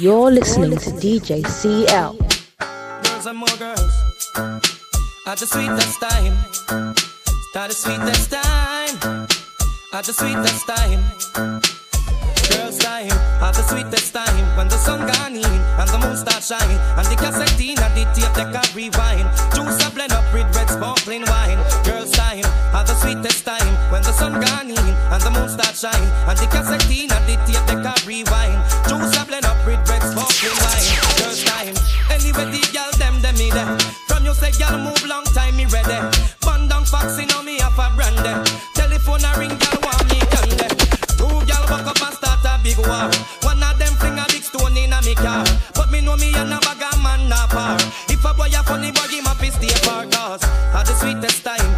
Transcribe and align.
You're 0.00 0.30
listening 0.30 0.78
to 0.78 0.90
DJ 0.90 1.44
CL. 1.44 2.14
Girls 3.02 3.26
and 3.26 3.36
more 3.36 3.48
girls. 3.58 3.80
At 5.26 5.38
the 5.38 5.46
sweetest 5.46 6.00
time. 6.00 6.36
Start 7.50 7.70
the 7.70 7.74
sweetest 7.74 8.30
time. 8.30 9.26
At 9.92 10.04
the 10.04 10.12
sweetest 10.12 10.68
time. 10.68 11.77
At 13.40 13.54
the 13.54 13.62
sweetest 13.62 14.12
time. 14.12 14.56
When 14.56 14.68
the 14.68 14.76
sun 14.76 15.06
gone 15.06 15.36
in 15.36 15.60
and 15.78 15.88
the 15.88 15.98
moon 15.98 16.16
start 16.16 16.42
shine. 16.42 16.78
And 16.98 17.06
the 17.06 17.14
cassette 17.14 17.54
and 17.54 17.94
the 17.94 18.04
tape 18.10 18.34
they 18.34 18.48
can 18.50 18.68
rewind. 18.74 19.30
Juice 19.54 19.78
a 19.86 19.90
blend 19.94 20.12
up 20.12 20.26
with 20.34 20.50
red 20.56 20.68
sparkling 20.68 21.22
wine. 21.22 21.62
Girls 21.86 22.10
time. 22.10 22.44
At 22.74 22.90
the 22.90 22.94
sweetest 22.98 23.44
time. 23.46 23.72
When 23.90 24.02
the 24.02 24.12
sun 24.12 24.40
gone 24.42 24.70
in 24.70 24.88
and 25.14 25.22
the 25.22 25.30
moon 25.30 25.48
start 25.48 25.78
shine. 25.78 26.08
And 26.26 26.36
the 26.38 26.46
cassette 26.50 26.90
and 26.90 27.24
the 27.30 27.36
tape 27.46 27.64
they 27.70 27.78
can 27.78 27.98
rewind. 28.02 28.58
Juice 28.90 29.14
a 29.14 29.22
blend 29.22 29.46
up 29.46 29.58
with 29.62 29.80
red 29.86 30.02
sparkling 30.02 30.58
wine. 30.58 30.90
Girls 31.22 31.42
time. 31.46 31.76
Anyway 32.10 32.46
the 32.50 32.62
girl 32.74 32.90
them 32.98 33.22
them 33.22 33.38
me 33.38 33.54
there. 33.54 33.70
From 34.10 34.26
you 34.26 34.34
say 34.34 34.50
girl 34.58 34.82
move 34.82 35.06
long 35.06 35.24
time 35.30 35.54
me 35.54 35.64
ready. 35.70 35.94
Band 36.42 36.68
down 36.68 36.84
foxy 36.84 37.24
now 37.30 37.42
me 37.42 37.62
have 37.62 37.78
a 37.78 37.86
brandy. 37.94 38.34
Telephone 38.74 39.22
a 39.22 39.30
ring 39.38 39.54
girl 39.62 39.78
want 39.86 40.02
me 40.10 40.18
candy. 40.26 40.68
Two 41.14 41.30
girl 41.46 41.64
walk 41.70 41.86
up 41.86 42.02
and 42.02 42.14
start 42.18 42.27
big 42.68 42.78
war. 42.86 43.08
One 43.42 43.62
of 43.62 43.78
them 43.78 43.94
fling 43.96 44.18
a 44.18 44.24
big 44.28 44.42
stone 44.42 44.76
in 44.76 44.92
a 44.92 45.00
me 45.02 45.14
car. 45.14 45.44
But 45.74 45.90
me 45.90 46.00
know 46.00 46.16
me 46.16 46.34
and 46.34 46.52
a 46.52 46.58
bag 46.60 46.82
a 46.84 46.90
man 47.02 47.28
na 47.28 47.46
par. 47.46 47.78
If 48.08 48.24
a 48.24 48.34
boy 48.34 48.52
a 48.52 48.62
funny 48.62 48.92
boy 48.92 49.08
him 49.08 49.26
a 49.26 49.34
fi 49.40 49.48
stay 49.50 49.74
far 49.84 50.04
cause 50.06 50.44
at 50.76 50.84
the 50.84 50.94
sweetest 51.00 51.44
time 51.44 51.77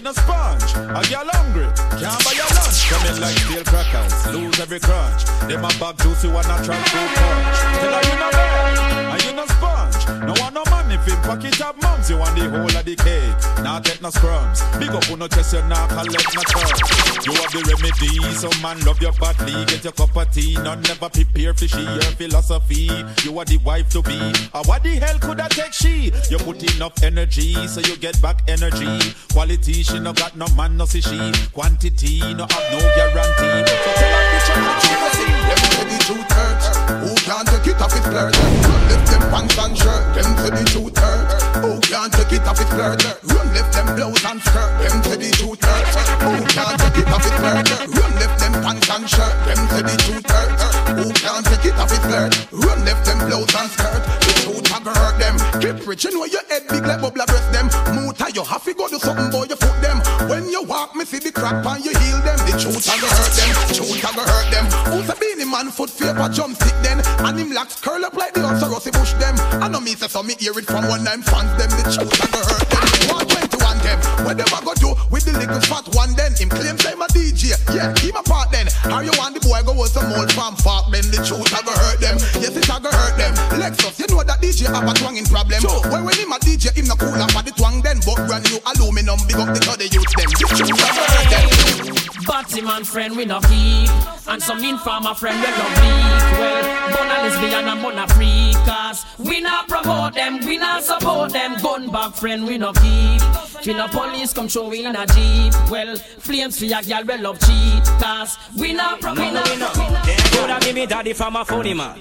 you 0.00 0.04
no 0.04 0.12
sponge. 0.12 0.72
A 0.74 1.02
girl 1.12 1.28
hungry, 1.28 1.68
can't 2.00 2.24
buy 2.24 2.32
your 2.32 2.48
lunch. 2.56 2.88
Come 2.88 3.04
in 3.06 3.20
like 3.20 3.36
steel 3.36 3.64
crackers, 3.64 4.12
lose 4.32 4.58
every 4.60 4.80
crunch. 4.80 5.24
Them 5.48 5.64
a 5.64 5.68
bag 5.76 5.98
juicy 5.98 6.28
one 6.28 6.46
natural 6.48 6.80
fruit 6.88 7.10
punch. 7.20 7.58
Tell 7.80 7.92
her 7.92 8.02
you 8.08 8.16
no 8.16 8.30
bad, 8.30 9.12
and 9.12 9.24
you 9.24 9.32
no 9.36 9.44
sponge. 9.46 10.00
No 10.24 10.32
want 10.40 10.54
no 10.54 10.64
money 10.70 10.79
if 11.00 11.12
him 11.12 11.22
pocket 11.22 11.60
up 11.60 11.80
mums. 11.82 12.10
You 12.10 12.18
want 12.18 12.36
the 12.36 12.48
whole 12.48 12.76
of 12.76 12.84
the 12.84 12.96
cake, 12.96 13.64
not 13.64 13.84
get 13.84 14.00
no 14.02 14.08
scrums. 14.08 14.60
Big 14.78 14.90
up 14.90 15.10
on 15.10 15.18
no 15.18 15.28
chest, 15.28 15.52
you 15.52 15.62
not 15.68 15.88
collect 15.88 16.34
no 16.34 16.42
crumbs. 16.42 17.26
You 17.26 17.32
have 17.32 17.52
the 17.52 17.62
remedy, 17.68 18.34
some 18.34 18.62
man 18.62 18.80
love 18.84 19.00
your 19.00 19.12
badly. 19.12 19.64
Get 19.66 19.84
your 19.84 19.92
cup 19.92 20.16
of 20.16 20.30
tea, 20.32 20.54
none 20.54 20.82
never 20.82 21.08
prepare 21.08 21.54
for 21.54 21.68
she 21.68 21.82
your 21.82 22.12
philosophy. 22.18 22.90
You 23.24 23.38
are 23.38 23.44
the 23.44 23.58
wife 23.64 23.88
to 23.90 24.02
be. 24.02 24.18
Or 24.54 24.62
what 24.64 24.82
the 24.82 24.96
hell 24.96 25.18
could 25.18 25.40
I 25.40 25.48
take 25.48 25.72
she? 25.72 26.12
You 26.30 26.38
put 26.38 26.62
enough 26.74 27.02
energy, 27.02 27.54
so 27.66 27.80
you 27.80 27.96
get 27.96 28.20
back 28.20 28.42
energy. 28.48 29.14
Quality, 29.32 29.82
she 29.82 29.98
no 29.98 30.12
got 30.12 30.36
no 30.36 30.46
man, 30.56 30.76
no 30.76 30.84
see 30.84 31.00
she. 31.00 31.32
Quantity, 31.52 32.20
no 32.34 32.46
have 32.48 32.66
no 32.72 32.78
guarantee. 32.96 33.70
So 33.70 33.90
tell 33.94 34.12
her 34.12 34.24
bitch, 34.32 34.50
I'm 34.56 34.62
not 34.64 34.82
say 34.82 35.40
the 35.84 36.04
truth 36.04 36.32
hurts. 36.32 37.19
Can't 37.30 37.46
take 37.46 37.68
it 37.68 37.80
off 37.80 37.92
his 37.92 38.02
flirt? 38.02 38.34
Run 38.34 38.82
left 38.90 39.06
them 39.06 39.22
pants 39.30 39.58
and 39.62 39.78
shirt. 39.78 40.02
Them 40.18 40.34
say 40.34 40.50
the 40.50 40.64
truth 40.66 40.98
hurts. 40.98 41.34
Who 41.62 41.78
can't 41.78 42.12
take 42.12 42.32
it 42.32 42.42
off 42.42 42.58
his 42.58 42.66
flirt? 42.66 43.06
Run 43.22 43.46
left 43.54 43.70
them 43.70 43.86
blouse 43.94 44.24
and 44.26 44.42
skirt. 44.42 44.72
Them 44.82 44.98
say 45.04 45.14
the 45.14 45.30
truth 45.38 45.62
hurts. 45.62 45.94
Who 46.26 46.42
can't 46.50 46.74
take 46.82 46.98
it 46.98 47.06
off 47.06 47.22
his 47.22 47.34
flirt? 47.38 47.70
Run 47.86 48.12
left 48.18 48.36
them 48.42 48.52
pants 48.66 48.90
and 48.90 49.06
shirt. 49.06 49.34
Them 49.46 49.62
say 49.70 49.82
the 49.86 49.94
truth 50.02 50.26
hurts. 50.26 50.62
Who 50.90 51.06
can't 51.22 51.46
take 51.46 51.66
it 51.70 51.78
off 51.78 51.90
his 51.90 52.02
flirt? 52.02 52.34
Run 52.50 52.84
left 52.84 53.06
them 53.06 53.18
blouse 53.22 53.54
and 53.54 53.70
skirt. 53.78 54.02
The 54.26 54.32
truth 54.42 54.70
go 54.82 54.90
hurt 54.90 55.16
them. 55.22 55.36
Keep 55.60 55.86
you 56.02 56.10
know 56.10 56.24
your 56.24 56.44
head 56.48 56.66
big 56.68 56.84
like 56.86 57.00
bubble 57.00 57.24
breast 57.26 57.52
them. 57.52 57.68
Moota, 57.94 58.34
you 58.34 58.42
have 58.42 58.64
to 58.64 58.74
go 58.74 58.88
do 58.88 58.98
something, 58.98 59.30
boy, 59.30 59.46
you 59.46 59.56
foot 59.56 59.78
them. 59.82 60.02
When 60.28 60.48
you 60.48 60.62
walk, 60.64 60.94
me 60.96 61.04
see 61.04 61.18
the 61.18 61.32
crack 61.32 61.64
on 61.66 61.82
you 61.82 61.92
heel 61.94 62.18
them. 62.26 62.38
The 62.46 62.58
truth 62.58 62.86
go 62.86 63.06
hurt 63.06 63.32
them. 63.38 63.50
Truth 63.74 64.02
go 64.02 64.22
hurt 64.22 64.48
them. 64.50 64.66
Who's 64.90 65.08
a 65.08 65.16
Beenie 65.16 65.44
Man 65.44 65.70
foot 65.70 65.90
paper 65.96 66.28
jump 66.32 66.56
stick 66.56 66.74
then? 66.82 66.98
And 67.20 67.38
him 67.38 67.52
locks 67.52 67.80
curl 67.80 68.04
up 68.04 68.14
like 68.14 68.32
the 68.34 68.42
ox 68.44 68.62
rusty 68.64 68.90
bush 68.90 69.12
them. 69.20 69.36
I 69.60 69.68
know 69.68 69.80
me 69.80 69.92
say 69.94 70.08
so 70.08 70.22
me 70.22 70.34
hear 70.40 70.56
it 70.56 70.64
from 70.64 70.88
one 70.88 71.04
nine 71.04 71.22
fans 71.22 71.52
them. 71.60 71.68
The 71.68 71.84
truth 71.92 72.16
a 72.16 72.26
go 72.32 72.40
hurt 72.40 72.64
them. 72.72 72.84
121 73.12 73.78
them. 73.84 73.98
What 74.24 74.36
them 74.40 74.48
a 74.48 74.58
go 74.64 74.72
do 74.80 74.90
with 75.12 75.28
the 75.28 75.36
little 75.36 75.60
fat 75.68 75.84
one 75.92 76.16
then? 76.16 76.32
Him 76.32 76.48
claim 76.48 76.80
say 76.80 76.94
my 76.96 77.06
DJ. 77.12 77.52
Yeah, 77.76 77.92
he 78.00 78.08
my 78.12 78.24
part 78.24 78.50
then. 78.50 78.72
How 78.88 79.00
you 79.04 79.12
want 79.20 79.36
the 79.36 79.42
boy 79.44 79.60
go 79.62 79.76
with 79.76 79.92
some 79.92 80.08
old 80.16 80.32
farm 80.32 80.56
park 80.56 80.88
then? 80.88 81.04
The 81.12 81.20
truth 81.20 81.52
a 81.52 81.60
go 81.60 81.76
hurt 81.76 82.00
them. 82.00 82.16
Yes, 82.40 82.56
it 82.56 82.64
a 82.64 82.76
go 82.80 82.88
hurt 82.88 83.14
them. 83.20 83.32
Lexxus, 83.60 84.00
you 84.00 84.08
know 84.08 84.24
that 84.24 84.40
DJ 84.40 84.72
have 84.72 84.88
a 84.88 84.94
twanging 84.96 85.28
problem. 85.28 85.60
So 85.60 85.84
when 85.92 86.08
when 86.08 86.16
him 86.16 86.32
a 86.32 86.40
DJ, 86.40 86.72
him 86.72 86.88
no 86.88 86.96
cool 86.96 87.20
up 87.20 87.30
for 87.36 87.44
the 87.44 87.52
twang 87.52 87.84
then. 87.84 88.00
But 88.00 88.16
brand 88.24 88.48
new 88.48 88.58
aluminum, 88.64 89.20
big 89.28 89.36
up 89.36 89.52
the 89.52 89.60
other 89.68 89.88
youth 89.92 90.08
them. 90.16 90.32
The 90.32 90.44
truth 90.48 90.64
a 90.64 90.72
go 90.72 90.88
hurt 90.88 91.28
them. 91.28 91.99
Batty 92.26 92.60
man 92.60 92.84
friend 92.84 93.16
we 93.16 93.24
no 93.24 93.40
keep 93.40 93.90
And 94.28 94.42
some 94.42 94.62
informer 94.62 95.14
friend 95.14 95.36
we 95.36 95.50
no 95.50 95.66
weak 95.80 96.38
Well, 96.38 96.96
bona 96.96 97.22
lesbian 97.22 97.68
and 97.68 97.82
bona 97.82 98.06
freakers 98.08 99.04
We 99.18 99.40
not 99.40 99.68
promote 99.68 100.14
them, 100.14 100.40
we 100.44 100.58
not 100.58 100.82
support 100.82 101.32
them 101.32 101.56
Gun 101.62 101.90
back 101.90 102.14
friend 102.14 102.44
we 102.46 102.58
no 102.58 102.72
keep 102.72 103.20
Feel 103.62 103.76
no 103.76 103.88
police 103.88 104.32
come 104.32 104.48
show 104.48 104.68
we 104.68 104.84
in 104.84 104.96
a 104.96 105.06
jeep 105.06 105.54
Well, 105.70 105.96
flames 105.96 106.58
for 106.58 106.66
your 106.66 106.82
girl 106.82 107.04
we 107.04 107.16
love 107.18 107.38
cheat 107.40 107.84
Cause 108.00 108.36
we 108.58 108.72
not 108.72 109.00
promote, 109.00 109.18
we 109.18 109.32
not 109.32 109.72
promote 109.74 110.20
Coulda 110.32 110.58
be 110.60 110.72
me 110.72 110.86
daddy 110.86 111.12
from 111.12 111.36
a 111.36 111.44
funny 111.44 111.74
man. 111.74 112.00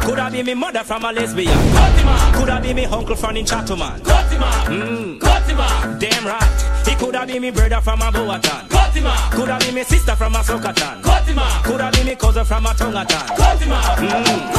Coulda 0.00 0.30
be 0.30 0.42
me 0.42 0.54
mother 0.54 0.82
from 0.82 1.04
a 1.04 1.12
lesbian. 1.12 1.52
Coulda 2.32 2.60
be 2.62 2.72
me 2.72 2.84
uncle 2.86 3.14
from 3.14 3.36
in 3.36 3.44
Chatterman. 3.44 4.00
Mm. 4.00 5.20
Damn 6.00 6.26
right. 6.26 6.86
He 6.86 6.94
coulda 6.94 7.26
be 7.26 7.38
me 7.38 7.50
brother 7.50 7.80
from 7.80 8.00
a 8.00 8.10
Boatan. 8.10 8.75
Coulda 9.02 9.58
be 9.60 9.72
me 9.72 9.84
sister 9.84 10.16
from 10.16 10.34
a 10.34 10.38
Sokatan. 10.38 11.02
Coulda 11.64 11.90
be 11.92 12.04
me 12.04 12.16
cousin 12.16 12.44
from 12.44 12.64
a 12.64 12.70
Tongatan. 12.70 13.28
Hmm. 13.36 14.56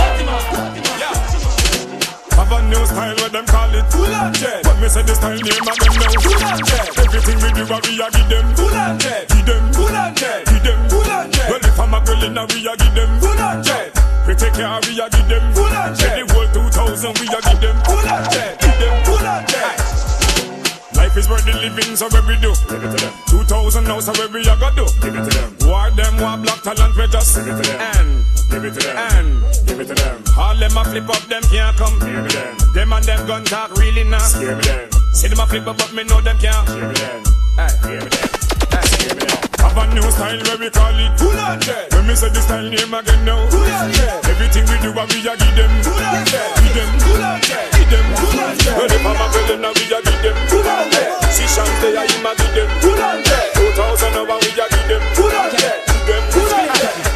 Have 2.38 2.52
a 2.52 2.62
new 2.70 2.86
style 2.86 3.16
where 3.18 3.30
them 3.30 3.46
call 3.48 3.74
it 3.74 3.86
Full 3.90 4.14
on 4.14 4.34
jet. 4.34 4.62
But 4.64 4.80
me 4.80 4.88
say 4.90 5.02
the 5.02 5.16
style 5.16 5.42
name 5.42 5.66
of 5.66 5.74
them 5.74 5.94
now 5.98 6.22
Full 6.22 6.44
on 6.46 6.62
jet. 6.62 6.98
Everything 7.02 7.38
we 7.42 7.50
do 7.50 7.64
a 7.66 7.78
we 7.81 7.98
a 7.98 8.08
give 8.14 8.30
them 8.30 8.56
Full 8.56 8.78
on 8.78 9.00
jet. 9.00 9.28
Give 9.28 9.46
them 9.46 9.74
Full 9.74 9.96
on 9.98 10.14
jet. 10.16 10.46
Give 10.46 10.64
them 10.64 10.90
Full 10.90 11.09
on 11.09 11.31
jet. 11.31 11.50
Well 11.50 11.66
if 11.66 11.80
I'm 11.80 11.94
a 11.94 12.00
girl 12.06 12.24
in 12.24 12.38
a 12.38 12.46
we 12.46 12.68
a 12.68 12.78
give 12.78 12.94
them 12.94 13.19
Full 13.19 13.42
on 13.42 13.64
jet. 13.64 13.90
We 14.28 14.36
take 14.38 14.54
care 14.54 14.80
we 14.86 15.02
a 15.02 15.09
give 15.09 15.28
them 15.28 15.46
Full 15.58 15.66
on 15.66 15.96
jet. 15.98 16.14
The 16.14 16.34
whole 16.34 16.46
2000 16.54 17.18
we 17.18 17.25
a 17.25 17.40
give 17.42 17.58
them 17.58 17.78
Full 17.90 18.06
on 18.06 18.24
jet. 18.30 18.62
Give 18.62 18.78
them 18.86 18.96
Full 19.02 19.25
on 19.25 19.42
jet. 19.50 19.66
Life 19.66 20.06
is 21.17 21.28
worth 21.29 21.45
the 21.45 21.53
living, 21.53 21.95
so 21.95 22.07
where 22.09 22.22
we 22.23 22.38
do. 22.38 22.53
Give 22.69 22.83
it 22.83 22.94
to 22.94 23.00
them. 23.01 23.13
2000 23.28 23.83
now, 23.83 24.00
so 24.00 24.13
where 24.13 24.29
we 24.29 24.41
a 24.45 24.55
go 24.55 24.69
do. 24.75 24.85
Give 25.01 25.16
it 25.16 25.25
to 25.25 25.31
them. 25.33 25.50
War 25.66 25.89
them, 25.91 26.13
war 26.22 26.38
black 26.38 26.61
talent, 26.61 26.95
we 26.95 27.07
just. 27.07 27.35
Give 27.35 27.47
it 27.47 27.57
to 27.57 27.63
them. 27.66 27.81
And. 27.97 28.25
Give 28.50 28.63
it 28.63 28.73
to 28.73 28.81
them. 28.85 28.97
And. 28.97 29.67
Give 29.67 29.79
it 29.79 29.88
to 29.89 29.95
them. 29.95 30.23
All 30.38 30.56
them 30.56 30.77
a 30.77 30.83
flip 30.85 31.09
up, 31.09 31.23
them 31.25 31.44
can't 31.50 31.75
come. 31.77 31.97
Give 32.00 32.22
me 32.22 32.29
them. 32.29 32.57
Them 32.73 32.94
and 32.94 33.06
them 33.06 33.27
gun 33.27 33.44
talk 33.45 33.75
really 33.77 34.03
now. 34.03 34.19
Scare 34.19 34.56
me 34.56 34.61
them. 34.63 34.89
See 35.13 35.27
them 35.27 35.39
a 35.39 35.47
flip 35.47 35.67
up, 35.67 35.77
but 35.77 35.94
me 35.94 36.03
know 36.03 36.22
them 36.22 36.38
can't. 36.38 36.67
Scare 36.69 36.88
me 36.88 36.94
them. 36.94 37.23
Hey. 37.57 37.67
Scare 37.67 38.01
me 38.03 38.09
them. 38.13 38.29
Hey. 38.69 38.85
Scare 38.85 39.16
me 39.16 39.25
them. 39.25 39.47
Have 39.59 39.78
a 39.78 39.84
new 39.94 40.06
style 40.12 40.41
where 40.45 40.57
we 40.57 40.69
call 40.69 40.97
it. 40.97 41.12
Full 41.18 41.40
on 41.40 41.59
jet 41.59 41.94
When 41.94 42.07
me 42.07 42.16
say 42.16 42.29
the 42.29 42.41
style 42.41 42.69
name 42.69 42.94
again 42.94 43.25
now 43.25 43.41
Full 43.50 43.65
on 43.65 43.92
jet 43.92 44.25
Everything 44.30 44.65
we 44.69 44.77
do, 44.81 44.92
we 44.94 45.18
a 45.25 45.33
give 45.33 45.56
them. 45.57 45.71
Full 45.81 45.98
on 45.98 46.25
jet 46.25 46.50
Give 46.62 46.74
them 46.77 46.92
Full 47.01 47.24
on 47.24 47.42
jet 47.42 47.65
Give 47.74 47.89
them. 47.89 48.06
Full 48.21 48.39
on 48.39 48.54
jet 48.57 48.77
When 48.77 48.92
if 48.94 49.06
I'm 49.06 49.18
a 49.18 49.27
girl, 49.33 49.74
we 49.74 49.83
a 49.89 50.00
give 50.01 50.21
them. 50.21 50.38
Full 50.48 50.68
on 50.68 50.86
jet 50.94 51.09
See 51.33 51.50
Shante, 51.50 51.89
I 51.98 52.06
him 52.06 52.25
a 52.25 52.31
give 52.38 52.54
them 52.54 52.69
Full 52.81 53.01
on 53.01 53.19
jet 53.25 53.54
2000 53.56 54.18
over, 54.18 54.38
we 54.42 54.50
a 54.54 54.65
give 54.69 54.88
them. 54.88 55.04
Full 55.18 55.33
on 55.33 55.50
jet 55.57 55.77
Give 55.88 56.06
them. 56.06 56.24
Full 56.31 56.54
on 56.54 56.68
jet 56.77 57.06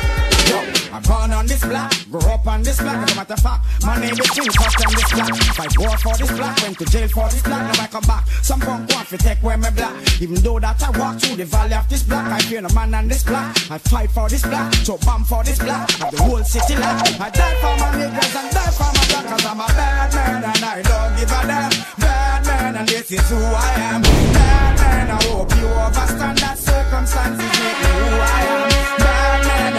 I'm 0.93 1.01
born 1.03 1.31
on 1.31 1.47
this 1.47 1.63
block, 1.63 1.93
grew 2.11 2.19
up 2.21 2.45
on 2.47 2.63
this 2.63 2.81
block. 2.81 3.09
A 3.11 3.15
matter 3.15 3.37
fact, 3.37 3.65
my 3.85 3.99
name 3.99 4.11
is 4.11 4.29
Jim 4.35 4.45
Cost 4.51 4.85
on 4.85 4.93
this 4.93 5.11
block. 5.13 5.35
Fight 5.55 5.77
war 5.79 5.97
for 5.97 6.15
this 6.17 6.31
block, 6.37 6.61
went 6.61 6.77
to 6.79 6.85
jail 6.85 7.07
for 7.07 7.29
this 7.29 7.41
block. 7.41 7.61
Now 7.61 7.83
I 7.83 7.87
come 7.87 8.03
back. 8.03 8.27
Some 8.43 8.59
punk 8.59 8.89
want 8.91 9.07
to 9.09 9.17
take 9.17 9.41
away 9.41 9.55
my 9.55 9.69
block. 9.69 9.95
Even 10.21 10.35
though 10.43 10.59
that 10.59 10.83
I 10.83 10.89
walk 10.99 11.19
through 11.19 11.37
the 11.37 11.45
valley 11.45 11.75
of 11.75 11.87
this 11.87 12.03
block, 12.03 12.25
I 12.27 12.39
fear 12.41 12.61
no 12.61 12.69
man 12.75 12.93
on 12.93 13.07
this 13.07 13.23
block. 13.23 13.55
I 13.71 13.77
fight 13.77 14.11
for 14.11 14.27
this 14.27 14.43
block, 14.43 14.73
so 14.83 14.97
bomb 14.97 15.23
for 15.23 15.43
this 15.43 15.59
block. 15.59 15.87
Of 16.01 16.11
the 16.11 16.23
whole 16.23 16.43
city 16.43 16.75
lock. 16.75 17.07
I 17.19 17.29
die 17.29 17.55
for 17.63 17.73
my 17.79 17.89
niggas 17.95 18.35
and 18.35 18.51
die 18.51 18.71
for 18.75 18.91
my 18.91 19.03
block. 19.07 19.25
Cause 19.31 19.45
I'm 19.45 19.59
a 19.61 19.67
bad 19.67 20.13
man 20.13 20.43
and 20.43 20.65
I 20.65 20.81
don't 20.81 21.15
give 21.15 21.31
a 21.31 21.41
damn. 21.47 21.71
Bad 21.99 22.45
man 22.45 22.75
and 22.75 22.87
this 22.89 23.11
is 23.11 23.29
who 23.29 23.37
I 23.37 23.71
am. 23.95 24.01
Bad 24.01 24.79
man, 24.79 25.11
I 25.11 25.23
hope 25.23 25.55
you 25.55 25.67
understand 25.67 26.37
that 26.39 26.57
circumstances 26.57 27.51
make 27.63 27.79
me 27.79 27.91
who 27.95 28.11
I 28.19 28.41
am. 28.43 28.69
Bad 28.99 29.30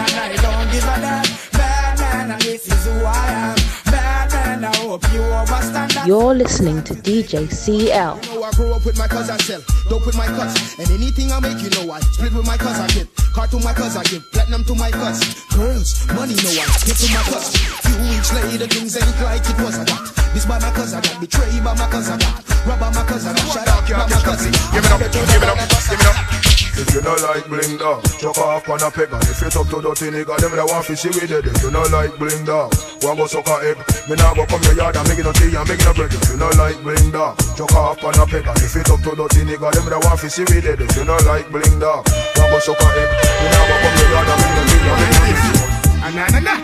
and 0.02 0.18
I 0.18 0.36
don't 0.36 0.70
give 0.72 0.84
a 0.84 0.96
damn. 1.00 1.24
Bad 1.52 1.98
man 2.00 2.30
and 2.32 2.42
this 2.42 2.66
is 2.66 2.84
who 2.84 3.04
I 3.04 3.26
am. 3.30 3.56
Bad 3.90 4.32
man, 4.32 4.64
I 4.64 4.76
hope 4.76 5.04
you 5.12 5.22
understand 5.22 5.90
that. 5.92 6.06
You're 6.06 6.34
listening 6.34 6.82
to 6.84 6.94
DJ 6.94 7.50
CL. 7.50 8.16
know 8.26 8.42
I 8.42 8.50
grew 8.52 8.72
up 8.72 8.84
with 8.84 8.98
my 8.98 9.06
cousin 9.06 9.38
cell, 9.40 9.62
dope 9.88 10.06
with 10.06 10.16
my 10.16 10.26
cuts, 10.26 10.78
and 10.78 10.90
anything 10.90 11.30
I 11.32 11.40
make, 11.40 11.62
you 11.62 11.70
know 11.70 11.92
I 11.92 12.00
split 12.00 12.32
with 12.32 12.46
my 12.46 12.56
cousin 12.56 12.88
kid. 12.88 13.08
Car 13.32 13.46
to 13.48 13.58
my 13.60 13.72
cuz 13.72 13.96
I 13.96 14.04
give 14.04 14.30
platinum 14.32 14.64
to 14.64 14.74
my 14.74 14.90
cuz. 14.90 15.18
Girls, 15.56 16.06
money 16.12 16.36
no 16.36 16.50
one 16.52 16.68
give 16.84 16.98
to 16.98 17.08
my 17.14 17.22
cuz. 17.32 17.56
Few 17.84 17.96
weeks 18.04 18.32
later, 18.34 18.66
things 18.66 18.96
ain't 18.96 19.20
like 19.22 19.44
it 19.48 19.56
was. 19.62 19.78
I 19.78 19.84
got 19.84 20.04
this 20.34 20.44
by 20.44 20.58
my 20.58 20.70
cuz 20.72 20.92
I 20.92 21.00
got 21.00 21.20
betrayed 21.20 21.64
by 21.64 21.74
my 21.74 21.88
cuz 21.88 22.10
I 22.10 22.18
got 22.18 22.44
robbed 22.66 22.80
by 22.80 22.90
my 22.92 23.02
cuz 23.08 23.26
I 23.26 23.32
got 23.32 23.48
shut 23.52 23.68
up 23.68 23.88
by 23.88 24.04
my 24.04 24.20
cousin. 24.20 24.52
Give 24.72 24.84
it 24.84 24.92
up, 24.92 25.00
give 25.00 25.22
it 25.22 25.48
up, 25.48 25.56
give 25.88 26.00
it 26.00 26.06
up. 26.06 26.51
If 26.72 26.94
you 26.94 27.00
don't 27.00 27.20
like 27.22 27.46
bling 27.46 27.76
dog, 27.78 28.02
chuck 28.18 28.38
off 28.38 28.68
on 28.68 28.80
a 28.82 28.90
peg. 28.90 29.12
If 29.28 29.40
you 29.42 29.50
talk 29.50 29.68
to 29.68 29.78
dirty 29.82 30.08
nigga, 30.10 30.36
them 30.40 30.52
that 30.56 30.66
want 30.66 30.84
fishy 30.86 31.08
with 31.12 31.30
it. 31.30 31.44
If 31.46 31.62
you 31.62 31.70
don't 31.70 31.90
like 31.92 32.16
bling 32.18 32.44
dog, 32.44 32.72
one 33.04 33.16
go 33.16 33.26
suck 33.26 33.46
a 33.48 33.56
egg. 33.62 33.78
Me 34.08 34.16
nah 34.16 34.32
go 34.34 34.46
come 34.46 34.62
your 34.64 34.74
yard 34.80 34.96
and 34.96 35.06
make 35.08 35.18
it 35.20 35.24
no 35.28 35.32
tea 35.32 35.52
and 35.52 35.68
make 35.68 35.78
it 35.80 35.86
no 35.86 35.92
bread. 35.92 36.12
If 36.12 36.24
you 36.32 36.36
don't 36.40 36.56
like 36.56 36.78
bling 36.82 37.10
dog, 37.12 37.36
chuck 37.56 37.72
off 37.76 38.02
on 38.04 38.16
a 38.16 38.24
peg. 38.26 38.44
If 38.64 38.74
you 38.74 38.82
talk 38.82 39.00
to 39.04 39.12
dirty 39.12 39.44
nigga, 39.44 39.68
them 39.72 39.86
that 39.92 40.00
want 40.04 40.18
fishy 40.20 40.42
with 40.48 40.64
it. 40.64 40.80
If 40.80 40.96
you 40.96 41.04
don't 41.04 41.24
like 41.28 41.46
bling 41.52 41.76
dog, 41.78 42.08
one 42.40 42.48
go 42.50 42.58
suck 42.58 42.80
a 42.80 42.88
egg. 42.88 43.10
Me 43.12 43.46
nah 43.52 43.62
go 43.68 43.74
come 43.82 43.96
your 44.00 44.08
yard 44.12 44.28
and 44.32 44.38
make 44.40 44.52
it 44.52 44.56
no 44.56 44.64
tea 44.72 44.88
and 44.88 44.98
make 45.00 45.12
it 45.12 45.28
no 45.28 45.36
bread. 45.36 45.72
Ah, 46.02 46.10
na 46.10 46.24
na 46.34 46.40
na, 46.40 46.54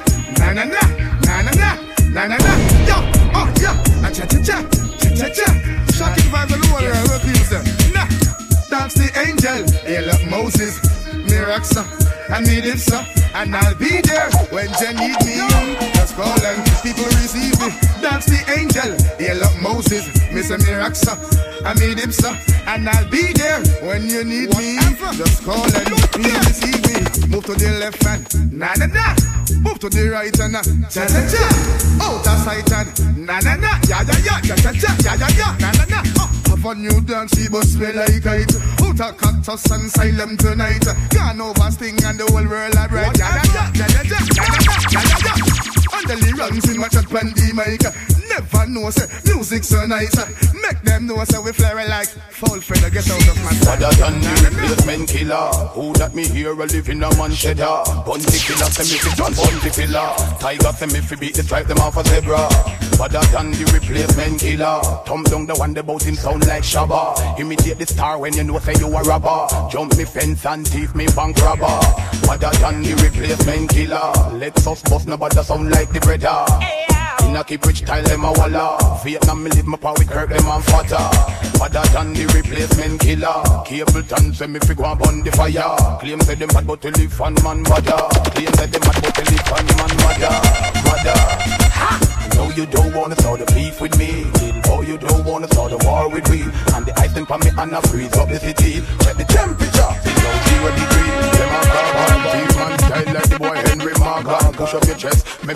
na 0.41 0.47
na 0.57 0.65
na, 0.67 0.83
na 1.25 1.35
na 1.47 1.53
na, 1.53 1.69
na 2.11 2.23
na 2.27 2.37
na, 2.37 2.53
yo, 2.89 2.99
oh 3.39 3.47
yeah, 3.63 3.77
a 4.03 4.09
cha 4.11 4.25
cha 4.27 4.39
cha, 4.43 4.57
cha 4.99 5.09
cha 5.15 5.27
cha, 5.31 5.47
shocking 5.95 6.27
vibe 6.33 6.53
alone, 6.59 6.83
yeah, 6.83 7.07
what 7.07 7.23
people 7.23 7.63
nah. 7.95 8.28
That's 8.79 8.95
the 8.95 9.11
angel. 9.27 9.67
Hail 9.83 10.09
up 10.09 10.23
Moses, 10.31 10.79
Miraxa, 11.27 11.83
I 12.31 12.39
need 12.41 12.65
it, 12.65 12.79
sir. 12.79 13.03
And 13.35 13.55
I'll 13.55 13.75
be 13.75 14.01
there 14.07 14.31
when 14.55 14.71
you 14.79 14.95
need 14.95 15.19
me. 15.27 15.43
Just 15.99 16.15
call 16.15 16.39
and 16.39 16.63
people 16.87 17.05
receive 17.19 17.59
me. 17.59 17.75
That's 17.99 18.27
the 18.31 18.39
angel. 18.55 18.95
Hail 19.19 19.43
up 19.43 19.51
Moses, 19.61 20.07
Mr. 20.31 20.57
Miraxa, 20.63 21.19
I 21.67 21.75
need 21.75 21.99
him, 21.99 22.13
sir. 22.13 22.31
And 22.71 22.89
I'll 22.89 23.11
be 23.11 23.33
there 23.35 23.59
when 23.83 24.07
you 24.09 24.23
need 24.23 24.55
me. 24.57 24.79
Just 25.19 25.43
call 25.43 25.59
and 25.67 25.91
people 26.15 26.39
receive 26.47 26.79
me. 26.87 27.03
Move 27.35 27.45
to 27.51 27.55
the 27.59 27.77
left 27.83 28.01
hand, 28.07 28.31
na 28.55 28.73
na 28.79 28.87
na. 28.87 29.11
Move 29.59 29.81
to 29.81 29.91
the 29.91 30.07
right 30.09 30.31
hand, 30.39 30.55
cha 30.87 31.03
cha 31.03 31.21
cha. 31.27 31.43
Out 31.99 32.23
of 32.31 32.39
sight 32.47 32.71
and 32.71 33.27
na 33.27 33.41
na 33.43 33.57
na. 33.59 33.75
Ya 33.91 34.07
ya 34.07 34.15
ya, 34.23 34.39
cha 34.47 34.55
cha 34.55 34.71
cha, 34.71 34.91
ya 35.03 35.13
ya 35.19 35.29
ya, 35.35 35.49
na 35.59 35.73
na 35.75 35.85
na. 35.91 36.03
Oh 36.23 36.38
love 36.63 36.77
a 36.77 36.81
new 36.81 37.01
dance, 37.03 37.37
she 37.37 37.49
bust 37.49 37.79
me 37.79 37.93
like 37.93 38.25
it. 38.25 38.55
Out 38.83 39.01
a 39.01 39.13
cactus 39.13 39.71
and 39.71 39.91
silent 39.91 40.41
tonight. 40.41 40.85
Gone 41.11 41.41
over 41.41 41.71
sting 41.71 42.03
and 42.05 42.19
the 42.19 42.27
whole 42.31 42.47
world 42.47 42.77
are 42.77 42.89
bright. 42.89 43.19
Yeah, 43.19 43.43
yeah, 43.55 43.71
yeah, 43.75 43.87
yeah, 43.89 44.03
yeah, 44.03 44.19
yeah, 44.19 44.27
yeah, 44.29 44.79
yeah, 44.91 45.03
yeah, 45.03 45.27
yeah. 45.27 45.99
And 45.99 46.09
the 46.09 46.17
lyrics 46.17 46.69
in 46.69 46.81
my 46.81 46.89
chat 46.89 47.09
pan 47.09 47.33
the 47.35 47.53
mic. 47.55 48.18
Never 48.38 48.67
know 48.69 48.88
say 48.90 49.06
music 49.26 49.64
so 49.64 49.85
nice. 49.87 50.17
Uh, 50.17 50.31
make 50.62 50.81
them 50.82 51.08
know 51.08 51.25
say 51.25 51.40
we 51.40 51.50
flare 51.50 51.88
like 51.88 52.06
foul 52.06 52.61
feather. 52.61 52.88
Get 52.88 53.11
out 53.11 53.29
of 53.29 53.37
my 53.43 53.50
sight. 53.50 53.82
Other 53.82 53.96
than 53.96 54.20
the 54.20 54.31
replacement 54.46 55.08
killer, 55.08 55.50
who 55.75 55.93
that 55.94 56.14
me 56.14 56.25
hear 56.29 56.52
a 56.52 56.55
live 56.55 56.88
in 56.88 57.02
a 57.02 57.11
man 57.17 57.32
cheddar. 57.32 57.64
Uh, 57.67 58.05
Bounty 58.06 58.38
Killer, 58.38 58.70
say 58.70 58.87
me 58.87 58.99
fi 59.02 59.11
John 59.17 59.35
Bounty 59.35 59.70
Killer. 59.70 60.14
Tiger 60.38 60.73
say 60.73 60.87
me 60.87 61.00
fi 61.00 61.17
beat 61.17 61.35
the 61.35 61.43
stripe 61.43 61.67
them 61.67 61.79
off 61.79 61.96
a 61.96 62.05
zebra. 62.05 62.46
Other 63.02 63.26
than 63.35 63.50
the 63.50 63.64
replacement 63.75 64.38
killer, 64.38 64.81
thumb 65.05 65.25
down 65.25 65.46
the 65.46 65.55
one 65.56 65.76
about 65.76 66.05
him 66.05 66.14
sound 66.14 66.46
like 66.46 66.62
Shabba. 66.62 67.40
Imitate 67.40 67.79
the 67.79 67.87
star 67.87 68.19
when 68.20 68.35
you 68.35 68.44
know 68.44 68.61
say 68.61 68.75
you 68.79 68.87
a 68.87 69.02
robber. 69.02 69.49
Jump 69.69 69.96
me 69.96 70.05
fence 70.05 70.46
and 70.46 70.67
thief 70.67 70.94
me 70.94 71.06
bank 71.17 71.37
robber. 71.38 71.82
Other 72.31 72.55
than 72.62 72.82
the 72.82 72.94
replacement 73.02 73.70
killer, 73.70 74.14
Lexxus 74.38 74.88
bust 74.88 75.08
nobody 75.08 75.43
sound 75.43 75.70
like 75.70 75.90
the 75.90 75.99
brother. 75.99 76.88
In 77.29 77.37
a 77.37 77.45
keep 77.45 77.63
style 77.63 78.03
them 78.05 78.25
a 78.25 78.33
walla. 78.33 79.01
Vietnam 79.05 79.45
me 79.45 79.51
live 79.51 79.67
my 79.67 79.77
power 79.77 79.93
with 79.99 80.09
Kirk 80.09 80.31
them 80.31 80.47
and 80.49 80.65
fatter. 80.65 80.97
Other 81.61 81.85
than 81.93 82.15
the 82.15 82.25
replacement 82.33 83.01
killer, 83.01 83.45
Capleton 83.69 84.35
say 84.35 84.47
me 84.47 84.59
fi 84.61 84.73
go 84.73 84.85
and 84.85 84.99
burn 84.99 85.23
the 85.23 85.31
fire. 85.33 85.77
Claim 86.01 86.21
say 86.23 86.37
them 86.37 86.49
bad 86.49 86.67
but 86.67 86.81
to 86.81 86.91
live 86.91 87.21
on 87.21 87.35
man 87.45 87.61
mother. 87.69 88.01
Claim 88.33 88.49
say 88.57 88.67
them 88.73 88.81
bad 88.81 88.97
but 89.05 89.13
to 89.13 89.23
live 89.29 89.53
on 89.53 89.67
man 89.77 89.93
mother. 90.01 90.33
Mother. 90.89 91.21
No, 92.33 92.49
you 92.57 92.65
don't 92.65 92.95
wanna 92.97 93.15
start 93.21 93.45
the 93.45 93.47
beef 93.53 93.79
with 93.79 93.93
me. 94.01 94.25
Boy, 94.65 94.89
you 94.89 94.97
don't 94.97 95.25
wanna 95.27 95.49
start 95.49 95.73
a 95.73 95.79
war 95.85 96.09
with 96.09 96.25
me. 96.31 96.49
And 96.73 96.87
the 96.87 96.97
ice 96.97 97.13
them 97.13 97.27
for 97.27 97.37
me 97.45 97.51
and 97.53 97.77
I 97.77 97.81
freeze 97.93 98.17
up 98.17 98.33
the 98.33 98.41
city. 98.41 98.81
Check 99.05 99.21
the 99.21 99.29
temperature, 99.29 99.93
below 100.01 100.35
zero 100.49 100.71
degree. 100.81 101.13
Them 101.37 101.53
a 101.53 101.61
carbon, 101.77 102.21
thief 102.33 102.57
man 102.57 102.79
style 102.81 103.13
like 103.13 103.29
the 103.29 103.37
boy 103.37 103.57
Henry 103.69 103.95
Morgan. 104.01 104.53
Push 104.57 104.73
up 104.73 104.85
your 104.89 104.97
chest, 104.97 105.29
me 105.45 105.53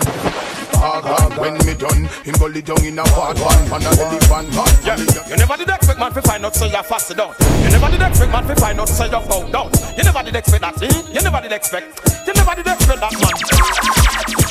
hard 0.83 1.39
When 1.39 1.55
me 1.65 1.73
done, 1.73 2.05
him 2.27 2.35
go 2.35 2.47
lay 2.47 2.61
down 2.61 2.83
in 2.83 2.99
a 2.99 3.03
part 3.03 3.39
one. 3.39 3.63
Man 3.71 3.83
a 3.83 3.91
elephant 3.95 4.49
man. 4.51 4.71
Yeah, 4.83 4.99
you 5.29 5.37
never 5.37 5.55
did 5.57 5.69
expect 5.69 5.99
man 5.99 6.11
to 6.11 6.21
find 6.21 6.45
out 6.45 6.55
so 6.55 6.65
you're 6.65 6.83
fast 6.83 7.15
down. 7.15 7.33
You 7.63 7.69
never 7.71 7.89
did 7.89 8.01
expect 8.01 8.31
man 8.31 8.43
to 8.47 8.55
find 8.55 8.79
out 8.79 8.89
so 8.89 9.05
you're 9.05 9.23
bow 9.23 9.47
down. 9.49 9.71
You 9.97 10.03
never 10.03 10.23
did 10.23 10.35
expect 10.35 10.61
that, 10.61 10.81
eh? 10.83 11.13
You 11.13 11.21
never 11.21 11.39
did 11.41 11.51
expect. 11.51 11.87
You 12.27 12.33
never 12.33 12.55
did 12.55 12.67
expect 12.67 12.99
that 12.99 13.13
man. 13.15 13.35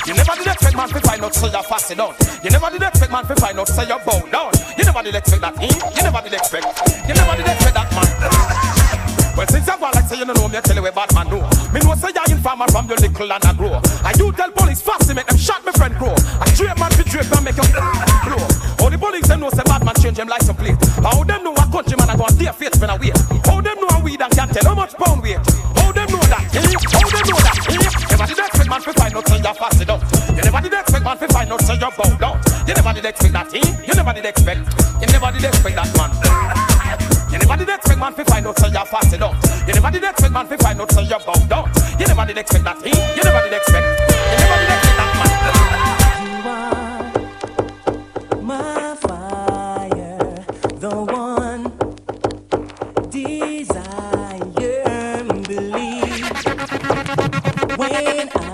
You 0.06 0.14
never 0.14 0.34
did 0.34 0.46
expect 0.46 0.76
man 0.76 0.88
to 0.88 1.00
find 1.00 1.24
out 1.24 1.34
so 1.34 1.46
you're 1.46 1.62
fast 1.62 1.96
down. 1.96 2.14
You 2.42 2.50
never 2.50 2.70
did 2.70 2.82
expect 2.82 3.12
man 3.12 3.24
to 3.26 3.36
find 3.36 3.58
out 3.58 3.68
so 3.68 3.82
you're 3.82 4.00
bow 4.00 4.20
down. 4.30 4.52
You 4.78 4.84
never 4.84 5.02
did 5.02 5.14
expect 5.14 5.42
that, 5.42 5.56
eh? 5.60 5.68
You 5.68 6.02
never 6.02 6.20
did 6.22 6.34
expect. 6.34 6.66
You 7.08 7.14
never 7.14 7.36
did 7.36 7.46
expect 7.46 7.74
that 7.74 7.88
man. 7.92 8.71
Well, 9.32 9.46
since 9.48 9.68
I'm 9.68 9.80
like 9.80 10.04
say 10.04 10.18
you 10.20 10.26
don't 10.28 10.36
know 10.36 10.48
me, 10.48 10.58
I 10.58 10.60
tell 10.60 10.76
you 10.76 10.82
where 10.82 10.92
bad 10.92 11.08
know. 11.32 11.40
Me 11.72 11.80
know 11.80 11.96
say 11.96 12.12
you're 12.12 12.36
informer 12.36 12.68
from 12.68 12.84
your 12.84 13.00
little 13.00 13.32
and 13.32 13.44
I 13.44 13.52
grow. 13.56 13.80
And 13.80 14.16
you 14.20 14.28
tell 14.32 14.52
police 14.52 14.82
fast 14.82 15.08
make 15.14 15.26
them 15.26 15.38
shot 15.40 15.64
me 15.64 15.72
friend 15.72 15.96
grow. 15.96 16.12
I 16.36 16.44
straight 16.52 16.76
man 16.76 16.92
be 17.00 17.04
drape 17.08 17.32
and 17.32 17.44
make 17.44 17.56
you 17.56 17.64
blow. 18.28 18.44
All 18.84 18.90
the 18.92 18.98
police 19.00 19.26
them 19.28 19.40
know 19.40 19.48
say 19.48 19.64
bad 19.64 19.84
man 19.88 19.96
change 19.96 20.20
them 20.20 20.28
license 20.28 20.52
plate. 20.52 20.76
How 21.00 21.24
them 21.24 21.44
know 21.44 21.56
a 21.56 21.64
country 21.72 21.96
man 21.96 22.12
I 22.12 22.16
go 22.16 22.28
on 22.28 22.36
their 22.36 22.52
face 22.52 22.76
when 22.76 22.92
I 22.92 22.96
wait. 23.00 23.16
How 23.48 23.64
them 23.64 23.76
know 23.80 23.88
a 23.96 23.98
weed 24.04 24.20
and 24.20 24.32
can't 24.36 24.52
tell 24.52 24.68
how 24.68 24.76
much 24.76 24.92
pound 25.00 25.24
weight. 25.24 25.40
How 25.80 25.88
them 25.96 26.08
know 26.12 26.24
that? 26.28 26.44
Eh? 26.52 26.60
How 26.92 27.08
them 27.08 27.24
know 27.32 27.40
that? 27.40 27.56
Eh? 27.72 27.80
Never 28.12 28.26
did 28.28 28.36
expect 28.36 28.68
man 28.68 28.80
to 28.84 28.92
find 28.92 29.16
out 29.16 29.24
say 29.32 29.40
you're 29.40 29.56
fast 29.56 29.80
enough. 29.80 30.02
You 30.28 30.42
never 30.44 30.60
did 30.60 30.76
expect 30.76 31.04
man 31.08 31.16
to 31.16 31.26
find 31.32 31.48
out 31.48 31.60
say 31.64 31.76
you're 31.80 31.94
bow 31.96 32.10
down. 32.20 32.36
You 32.68 32.74
never 32.76 32.92
did 32.92 33.08
expect 33.08 33.32
that, 33.32 33.48
eh? 33.56 33.64
You 33.80 33.94
never 33.96 34.12
did 34.12 34.28
expect. 34.28 34.60
You 35.00 35.08
never 35.08 35.32
did 35.32 35.44
expect 35.48 35.76
that 35.80 35.88
man. 35.96 36.71
You 37.42 37.48
never 37.48 37.64
did 37.64 37.74
expect 37.74 37.98
man 37.98 38.14
to 38.14 38.24
find 38.24 38.46
out 38.46 38.56
so 38.56 38.68
you're 38.68 38.84
fast 38.84 39.12
enough. 39.14 39.34
You 39.66 39.74
never 39.74 39.90
did 39.90 40.04
expect 40.04 40.32
man 40.32 40.46
to 40.46 40.56
find 40.58 40.80
out 40.80 40.92
so 40.92 41.00
you're 41.00 41.18
down. 41.18 41.68
You 41.98 42.06
never 42.06 42.24
did 42.24 42.38
expect 42.38 42.62
that. 42.64 42.76
You 42.86 42.92
never 43.24 43.42
did 43.42 43.54
expect. 43.54 43.84
You 44.30 44.36
never 44.38 44.56
did 44.62 44.70
expect 44.70 44.96
that 44.96 45.10
man. 48.38 48.46
my 48.46 48.94
fire, 48.94 50.46
the 50.78 50.94
one 51.02 51.64
desire, 53.10 55.24
believe 55.42 56.30
when 57.76 57.92
I 57.92 58.51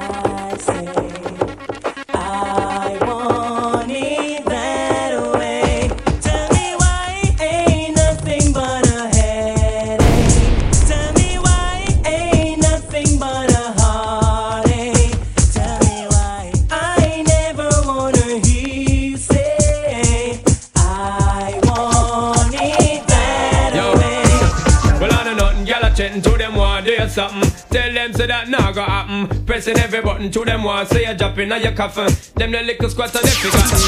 nothing, 26.15 26.23
gyal 26.27 26.33
a 26.33 26.33
chatting 26.33 26.33
to 26.33 26.39
them 26.39 26.55
want 26.55 26.85
do 26.87 26.93
you 26.93 27.09
something. 27.09 27.51
Tell 27.71 27.93
them 27.93 28.13
say 28.13 28.27
that 28.27 28.49
nah 28.49 28.73
go 28.73 28.83
happen. 28.83 29.45
Pressing 29.45 29.79
every 29.79 30.01
button 30.01 30.31
to 30.31 30.45
them 30.45 30.65
want 30.65 30.89
say 30.89 31.05
you're 31.05 31.15
dropping 31.15 31.53
on 31.53 31.63
your 31.63 31.73
coffin. 31.73 32.09
Them 32.37 32.53
the 32.53 32.63
little 32.63 32.91
squats 32.91 33.15
and 33.15 33.25
they 33.25 33.31
forgotten. 33.31 33.79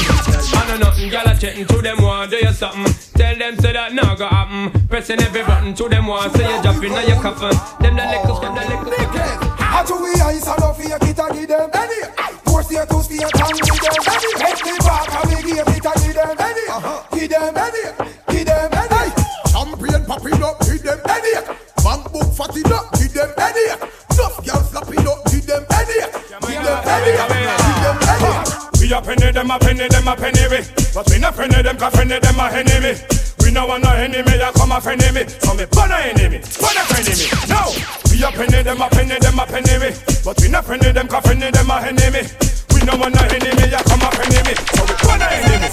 I 0.53 0.67
know 0.67 0.77
nothing, 0.77 1.09
gyal 1.09 1.31
a 1.31 1.39
chatting 1.39 1.65
to 1.65 1.81
them 1.81 2.01
want 2.01 2.31
do 2.31 2.37
you 2.37 2.53
something. 2.53 2.93
Tell 3.15 3.37
them 3.37 3.57
say 3.59 3.73
that 3.73 3.93
nah 3.93 4.15
go 4.15 4.27
happen. 4.27 4.87
Pressing 4.87 5.21
every 5.21 5.43
button 5.43 5.73
to 5.73 5.89
them 5.89 6.07
want 6.07 6.35
say 6.35 6.49
you're 6.49 6.61
dropping 6.61 6.93
on 6.93 7.07
your 7.07 7.21
coffin. 7.21 7.57
Them 7.81 7.95
the 7.95 8.05
little 8.05 8.35
squats, 8.35 8.59
the 8.59 8.75
little. 8.75 8.91
How 9.71 9.83
to 9.83 9.95
we 9.95 10.11
ice 10.21 10.47
and 10.47 10.63
off 10.63 10.83
your 10.83 10.99
kit 10.99 11.17
and 11.17 11.33
give 11.33 11.47
them 11.47 11.69
any 11.73 12.01
Four 12.45 12.61
state 12.61 12.89
to 12.89 13.01
state 13.01 13.23
and 13.23 13.31
give 13.31 13.81
them 13.81 14.03
any 14.03 14.31
Make 14.43 14.65
me 14.65 14.77
back 14.83 15.07
and 15.15 15.31
me 15.31 15.41
give 15.41 15.67
it 15.67 15.85
and 15.85 16.03
give 16.03 16.13
them 16.13 16.35
any 16.37 16.65
uh-huh. 16.67 17.17
Give 17.17 17.29
them 17.29 17.57
any 17.57 17.83
Give 18.27 18.45
them 18.45 18.69
any 18.73 19.11
Champion 19.49 20.05
popping 20.05 20.43
up 20.43 20.59
Give 20.59 20.83
them 20.83 20.99
any 21.09 21.60
Fatting 22.41 22.73
up 22.73 22.89
Give 22.97 23.13
them 23.13 23.29
any. 23.37 23.69
Tough 24.17 24.41
girl 24.41 24.61
slapping 24.65 25.05
up 25.05 25.21
Give 25.29 25.45
them 25.45 25.61
any. 25.77 26.01
Give 26.09 26.41
them 26.41 26.81
any. 26.89 27.13
Give 27.13 27.79
them 27.85 27.97
any. 28.01 28.81
We 28.81 28.89
a 28.89 28.97
penny 28.97 29.29
them 29.29 29.51
a 29.51 29.59
penny 29.61 29.85
them 29.85 30.07
a 30.09 30.15
penny 30.17 30.49
we 30.49 30.65
But 30.89 31.05
we 31.05 31.19
not 31.21 31.37
penny 31.37 31.61
them 31.61 31.77
cause 31.77 31.93
penny 31.93 32.17
them 32.17 32.39
a 32.41 32.49
enemy. 32.49 32.97
We 33.45 33.51
no 33.53 33.67
want 33.69 33.83
no 33.83 33.93
enemy 33.93 34.41
that 34.41 34.57
come 34.57 34.73
a 34.73 34.81
me. 34.81 35.21
So 35.37 35.53
me 35.53 35.69
burn 35.69 35.93
a 35.93 36.01
enemy, 36.01 36.41
burn 36.57 36.77
a 36.77 36.83
me. 36.97 37.29
No, 37.45 37.61
we 38.09 38.25
a 38.25 38.33
penny 38.33 38.65
them 38.65 38.81
a 38.81 38.89
penny 38.89 39.21
them 39.21 39.37
a 39.37 39.45
penny 39.45 39.77
we 39.77 39.93
But 40.25 40.41
we 40.41 40.49
not 40.49 40.65
penny 40.65 40.89
them 40.89 41.07
cause 41.07 41.21
penny 41.21 41.51
them 41.53 41.69
a 41.69 41.77
enemy. 41.85 42.25
We 42.73 42.81
no 42.89 42.97
want 42.97 43.13
no 43.13 43.21
enemy 43.21 43.69
that 43.69 43.85
come 43.85 44.01
a 44.01 44.09
me. 44.17 44.53
So 44.73 44.81
we 44.81 44.97
burn 44.97 45.21
a 45.21 45.29
enemy, 45.29 45.69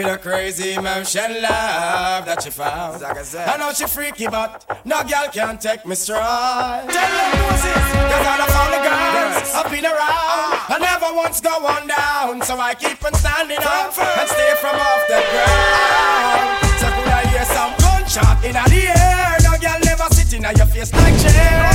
With 0.00 0.08
a 0.08 0.16
crazy 0.16 0.80
motion 0.80 1.42
love 1.42 2.24
that 2.24 2.40
she 2.42 2.48
found. 2.48 3.04
I 3.04 3.58
know 3.58 3.70
she 3.74 3.84
freaky, 3.84 4.28
but 4.28 4.64
no 4.86 5.04
girl 5.04 5.28
can 5.30 5.58
take 5.58 5.84
me 5.84 5.94
stride. 5.94 6.88
Tell 6.88 7.12
them 7.20 7.30
Moses, 7.36 7.84
cause 8.08 8.24
all 8.24 8.40
of 8.40 8.48
all 8.48 8.70
the 8.72 8.80
girls 8.80 9.52
I've 9.52 9.68
been 9.68 9.84
around. 9.84 10.72
I 10.72 10.78
never 10.80 11.12
once 11.14 11.42
go 11.42 11.52
on 11.52 11.84
down, 11.84 12.40
so 12.40 12.56
I 12.56 12.72
keep 12.80 13.04
on 13.04 13.12
standing 13.12 13.60
up 13.60 13.92
and 13.92 14.24
stay 14.24 14.56
from 14.56 14.80
off 14.80 15.04
the 15.04 15.20
ground. 15.20 16.48
So 16.80 16.88
could 16.96 17.12
I 17.12 17.22
hear 17.28 17.44
some 17.44 17.76
gunshot 17.84 18.40
in 18.40 18.56
the 18.56 18.80
air? 18.96 19.36
No 19.44 19.52
girl 19.60 19.84
never 19.84 20.08
sit 20.16 20.32
in 20.32 20.48
your 20.48 20.64
face 20.72 20.94
like 20.96 21.12
chair. 21.20 21.68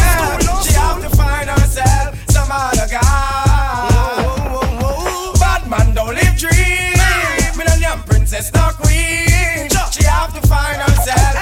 She 0.65 0.73
have 0.73 0.97
to 0.97 1.13
find 1.13 1.47
herself 1.47 2.17
some 2.31 2.49
other 2.49 2.89
guy. 2.89 3.44
Princess, 8.45 8.51
no 8.53 8.69
queen. 8.83 9.69
She 9.91 10.03
have 10.03 10.33
to 10.33 10.47
find 10.47 10.77
herself 10.81 11.34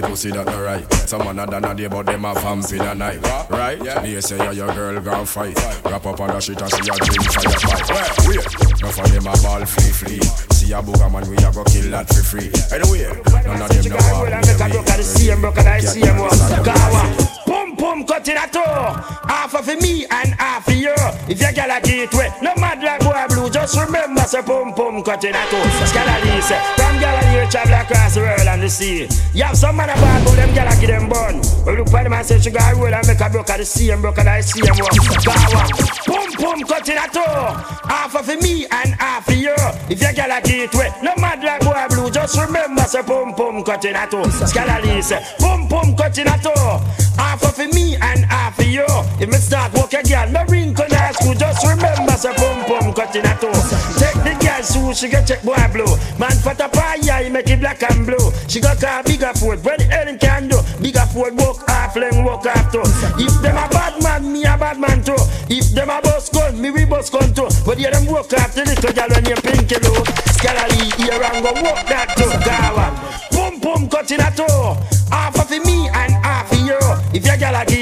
the 0.00 0.06
pussy 0.06 0.30
that 0.30 0.46
no 0.46 0.62
right. 0.62 0.92
Someone 1.08 1.38
other 1.38 1.60
than 1.60 1.76
day, 1.76 1.86
but 1.86 2.06
them 2.06 2.24
a 2.24 2.34
vamp 2.34 2.70
in 2.72 2.80
a 2.80 2.94
night. 2.94 3.20
Right? 3.50 3.82
Yeah. 3.82 4.02
Me 4.02 4.20
say 4.20 4.36
yeah, 4.36 4.52
your 4.52 4.72
girl 4.74 5.00
gon' 5.00 5.26
fight. 5.26 5.56
Wrap 5.84 6.06
up 6.06 6.20
on 6.20 6.28
the 6.28 6.40
shit 6.40 6.60
and 6.60 6.70
see 6.70 6.88
a 6.88 6.96
drink 6.96 7.32
fire 7.32 7.84
fight. 7.84 8.28
Wait, 8.28 8.82
no 8.82 8.88
for 8.88 9.06
them 9.08 9.26
a 9.26 9.34
ball 9.42 9.64
free 9.64 9.92
free. 9.92 10.20
See 10.52 10.72
a 10.72 10.82
booger 10.82 11.10
man, 11.10 11.28
we 11.28 11.36
a 11.36 11.52
go 11.52 11.64
kill 11.64 11.90
that 11.90 12.08
for 12.08 12.22
free. 12.22 12.50
Anyway, 12.72 13.06
none 13.44 13.62
of 13.62 13.68
them 13.68 13.84
no 13.90 13.96
want 14.12 14.30
me. 14.30 14.72
Broke 14.72 14.90
at 14.90 14.96
the 14.96 15.02
same, 15.02 15.40
broke 15.40 15.58
at 15.58 15.80
the 15.80 15.86
same 15.86 16.18
one. 16.18 16.30
Gawa. 16.64 17.65
Pum 17.76 18.04
pum 18.04 18.06
cut 18.06 18.28
a 18.28 18.48
toe. 18.50 18.92
Half 19.28 19.54
of 19.54 19.66
me 19.82 20.06
and 20.06 20.34
half 20.34 20.66
of 20.68 20.74
you. 20.74 20.94
If 21.28 21.40
you 21.40 21.52
get 21.52 21.68
a 21.68 21.80
gateway, 21.86 22.32
no 22.42 22.54
mad 22.56 22.82
like 22.82 23.00
boy 23.00 23.34
blue. 23.34 23.50
Just 23.50 23.78
remember, 23.78 24.22
say 24.22 24.42
pum 24.42 24.72
pum 24.72 25.02
cut 25.02 25.24
in 25.24 25.34
a 25.34 25.44
toe. 25.50 25.62
Scalalies, 25.84 26.48
from 26.76 26.98
Galilee 27.00 27.50
travel 27.50 27.74
across 27.74 28.14
the 28.14 28.20
world 28.20 28.40
and 28.40 28.62
the 28.62 28.68
sea. 28.68 29.08
You 29.34 29.44
have 29.44 29.56
some 29.56 29.76
man 29.76 29.90
a 29.90 29.94
bad, 29.94 30.24
but 30.24 30.36
them 30.36 30.48
gyal 30.50 30.72
a 30.72 30.80
give 30.80 30.90
them 30.90 31.08
bun. 31.08 31.40
Well, 31.64 31.76
look 31.76 31.88
for 31.88 32.02
them 32.02 32.12
and 32.12 32.26
say 32.26 32.50
got 32.50 32.76
roll 32.76 32.94
and 32.94 33.06
make 33.06 33.20
a 33.20 33.28
broke 33.30 33.50
at 33.50 33.58
the 33.58 33.64
same, 33.64 34.00
broke 34.00 34.18
at 34.18 34.24
the 34.24 34.42
same 34.42 34.76
one. 34.76 34.96
Gawa. 35.20 35.62
Pum 36.06 36.32
pum 36.32 36.60
cut 36.64 36.88
a 36.88 37.06
toe. 37.12 37.76
Half 37.88 38.16
of 38.16 38.28
me 38.42 38.66
and 38.70 38.94
half 38.94 39.28
of 39.28 39.36
you. 39.36 39.54
If 39.88 40.00
you 40.00 40.12
get 40.12 40.30
a 40.30 40.40
gateway, 40.40 40.90
no 41.02 41.14
mad 41.16 41.42
like 41.42 41.60
boy 41.60 41.86
blue. 41.94 42.10
Just 42.10 42.38
remember, 42.38 42.82
say 42.82 43.02
pum 43.02 43.34
pum 43.34 43.62
cut 43.64 43.84
in 43.84 43.96
a 43.96 44.06
toe. 44.06 44.24
Scalalies, 44.24 45.12
pum 45.38 45.68
pum 45.68 45.96
cut 45.96 46.16
in 46.18 46.28
a 46.28 46.38
toe. 46.38 46.80
Half 47.16 47.42
of 47.42 47.58
me 47.74 47.96
and 47.96 48.24
half 48.24 48.58
of 48.58 48.66
you. 48.66 48.86
If 49.20 49.28
me 49.28 49.38
start 49.38 49.72
walk 49.74 49.92
again, 49.94 50.32
no 50.32 50.44
ring 50.44 50.74
can 50.74 50.92
ask 50.92 51.22
you. 51.24 51.34
Just 51.34 51.66
remember, 51.66 52.12
say 52.12 52.34
pum 52.34 52.64
pum 52.64 52.92
cut 52.92 53.14
in 53.16 53.24
a 53.24 53.34
toe. 53.40 53.52
Take 53.98 54.20
the 54.24 54.36
girl 54.40 54.62
shoe, 54.62 54.94
she 54.94 55.08
get 55.08 55.26
check 55.26 55.42
boy 55.42 55.56
blue. 55.72 55.88
Man 56.18 56.36
up 56.46 56.74
her 56.74 56.80
eye, 56.80 57.24
he 57.24 57.30
make 57.30 57.48
it 57.48 57.60
black 57.60 57.82
and 57.82 58.06
blue. 58.06 58.32
She 58.48 58.60
got 58.60 58.80
car 58.80 59.02
bigger 59.02 59.32
foot, 59.34 59.62
when 59.64 59.80
Ellen 59.90 60.18
can 60.18 60.48
do. 60.48 60.58
Bigger 60.80 61.06
foot 61.12 61.34
walk 61.34 61.68
half 61.68 61.96
length, 61.96 62.24
walk 62.24 62.42
too. 62.72 62.84
If 63.18 63.40
them 63.42 63.56
a 63.56 63.68
bad 63.68 64.02
man, 64.02 64.32
me 64.32 64.44
a 64.44 64.56
bad 64.56 64.78
man 64.78 65.02
too. 65.02 65.16
If 65.48 65.72
them 65.72 65.90
a 65.90 66.00
boss 66.02 66.28
gun, 66.28 66.60
me 66.60 66.70
we 66.70 66.84
boss 66.84 67.10
gun 67.10 67.32
too. 67.34 67.48
But 67.64 67.78
yeah, 67.78 67.90
them 67.90 68.06
walk 68.06 68.28
the 68.28 68.64
little 68.64 68.92
girl 68.92 69.08
when 69.08 69.24
you 69.24 69.36
pinky 69.36 69.76
low. 69.84 70.04
Scalary 70.36 70.90
here 71.00 71.22
and 71.22 71.42
go 71.44 71.52
walk 71.62 71.86
that 71.88 72.12
too. 72.16 73.36
Pum 73.36 73.60
pum 73.60 73.88
cut 73.88 74.10
in 74.10 74.20
a 74.20 74.30
toe. 74.32 74.55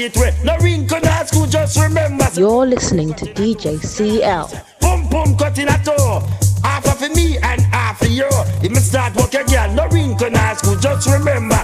You 0.05 0.11
got 0.11 0.27
a 0.27 0.33
gateway, 0.33 0.33
no 0.43 0.57
ask 1.05 1.33
you. 1.33 1.47
Just 1.47 1.79
remember. 1.79 2.27
You're 2.33 2.65
listening 2.65 3.13
to 3.15 3.25
DJ 3.25 3.79
CL. 3.79 4.51
Pum 4.79 5.07
pum 5.09 5.37
cut 5.37 5.57
in 5.57 5.67
a 5.67 5.77
toe. 5.83 6.23
Half 6.63 7.01
of 7.01 7.15
me 7.15 7.37
and 7.37 7.61
half 7.61 8.01
of 8.01 8.09
you. 8.09 8.27
If 8.63 8.71
me 8.71 8.79
start 8.79 9.15
walk 9.15 9.33
again, 9.33 9.75
no 9.75 9.87
ask 10.35 10.65
you. 10.65 10.77
Just 10.79 11.09
remember. 11.09 11.63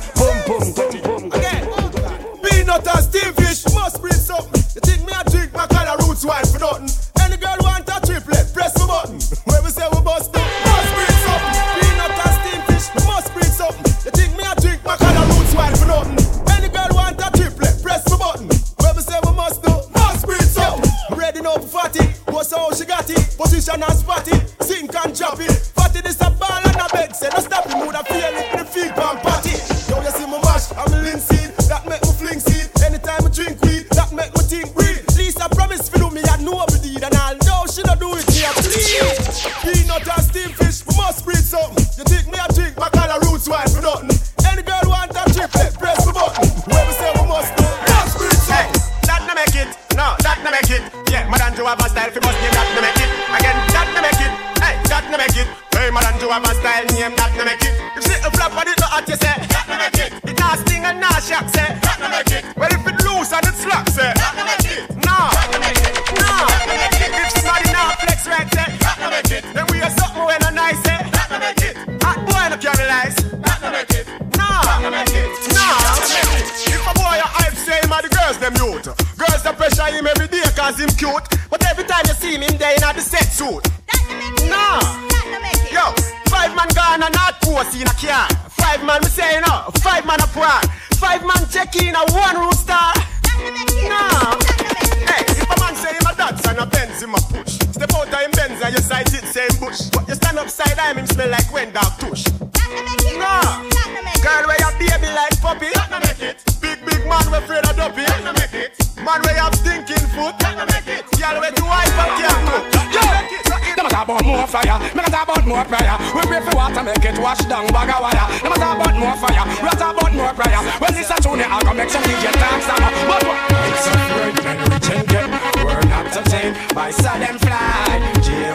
More 115.51 115.65
prayer. 115.65 115.96
We 116.15 116.22
pray 116.24 116.41
for 116.41 116.55
water, 116.55 116.84
make 116.84 117.03
it 117.03 117.20
wash 117.20 117.43
down 117.51 117.67
bag 117.67 117.91
of 117.91 118.00
wire. 118.00 118.25
A 118.39 118.55
talk 118.55 118.79
about 118.79 118.96
more 118.96 119.15
fire, 119.20 119.43
we 119.60 119.67
a 119.67 119.75
talk 119.75 120.00
about 120.00 120.13
more 120.15 120.34
prayer. 120.34 120.62
Well, 120.79 120.91
this 120.96 121.12
a 121.12 121.17
tune, 121.20 121.43
I 121.43 121.60
go 121.63 121.74
make 121.75 121.91
some 121.91 122.03
DJ 122.08 122.31
talk 122.39 122.62
some. 122.63 122.79
But 123.08 123.22
what? 123.27 123.51
It's 123.67 123.88
a 123.88 123.96
great 124.15 124.38
men 124.43 124.60
rich 124.72 124.89
and 124.96 125.08
get. 125.12 125.27
We're 125.60 125.88
not 125.91 126.08
obtained 126.15 126.55
by 126.74 126.89
sudden 126.91 127.38
fly. 127.39 128.12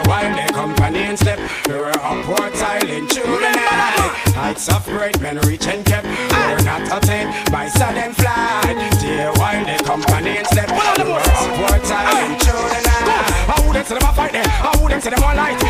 While 0.07 0.35
they 0.35 0.47
company 0.53 0.99
and 0.99 1.19
step. 1.19 1.39
We're 1.67 1.91
upward 1.91 2.55
silent 2.55 3.11
through 3.11 3.39
the 3.43 3.51
night. 3.51 4.13
Heights 4.33 4.69
of 4.69 4.85
great 4.85 5.19
men 5.19 5.37
reach 5.45 5.67
and 5.67 5.85
kept. 5.85 6.07
We're 6.07 6.63
not 6.63 6.87
obtained 6.89 7.29
by 7.51 7.67
sudden 7.67 8.13
flight. 8.13 8.77
While 9.37 9.65
they 9.65 9.77
company 9.83 10.37
and 10.37 10.47
step. 10.47 10.69
We're 10.69 11.19
upward 11.19 11.85
silent 11.85 12.41
through 12.41 12.69
the 12.73 12.81
night. 12.87 13.27
I 13.51 13.63
wouldn't 13.67 13.87
say 13.87 13.99
them 13.99 14.09
a 14.09 14.13
fight 14.13 14.35
eh? 14.35 14.43
them. 14.43 14.51
I 14.63 14.81
wouldn't 14.81 15.03
say 15.03 15.09
them 15.09 15.23
a 15.23 15.35
light. 15.35 15.66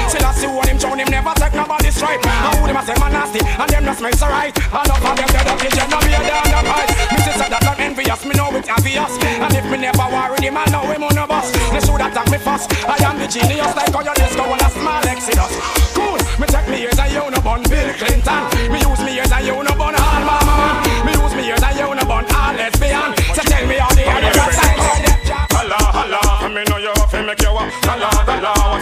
Stripe. 2.18 2.42
I 2.42 2.50
would 2.62 2.70
him 2.70 2.78
a 2.78 2.82
say 2.82 2.98
man 2.98 3.14
nasty 3.14 3.42
and 3.46 3.70
them 3.70 3.86
not 3.86 3.98
smells 3.98 4.22
alright. 4.26 4.58
Enough 4.58 5.06
of 5.06 5.14
them 5.14 5.30
dead 5.30 5.46
up, 5.46 5.62
you 5.62 5.70
no 5.70 5.98
be 6.02 6.12
a 6.18 6.20
damn 6.26 6.50
no 6.50 6.60
fight. 6.66 6.90
Me 7.14 7.22
say 7.22 7.50
that 7.50 7.62
I'm 7.62 7.78
envy 7.78 8.08
serious, 8.08 8.26
me 8.26 8.34
know 8.36 8.56
it 8.56 8.70
obvious. 8.70 9.14
And 9.24 9.54
if 9.56 9.66
me 9.70 9.78
never 9.78 10.08
worry 10.08 10.40
him, 10.40 10.58
I 10.58 10.66
know 10.72 10.84
him 10.88 11.04
on 11.04 11.18
a 11.18 11.28
bus. 11.28 11.52
They 11.72 11.80
should 11.80 12.00
attack 12.00 12.30
me 12.32 12.38
first. 12.38 12.72
I 12.88 12.96
am 13.04 13.20
the 13.20 13.28
genius, 13.28 13.76
like 13.76 13.94
how 13.94 14.02
your 14.02 14.16
disco 14.16 14.44
on 14.44 14.60
a 14.60 14.70
small 14.72 15.04
exodus. 15.08 15.52
Cool, 15.94 16.18
me 16.40 16.48
take 16.48 16.68
me 16.70 16.84
ears 16.84 17.00
and 17.00 17.12
you 17.12 17.32
no 17.32 17.42
bun 17.42 17.64
Bill 17.68 17.94
Clinton. 17.94 18.44
Me 18.72 18.80
use 18.80 19.04
me 19.04 19.17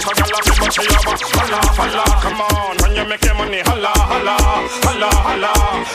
holla, 0.03 0.39
watch 0.59 0.77
how 0.77 0.83
you 0.83 0.89
laugh, 0.91 1.05
but 1.05 1.19
she 1.19 1.25
a. 1.25 1.35
Holla, 1.35 1.59
holla, 1.77 2.03
come 2.21 2.41
on, 2.41 2.77
when 2.81 2.95
you 2.95 3.05
make 3.07 3.23
your 3.23 3.35
money. 3.35 3.61
Holla, 3.65 3.91
holla, 3.95 4.35
holla, 4.83 5.09
holla, 5.23 5.51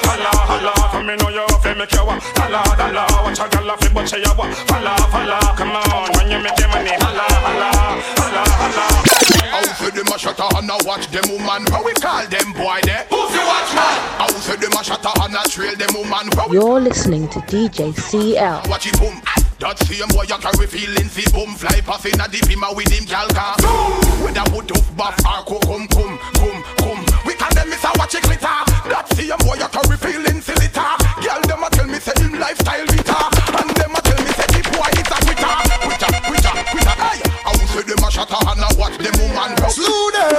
holla, 0.07 0.33
holla. 0.49 1.05
Me 1.05 1.17
know 1.17 1.29
you 1.29 1.47
fi 1.63 1.75
make 1.75 1.93
you 1.93 2.05
walk. 2.05 2.23
Holla, 2.37 2.63
holla, 2.79 3.05
watch 3.25 3.39
how 3.39 3.49
you 3.51 3.67
laugh, 3.67 3.95
but 3.95 4.09
she 4.09 4.17
a 4.23 4.31
walk. 4.37 4.53
Holla, 4.71 4.95
holla, 5.13 5.39
come 5.57 5.77
on, 5.77 6.13
when 6.17 6.31
you 6.31 6.39
make 6.41 6.59
your 6.59 6.69
money. 6.69 6.95
Holla, 7.01 7.25
holla, 7.45 7.69
holla, 8.21 8.43
holla. 8.61 8.85
How 9.51 9.63
say 9.75 9.91
them 9.91 10.07
a 10.07 10.19
shatter 10.19 10.49
and 10.57 10.71
a 10.71 10.77
watch 10.87 11.09
them 11.11 11.25
woman 11.31 11.67
How 11.73 11.83
we 11.85 11.93
call 11.95 12.27
them 12.27 12.53
boy 12.53 12.81
there? 12.85 13.05
Pussy 13.09 13.39
watch 13.39 13.75
man 13.75 13.99
How 14.21 14.29
say 14.29 14.57
them 14.57 14.73
a 14.73 14.85
shatter 14.85 15.11
and 15.21 15.35
a 15.35 15.43
trail 15.49 15.75
them 15.77 15.95
woman 15.95 16.29
You're 16.53 16.81
listening 16.81 17.29
to 17.31 17.41
DJ 17.41 17.95
CL. 17.95 18.63
watch 18.69 18.87
it 18.87 18.99
boom 19.01 19.21
That 19.61 19.77
same 19.85 20.09
boy 20.09 20.25
you 20.25 20.41
carry 20.41 20.65
feelings 20.65 21.13
See 21.13 21.29
boom 21.37 21.53
fly 21.53 21.85
pass 21.85 22.09
in 22.09 22.17
a 22.17 22.25
dip 22.25 22.49
him 22.49 22.65
with 22.73 22.89
him 22.89 23.05
gal 23.05 23.29
car 23.29 23.53
Whether 24.25 24.49
wood 24.57 24.73
of 24.73 24.89
buff 24.97 25.21
or 25.21 25.45
come 25.45 25.85
come 25.85 26.17
come 26.17 26.65
come 26.81 27.05
We 27.29 27.37
call 27.37 27.53
them 27.53 27.69
miss 27.69 27.85
a 27.85 27.93
watch 28.01 28.17
it 28.17 28.25
glitter. 28.25 28.57
That 28.89 29.05
same 29.13 29.37
boy 29.45 29.61
you 29.61 29.69
carry 29.69 30.01
feelings 30.01 30.49
See 30.49 30.57
litter. 30.57 30.81
Girl 31.21 31.45
them 31.45 31.61
a 31.61 31.69
tell 31.77 31.85
me 31.85 32.01
say 32.01 32.17
him 32.17 32.41
lifestyle 32.41 32.89
vita 32.89 33.21
And 33.61 33.69
them 33.77 33.93
a 33.93 34.01
tell 34.01 34.21
me 34.25 34.33
say 34.33 34.49
the 34.49 34.61
boy 34.73 34.89
is 34.97 35.13
a 35.13 35.17
quitter. 35.29 35.53
Quitter 35.85 36.09
quitter 36.25 36.55
quitter. 36.73 36.97
Hey 36.97 37.21
How 37.45 37.61
say 37.69 37.85
them 37.85 38.01
a 38.01 38.09
shatter 38.09 38.41
and 38.41 38.65
a 38.65 38.69
watch 38.81 38.97
them 38.97 39.17
woman 39.21 39.53
Slew 39.69 40.09
them 40.17 40.33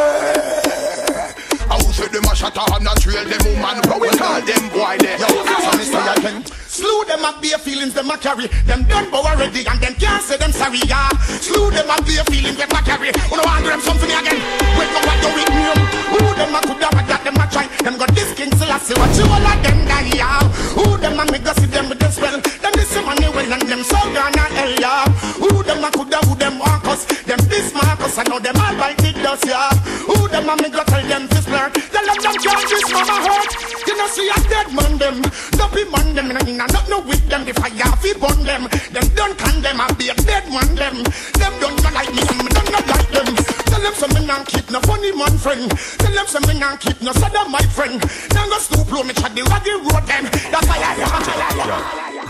How 1.69 1.77
say 1.93 2.09
them 2.09 2.25
a 2.25 2.33
shatter 2.33 2.65
and 2.73 2.89
a 2.89 2.93
trail 2.97 3.21
them 3.29 3.41
woman 3.45 3.85
How 3.85 4.01
we 4.01 4.09
call 4.17 4.41
them 4.41 4.65
boy 4.73 4.97
there. 4.97 5.21
Yo, 5.21 5.29
so 5.45 5.71
me 5.77 5.85
say 5.85 6.09
again 6.09 6.60
Slew 6.71 7.03
them 7.03 7.25
up 7.27 7.41
bare 7.43 7.59
feelings 7.59 7.93
them 7.93 8.09
a 8.09 8.17
carry. 8.17 8.47
Them 8.63 8.87
done 8.87 9.11
bow 9.11 9.27
already 9.27 9.67
and 9.67 9.75
them 9.83 9.93
can't 9.99 10.23
say 10.23 10.37
them 10.37 10.53
sorry 10.55 10.79
yeah. 10.87 11.11
Slew 11.43 11.67
them 11.67 11.91
up 11.91 11.99
bare 12.07 12.23
feelings 12.31 12.55
them 12.55 12.71
a 12.71 12.79
carry. 12.79 13.11
Who 13.27 13.35
no 13.35 13.43
want 13.43 13.67
them 13.67 13.81
something 13.83 14.07
again? 14.07 14.39
Wait 14.79 14.87
no 14.95 15.03
what 15.03 15.19
you 15.19 15.31
with 15.35 15.51
me. 15.51 15.67
Who 16.15 16.23
them 16.31 16.55
a 16.55 16.59
coulda 16.63 16.87
what 16.95 17.03
that 17.11 17.27
them 17.27 17.35
a 17.35 17.45
try? 17.51 17.67
Them 17.83 17.99
got 17.99 18.15
this 18.15 18.31
king 18.39 18.55
Selassie 18.55 18.95
watch 18.95 19.19
you 19.19 19.27
all 19.27 19.43
of 19.43 19.59
them 19.59 19.83
die 19.83 20.15
yeah. 20.15 20.39
Who 20.79 20.95
them 20.95 21.19
a 21.19 21.27
me 21.27 21.43
go 21.43 21.51
see 21.59 21.67
them 21.67 21.91
with 21.91 21.99
them 21.99 22.11
spell? 22.15 22.39
Them 22.39 22.73
this 22.79 22.95
money 23.03 23.27
well 23.27 23.51
and 23.51 23.67
them 23.67 23.83
so 23.83 23.99
gone 24.15 24.31
a 24.31 24.45
hell 24.55 24.73
yeah. 24.79 25.11
Who 25.43 25.51
them 25.67 25.83
a 25.83 25.91
coulda 25.91 26.23
who 26.23 26.39
them 26.39 26.55
want 26.55 26.87
us? 26.87 27.03
Them 27.27 27.43
this 27.51 27.75
Marcus 27.75 28.15
I 28.15 28.23
know 28.31 28.39
them 28.39 28.55
all 28.55 28.75
bite 28.79 29.03
it 29.03 29.19
dust 29.19 29.43
yeah. 29.43 29.75
Who 30.07 30.23
them 30.31 30.47
a 30.47 30.55
me 30.55 30.71
go 30.71 30.87
tell 30.87 31.03
them 31.03 31.27
this 31.35 31.43
blur 31.43 31.67
Tell 31.67 32.05
them 32.07 32.15
them 32.15 32.35
can't 32.39 32.63
this 32.63 32.87
mama 32.95 33.17
hurt 33.27 33.80
You 33.91 33.98
know 33.98 34.07
see 34.07 34.29
a 34.31 34.39
dead 34.48 34.71
man 34.71 34.98
them. 34.98 35.19
Dopey 35.60 35.83
man 35.91 36.15
them 36.15 36.31
in 36.31 36.39
a 36.39 36.65
not 36.71 36.88
no 36.88 37.01
with 37.03 37.27
them. 37.27 37.43
The 37.43 37.51
fire 37.51 37.91
fi 38.00 38.15
burn 38.15 38.39
them 38.48 38.71
Them 38.95 39.03
don't 39.19 39.36
them. 39.36 39.83
A 39.83 39.93
be 40.00 40.07
a 40.07 40.15
dead 40.15 40.48
man 40.48 40.63
them. 40.79 41.03
Them 41.36 41.53
don't 41.60 41.75
not 41.83 41.91
like 41.91 42.07
me 42.15 42.24
me 42.24 42.48
don't 42.55 42.71
not 42.71 42.88
like 42.88 43.12
them. 43.12 43.36
Tell 43.67 43.83
them 43.83 43.93
some 43.93 44.13
me 44.15 44.25
not 44.25 44.48
keep 44.48 44.71
no 44.71 44.79
funny 44.88 45.12
man 45.12 45.38
friend. 45.38 45.67
Tell 46.00 46.13
them 46.13 46.25
some 46.25 46.48
me 46.48 46.57
not 46.57 46.79
keep 46.79 47.01
no 47.01 47.12
sada 47.12 47.43
my 47.50 47.60
friend. 47.75 48.00
Now 48.31 48.48
go 48.48 48.60
stoop 48.60 48.89
low 48.89 49.03
me 49.03 49.12
chat 49.12 49.36
the 49.36 49.43
raggy 49.51 49.75
road 49.75 50.07
them. 50.07 50.24
That's 50.31 50.67
why 50.71 50.79
I 50.79 50.95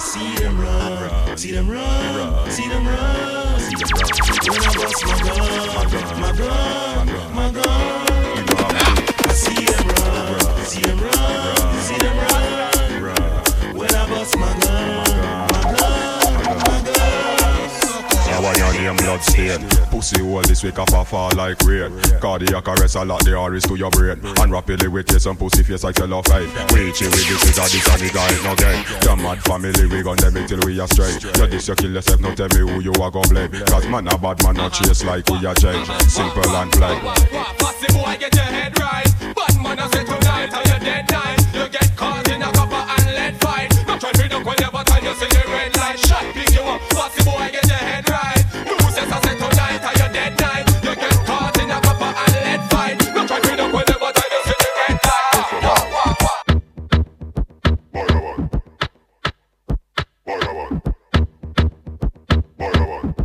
See 0.01 0.33
them 0.33 0.57
run, 0.57 1.37
see 1.37 1.51
them 1.51 1.69
run, 1.69 2.49
see 2.49 2.67
them 2.67 2.87
run. 2.87 3.61
When 4.49 4.63
I 4.65 4.73
bust 4.73 5.05
my 5.05 5.13
gun, 5.21 6.21
my 6.21 6.31
gun, 6.33 7.05
my 7.05 7.05
gun. 7.05 7.20
See 10.71 10.81
them 10.83 10.99
run, 10.99 11.81
see 11.81 11.97
them 11.97 12.17
run. 13.03 13.75
When 13.75 13.93
I 13.93 14.07
bust 14.07 14.37
my 14.37 14.47
gun, 14.61 15.47
my 15.51 15.63
gun, 15.75 16.45
my 16.45 16.81
gun. 16.85 17.11
Yeah, 18.27 18.39
why 18.39 18.55
your 18.55 18.71
name 18.79 18.95
blood 18.95 19.21
stain 19.21 19.67
Pussy 19.91 20.21
hole 20.21 20.41
this 20.43 20.63
week 20.63 20.79
off 20.79 20.93
a 20.93 21.03
fall 21.03 21.31
like 21.35 21.59
rain 21.63 21.91
Cardiac 22.21 22.65
arrest 22.69 22.95
a 22.95 23.03
lot 23.03 23.21
the 23.25 23.35
iris 23.35 23.63
to 23.67 23.75
your 23.75 23.91
brain 23.91 24.21
And 24.39 24.51
rapidly 24.51 24.87
with 24.87 25.11
you 25.11 25.19
some 25.19 25.35
pussy 25.35 25.63
face 25.63 25.83
like 25.83 25.97
cellophane 25.97 26.47
Reach 26.71 27.01
it 27.01 27.11
with 27.11 27.27
this 27.27 27.43
is 27.43 27.57
a 27.59 27.67
this 27.67 27.87
and 27.91 28.01
it 28.03 28.15
ain't 28.15 28.43
no 28.45 28.55
game 28.55 28.85
Your 29.03 29.17
mad 29.17 29.43
family 29.43 29.85
we 29.87 30.01
gon' 30.01 30.15
them 30.15 30.47
till 30.47 30.59
we 30.65 30.79
are 30.79 30.87
straight 30.87 31.21
You 31.21 31.47
this 31.47 31.67
you 31.67 31.75
kill 31.75 31.91
yourself 31.91 32.21
now 32.21 32.33
tell 32.33 32.47
me 32.55 32.59
who 32.71 32.79
you 32.79 32.93
are 33.01 33.11
gon' 33.11 33.27
blame 33.27 33.51
Cause 33.67 33.85
man 33.87 34.07
a 34.07 34.17
bad 34.17 34.41
man 34.43 34.55
not 34.55 34.71
chase 34.71 35.03
like 35.03 35.27
we 35.29 35.45
are 35.45 35.55
change 35.55 35.87
Simple 36.07 36.55
and 36.55 36.71
plain 36.71 37.01
Pussy 37.59 37.91
boy, 37.93 38.15
get 38.17 38.33
your 38.35 38.45
head 38.45 38.79
right. 38.79 39.07
Bad 39.35 39.61
man, 39.61 39.79
I 39.79 39.87
say 39.91 40.20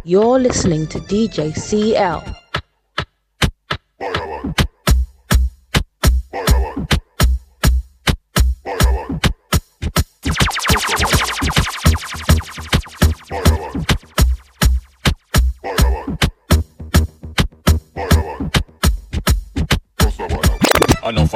You're 0.09 0.39
listening 0.39 0.87
to 0.87 1.01
DJ 1.01 1.53
CL. 1.53 2.23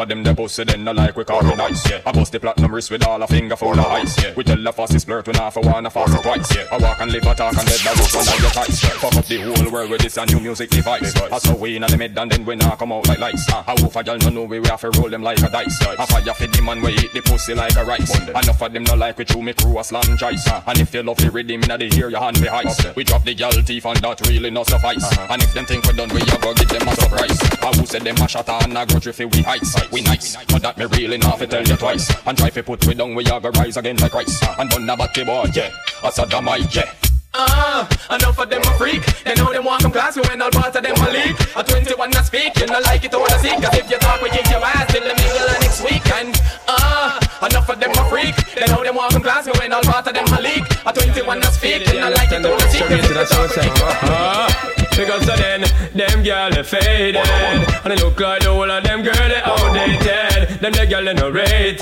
Of 0.00 0.08
them 0.08 0.22
the 0.22 0.34
pussy 0.34 0.64
then 0.64 0.84
no 0.84 0.92
like 0.92 1.16
we 1.16 1.24
call 1.24 1.46
it 1.46 1.56
nice 1.56 1.88
yeah. 1.90 2.00
I 2.06 2.12
bust 2.12 2.32
the 2.32 2.40
platinum 2.40 2.74
wrist 2.74 2.90
with 2.90 3.06
all 3.06 3.22
a 3.22 3.26
finger 3.26 3.56
full 3.56 3.78
of 3.78 3.86
ice 3.86 4.22
yeah. 4.22 4.34
We 4.36 4.44
tell 4.44 4.62
the 4.62 4.72
fastest 4.72 5.06
flirt 5.06 5.26
when 5.26 5.36
half 5.36 5.56
a 5.56 5.60
one 5.60 5.86
a 5.86 5.90
fast 5.90 6.22
twice 6.22 6.56
yeah. 6.56 6.66
I 6.72 6.78
walk 6.78 7.00
and 7.00 7.12
live 7.12 7.26
a 7.26 7.34
talk 7.34 7.56
and 7.56 7.66
dead 7.66 7.80
the 7.80 7.90
roof 7.98 8.16
under 8.16 8.42
your 8.42 8.50
tights. 8.50 8.80
Fuck 8.80 9.16
up 9.16 9.24
the 9.26 9.40
whole 9.40 9.70
world 9.70 9.90
with 9.90 10.02
this 10.02 10.16
a 10.16 10.26
new 10.26 10.40
music 10.40 10.70
device 10.70 11.14
I 11.16 11.38
saw 11.38 11.54
we 11.54 11.76
in 11.76 11.82
the 11.82 11.96
mid 11.96 12.18
and 12.18 12.30
then 12.30 12.44
we 12.44 12.56
now 12.56 12.76
come 12.76 12.92
out 12.92 13.06
like 13.08 13.18
lights 13.18 13.48
uh. 13.50 13.62
I 13.66 13.78
hope 13.80 13.96
a 13.96 14.04
girl 14.04 14.18
no 14.18 14.28
know 14.30 14.44
we 14.44 14.60
we 14.60 14.68
have 14.68 14.80
to 14.80 14.90
roll 14.90 15.08
them 15.08 15.22
like 15.22 15.38
a 15.38 15.48
dice 15.48 15.80
I 15.82 16.06
fire 16.06 16.34
for 16.34 16.46
the 16.46 16.62
man 16.62 16.80
we 16.80 16.92
eat 16.94 17.12
the 17.12 17.22
pussy 17.22 17.54
like 17.54 17.76
a 17.76 17.84
rice 17.84 18.14
Enough 18.28 18.62
of 18.62 18.72
them 18.72 18.84
no 18.84 18.94
like 18.94 19.18
we 19.18 19.24
chew 19.24 19.42
me 19.42 19.52
crew 19.52 19.78
a 19.78 19.84
slam 19.84 20.16
choice 20.16 20.46
uh. 20.48 20.62
And 20.66 20.78
if 20.80 20.94
you 20.94 21.02
love 21.02 21.18
the 21.18 21.30
rhythm 21.30 21.62
inna 21.62 21.78
the 21.78 21.92
ear 21.96 22.10
your 22.10 22.20
hand 22.20 22.40
be 22.40 22.46
heist 22.46 22.94
We 22.96 23.04
drop 23.04 23.24
the 23.24 23.34
girl 23.34 23.52
teeth 23.52 23.86
and 23.86 23.96
that 23.98 24.26
really 24.28 24.50
no 24.50 24.64
suffice 24.64 25.04
And 25.30 25.42
if 25.42 25.52
them 25.54 25.66
think 25.66 25.84
we 25.86 25.92
done 25.92 26.08
we 26.10 26.22
a 26.22 26.38
go 26.38 26.54
give 26.54 26.68
them 26.68 26.88
a 26.88 26.94
surprise 26.94 27.38
I 27.62 27.72
who 27.76 27.86
said 27.86 28.02
them 28.02 28.16
a 28.16 28.28
shatter 28.28 28.52
and 28.52 28.76
a 28.76 28.86
grudge 28.86 29.06
if 29.06 29.18
we 29.18 29.42
heights 29.42 29.74
We 29.92 30.02
nice 30.02 30.36
but 30.46 30.62
that 30.62 30.78
me 30.78 30.84
really 30.86 31.18
not 31.18 31.38
fi 31.38 31.46
tell 31.46 31.62
you 31.62 31.76
twice 31.76 32.10
And 32.26 32.38
try 32.38 32.50
fi 32.50 32.62
put 32.62 32.86
we 32.86 32.94
down 32.94 33.14
we 33.14 33.24
a 33.24 33.40
go 33.40 33.50
rise 33.50 33.76
again 33.76 33.96
like 33.96 34.12
Christ 34.12 34.44
And 34.58 34.70
done 34.70 34.88
a 34.88 34.96
batty 34.96 35.22
yeah 35.22 35.70
a 36.04 36.12
sodomite 36.12 36.74
yeah 36.74 36.92
Ah, 37.32 37.86
enough 38.10 38.38
of 38.40 38.50
them 38.50 38.60
a 38.62 38.74
freak. 38.74 39.06
They 39.22 39.34
know 39.34 39.52
them 39.52 39.64
want 39.64 39.82
come 39.82 39.92
class, 39.92 40.16
we 40.16 40.22
when 40.22 40.42
all 40.42 40.50
part 40.50 40.74
of 40.74 40.82
them 40.82 40.96
a 40.98 41.10
leak. 41.14 41.38
A 41.54 41.62
21 41.62 42.10
a 42.10 42.24
speak, 42.24 42.58
you 42.58 42.66
know 42.66 42.80
like 42.80 43.04
it 43.04 43.14
or 43.14 43.24
a 43.24 43.38
seek. 43.38 43.54
Cause 43.62 43.78
if 43.78 43.88
you 43.88 43.98
talk, 43.98 44.20
we 44.20 44.30
kick 44.30 44.50
your 44.50 44.58
ass 44.58 44.90
till 44.90 45.02
the 45.02 45.14
middle 45.14 45.46
of 45.46 45.60
next 45.62 45.80
week. 45.84 46.04
And 46.10 46.34
ah, 46.66 47.46
enough 47.46 47.68
of 47.68 47.78
them 47.78 47.92
a 47.92 48.04
freak. 48.10 48.34
They 48.54 48.66
know 48.66 48.82
them 48.82 48.96
want 48.96 49.12
come 49.12 49.22
class, 49.22 49.46
we 49.46 49.52
when 49.60 49.72
all 49.72 49.82
part 49.82 50.08
of 50.08 50.14
them 50.14 50.26
a 50.26 50.40
leak. 50.42 50.64
A 50.84 50.92
21 50.92 51.38
a 51.38 51.52
speak, 51.52 51.86
you 51.86 52.00
know 52.00 52.10
like 52.10 52.32
it 52.32 52.44
or 52.44 52.56
a 52.56 52.66
seek. 52.68 52.82
Cause 52.82 52.98
if 52.98 53.08
you 53.08 53.14
talk, 53.14 53.46
we 53.46 53.60
kick 53.60 53.78
your 53.78 53.86
ass. 53.86 54.89
Because 55.00 55.26
of 55.30 55.38
then, 55.38 55.62
them 55.96 56.22
girl 56.22 56.50
they 56.50 56.62
faded. 56.62 57.16
And 57.16 57.90
they 57.90 57.96
look 57.96 58.20
like 58.20 58.42
the 58.42 58.52
whole 58.52 58.70
of 58.70 58.84
them 58.84 59.02
girl 59.02 59.14
they 59.14 59.40
outdated. 59.40 60.60
Them 60.60 60.72
the 60.72 60.86
girl 60.86 61.04
they 61.06 61.14
no 61.14 61.30
rated. 61.30 61.80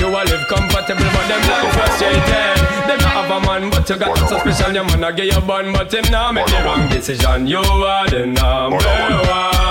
You 0.00 0.06
all 0.08 0.24
live 0.24 0.48
comfortable 0.48 1.04
but 1.12 1.28
them 1.28 1.44
life 1.44 1.74
frustrated. 1.76 2.56
Them 2.88 2.98
not 3.04 3.12
have 3.20 3.30
a 3.30 3.46
man 3.46 3.68
but 3.68 3.86
you 3.90 3.96
got 3.96 4.16
so 4.16 4.38
special. 4.38 4.72
Your 4.72 4.84
man 4.84 5.04
a 5.04 5.12
give 5.12 5.26
you 5.26 5.40
bun 5.42 5.74
but 5.74 5.92
him 5.92 6.10
now 6.10 6.32
make 6.32 6.46
the 6.46 6.62
wrong 6.64 6.88
decision. 6.88 7.46
You 7.46 7.58
are 7.58 8.08
the 8.08 8.24
number 8.24 8.78
one. 8.80 9.64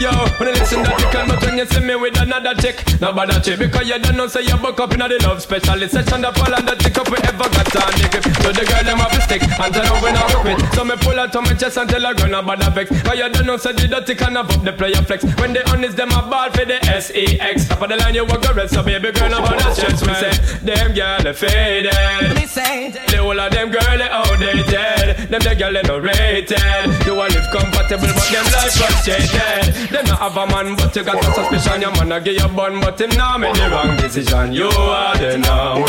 Yo, 0.00 0.10
when 0.40 0.48
I 0.48 0.52
listen 0.56 0.82
that 0.82 0.96
you 0.98 1.06
can 1.12 1.28
but 1.28 1.44
when 1.44 1.58
you 1.60 1.66
see 1.66 1.84
me 1.84 1.94
with 1.94 2.16
another 2.16 2.56
chick 2.56 2.80
Now 3.04 3.12
bother 3.12 3.38
chick 3.38 3.58
because 3.60 3.84
you 3.84 3.98
don't 4.00 4.16
know 4.16 4.26
say 4.26 4.40
you 4.40 4.56
buck 4.56 4.80
up 4.80 4.96
in 4.96 5.04
the 5.04 5.20
love 5.28 5.42
specialist 5.44 5.92
Section 5.92 6.24
the 6.24 6.32
fall 6.32 6.48
and 6.56 6.64
the 6.66 6.72
tick 6.80 6.96
up 6.96 7.04
we 7.12 7.20
ever 7.20 7.44
got 7.52 7.68
on 7.68 7.92
the 8.00 8.08
grip 8.08 8.24
So 8.40 8.48
the 8.48 8.64
girl 8.64 8.80
them 8.80 8.96
have 8.96 9.12
to 9.12 9.20
stick 9.20 9.44
and 9.44 9.68
tell 9.68 9.84
her 9.84 10.00
we 10.00 10.10
not 10.16 10.32
quit 10.40 10.56
So 10.72 10.88
me 10.88 10.96
pull 10.96 11.20
out 11.20 11.36
on 11.36 11.44
my 11.44 11.52
chest 11.52 11.76
and 11.76 11.84
tell 11.84 12.00
her 12.00 12.14
girl 12.16 12.32
no 12.40 12.46
bother 12.46 12.70
vex 12.70 12.90
Cause 13.02 13.18
you 13.18 13.28
don't 13.28 13.46
know 13.46 13.56
say 13.56 13.72
the 13.72 13.88
dirty 13.88 14.14
can 14.14 14.36
have 14.36 14.50
up 14.50 14.64
the 14.64 14.72
player 14.72 15.02
flex 15.02 15.24
When 15.38 15.52
they 15.52 15.62
honest 15.64 15.96
them 15.96 16.10
a 16.10 16.22
ball 16.22 16.50
for 16.50 16.64
the 16.64 16.82
S-E-X 16.84 17.68
Top 17.68 17.82
of 17.82 17.88
the 17.88 17.96
line, 17.96 18.14
you 18.14 18.24
walk 18.24 18.42
the 18.42 18.52
rest, 18.54 18.74
so 18.74 18.82
baby 18.82 19.12
girl, 19.12 19.34
I'm 19.34 19.44
gonna 19.44 19.74
stress 19.74 20.04
me. 20.04 20.14
Say, 20.14 20.58
them 20.64 20.92
girl, 20.92 21.22
they 21.22 21.32
faded. 21.32 22.34
Me 22.34 22.46
say, 22.46 22.90
the 22.90 23.18
whole 23.18 23.38
of 23.38 23.52
them 23.52 23.70
girl, 23.70 23.98
they 23.98 24.08
outdated. 24.08 25.28
Them 25.30 25.40
the 25.40 25.54
girl, 25.56 25.72
they 25.72 25.82
no 25.82 25.98
rated. 25.98 27.06
You 27.06 27.14
want 27.14 27.34
live 27.34 27.46
comfortable, 27.52 28.10
but 28.10 28.28
them 28.28 28.44
life 28.52 28.74
frustrated. 28.74 29.90
Them 29.90 30.04
not 30.06 30.18
have 30.18 30.36
a 30.36 30.46
man, 30.46 30.76
but 30.76 30.94
you 30.96 31.04
got 31.04 31.20
a 31.20 31.32
suspicion. 31.32 31.80
Your 31.80 31.92
man, 31.92 32.12
I 32.12 32.20
give 32.20 32.34
you 32.34 32.48
bun, 32.48 32.80
but 32.80 33.00
him 33.00 33.10
now 33.10 33.38
make 33.38 33.54
the 33.54 33.70
wrong 33.70 33.96
decision. 33.96 34.52
You 34.52 34.68
are 34.68 35.16
the 35.16 35.38
now. 35.38 35.84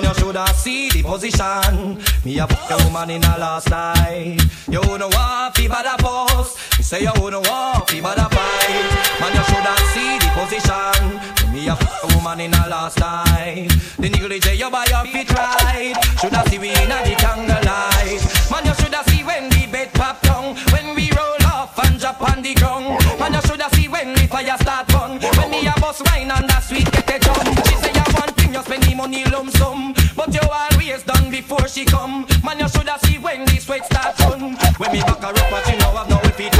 guess 0.00 0.23
shoulda 0.34 0.54
see 0.54 0.88
the 0.90 1.02
position. 1.02 2.02
Me 2.24 2.38
a 2.38 2.46
fuck 2.46 2.70
a 2.70 2.84
woman 2.84 3.10
in 3.10 3.22
a 3.22 3.38
last 3.38 3.70
night. 3.70 4.40
You 4.68 4.82
know 4.82 5.08
what? 5.08 5.56
Fi 5.56 5.68
bad 5.68 5.86
a 5.86 6.02
post. 6.02 6.58
Me 6.78 6.82
say 6.82 7.00
you 7.02 7.30
know 7.30 7.40
what? 7.40 7.88
Fi 7.88 8.00
bad 8.00 8.18
a 8.18 8.28
fight. 8.28 8.90
Man, 9.20 9.32
you 9.34 9.44
shoulda 9.46 9.74
see 9.94 10.18
the 10.18 10.28
position. 10.34 11.52
Me 11.52 11.68
a 11.68 11.76
fuck 11.76 12.10
a 12.10 12.16
woman 12.16 12.40
in 12.40 12.54
a 12.54 12.68
last 12.68 12.98
night. 12.98 13.68
The 13.98 14.40
say 14.42 14.56
you 14.56 14.70
buy 14.70 14.86
your 14.90 15.04
feet 15.06 15.30
right. 15.30 15.94
Shoulda 16.20 16.42
see 16.48 16.58
we 16.58 16.70
in 16.70 16.90
a 16.90 16.98
the 17.06 17.14
candlelight. 17.14 18.22
Man, 18.50 18.66
you 18.66 18.74
shoulda 18.74 19.02
see 19.06 19.22
when 19.22 19.48
the 19.50 19.68
bed 19.70 19.92
pop 19.94 20.20
down. 20.22 20.56
When 20.72 20.96
we 20.96 21.10
roll 21.12 21.46
off 21.46 21.78
and 21.78 22.00
drop 22.00 22.20
on 22.22 22.42
the 22.42 22.54
ground. 22.54 22.98
Man, 23.20 23.34
you 23.34 23.42
shoulda 23.42 23.68
see 23.74 23.86
when 23.86 24.14
the 24.14 24.26
fire 24.26 24.58
start 24.58 24.88
burn. 24.88 25.20
When 25.38 25.50
me 25.50 25.66
a 25.66 25.74
bust 25.80 26.02
wine 26.06 26.30
and 26.30 26.48
that 26.50 26.64
sweet 26.64 26.90
get 26.90 27.10
a 27.14 27.18
drum. 27.22 27.46
She 27.70 27.76
say 27.78 27.92
you 27.94 28.06
want 28.14 28.34
thing, 28.34 28.52
you 28.52 28.62
spend 28.62 28.82
the 28.82 28.94
money 28.96 29.24
lump 29.26 29.50
sum. 29.52 29.94
But 30.16 30.32
you 30.32 30.40
always 30.46 31.02
done 31.02 31.30
before 31.30 31.66
she 31.68 31.84
come. 31.84 32.26
Man, 32.44 32.58
you 32.58 32.68
shoulda 32.68 32.98
see 33.04 33.18
when 33.18 33.44
the 33.44 33.58
sweat 33.58 33.84
start 33.86 34.18
run. 34.20 34.54
When 34.78 34.92
me 34.92 35.00
back 35.00 35.20
her 35.20 35.34
up, 35.34 35.50
but 35.50 35.66
you 35.66 35.78
know 35.78 35.90
I've 35.90 36.08
no 36.08 36.18
if 36.24 36.38
it 36.38 36.54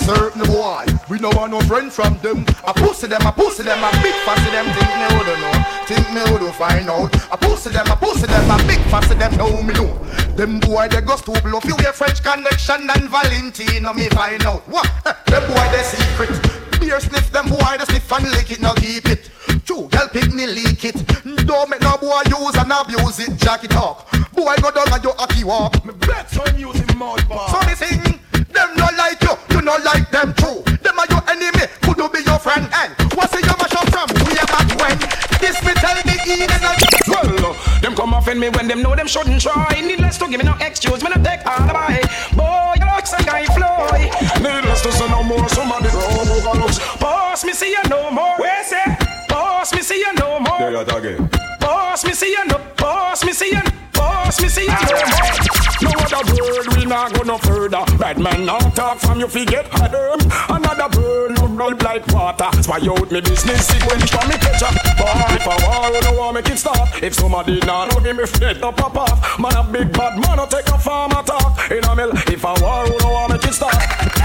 Certain 0.00 0.44
boy, 0.46 0.86
we 1.10 1.18
no 1.18 1.28
want 1.36 1.52
no 1.52 1.60
friend 1.60 1.92
from 1.92 2.18
them. 2.18 2.46
I 2.66 2.72
pussy 2.72 3.06
them, 3.06 3.26
I 3.26 3.30
pussy 3.30 3.62
them, 3.62 3.84
I 3.84 3.92
big 4.02 4.14
fussy 4.24 4.50
them. 4.50 4.66
Think 4.72 4.90
me 4.96 5.06
woulda 5.12 5.36
know, 5.36 5.56
think 5.84 6.06
me 6.14 6.20
woulda 6.32 6.52
find 6.52 6.88
out. 6.88 7.14
I 7.30 7.36
pussy 7.36 7.70
them, 7.70 7.86
I 7.86 7.94
pussy 7.96 8.26
them, 8.26 8.50
I 8.50 8.56
big 8.66 8.80
fussy 8.88 9.14
them. 9.14 9.36
Know 9.36 9.62
me 9.62 9.74
know. 9.74 9.92
Them 10.34 10.60
boy 10.60 10.88
they 10.88 11.00
go 11.00 11.16
stupid, 11.16 11.50
love 11.50 11.64
you 11.64 11.76
get 11.76 11.94
French 11.94 12.22
connection 12.22 12.88
and 12.88 13.10
Valentino 13.10 13.92
me 13.92 14.08
find 14.10 14.44
out. 14.46 14.66
What? 14.68 14.86
Eh, 15.04 15.12
them 15.26 15.42
boy 15.48 15.66
they 15.72 15.82
secret. 15.82 16.30
Beer 16.80 17.00
sniff 17.00 17.30
them 17.32 17.48
boy 17.48 17.76
they 17.76 17.84
sniff 17.84 18.12
and 18.12 18.30
lick 18.30 18.50
it, 18.52 18.60
now 18.60 18.72
keep 18.74 19.06
it. 19.06 19.30
True, 19.66 19.88
girl 19.88 20.08
pick 20.08 20.32
me 20.32 20.46
leak 20.46 20.84
it. 20.84 20.96
Don't 21.44 21.68
make 21.68 21.82
no 21.82 21.87
boy 22.00 22.22
use 22.28 22.56
and 22.56 22.72
abuse 22.72 23.18
it. 23.20 23.36
Jack 23.36 23.64
it 23.64 23.74
up. 23.76 24.10
Boy 24.32 24.54
go 24.62 24.70
down 24.70 24.92
and 24.92 25.04
you 25.04 25.12
hockey 25.12 25.44
walk. 25.44 25.84
Me 25.84 25.92
bet 26.06 26.30
on 26.38 26.58
using 26.58 26.98
mud 26.98 27.26
bar. 27.28 27.48
So 27.50 27.60
me 27.66 27.74
sing. 27.74 28.20
Them 28.52 28.74
not 28.76 28.96
like 28.96 29.22
you, 29.22 29.34
you 29.50 29.62
not 29.62 29.84
like 29.84 30.10
them 30.10 30.32
true. 30.34 30.62
Them 30.82 30.98
are 30.98 31.06
your 31.10 31.22
enemy, 31.28 31.66
could 31.82 31.96
you 31.98 32.08
be 32.08 32.22
your 32.24 32.38
friend? 32.38 32.66
And 32.72 32.90
what's 33.14 33.34
it 33.34 33.44
you 33.44 33.54
mash 33.54 33.74
up 33.76 33.86
from? 33.92 34.08
We 34.26 34.34
are 34.38 34.46
back 34.46 34.68
when. 34.80 34.96
This 35.38 35.58
me 35.62 35.72
tell 35.74 35.94
me 36.06 36.14
Eden 36.26 36.50
and 36.50 36.78
Well, 37.06 37.54
them 37.80 37.94
come 37.94 38.14
offend 38.14 38.40
me 38.40 38.48
when 38.48 38.66
them 38.66 38.82
know 38.82 38.96
them 38.96 39.06
shouldn't 39.06 39.40
try. 39.40 39.80
Needless 39.80 40.18
to 40.18 40.28
give 40.28 40.38
me 40.38 40.46
no 40.46 40.56
excuse, 40.60 41.02
me 41.02 41.10
no 41.14 41.22
take 41.22 41.44
alibi. 41.46 42.00
Boy, 42.34 42.74
you 42.80 42.86
look 42.88 43.06
some 43.06 43.24
guy 43.24 43.44
fly. 43.46 44.10
Needless 44.40 44.82
to 44.82 44.92
say 44.92 45.08
no 45.08 45.22
more, 45.22 45.48
somebody 45.48 45.90
go 45.90 46.00
overlooks. 46.00 46.78
Boss, 46.98 47.44
me 47.44 47.52
see 47.52 47.70
you 47.70 47.82
no 47.88 48.10
more. 48.10 48.34
Where's 48.38 48.66
say? 48.66 48.96
Boss, 49.28 49.74
me 49.74 49.82
see 49.82 49.98
you 49.98 50.12
no 50.14 50.40
more. 50.40 50.58
There 50.58 50.72
you 50.72 50.84
go 50.84 50.96
again. 50.96 51.17
Boss, 51.98 52.06
me 52.06 52.12
see 52.12 52.30
you. 52.30 52.58
Boss, 52.76 53.24
me 53.24 53.32
see 53.32 53.50
you. 53.50 53.62
Boss, 53.92 54.40
me 54.40 54.48
see 54.48 54.62
you 54.62 54.68
no. 55.82 55.90
Other 55.90 56.42
word, 56.42 56.76
we 56.76 56.84
not 56.84 57.12
go 57.12 57.22
no 57.22 57.38
further. 57.38 57.84
Bad 57.98 58.20
man 58.20 58.46
now 58.46 58.58
talk 58.70 58.98
from 58.98 59.18
you 59.18 59.26
forget 59.26 59.66
Adam. 59.72 60.20
Another 60.48 60.88
bird, 60.88 61.27
run 61.58 61.76
like 61.78 62.06
water. 62.08 62.50
Spy 62.62 62.78
out 62.86 63.10
me 63.10 63.20
business, 63.20 63.68
when 63.84 63.98
you 63.98 64.20
me 64.30 64.36
catch 64.38 64.62
up. 64.62 64.74
But 64.96 65.34
if 65.34 65.46
I 65.46 65.56
war, 65.66 65.90
you 65.92 66.00
don't 66.00 66.16
want 66.16 66.34
make 66.34 66.48
it 66.48 66.58
stop. 66.58 66.88
If 67.02 67.14
somebody 67.14 67.58
not 67.60 67.92
no 67.92 68.00
give 68.00 68.16
me 68.16 68.26
fit, 68.26 68.60
no 68.60 68.72
pop 68.72 68.96
off. 68.96 69.38
Man 69.38 69.54
a 69.56 69.62
big 69.64 69.92
bad 69.92 70.18
man, 70.18 70.36
no 70.36 70.46
take 70.46 70.68
a 70.68 70.78
farm 70.78 71.12
attack. 71.12 71.70
In 71.70 71.84
a 71.84 71.94
mill, 71.94 72.12
if 72.14 72.44
I 72.44 72.54
war, 72.62 72.86
you 72.86 72.98
don't 72.98 73.12
want 73.12 73.32
make 73.32 73.44
it 73.44 73.54
stop. 73.54 73.74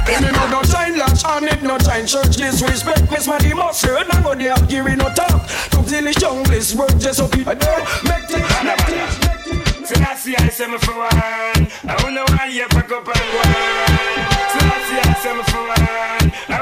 In 0.07 0.23
me 0.23 0.31
no 0.31 0.61
giant 0.63 0.97
latch, 0.97 1.25
on 1.25 1.43
it 1.45 1.63
no 1.63 1.77
giant 1.77 2.07
church. 2.07 2.37
Disrespect, 2.37 3.11
miss 3.11 3.27
my 3.27 3.39
must 3.53 3.85
heard. 3.85 4.07
Now 4.07 4.21
go 4.21 4.35
there, 4.35 4.55
give 4.67 4.85
me 4.85 4.95
no 4.95 5.09
talk. 5.09 5.41
Come 5.71 5.85
till 5.85 6.03
the 6.03 6.13
jungle, 6.13 6.45
this 6.45 6.75
work 6.75 6.95
just 6.99 7.19
people 7.31 7.55
know. 7.55 7.77
Make 8.05 8.25
things, 8.29 8.63
make 8.63 9.33
that's 10.23 10.23
the 10.25 10.35
I 10.37 10.49
say 10.49 10.67
me 10.67 10.77
for 10.77 10.93
one. 10.93 11.09
I 11.11 11.95
don't 11.97 12.13
know 12.13 12.25
why 12.29 12.47
you 12.47 12.65
pack 12.67 12.91
up 12.91 13.07
and 13.07 13.27
go 13.33 13.39
on. 13.39 14.03
So 14.51 14.59
that's 14.61 14.89
the 14.89 14.97
I 15.01 15.13
say 15.21 15.33
me 15.33 15.43
for 15.43 15.63
one. 15.67 16.52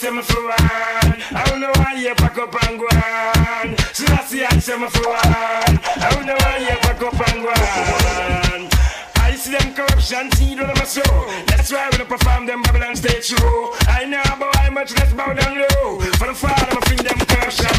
Say 0.00 0.10
me 0.10 0.22
for. 0.22 0.48
I 0.48 1.44
don't 1.44 1.60
know 1.60 1.72
why 1.76 1.92
you 1.92 2.14
pack 2.14 2.38
up 2.38 2.54
and 2.64 2.78
go 2.80 2.86
on. 2.86 3.76
So 3.92 4.04
that's 4.04 4.30
the 4.30 4.48
say 4.58 4.78
me 4.78 4.88
for. 4.88 5.12
I 5.12 6.08
don't 6.12 6.24
know 6.24 6.36
why 6.40 6.56
you 6.56 6.76
pack 6.80 7.02
up 7.02 7.20
and 7.28 7.42
go 7.44 7.50
on. 7.52 8.68
I 9.16 9.36
see 9.36 9.52
them 9.52 9.74
corruption 9.74 10.32
seed 10.32 10.58
on 10.58 10.68
my 10.68 10.84
soul. 10.84 11.04
That's 11.48 11.70
why 11.70 11.90
when 11.90 12.00
I 12.00 12.04
perform 12.04 12.46
them 12.46 12.62
Babylon 12.62 12.96
stay 12.96 13.20
true. 13.20 13.74
I 13.88 14.06
know 14.06 14.22
about 14.24 14.56
how 14.56 14.70
much 14.70 14.96
less 14.96 15.12
bow 15.12 15.34
down 15.34 15.58
low. 15.58 16.00
For 16.16 16.28
the 16.28 16.34
father, 16.34 16.66
I 16.70 16.80
feel 16.88 17.04
them 17.04 17.20
corruption. 17.28 17.76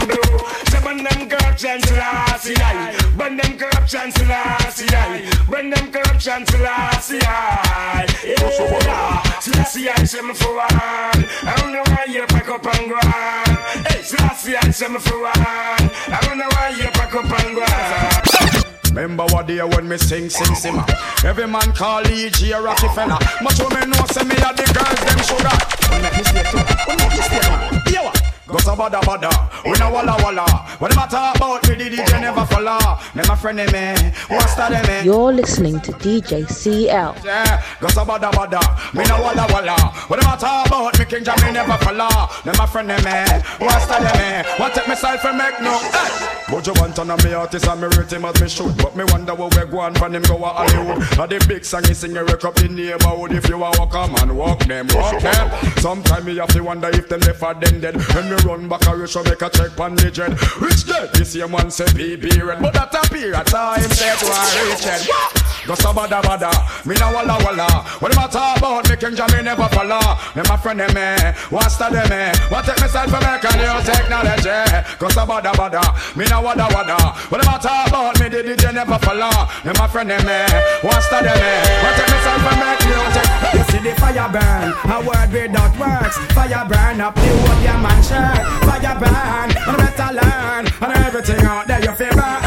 So 0.70 0.80
burn 0.82 1.02
them 1.02 1.28
corruption 1.28 1.82
to 1.82 1.94
last 1.96 2.46
year. 2.46 3.01
Burn 3.22 3.38
them 3.38 3.56
corruption 3.56 4.12
to 4.14 4.26
last 4.26 4.82
year. 4.82 5.30
Burn 5.48 5.70
them 5.70 5.92
corruption 5.92 6.44
to 6.44 6.58
last 6.58 7.12
year. 7.12 7.22
Yeah. 7.22 8.50
So 8.50 9.80
I 9.80 10.04
say 10.06 10.22
me 10.22 10.34
for 10.34 10.56
one. 10.56 10.68
I 10.72 11.54
don't 11.58 11.72
know 11.72 11.84
why 11.86 12.06
you 12.10 12.26
pack 12.26 12.50
up 12.50 12.66
and 12.66 12.90
go 12.90 12.96
on. 12.96 13.86
Hey, 13.86 14.02
so 14.02 14.18
that's 14.18 14.48
I 14.48 14.72
say 14.72 14.88
me 14.88 14.98
for 14.98 15.22
one. 15.22 15.34
I 15.36 16.20
don't 16.24 16.40
know 16.40 16.50
why 16.50 16.70
you 16.70 16.90
pack 16.98 17.14
up 17.14 17.26
and 17.26 17.56
go 17.56 17.62
on. 17.62 18.96
Remember 18.96 19.26
what 19.26 19.46
day 19.46 19.62
when 19.62 19.88
me 19.88 19.98
sing, 19.98 20.28
sing, 20.28 20.56
simmer. 20.56 20.84
Every 21.24 21.46
man 21.46 21.74
call 21.74 22.02
E.G. 22.08 22.52
a 22.52 22.60
Rockefeller. 22.60 23.20
Much 23.44 23.60
of 23.60 23.70
me 23.70 23.86
know 23.86 24.04
say 24.10 24.24
me 24.24 24.34
a 24.34 24.50
the 24.50 24.66
girls 24.74 25.00
them 25.06 25.22
sugar. 25.30 25.58
Don't 25.92 26.02
make 26.02 26.18
me 26.18 26.24
stay 26.24 26.42
too. 26.50 26.58
Don't 26.88 26.98
make 26.98 27.12
me 27.12 27.22
stay 27.22 27.40
too. 27.40 27.92
Here 27.92 28.02
what? 28.02 28.21
Go 28.52 28.58
so 28.58 28.76
bada 28.76 29.00
bada, 29.02 29.30
oh, 29.32 29.62
we 29.64 29.72
no 29.80 29.90
walla 29.92 30.18
walla. 30.22 30.46
When 30.80 30.92
them 30.92 31.00
a 31.00 31.08
talk 31.08 31.38
about 31.38 31.70
me, 31.70 31.76
the 31.76 31.96
DJ 31.96 32.20
never 32.20 32.46
follow. 32.46 33.00
Me 33.16 33.24
my 33.26 33.36
friend 33.36 33.58
me, 33.58 33.64
eh. 33.64 34.12
what's 34.28 34.56
that 34.56 34.72
me? 34.72 34.94
Eh? 34.94 35.04
You're 35.04 35.32
listening 35.32 35.80
to 35.80 35.94
DJ 35.94 36.46
CL. 36.50 37.16
Yeah, 37.24 37.64
go 37.80 37.88
so 37.88 38.04
bada 38.04 38.30
bada, 38.32 38.60
me 38.94 39.06
no 39.06 39.22
walla 39.22 39.48
walla. 39.54 39.78
When 40.10 40.20
them 40.20 40.34
a 40.34 40.36
talk 40.36 40.68
about 40.68 41.00
me, 41.00 41.06
King 41.06 41.24
Jam 41.24 41.40
me 41.46 41.54
never 41.54 41.78
follow. 41.78 42.28
Me 42.44 42.52
my 42.58 42.66
friend 42.66 42.92
eh. 42.92 42.98
me, 42.98 43.66
what's 43.66 43.86
that 43.88 44.04
me? 44.20 44.50
What 44.60 44.74
take 44.74 44.88
myself 44.88 45.24
and 45.24 45.38
make 45.38 45.62
no? 45.62 45.80
But 46.52 46.68
you 46.68 46.74
want 46.76 46.96
to 46.98 47.06
know 47.06 47.16
me 47.24 47.32
artist 47.34 47.66
and 47.66 47.80
me 47.80 47.88
rate 47.96 48.12
him 48.12 48.26
as 48.26 48.42
me 48.42 48.50
should 48.50 48.76
But 48.76 48.94
me 48.94 49.06
wonder 49.08 49.34
where 49.34 49.48
we 49.48 49.72
go 49.72 49.80
on 49.80 49.96
from 49.96 50.14
him 50.14 50.22
go 50.24 50.36
a 50.44 50.50
Hollywood 50.50 50.98
And 51.18 51.32
the 51.32 51.46
big 51.48 51.64
song 51.64 51.86
he 51.86 51.94
sing 51.94 52.12
you 52.12 52.26
wake 52.26 52.44
up 52.44 52.56
the 52.56 52.68
neighborhood 52.68 53.32
If 53.32 53.48
you 53.48 53.56
a 53.56 53.72
walk 53.80 53.94
a 53.96 54.12
man, 54.12 54.36
walk 54.36 54.60
them, 54.66 54.88
walk 54.94 55.22
them 55.22 55.50
Sometimes 55.78 56.26
me 56.26 56.36
have 56.36 56.50
to 56.50 56.62
wonder 56.62 56.90
if 56.90 57.08
them 57.08 57.22
left 57.22 57.40
for 57.40 57.54
them 57.54 57.80
dead 57.80 57.96
When 57.96 58.30
me 58.30 58.36
run 58.46 58.68
back 58.68 58.86
a 58.88 58.96
rush 58.96 59.16
make 59.16 59.42
a 59.42 59.50
check 59.50 59.80
on 59.80 59.96
the 59.96 60.12
jet. 60.12 60.32
Which 60.62 60.86
dead? 60.86 61.14
This 61.14 61.34
same 61.34 61.52
one 61.52 61.72
say 61.72 61.86
PP 61.86 62.44
red. 62.44 62.62
But 62.62 62.74
that 62.74 62.94
a 62.94 63.02
period 63.10 63.46
time 63.48 63.82
to 63.82 64.28
a 64.28 64.42
rich 64.70 64.84
head. 64.84 65.42
Go 65.68 65.76
so 65.76 65.94
bada 65.94 66.22
bada, 66.26 66.50
me 66.86 66.96
no 66.98 67.14
walla 67.14 67.38
walla. 67.46 67.70
When 68.02 68.12
them 68.12 68.24
a 68.24 68.28
talk 68.28 68.58
about? 68.58 68.90
Me 68.90 68.96
King 68.98 69.16
Jam 69.16 69.30
me 69.30 69.44
never 69.46 69.70
follow 69.70 70.02
Me 70.36 70.42
my 70.50 70.58
friend 70.58 70.80
them 70.80 70.98
eh, 70.98 71.34
what's 71.54 71.78
that 71.78 71.94
them 71.94 72.10
eh. 72.12 72.34
What 72.50 72.66
take 72.66 72.82
myself 72.82 73.14
for 73.14 73.22
make 73.22 73.46
a 73.46 73.52
new 73.62 73.78
technology? 73.86 74.58
Go 74.98 75.08
so 75.14 75.22
bada 75.22 75.54
bada, 75.54 75.86
me 76.18 76.26
no 76.26 76.42
wada 76.42 76.66
wada. 76.74 76.98
When 77.30 77.42
them 77.42 77.54
a 77.54 77.62
talk 77.62 77.88
about? 77.94 78.18
Me 78.18 78.30
the 78.34 78.42
DJ 78.42 78.74
never 78.74 78.98
follow 79.06 79.30
Me 79.62 79.72
my 79.78 79.86
friend 79.86 80.10
them 80.10 80.26
eh, 80.26 80.50
what's 80.82 81.06
that 81.14 81.22
them 81.30 81.38
eh. 81.38 81.62
What 81.86 81.94
take 81.94 82.10
myself 82.10 82.42
for 82.42 82.56
make 82.58 82.82
new 82.90 83.06
You 83.54 83.61
see 83.72 83.80
the 83.80 83.96
fire 83.96 84.28
burn, 84.28 84.68
a 84.92 84.98
word 85.00 85.32
without 85.32 85.74
works. 85.80 86.18
Fire 86.36 86.66
burn 86.68 87.02
up 87.02 87.16
the 87.16 87.22
whole 87.22 87.62
your 87.64 87.80
man. 87.80 88.04
Fire 88.68 88.96
burn, 89.00 89.50
and 89.56 89.78
better 89.80 90.12
learn, 90.20 90.64
and 90.82 90.92
everything 91.06 91.46
out 91.46 91.68
there 91.68 91.82
you 91.82 91.94
feel 91.96 92.12
burn. 92.12 92.42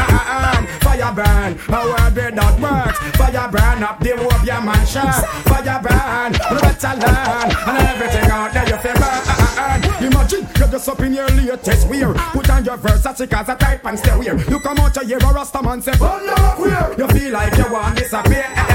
Fire 0.85 1.11
burn, 1.17 1.51
a 1.67 1.79
word 1.89 2.13
without 2.15 2.55
works. 2.61 2.99
Fire 3.17 3.49
burn 3.51 3.83
up 3.83 3.99
the 3.99 4.11
whole 4.15 4.45
your 4.45 4.61
man. 4.61 4.85
Fire 5.49 5.79
burn, 5.81 6.31
and 6.35 6.61
better 6.61 6.93
learn, 7.01 7.47
and 7.69 7.77
everything 7.89 8.29
out 8.29 8.53
there 8.53 8.67
you 8.69 8.77
feel 8.77 8.97
burn. 9.01 9.21
Imagine 10.05 10.47
you're 10.57 10.67
just 10.67 10.89
up 10.89 10.99
in 11.01 11.13
your 11.13 11.29
latest 11.29 11.87
wear. 11.89 12.13
Put 12.33 12.49
on 12.49 12.65
your 12.65 12.77
Versace 12.77 13.29
cause 13.29 13.49
a 13.49 13.55
type 13.55 13.85
and 13.85 13.97
stay 13.97 14.17
weird. 14.17 14.47
You 14.49 14.59
come 14.59 14.77
out 14.77 14.97
here 15.03 15.17
a 15.17 15.33
Rasta 15.33 15.61
man 15.63 15.81
say, 15.81 15.93
oh, 15.95 16.19
"Burn 16.19 16.29
up 16.29 16.55
queer." 16.55 16.95
You 16.97 17.07
feel 17.07 17.31
like 17.33 17.57
you 17.57 17.71
want 17.71 17.97
disappear. 17.97 18.74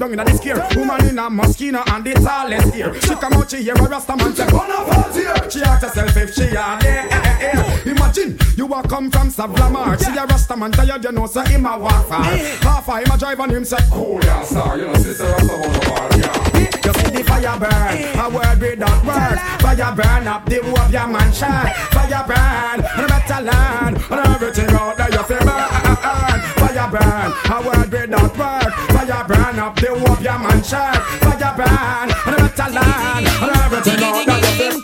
Down 0.00 0.12
in 0.12 0.24
the 0.24 0.34
scare. 0.34 0.66
Woman 0.74 1.08
in 1.08 1.18
a 1.18 1.28
mosquito 1.28 1.82
and 1.86 2.04
the 2.04 2.14
tallest 2.14 2.74
ear. 2.74 2.94
She 3.02 3.14
come 3.14 3.34
out 3.34 3.52
here 3.52 3.74
a 3.74 3.82
Rasta 3.82 4.16
man 4.16 4.34
say, 4.34 4.46
"Burn 4.46 4.70
up 4.72 4.88
out. 4.88 5.52
She 5.52 5.60
ask 5.62 5.82
herself 5.82 6.16
if 6.16 6.34
she 6.34 6.56
are 6.56 6.80
there. 6.80 7.06
Eh, 7.10 7.20
eh, 7.20 7.52
eh. 7.52 7.90
Imagine 7.90 8.38
you 8.56 8.66
a 8.72 8.82
come 8.88 9.10
from 9.10 9.30
Savlamar. 9.30 9.98
See 10.00 10.16
a 10.16 10.24
Rasta 10.24 10.56
man 10.56 10.72
tired, 10.72 11.04
you 11.04 11.12
know, 11.12 11.26
so 11.26 11.42
him 11.42 11.66
a 11.66 11.78
walk 11.78 12.08
far. 12.08 12.24
Half 12.24 12.88
a 12.88 13.00
him 13.00 13.10
a 13.12 13.18
drive 13.18 13.40
on 13.40 13.50
him 13.50 13.64
say, 13.64 13.76
"Oh 13.92 14.18
yeah, 14.22 14.42
sir, 14.42 14.76
you 14.78 14.86
know, 14.86 14.94
sister 14.94 15.24
man 15.24 15.74
a 15.74 15.80
bar, 15.88 16.08
yeah." 16.16 16.50
You 16.84 16.92
see 16.94 17.10
the 17.10 17.22
fire 17.22 17.58
burn, 17.60 17.94
a 18.18 18.28
word 18.30 18.60
without 18.60 19.04
word. 19.04 19.38
Fire 19.60 19.94
burn 19.94 20.26
up 20.26 20.46
the 20.46 20.62
whole 20.64 20.78
of 20.78 20.92
your 20.92 21.06
mansion. 21.06 21.66
Fire 21.92 22.24
burn, 22.26 22.80
and 22.80 23.08
better 23.08 23.40
land, 23.42 23.96
and 24.10 24.26
everything 24.34 24.70
out 24.70 24.96
there 24.96 25.10
you 25.12 25.22
feel 25.24 25.44
burn. 25.44 26.40
Fire 26.56 26.88
burn, 26.90 27.32
a 27.52 27.56
word 27.66 27.92
without 27.92 28.38
word. 28.38 28.59
Up 30.00 30.18
the 30.18 30.32
whole 30.32 30.62
of. 30.62 30.92
Fire 31.20 31.54
burn, 31.56 32.08
and 32.26 32.36
better 32.36 32.72
land, 32.72 33.26
and 33.26 33.56
everything 33.56 34.02
out 34.02 34.24
there 34.26 34.38
you 34.38 34.52
feel. 34.58 34.76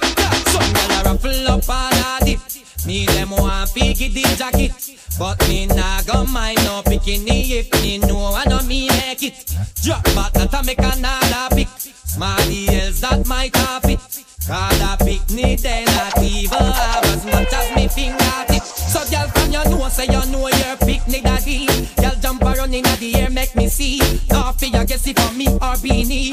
Some 0.52 0.72
gyal 0.74 0.92
a 0.92 1.04
ruffle 1.04 1.48
up 1.48 1.68
all 1.68 1.94
a 1.94 2.24
dip. 2.24 2.40
Me 2.86 3.06
them 3.06 3.30
want 3.30 3.72
get 3.94 4.12
the 4.12 4.22
jacket, 4.36 4.72
but 5.18 5.40
me 5.48 5.66
nah 5.66 6.02
go 6.02 6.24
mind 6.26 6.58
no 6.64 6.82
bikini 6.82 7.50
if 7.50 7.72
me 7.82 7.98
know 7.98 8.34
I 8.34 8.44
know 8.44 8.62
me 8.62 8.88
make 8.88 9.22
it. 9.22 9.56
Drop 9.82 10.04
back 10.14 10.32
that 10.32 10.54
I 10.54 10.62
make 10.62 10.78
another 10.78 11.54
pick. 11.54 11.68
Smarty 11.68 12.68
else 12.68 13.00
that 13.00 13.26
my 13.26 13.48
topic. 13.48 13.98
Cause 14.46 14.80
a 14.80 14.96
picnic 15.04 15.60
they 15.60 15.84
not 15.86 16.22
even 16.22 16.58
have 16.58 17.04
as 17.04 17.24
much 17.24 17.52
as 17.52 17.74
me 17.74 17.88
fingertip. 17.88 18.62
So 18.62 19.00
gyal 19.00 19.28
from 19.32 19.50
you 19.50 19.64
know 19.76 19.88
say 19.88 20.04
you 20.04 20.24
know 20.30 20.46
guess 25.06 25.14
it 25.14 25.20
for 25.20 25.34
me 25.36 25.46
or 25.46 25.76
beanie. 25.78 26.32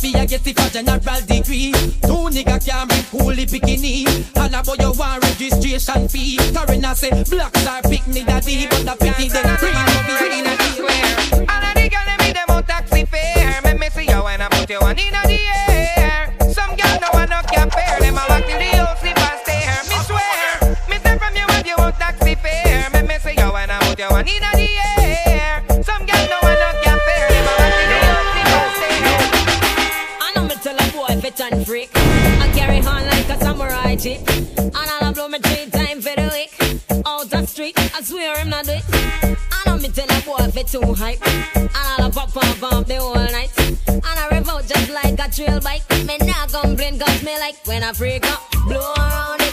Fear 0.00 0.26
guess 0.26 0.46
it 0.46 0.58
for 0.58 0.70
general 0.70 1.20
degree. 1.26 1.72
Two 2.02 2.30
nigga 2.30 2.64
can 2.64 2.86
bring 2.88 3.02
coolie 3.10 3.46
bikini. 3.46 4.06
And 4.36 4.54
about 4.54 4.78
your 4.80 4.92
one 4.94 5.20
registration 5.20 6.08
fee. 6.08 6.36
Karina 6.52 6.94
say 6.94 7.10
blacks 7.24 7.66
are 7.66 7.82
picnic 7.82 8.26
daddy, 8.26 8.66
but 8.68 8.84
the 8.84 8.96
picnic 9.00 9.30
then 9.32 9.56
green 9.58 9.74
over 9.74 10.18
here 10.18 10.38
in 10.38 10.44
the 10.44 10.54
square. 10.74 11.46
All 11.48 11.64
of 11.64 11.74
the 11.74 11.88
girl 11.88 12.04
them 12.06 12.18
me 12.20 12.32
them 12.32 12.50
on 12.50 12.62
taxi 12.64 13.04
fare. 13.04 13.60
Make 13.62 13.78
me 13.80 13.88
see 13.90 14.06
you 14.08 14.22
when 14.22 14.40
I 14.40 14.48
put 14.48 14.70
you 14.70 14.80
one 14.80 14.98
in 14.98 15.12
the 15.12 15.38
air. 15.68 16.34
Some 16.52 16.76
girl 16.76 16.98
no 17.00 17.08
one 17.12 17.28
no 17.28 17.40
can 17.50 17.70
pair. 17.70 18.00
Them 18.00 18.14
a 18.14 18.22
walk 18.28 18.44
till 18.46 18.58
the 18.58 18.70
whole 18.78 18.96
slip 18.96 19.18
and 19.18 19.40
stare. 19.42 19.80
Me 19.90 19.96
swear, 20.06 20.76
me 20.88 20.96
say 21.02 21.18
from 21.18 21.34
you 21.34 21.46
if 21.48 21.66
you 21.66 21.74
want 21.78 21.96
taxi 21.96 22.34
fare. 22.34 22.90
Make 22.92 23.08
me 23.08 23.18
see 23.18 23.34
you 23.38 23.50
when 23.52 23.70
I 23.70 23.78
put 23.80 23.98
you 23.98 24.08
one 24.08 24.28
in 24.28 24.40
the 24.40 24.46
air. 24.46 24.53
Samurai. 34.04 34.34
And 34.56 34.76
I'll 34.76 35.12
blow 35.12 35.28
me 35.28 35.38
three 35.38 35.70
times 35.70 36.06
for 36.06 36.14
the 36.14 36.30
week. 36.32 37.04
Out 37.06 37.30
the 37.30 37.46
street, 37.46 37.74
I 37.94 38.02
swear 38.02 38.36
I'm 38.36 38.48
not 38.48 38.64
do 38.64 38.72
it. 38.72 38.84
I 38.92 39.62
know 39.66 39.76
me 39.78 39.88
tell 39.88 40.06
a 40.06 40.20
boy 40.22 40.50
fit 40.50 40.68
too 40.68 40.94
hype. 40.94 41.26
And 41.56 41.70
I'll 41.74 42.10
pop 42.10 42.32
pop 42.32 42.60
pop 42.60 42.86
the 42.86 42.96
whole 42.96 43.14
night. 43.14 43.50
And 43.88 44.02
I 44.04 44.28
rev 44.30 44.48
out 44.48 44.66
just 44.66 44.90
like 44.90 45.18
a 45.18 45.30
trail 45.30 45.60
bike. 45.60 45.88
Me 46.06 46.18
not 46.18 46.52
complain 46.52 46.98
cause 46.98 47.22
me 47.22 47.38
like 47.38 47.56
when 47.66 47.82
I 47.82 47.92
freak 47.92 48.26
up. 48.30 48.42
Blow 48.66 48.92
around 48.96 49.43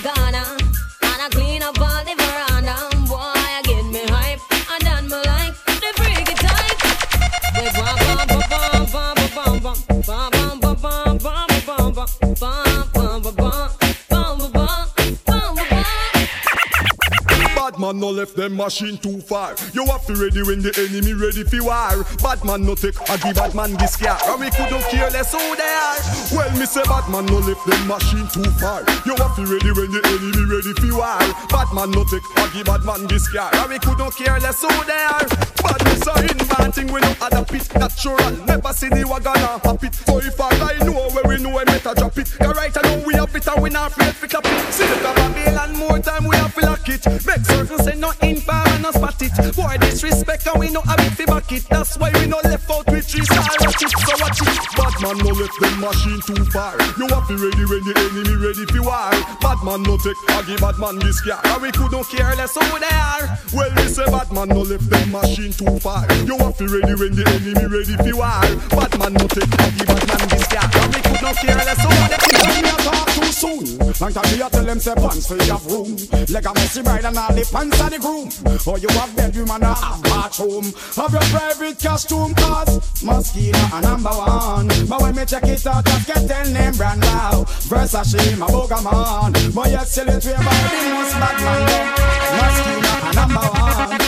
man 17.91 17.99
no 17.99 18.09
left 18.09 18.35
them 18.37 18.55
machine 18.55 18.97
too 18.97 19.19
far. 19.19 19.53
You 19.73 19.85
have 19.87 20.05
to 20.07 20.15
ready 20.15 20.41
when 20.43 20.61
the 20.61 20.71
enemy 20.79 21.11
ready 21.11 21.43
for 21.43 21.59
war. 21.59 22.07
Bad 22.23 22.39
man 22.45 22.63
no 22.63 22.75
take 22.75 22.95
a 22.95 23.17
give 23.19 23.35
bad 23.35 23.53
man 23.53 23.75
this 23.75 23.97
car. 23.97 24.17
And 24.31 24.39
we 24.39 24.49
couldn't 24.51 24.83
care 24.87 25.11
less 25.11 25.35
who 25.35 25.43
they 25.59 25.67
are. 25.67 25.99
Well, 26.31 26.51
me 26.55 26.65
say 26.65 26.83
bad 26.87 27.09
man 27.11 27.25
no 27.27 27.43
left 27.43 27.67
them 27.67 27.83
machine 27.91 28.27
too 28.31 28.47
far. 28.63 28.87
You 29.03 29.11
have 29.19 29.35
to 29.35 29.43
ready 29.43 29.71
when 29.75 29.91
the 29.91 29.99
enemy 30.07 30.43
ready 30.47 30.71
for 30.79 31.03
war. 31.03 31.19
Bad 31.51 31.67
man 31.75 31.91
no 31.91 32.07
take 32.07 32.23
a 32.39 32.47
give 32.55 32.65
bad 32.65 32.83
man 32.87 33.07
this 33.11 33.27
car. 33.27 33.51
And 33.59 33.67
we 33.67 33.79
couldn't 33.79 34.15
care 34.15 34.39
less 34.39 34.63
who 34.63 34.71
they 34.87 35.03
are. 35.11 35.27
Badness 35.59 36.07
are 36.07 36.23
inventing 36.23 36.87
we 36.95 37.03
no 37.03 37.11
adapt 37.19 37.51
it. 37.51 37.67
Natural, 37.75 38.31
never 38.47 38.71
see 38.71 38.87
the 38.87 39.03
wagon 39.03 39.35
and 39.35 39.59
hop 39.67 39.83
it. 39.83 39.95
So 40.07 40.23
if 40.23 40.39
I 40.39 40.49
guy 40.55 40.79
know 40.87 41.11
where 41.11 41.27
we 41.27 41.43
know, 41.43 41.51
we 41.51 41.63
better 41.67 41.91
drop 41.91 42.15
it. 42.15 42.31
Cause 42.39 42.55
right 42.55 42.71
now 42.71 43.03
we 43.03 43.13
have 43.19 43.35
it 43.35 43.47
and 43.47 43.59
we 43.61 43.69
not 43.69 43.91
afraid 43.91 44.15
to 44.15 44.27
clap 44.31 44.47
it. 44.47 44.71
See 44.71 44.87
the 44.87 44.95
Babylon 45.03 45.75
more 45.75 45.99
time 45.99 46.23
we 46.23 46.35
have 46.37 46.55
to 46.55 46.61
lock 46.65 46.87
it. 46.87 47.03
Make 47.25 47.43
certain 47.45 47.80
say 47.83 47.95
no 47.97 48.11
info 48.21 48.53
and 48.53 48.83
no 48.83 48.91
spot 48.91 49.21
it. 49.21 49.55
Boy 49.55 49.77
disrespect 49.79 50.47
and 50.47 50.59
we 50.59 50.69
no 50.69 50.81
have 50.81 50.99
it 50.99 51.11
fi 51.17 51.25
back 51.25 51.51
it. 51.51 51.65
That's 51.69 51.97
why 51.97 52.11
we 52.13 52.27
no 52.27 52.39
left 52.43 52.69
out 52.69 52.87
with 52.87 53.05
three 53.05 53.25
star 53.25 53.43
watch 53.59 53.81
it. 53.81 53.91
So 53.91 54.13
watch 54.21 54.41
it. 54.41 54.59
Bad 54.77 54.95
man 55.01 55.17
no 55.25 55.31
left 55.33 55.59
them 55.59 55.79
machine 55.79 56.21
too 56.21 56.45
far. 56.51 56.77
You 56.97 57.07
have 57.09 57.27
to 57.27 57.35
ready 57.37 57.65
when 57.65 57.83
the 57.85 57.93
enemy 57.97 58.35
ready 58.37 58.65
fi 58.69 58.79
war. 58.79 59.11
Bad 59.41 59.59
man 59.63 59.83
no 59.83 59.97
take 59.97 60.17
give 60.47 60.59
bad 60.59 60.77
man 60.77 60.99
this 60.99 61.21
car. 61.21 61.41
And 61.43 61.61
we 61.61 61.71
couldn't 61.71 62.07
care 62.09 62.35
less 62.35 62.55
who 62.55 62.65
they 62.79 62.95
are. 62.95 63.37
Well 63.53 63.71
we 63.75 63.85
say 63.87 64.05
bad 64.05 64.31
man 64.31 64.49
no 64.49 64.61
left 64.61 64.89
them 64.89 65.11
machine 65.11 65.53
too 65.53 65.79
far. 65.79 66.05
You 66.25 66.37
have 66.37 66.57
to 66.57 66.67
ready 66.67 66.93
when 66.93 67.15
the 67.15 67.25
enemy 67.25 67.65
ready 67.65 67.95
fi 67.97 68.13
war. 68.13 68.41
Bad 68.69 68.93
man 68.99 69.13
no 69.13 69.25
take 69.27 69.49
give 69.49 69.87
bad 69.87 70.05
man 70.07 70.23
this 70.29 70.47
car. 70.47 70.69
And 70.69 70.95
we 70.95 71.10
couldn't 71.21 71.37
care 71.37 71.55
less 71.55 71.81
who 71.83 71.89
they 72.09 72.17
When 72.49 72.65
you 72.65 72.77
talk 72.81 73.07
too 73.13 73.31
soon, 73.31 73.77
long 73.77 74.13
time 74.13 74.31
me 74.31 74.41
a 74.41 74.49
tell 74.49 74.65
them 74.65 74.79
say 74.79 74.95
pants 74.95 75.27
for 75.27 75.37
have 75.37 75.65
room. 75.65 75.95
Like 76.29 76.45
a 76.45 76.53
messy 76.53 76.81
bride 76.81 77.05
and 77.05 77.17
all 77.17 77.33
the 77.33 77.45
pants 77.51 77.79
of 77.79 77.89
the 77.91 77.99
groom. 77.99 78.27
Or 78.65 78.77
you 78.79 78.89
have 78.89 79.15
bedroom 79.15 79.51
and 79.51 79.63
a 79.63 79.73
half 79.73 80.01
bathroom. 80.03 80.65
Have 80.97 81.13
your 81.13 81.27
private 81.29 81.79
costume 81.79 82.33
cause 82.35 82.79
Moschino 83.05 83.77
a 83.77 83.81
number 83.81 84.09
one. 84.09 84.67
But 84.89 85.01
when 85.01 85.15
me 85.15 85.25
check 85.25 85.43
it 85.43 85.65
out, 85.67 85.85
just 85.85 86.07
get 86.07 86.27
tell 86.27 86.49
name 86.51 86.73
brand 86.73 87.01
now. 87.01 87.43
Versace, 87.69 88.37
my 88.37 88.47
Bogaman. 88.47 89.53
My 89.53 89.69
excellent 89.69 90.25
way 90.25 90.33
by 90.33 90.57
the 90.73 90.81
most 90.89 91.13
bad 91.21 91.37
man. 91.45 91.91
Moschino 92.37 93.09
a 93.09 93.13
number 93.13 93.47
one. 93.59 94.00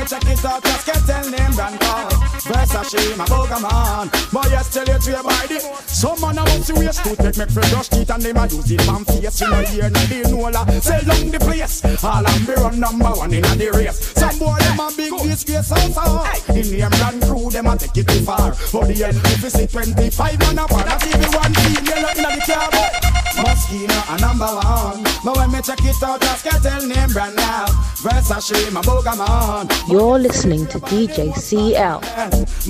Me 0.00 0.06
check 0.06 0.24
it 0.24 0.44
out, 0.46 0.64
just 0.64 0.86
get 0.86 0.96
tell 1.04 1.28
name 1.28 1.52
brand 1.52 1.78
cause 1.78 2.14
Versace, 2.48 3.18
my 3.18 3.24
Bogaman. 3.26 4.08
My 4.32 4.40
excellent 4.56 5.04
way 5.04 5.20
by 5.20 5.44
the 5.44 5.60
some 5.84 6.18
man 6.22 6.38
a 6.38 6.42
want 6.42 6.64
to 6.64 6.72
waste 6.72 7.04
to 7.04 7.16
take 7.16 7.36
me 7.36 7.44
for 7.44 7.60
brush 7.68 7.88
teeth 7.90 8.10
and 8.10 8.22
them 8.22 8.36
a 8.38 8.46
use 8.48 8.70
it 8.70 8.80
from 8.80 9.04
face. 9.04 9.40
You 9.42 9.50
know 9.50 9.60
here, 9.60 9.90
no 9.90 10.00
they 10.08 10.22
know 10.22 10.48
la. 10.48 10.64
Sell 10.80 11.04
down 11.04 11.28
the 11.28 11.38
place. 11.40 11.84
All 12.02 12.24
I'm 12.26 12.46
be 12.46 12.54
run 12.54 12.80
number 12.80 13.12
one 13.12 13.34
in 13.34 13.44
a 13.44 13.52
the 13.60 13.68
race. 13.76 14.00
Some 14.16 14.38
boy 14.38 14.56
them 14.60 14.80
a 14.80 14.88
big 14.96 15.12
disgrace 15.20 15.70
also. 15.70 16.24
In 16.48 16.64
the 16.64 16.80
Emran 16.80 17.20
crew 17.28 17.50
them 17.50 17.66
a 17.66 17.76
take 17.76 17.98
it 17.98 18.08
too 18.08 18.24
far. 18.24 18.54
For 18.54 18.86
the 18.86 19.04
end, 19.04 19.20
if 19.20 19.42
you 19.42 19.50
see 19.50 19.66
25 19.66 20.38
man 20.40 20.58
a 20.60 20.66
part, 20.66 20.86
that's 20.86 21.06
even 21.06 21.28
one 21.28 21.52
female 21.52 22.06
up 22.08 22.16
in 22.16 22.22
the 22.24 22.42
cab. 22.48 23.19
Moschino 23.36 24.14
a 24.14 24.20
number 24.20 24.46
one. 24.46 25.02
But 25.24 25.36
when 25.36 25.50
me 25.52 25.62
check 25.62 25.84
it 25.84 26.02
out, 26.02 26.20
just 26.20 26.44
get 26.44 26.62
tell 26.62 26.86
name 26.86 27.10
brand 27.10 27.36
now. 27.36 27.66
Versace, 28.02 28.72
my 28.72 28.80
Bogaman. 28.82 29.70
You're 29.88 30.18
listening 30.18 30.66
to 30.68 30.80
DJ 30.80 31.34
CL. 31.34 32.00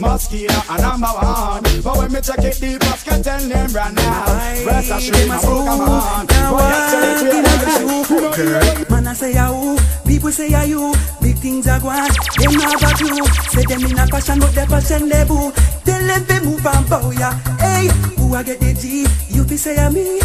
Moschino 0.00 0.60
a 0.68 0.80
number 0.80 1.06
one. 1.06 1.82
But 1.82 1.96
when 1.96 2.12
me 2.12 2.20
check 2.20 2.38
it 2.44 2.60
deep, 2.60 2.80
just 2.80 3.06
get 3.06 3.24
tell 3.24 3.40
name 3.46 3.70
brand 3.72 3.96
now. 3.96 4.24
Versace, 4.64 5.28
my 5.28 5.38
Bogaman. 5.38 6.26
Man, 8.90 9.06
I 9.06 9.12
say 9.14 9.34
ya 9.34 9.50
people 10.06 10.32
say 10.32 10.50
ya 10.50 10.62
you. 10.62 10.92
Big 11.22 11.36
things 11.38 11.66
are 11.66 11.80
going, 11.80 11.96
them 11.96 12.52
not 12.52 12.80
got 12.80 13.00
you. 13.00 13.24
Say 13.50 13.64
them 13.64 13.84
in 13.84 13.98
a 13.98 14.06
passion, 14.06 14.38
but 14.38 14.54
their 14.54 14.66
passion 14.66 15.08
they 15.08 15.24
boo. 15.24 15.52
Tell 15.84 16.06
them 16.06 16.24
they 16.26 16.40
move 16.40 16.66
and 16.66 16.88
bow 16.88 17.10
ya. 17.10 17.32
Hey, 17.58 17.88
who 18.16 18.34
I 18.34 18.42
get 18.42 18.60
the 18.60 18.74
G? 18.74 19.06
You 19.34 19.44
be 19.44 19.56
say 19.56 19.76
ya 19.76 19.88
me. 19.90 20.20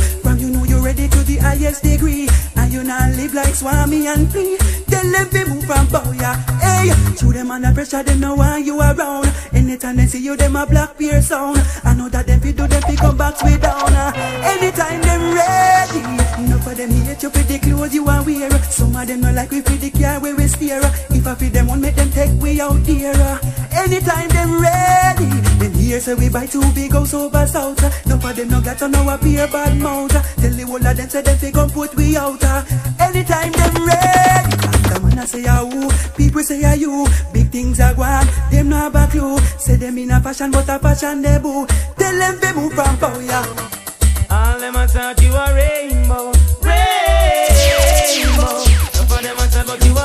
Ready 0.85 1.07
to 1.09 1.17
the 1.23 1.37
highest 1.37 1.81
degree, 1.81 2.29
and 2.57 2.71
you 2.71 2.83
not 2.83 3.09
live 3.17 3.33
like 3.33 3.55
Swami 3.55 4.05
and 4.05 4.29
free. 4.31 4.55
Tell 4.85 5.25
they 5.25 5.43
move 5.45 5.69
and 5.69 5.91
bow 5.91 6.11
ya. 6.11 6.37
Hey, 6.61 6.91
through 7.17 7.33
them 7.33 7.49
under 7.49 7.73
pressure, 7.73 8.03
them 8.03 8.19
know 8.19 8.35
why 8.35 8.59
you 8.59 8.79
around. 8.79 9.25
Anytime 9.51 9.97
they 9.97 10.05
see 10.05 10.23
you, 10.23 10.37
them 10.37 10.55
a 10.55 10.65
black 10.67 10.95
beer 10.95 11.21
sound. 11.23 11.57
I 11.83 11.95
know 11.95 12.07
that 12.09 12.27
them 12.27 12.39
fi 12.39 12.51
do 12.51 12.67
them 12.67 12.81
fi 12.83 12.95
come 12.95 13.17
back 13.17 13.41
way 13.41 13.57
down. 13.57 13.93
uh. 13.93 14.13
Anytime 14.45 15.01
them 15.01 15.33
ready, 15.33 15.99
enough 16.43 16.67
of 16.67 16.77
them 16.77 16.91
hate 16.91 17.23
you 17.23 17.29
for 17.31 17.43
the 17.43 17.57
clothes 17.59 17.93
you 17.95 18.05
are 18.07 18.23
wear. 18.23 18.51
Some 18.69 18.95
of 18.95 19.07
them 19.07 19.21
not 19.21 19.33
like 19.33 19.49
we 19.49 19.61
for 19.61 19.73
the 19.73 19.89
car 19.89 20.19
where 20.19 20.35
we 20.35 20.47
steer. 20.47 20.81
If 21.09 21.25
I 21.25 21.33
feed 21.33 21.53
them 21.53 21.67
one, 21.67 21.81
make 21.81 21.95
them 21.95 22.11
take 22.11 22.31
we 22.39 22.61
out 22.61 22.77
there. 22.85 23.13
uh. 23.15 23.39
Anytime 23.73 24.29
them 24.29 24.61
ready, 24.61 25.25
them 25.57 25.73
here 25.85 25.99
say 25.99 26.13
we 26.15 26.29
buy 26.29 26.45
two 26.45 26.61
big 26.73 26.91
house 26.91 27.13
over 27.13 27.45
south. 27.47 28.05
Enough 28.05 28.25
of 28.25 28.35
them 28.35 28.47
no 28.49 28.61
got 28.61 28.81
on 28.81 28.95
our 28.95 29.17
beer 29.17 29.47
bad 29.47 29.77
mouth. 29.77 30.11
Tell 30.11 30.51
the 30.51 30.63
whole 30.63 30.85
of 30.85 30.97
them 30.97 31.09
say 31.09 31.21
them 31.21 31.37
fi 31.37 31.51
come 31.51 31.69
put 31.69 31.95
we 31.95 32.17
out. 32.17 32.43
uh. 32.43 32.63
Anytime 32.99 33.51
them 33.51 33.75
ready. 33.85 34.55
The 34.89 34.99
man 35.01 35.19
I 35.19 35.25
say 35.25 35.45
ah 35.47 35.65
who, 35.65 35.89
people 36.17 36.43
say 36.43 36.63
ah 36.65 36.73
you. 36.73 37.07
Big 37.33 37.49
things 37.51 37.79
are 37.79 37.93
gone, 37.93 38.27
them 38.51 38.69
no 38.69 38.77
have 38.77 38.95
a 38.95 39.07
clue. 39.07 39.37
Say 39.59 39.75
them 39.75 39.97
in 39.97 40.11
a 40.11 40.19
fashion, 40.21 40.51
but 40.51 40.67
a 40.69 40.79
fashion 40.79 41.21
they 41.21 41.37
boo. 41.39 41.65
Tell 41.97 42.17
them 42.17 42.39
they 42.41 42.53
move 42.53 42.73
from 42.73 42.97
power. 42.97 43.21
Yeah. 43.21 43.45
All 44.31 44.59
them 44.59 44.75
a 44.75 44.87
talk 44.87 45.21
you 45.21 45.33
a 45.33 45.53
rainbow, 45.53 46.31
rainbow. 46.65 48.63
Enough 48.65 49.11
of 49.11 49.21
them 49.21 49.37
a 49.37 49.47
talk 49.47 49.65
about 49.65 49.85
you 49.85 49.93
a 49.97 50.04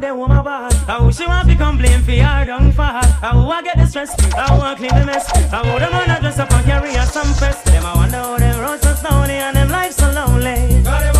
get 0.00 0.10
home 0.10 0.30
about. 0.30 0.74
I 0.88 1.02
wish 1.02 1.16
she 1.16 1.26
want 1.26 1.48
to 1.48 1.56
complain 1.56 2.02
for 2.02 2.12
her 2.12 2.44
down 2.44 2.72
far. 2.72 3.02
I 3.22 3.34
want 3.34 3.64
get 3.64 3.76
the 3.76 3.86
stress, 3.86 4.14
I 4.34 4.56
want 4.56 4.78
clean 4.78 4.94
the 4.94 5.04
mess. 5.04 5.30
I 5.52 5.62
want 5.62 5.80
them 5.80 5.94
on 5.94 6.10
a 6.10 6.20
dress 6.20 6.38
up 6.38 6.52
and 6.52 6.64
carry 6.64 6.94
her 6.94 7.06
some 7.06 7.32
fest. 7.34 7.64
Them 7.66 7.84
I 7.84 7.94
wonder 7.94 8.16
how 8.16 8.38
them 8.38 8.60
roads 8.60 8.82
so 8.82 8.94
stony 8.94 9.34
and 9.34 9.56
them 9.56 9.68
lives 9.68 9.96
so 9.96 10.10
lonely. 10.10 11.17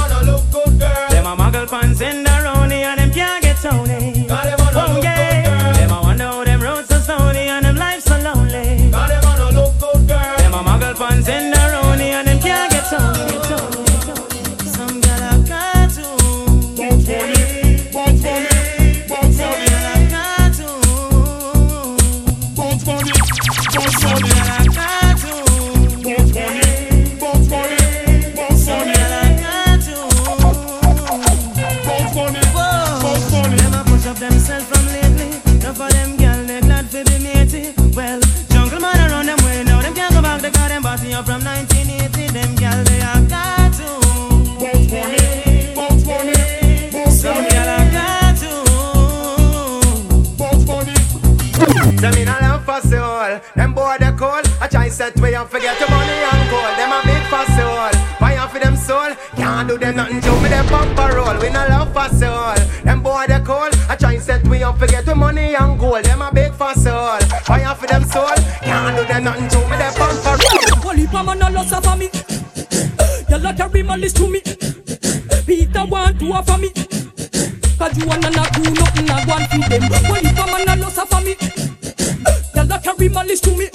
List 74.09 74.16
to 74.16 74.29
me. 74.29 74.40
Peter 75.47 75.85
want 75.85 76.18
to 76.18 76.33
offer 76.33 76.59
me. 76.59 76.71
Cause 77.79 77.97
you 77.99 78.07
wanna 78.07 78.31
not 78.31 78.53
do 78.55 78.62
nothing, 78.71 79.11
I 79.11 79.25
want 79.27 79.51
to 79.51 79.59
them. 79.68 79.83
Holy 80.09 80.33
man 80.33 80.68
a 80.68 80.83
loss 80.83 80.99
for 81.09 81.21
me. 81.21 81.37
Like 82.55 82.83
carry 82.83 83.09
my 83.09 83.23
list 83.25 83.44
to 83.44 83.51
me. 83.57 83.68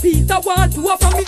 Peter 0.00 0.38
want 0.40 0.72
to 0.74 0.80
offer 0.88 1.16
me. 1.16 1.24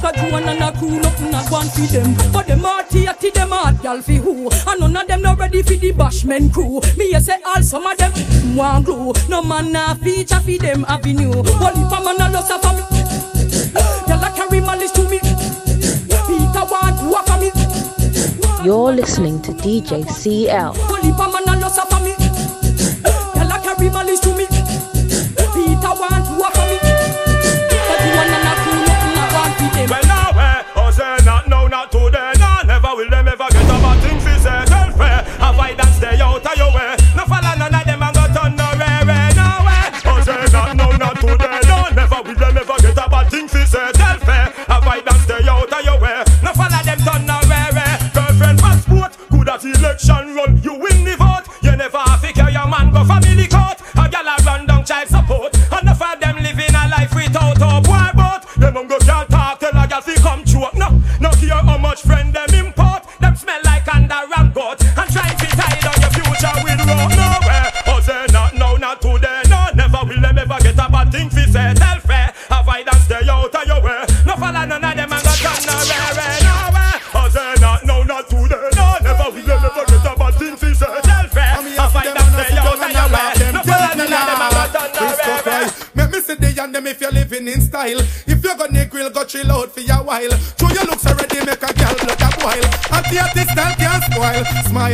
Cause 0.00 0.16
you 0.16 0.32
wanna 0.32 0.54
not 0.58 0.80
do 0.80 0.90
nothing, 0.90 1.34
I 1.34 1.50
want 1.50 1.72
to 1.74 1.82
them. 1.92 2.32
But 2.32 2.46
them 2.46 2.60
hearty, 2.60 3.04
hearty, 3.04 3.30
them 3.30 3.50
hard, 3.50 3.84
y'all 3.84 4.00
fi 4.00 4.16
who. 4.16 4.48
And 4.66 4.80
none 4.80 4.96
of 4.96 5.06
them 5.06 5.22
not 5.22 5.38
ready 5.38 5.62
for 5.62 5.74
the 5.74 5.92
bashman 5.92 6.52
crew. 6.52 6.80
Me 6.96 7.12
a 7.12 7.20
say 7.20 7.36
all 7.44 7.62
some 7.62 7.86
of 7.86 7.96
them 7.98 8.12
want 8.56 8.86
glue. 8.86 9.12
No 9.28 9.42
man 9.42 9.72
na 9.72 9.94
feature 9.94 10.40
fi 10.40 10.56
them 10.58 10.84
avenue. 10.88 11.32
Holy 11.32 11.82
man 11.82 12.06
a 12.06 12.18
loss 12.18 12.23
listening 19.04 19.38
to 19.42 19.52
DJ 19.52 20.02
CL. 20.08 20.72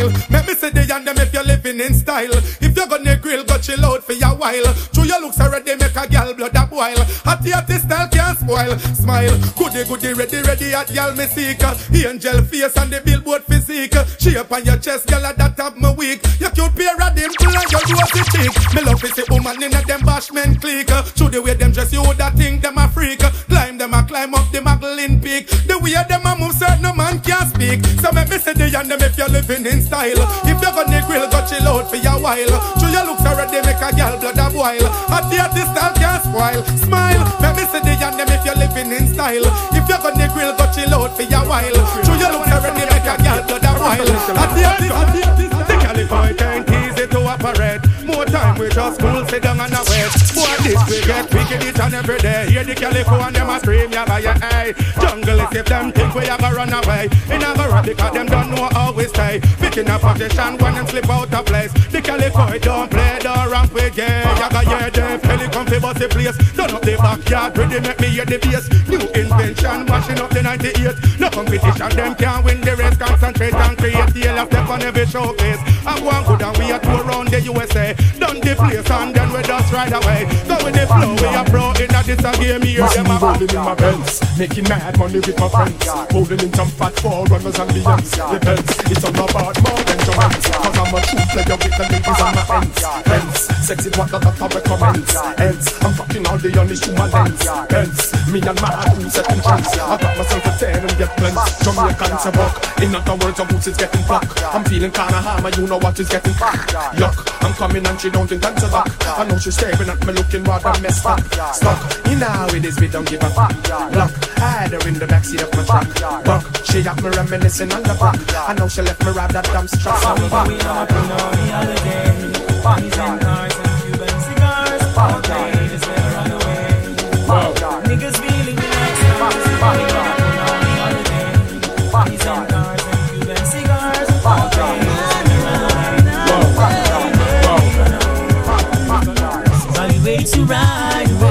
Smile. 0.01 0.30
Me 0.51 0.57
see 0.57 0.71
the 0.71 0.83
and 0.93 1.07
them 1.07 1.17
if 1.19 1.33
you're 1.33 1.45
living 1.45 1.79
in 1.79 1.95
style. 1.95 2.35
If 2.61 2.75
you're 2.75 2.89
gonna 2.89 3.15
grill, 3.15 3.45
go 3.45 3.57
chill 3.59 3.85
out 3.85 4.03
for 4.03 4.15
a 4.19 4.31
while. 4.35 4.75
Show 4.93 5.05
your 5.05 5.21
looks 5.21 5.39
already, 5.39 5.77
make 5.77 5.95
a 5.95 6.09
girl 6.09 6.35
blood 6.35 6.57
a 6.57 6.67
boil. 6.67 6.99
The 7.41 7.55
artist 7.55 7.87
style 7.87 8.09
can't 8.09 8.37
spoil. 8.37 8.77
Smile. 8.93 9.33
Goody 9.57 9.85
goody 9.89 10.13
ready 10.13 10.43
ready 10.43 10.75
at 10.75 10.91
y'all 10.91 11.15
me 11.15 11.25
seek. 11.25 11.63
Angel 11.63 12.43
face 12.45 12.77
and 12.77 12.93
the 12.93 13.01
billboard 13.01 13.45
physique. 13.45 13.97
Shape 14.19 14.53
on 14.53 14.65
your 14.65 14.77
chest, 14.77 15.09
girl, 15.09 15.23
that 15.23 15.57
have 15.57 15.79
me 15.79 15.89
weak. 15.97 16.21
Your 16.39 16.51
cute 16.51 16.75
pair 16.77 16.99
of 17.01 17.15
dimple 17.17 17.49
and 17.49 17.71
your 17.73 17.81
rosy 17.97 18.23
cheek. 18.29 18.53
Me 18.75 18.83
love 18.83 19.01
to 19.01 19.09
see 19.09 19.25
woman 19.31 19.63
in 19.63 19.73
a 19.73 19.81
them 19.87 20.03
bashment 20.03 20.61
clique. 20.61 20.93
Show 21.17 21.33
the 21.33 21.41
way 21.41 21.55
them 21.55 21.73
dress, 21.73 21.93
you 21.95 22.03
woulda 22.03 22.31
think 22.37 22.61
them 22.61 22.77
a 22.77 22.89
freak. 22.89 23.21
Climb 23.49 23.79
them 23.79 23.95
a 23.95 24.03
climb 24.03 24.35
up 24.35 24.51
the 24.53 24.61
Magdalene 24.61 25.21
peak. 25.21 25.49
The 25.65 25.79
way 25.79 25.97
them 25.97 26.27
a 26.27 26.37
move, 26.37 26.53
certain 26.53 26.83
no 26.83 26.93
man 26.93 27.21
can't 27.21 27.49
speak. 27.49 27.81
So 28.05 28.13
make 28.13 28.29
me 28.29 28.37
say 28.37 28.53
the 28.53 28.69
and 28.77 28.91
them 28.91 29.01
if 29.01 29.17
you're 29.17 29.33
living 29.33 29.65
in 29.65 29.81
style. 29.81 30.21
If 30.45 30.61
you're 30.63 30.73
gonna 30.73 31.01
grill, 31.07 31.29
go 31.29 31.41
chill 31.47 31.67
out 31.69 31.91
for 31.91 31.97
a 31.97 32.15
while. 32.19 32.55
Show 32.79 32.89
your 32.89 33.05
looks 33.05 33.25
already 33.27 33.61
make 33.67 33.81
a 33.81 33.91
girl 33.93 34.17
blood 34.19 34.39
a 34.39 34.47
boil. 34.51 34.87
At 35.11 35.29
the 35.29 35.63
style 35.67 35.95
can't 35.95 36.23
spoil. 36.23 36.63
Smile. 36.79 37.23
Make 37.41 37.57
me 37.57 37.65
say 37.69 37.81
the 37.81 37.95
and 38.01 38.17
them 38.19 38.31
if 38.31 38.45
you're 38.45 38.57
living 38.57 38.93
in 38.93 39.07
style. 39.13 39.47
If 39.77 39.89
you're 39.89 39.99
gonna 39.99 40.29
grill, 40.33 40.57
go 40.57 40.67
chill 40.73 40.95
out 40.95 41.17
for 41.17 41.27
a 41.27 41.41
while. 41.45 41.79
Show 42.05 42.15
your 42.15 42.33
looks 42.33 42.53
already 42.53 42.85
make 42.87 43.09
a 43.09 43.15
girl 43.19 43.41
blood 43.45 43.67
a 43.67 43.73
boil. 43.77 44.09
At 44.39 44.51
the 44.55 44.63
the 44.81 44.89
artist, 44.95 45.51
the 45.69 45.77
California 45.83 46.47
ain't 46.55 46.71
easy 46.71 47.07
to 47.07 47.19
operate. 47.27 47.90
More 48.11 48.25
time 48.25 48.59
we 48.59 48.69
just 48.69 49.01
cool, 49.01 49.25
sit 49.27 49.43
down 49.43 49.61
and 49.61 49.71
wait. 49.71 50.11
Boy, 50.35 50.55
this 50.67 50.83
we 50.91 50.99
get 51.07 51.33
wicked 51.33 51.63
each 51.63 51.79
and 51.79 51.95
every 51.95 52.19
day. 52.19 52.51
Hear 52.51 52.65
the 52.65 52.75
California 52.75 53.31
them 53.33 53.51
a 53.51 53.61
scream, 53.61 53.93
yeah, 53.93 54.05
by 54.05 54.19
your 54.19 54.35
eye. 54.43 54.75
Jungle 55.01 55.41
is 55.41 55.57
if 55.57 55.67
them 55.67 55.93
think 55.93 56.15
we 56.15 56.27
have 56.27 56.43
a 56.43 56.51
run 56.51 56.73
away. 56.73 57.09
In 57.31 57.43
a 57.43 57.55
run 57.55 57.85
because 57.85 58.13
them 58.13 58.27
don't 58.27 58.51
know 58.51 58.69
how 58.73 58.93
we 58.93 59.05
stay. 59.07 59.41
Picking 59.59 59.89
up 59.89 60.01
position 60.01 60.59
when 60.59 60.75
them 60.75 60.87
slip 60.87 61.09
out 61.09 61.33
of 61.33 61.47
place. 61.47 61.73
The 61.91 62.03
California 62.03 62.59
don't 62.59 62.91
play, 62.91 63.19
don't 63.21 63.51
ramp 63.51 63.73
with 63.73 63.97
yeah. 63.97 64.39
Yaga 64.39 64.71
yeah, 64.71 64.91
them 64.91 65.21
Philly 65.21 65.49
come 65.49 65.67
fi 65.67 65.79
bust 65.79 65.99
the 66.01 66.09
place. 66.09 66.37
Done 66.55 66.75
up 66.75 66.83
the 66.83 66.97
backyard, 66.97 67.59
ready 67.59 67.81
make 67.81 68.01
me 68.01 68.09
hear 68.09 68.25
the 68.25 68.39
bass. 68.39 68.67
New 68.89 69.01
invention, 69.15 69.87
mashing 69.87 70.19
up 70.19 70.31
the 70.31 70.43
98. 70.43 71.21
No 71.21 71.31
competition, 71.31 71.91
them 71.95 72.15
can't 72.17 72.45
win 72.45 72.61
the 72.61 72.75
race. 72.75 72.97
Concentrate 72.97 73.55
and 73.55 73.79
create 73.79 74.13
the 74.13 74.47
step 74.47 74.69
on 74.69 74.83
every 74.83 75.07
showcase. 75.07 75.61
I 75.87 75.99
go 76.01 76.11
and 76.11 76.27
good 76.27 76.43
and 76.43 76.57
we 76.59 76.73
are 76.73 76.81
tour 76.81 77.07
around 77.07 77.29
the 77.29 77.41
USA. 77.41 77.95
Done 78.19 78.41
the 78.41 78.55
place 78.55 78.91
and 78.91 79.15
then 79.15 79.33
we 79.33 79.43
just 79.43 79.73
ride 79.73 79.93
away. 79.93 80.27
Go 80.49 80.57
with 80.65 80.75
the 80.75 80.85
flow, 80.87 81.15
we 81.15 81.29
are 81.31 81.45
pro 81.47 81.73
in 81.81 81.91
a 81.95 82.01
this 82.05 82.25
a 82.25 82.33
game 82.41 82.63
here. 82.63 82.87
Them 82.89 83.11
a 83.11 83.17
rolling 83.19 83.51
in 83.51 83.63
my 83.63 83.75
Benz, 83.75 84.21
making 84.39 84.69
mad 84.69 84.99
money 84.99 85.21
with 85.21 85.39
my 85.39 85.49
friends. 85.49 85.87
Rolling 86.13 86.41
in 86.41 86.53
some 86.53 86.71
fat 86.75 86.95
four 87.01 87.25
runners 87.27 87.59
and 87.59 87.71
BMs. 87.71 88.11
The 88.17 88.39
Benz, 88.41 88.71
it's 88.91 89.05
all 89.05 89.15
about 89.15 89.55
more 89.63 89.83
than 89.85 89.99
Joanne's. 90.05 90.47
Cause 90.51 90.79
I'm 90.81 90.95
a 90.95 91.01
true 91.07 91.27
player 91.31 91.57
with 91.61 91.77
the 91.79 91.85
ladies 91.91 92.21
on 92.21 92.33
my 92.35 92.45
ends. 92.57 92.81
Benz, 93.07 93.39
sexy 93.67 93.91
what 93.97 94.11
that 94.11 94.27
I 94.27 94.47
recommend. 94.51 95.07
Ends, 95.41 95.67
I'm 95.85 95.93
fucking 95.95 96.27
all 96.27 96.39
the 96.39 96.51
only 96.59 96.77
shoe 96.77 96.95
my 96.95 97.07
lens. 97.09 97.43
Benz, 97.71 98.01
me 98.33 98.41
and 98.41 98.59
my 98.61 98.71
crew 98.91 99.09
setting 99.09 99.41
trends. 99.41 99.73
I 99.79 99.97
got 99.97 100.17
myself 100.17 100.47
a 100.47 100.53
ten 100.59 100.83
and 100.83 100.97
get 100.99 101.13
blends. 101.17 101.41
Jamaicans 101.63 102.27
a 102.27 102.31
buck. 102.33 102.55
In 102.83 102.95
other 102.95 103.17
words, 103.21 103.41
is 103.67 103.77
getting 103.77 104.05
black. 104.07 104.27
I'm 104.55 104.65
feeling 104.65 104.91
kinda 104.91 105.21
hammer, 105.21 105.51
you 105.57 105.67
know 105.67 105.79
what 105.79 105.99
is 106.01 106.09
getting 106.09 106.35
fucked. 106.35 106.75
Yuck, 106.97 107.17
I'm 107.45 107.53
coming 107.55 107.87
and 107.91 108.01
she 108.01 108.09
don't 108.09 108.31
intend 108.31 108.57
to 108.59 108.69
back. 108.69 108.87
I 109.19 109.25
know 109.25 109.37
she's 109.39 109.57
staring 109.57 109.89
at 109.89 110.07
me 110.07 110.13
looking 110.13 110.45
rather 110.45 110.81
messed 110.81 111.05
up. 111.05 111.21
Stuck, 111.53 112.07
you 112.09 112.17
know 112.17 112.27
how 112.27 112.47
it 112.49 112.65
is, 112.65 112.79
we 112.81 112.89
don't 112.89 113.09
give 113.09 113.23
a 113.23 113.31
fuck. 113.31 113.53
Look, 113.93 114.13
I 114.39 114.51
had 114.63 114.73
her 114.73 114.89
in 114.89 114.95
the 114.95 115.07
backseat 115.07 115.43
of 115.43 115.51
my 115.57 115.65
truck. 115.65 116.25
Buck, 116.25 116.65
she 116.65 116.83
got 116.83 117.03
me 117.03 117.11
reminiscing 117.11 117.73
on 117.73 117.83
the 117.83 117.95
back. 117.95 118.49
I 118.49 118.55
know 118.55 118.69
she 118.69 118.83
left 118.83 119.05
me 119.05 119.11
ride 119.11 119.31
that 119.33 119.45
dumb 119.47 119.67
strap. 119.67 119.99
So 119.99 120.15
we 120.15 120.29
going 120.31 120.61
up 120.61 120.93
on 120.93 121.13
all 121.13 121.31
the 121.31 121.47
holiday. 121.51 122.63
Parties 122.63 122.99
and 122.99 123.21
cars 123.21 123.21
and 123.21 123.21
Cuban 123.21 123.50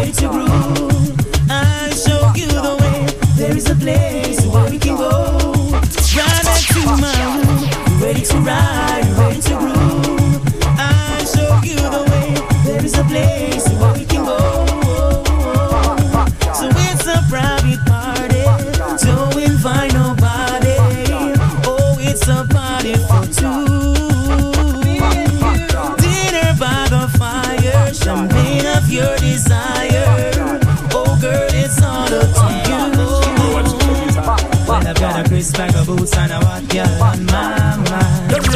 Ready 0.09 0.21
to 0.21 0.29
groove? 0.29 1.51
I 1.51 1.91
show 1.91 2.31
you 2.35 2.47
the 2.47 2.77
way. 2.81 3.05
There 3.35 3.55
is 3.55 3.69
a 3.69 3.75
place 3.75 4.43
where 4.43 4.67
we 4.67 4.79
can 4.79 4.97
go. 4.97 5.11
Right 6.17 6.43
back 6.43 6.61
to 6.73 6.81
my 6.97 7.13
room. 7.37 8.01
Ready 8.01 8.21
to 8.21 8.37
ride? 8.37 8.98
Well, 34.79 34.87
I've 34.87 34.95
got 34.95 35.25
a 35.25 35.29
crisp 35.29 35.57
bag 35.57 35.75
of 35.75 35.87
boots 35.87 36.15
and 36.15 36.31
a 36.31 36.35
hot 36.35 36.65
girl 36.69 37.03
on 37.03 37.25
my 37.25 37.75
mind. 37.75 38.31
Doesn't 38.31 38.53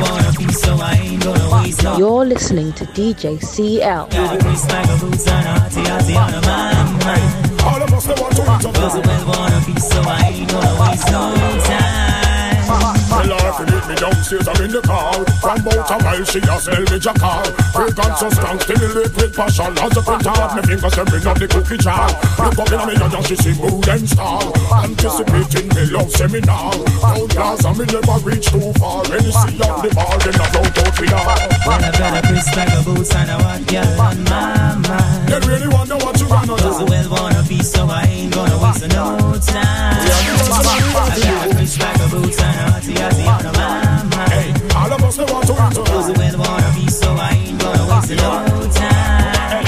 wanna 0.00 0.32
be 0.36 0.52
so 0.52 0.74
I 0.74 0.94
ain't 0.94 1.22
gonna 1.22 1.62
waste 1.62 1.84
no 1.84 1.96
You're 1.96 2.24
listening 2.24 2.72
to 2.72 2.84
DJ 2.86 3.40
CL. 3.40 4.08
Got 4.08 4.34
a 4.34 4.44
crisp 4.44 4.68
bag 4.68 4.90
of 4.90 5.00
boots 5.00 5.28
and 5.28 5.46
a 5.46 5.60
hottie 5.60 5.84
hottie 5.86 6.16
on 6.16 6.32
my 6.42 7.04
mind. 7.04 7.62
All 7.62 7.80
of 7.80 7.94
us 7.94 8.06
they 8.06 8.20
want 8.20 8.34
to 8.34 8.42
eat 8.42 8.66
up. 8.66 8.74
Doesn't 8.74 9.06
well 9.06 9.26
wanna 9.28 9.62
be 9.66 9.80
so 9.80 10.00
I 10.02 10.32
ain't 10.34 10.50
gonna 10.50 10.80
waste 10.80 11.12
no 11.12 11.32
time. 11.62 12.68
Uh-huh. 12.68 13.75
Her 13.86 13.94
me 13.94 14.00
downstairs, 14.00 14.48
I'm 14.48 14.64
in 14.64 14.70
the 14.74 14.82
car. 14.82 15.14
From 15.38 15.62
about 15.62 15.90
a 15.94 15.96
mile, 16.02 16.24
she 16.26 16.42
a 16.42 16.58
sell 16.58 16.82
me 16.90 16.98
jackal. 16.98 17.46
Fragrance 17.70 18.18
so 18.18 18.28
strong, 18.34 18.58
stimulate 18.58 19.14
with 19.14 19.30
passion. 19.30 19.78
As 19.78 19.94
a 19.94 20.02
print 20.02 20.26
out, 20.26 20.58
me 20.58 20.62
fingers 20.66 20.94
them 20.98 21.06
bring 21.06 21.26
up 21.26 21.38
the 21.38 21.46
cookie 21.46 21.78
jar. 21.78 22.10
Look 22.42 22.58
up 22.58 22.72
in 22.74 22.82
me 22.82 22.94
and 22.98 23.26
she 23.26 23.36
see 23.38 23.54
mood 23.54 23.86
and 23.86 24.08
style. 24.10 24.50
Anticipating 24.82 25.70
me 25.70 25.82
love 25.94 26.10
seminar. 26.10 26.74
Glass 27.30 27.62
and 27.62 27.78
me 27.78 27.84
never 27.86 28.18
reach 28.26 28.50
too 28.50 28.74
far. 28.82 29.06
Any 29.06 29.30
see 29.30 29.62
on 29.62 29.78
the 29.78 29.90
bar, 29.94 30.18
then 30.18 30.34
I 30.34 30.46
don't 30.50 30.78
out 30.82 30.96
we 30.98 31.06
are. 31.06 31.38
Well, 31.62 31.78
I've 31.78 31.94
got 31.94 32.18
a 32.18 32.20
crisp 32.26 32.54
bag 32.58 32.74
of 32.74 32.82
boots 32.90 33.14
and 33.14 33.30
a 33.30 33.38
hot 33.38 33.62
girl 33.70 34.00
on 34.02 34.18
my 34.26 34.82
mind. 34.82 35.30
They 35.30 35.38
really 35.46 35.70
wonder 35.70 35.94
what 36.02 36.18
you 36.18 36.26
gonna 36.26 36.58
do. 36.58 36.58
Doesn't 36.58 36.90
well 36.90 37.06
wanna 37.14 37.42
be 37.46 37.62
so 37.62 37.86
I 37.86 38.02
ain't 38.02 38.34
gonna 38.34 38.58
waste 38.58 38.82
no 38.90 39.38
time. 39.46 39.94
I 39.94 41.14
got 41.22 41.46
a 41.46 41.54
crisp 41.54 41.78
bag 41.78 42.00
of 42.02 42.10
boots 42.10 42.42
and 42.42 42.50
a 42.50 42.64
hottie 42.74 42.98
hottie 42.98 43.30
on 43.30 43.44
my 43.46 43.52
mind. 43.54 43.75
All 44.76 44.92
of 44.92 45.02
us 45.02 45.18
want 45.18 45.46
to 45.46 45.52
eat 45.52 45.78
up. 45.78 45.86
Doesn't 45.86 46.18
well 46.18 46.38
wanna 46.38 46.72
be 46.74 46.86
so 46.88 47.10
I 47.10 47.30
ain't 47.32 47.60
gonna 47.60 47.84
waste 47.90 48.10
no 48.16 48.30
ah, 48.30 48.46
time. 48.74 49.64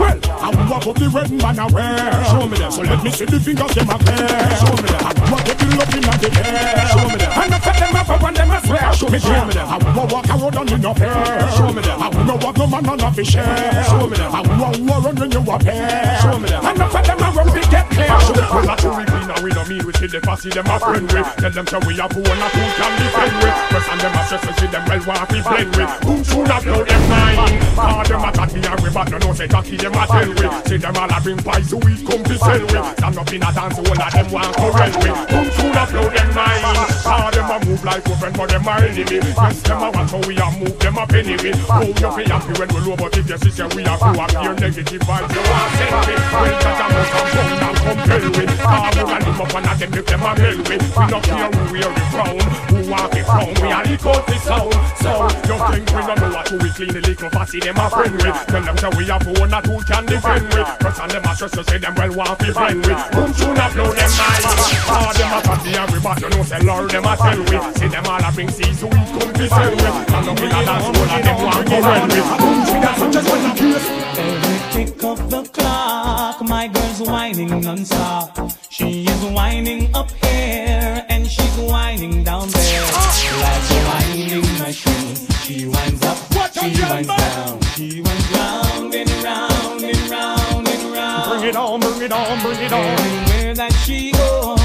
Well, 0.00 0.18
I 0.24 0.70
walk 0.70 0.86
up 0.86 0.96
the 0.96 1.08
red 1.08 1.30
man 1.30 1.58
I 1.58 1.66
wear. 1.66 2.24
Show 2.26 2.46
me 2.46 2.58
them. 2.58 2.70
So 2.70 2.82
let 2.82 3.02
me 3.04 3.10
see 3.10 3.24
the 3.24 3.40
fingers 3.40 3.74
them 3.74 3.90
up 3.90 4.02
there. 4.02 4.56
Show 4.60 4.74
me 4.76 4.88
them. 4.88 5.00
I 5.00 5.30
walk 5.30 5.48
up 5.48 5.58
the 5.58 5.66
love 5.78 5.94
in 5.94 6.02
the 6.02 6.30
air. 6.46 6.88
Show 6.88 7.08
me 7.08 7.16
them. 7.16 7.29
Show 8.94 9.08
me 9.08 9.18
them. 9.18 9.68
I 9.68 9.78
walk 9.96 10.10
walk 10.10 10.28
around 10.28 10.56
on 10.56 10.68
in 10.68 10.84
up 10.84 10.98
here. 10.98 11.50
Show 11.56 11.72
me 11.72 11.82
them. 11.82 12.02
I 12.02 12.10
know 12.24 12.36
what 12.36 12.56
no 12.58 12.66
man 12.66 12.88
on 12.88 13.00
a 13.00 13.24
share. 13.24 13.84
Show 13.84 14.06
me 14.06 14.16
them. 14.16 14.34
I 14.34 14.40
walk 14.58 14.76
walk 14.80 15.04
run 15.04 15.16
when 15.16 15.30
you 15.30 15.52
up 15.52 15.62
here. 15.62 16.18
Show 16.22 16.38
me 16.38 16.48
them. 16.48 16.64
And 16.64 16.82
I 16.82 16.90
set 16.90 17.04
them 17.04 17.20
around 17.20 17.52
big 17.54 17.70
get 17.70 17.86
clear. 17.90 18.20
Show 18.20 18.34
me 18.34 18.40
them. 18.40 18.78
Who 18.80 18.90
we 18.96 19.04
be 19.04 19.20
now. 19.26 19.42
We 19.42 19.50
don't 19.50 19.68
mean 19.68 19.86
we 19.86 19.92
see 19.94 20.06
the 20.06 20.20
fussy 20.20 20.50
them 20.50 20.66
a 20.66 20.78
friend 20.78 21.06
with. 21.12 21.28
Tell 21.38 21.50
them 21.50 21.66
say 21.66 21.80
we 21.86 22.00
are 22.00 22.08
poor 22.08 22.26
and 22.26 22.42
a 22.42 22.48
fool 22.50 22.70
can 22.76 22.92
defend 22.98 23.34
with. 23.40 23.56
Press 23.70 23.86
and 23.90 24.00
them 24.00 24.14
a 24.14 24.22
stress 24.26 24.44
and 24.46 24.56
see 24.58 24.68
them 24.68 24.84
well 24.88 25.02
want 25.06 25.28
to 25.30 25.38
blend 25.42 25.70
with. 25.76 25.92
Boom 26.02 26.24
soon 26.24 26.50
up 26.50 26.62
blow 26.62 26.84
them 26.84 27.02
nine. 27.08 27.38
All 27.78 28.04
them 28.04 28.24
a 28.24 28.30
cocky 28.32 28.60
and 28.60 28.80
we 28.80 28.90
but 28.90 29.10
no 29.10 29.18
no 29.18 29.32
say 29.32 29.48
cocky 29.48 29.76
them 29.76 29.94
a 29.94 30.04
tell 30.06 30.30
with. 30.34 30.54
See 30.66 30.76
them 30.76 30.96
all 30.96 31.10
a 31.10 31.18
bring 31.20 31.40
pies 31.40 31.70
so 31.70 31.76
we 31.78 31.92
come 32.04 32.24
to 32.24 32.36
sell 32.38 32.60
with. 32.60 32.86
Stand 32.98 33.18
up 33.18 33.32
in 33.32 33.42
a 33.42 33.50
dance 33.52 33.78
all 33.78 33.86
of 33.86 34.12
them 34.12 34.26
want 34.32 34.50
to 34.50 34.60
correct 34.60 34.96
with. 34.98 35.16
Boom 35.30 35.46
soon 35.56 35.76
up 35.76 35.88
blow 35.90 36.08
them 36.10 36.30
nine. 36.34 36.62
All 37.06 37.30
them 37.30 37.50
a 37.50 37.56
move 37.64 37.84
like 37.84 38.04
open 38.08 38.32
for 38.34 38.46
them 38.46 38.64
a 38.80 38.88
enemy. 38.88 39.32
Yes 39.36 39.62
them 39.62 39.82
a 39.82 39.90
watch 39.90 40.10
how 40.10 40.20
we 40.26 40.36
a 40.36 40.46
move 40.58 40.78
them 40.78 40.98
a 40.98 41.06
penny 41.06 41.36
with. 41.36 41.60
Oh 41.68 41.84
you 41.84 41.94
feel 41.94 42.30
happy 42.32 42.52
when 42.58 42.68
we 42.72 42.80
low 42.80 42.96
but 42.96 43.16
if 43.16 43.28
you 43.28 43.38
see 43.38 43.50
say 43.50 43.68
we 43.76 43.82
a 43.84 43.94
go 44.00 44.10
up 44.16 44.30
here 44.30 44.54
negative 44.54 45.02
vibes 45.04 45.30
you 45.34 45.42
want 45.44 45.72
send 45.76 45.96
me. 46.08 46.14
Well 46.30 46.56
that 46.60 46.80
a 46.80 46.86
must 46.90 47.10
come 47.10 47.30
down 47.30 47.52
and 47.60 47.78
compel 47.80 48.24
with. 48.30 48.52
All 48.60 48.90
we 48.90 49.02
can 49.04 49.20
live 49.24 49.40
up 49.40 49.54
and 49.54 49.66
a 49.66 49.72
them 49.80 49.94
if 49.94 50.06
them 50.06 50.22
a 50.24 50.30
hell 50.40 50.58
with. 50.58 50.84
We 50.96 51.04
not 51.10 51.22
care 51.24 51.50
who 51.50 51.62
wear 51.72 51.90
the 51.90 52.04
crown. 52.10 52.40
Who 52.70 52.78
want 52.90 53.10
the 53.12 53.22
crown 53.24 53.52
we 53.60 53.68
a 53.68 53.80
lick 53.84 54.06
out 54.06 54.24
the 54.26 54.36
sound. 54.40 54.74
So 55.00 55.10
you 55.48 55.56
think 55.70 55.86
we 55.90 56.00
don't 56.06 56.20
know 56.20 56.30
what 56.30 56.46
to 56.46 56.54
we 56.60 56.70
clean 56.70 56.92
the 56.92 57.00
little 57.00 57.30
fussy 57.30 57.60
them 57.60 57.76
a 57.76 57.86
friend 57.90 58.14
with. 58.20 58.38
Tell 58.48 58.62
them 58.62 58.76
say 58.76 58.90
we 58.96 59.04
a 59.10 59.16
phone 59.20 59.52
a 59.52 59.58
tool 59.62 59.82
can 59.84 60.04
defend 60.06 60.46
with. 60.54 60.68
Press 60.80 60.98
on 61.00 61.08
them 61.08 61.24
a 61.24 61.32
stress 61.34 61.52
to 61.52 61.62
say 61.64 61.78
them 61.78 61.94
well 61.96 62.12
want 62.14 62.38
to 62.40 62.52
friend 62.52 62.80
with. 62.84 63.00
Boom 63.12 63.30
tune 63.34 63.60
a 63.60 63.66
blow 63.72 63.90
them 63.92 64.12
nice. 64.16 64.44
All 64.88 65.12
them 65.14 65.32
a 65.32 65.40
party 65.40 65.70
and 65.74 65.90
we 65.92 65.98
but 66.00 66.20
you 66.20 66.30
know 66.30 66.42
say 66.44 66.60
Lord 66.62 66.90
them 66.90 67.04
a 67.04 67.14
tell 67.16 67.40
with. 67.48 67.64
See 67.78 67.88
them 67.88 68.06
all 68.06 68.20
a 68.20 68.30
bring 68.32 68.50
seeds 68.50 68.69
so 68.74 68.86
we 68.86 68.92
come 68.92 69.32
to 69.32 69.48
sell 69.48 69.70
with. 69.70 70.14
And 70.14 70.28
up 70.28 70.38
in 70.38 70.44
a 70.44 70.64
dance 70.64 70.86
of 70.86 70.94
them 70.94 71.36
want 71.44 71.66
to 71.68 71.76
run 71.80 72.02
with. 72.08 72.28
Boom 72.40 72.58
tune 72.66 72.84
a 72.84 72.92
such 72.98 73.16
as 73.16 73.26
when 73.30 73.42
the 73.42 73.52
case. 73.60 73.88
Every 74.18 74.58
tick 74.84 75.04
of 75.04 75.30
the 75.30 75.42
clock, 75.42 76.42
my 76.42 76.68
girl's 76.68 77.00
whining 77.00 77.60
non-stop. 77.60 78.52
She 78.68 79.04
is 79.04 79.24
whining 79.36 79.94
up 79.94 80.10
here 80.10 81.04
and 81.08 81.26
she's 81.26 81.56
whining 81.58 82.24
down 82.24 82.48
there. 82.48 82.82
Like 83.40 83.70
a 83.70 83.80
whining 83.88 84.58
machine. 84.58 85.16
She 85.44 85.66
winds 85.66 86.02
up, 86.06 86.18
she 86.52 86.82
winds 86.82 87.08
down, 87.08 87.60
she 87.74 88.00
winds 88.00 88.30
round 88.30 88.94
and 88.94 89.10
round 89.24 89.82
and 89.82 90.10
round 90.10 90.68
and 90.68 90.92
round. 90.92 91.40
Bring 91.40 91.48
it 91.50 91.56
on, 91.56 91.80
bring 91.80 92.02
it 92.02 92.12
on, 92.12 92.40
bring 92.42 92.60
it 92.60 92.72
on. 92.72 92.84
Everywhere 92.84 93.54
that 93.54 93.72
she 93.84 94.12
goes, 94.12 94.59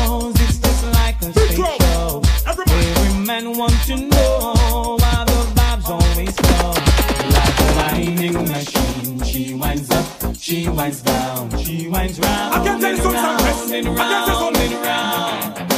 man 3.25 3.57
wants 3.57 3.87
to 3.87 3.95
know 3.95 4.97
why 4.99 5.23
the 5.25 5.39
vibes 5.55 5.89
always 5.89 6.35
flow. 6.45 6.69
Like 7.33 7.59
a 7.59 7.69
whining 7.73 8.33
machine, 8.33 9.23
she 9.23 9.53
winds 9.55 9.89
up, 9.89 10.35
she 10.35 10.69
winds 10.69 11.01
down, 11.01 11.57
she 11.57 11.87
winds 11.87 12.19
round. 12.19 12.53
I 12.53 12.63
can 12.63 12.79
tell 12.79 12.91
you 12.91 13.01
and 13.01 13.03
something, 13.03 13.85
round 13.85 13.87
and 13.87 13.99
I 13.99 14.15
can 14.15 14.29
you 14.29 14.37
round 14.37 14.55
and 14.57 14.73
round. 14.73 15.71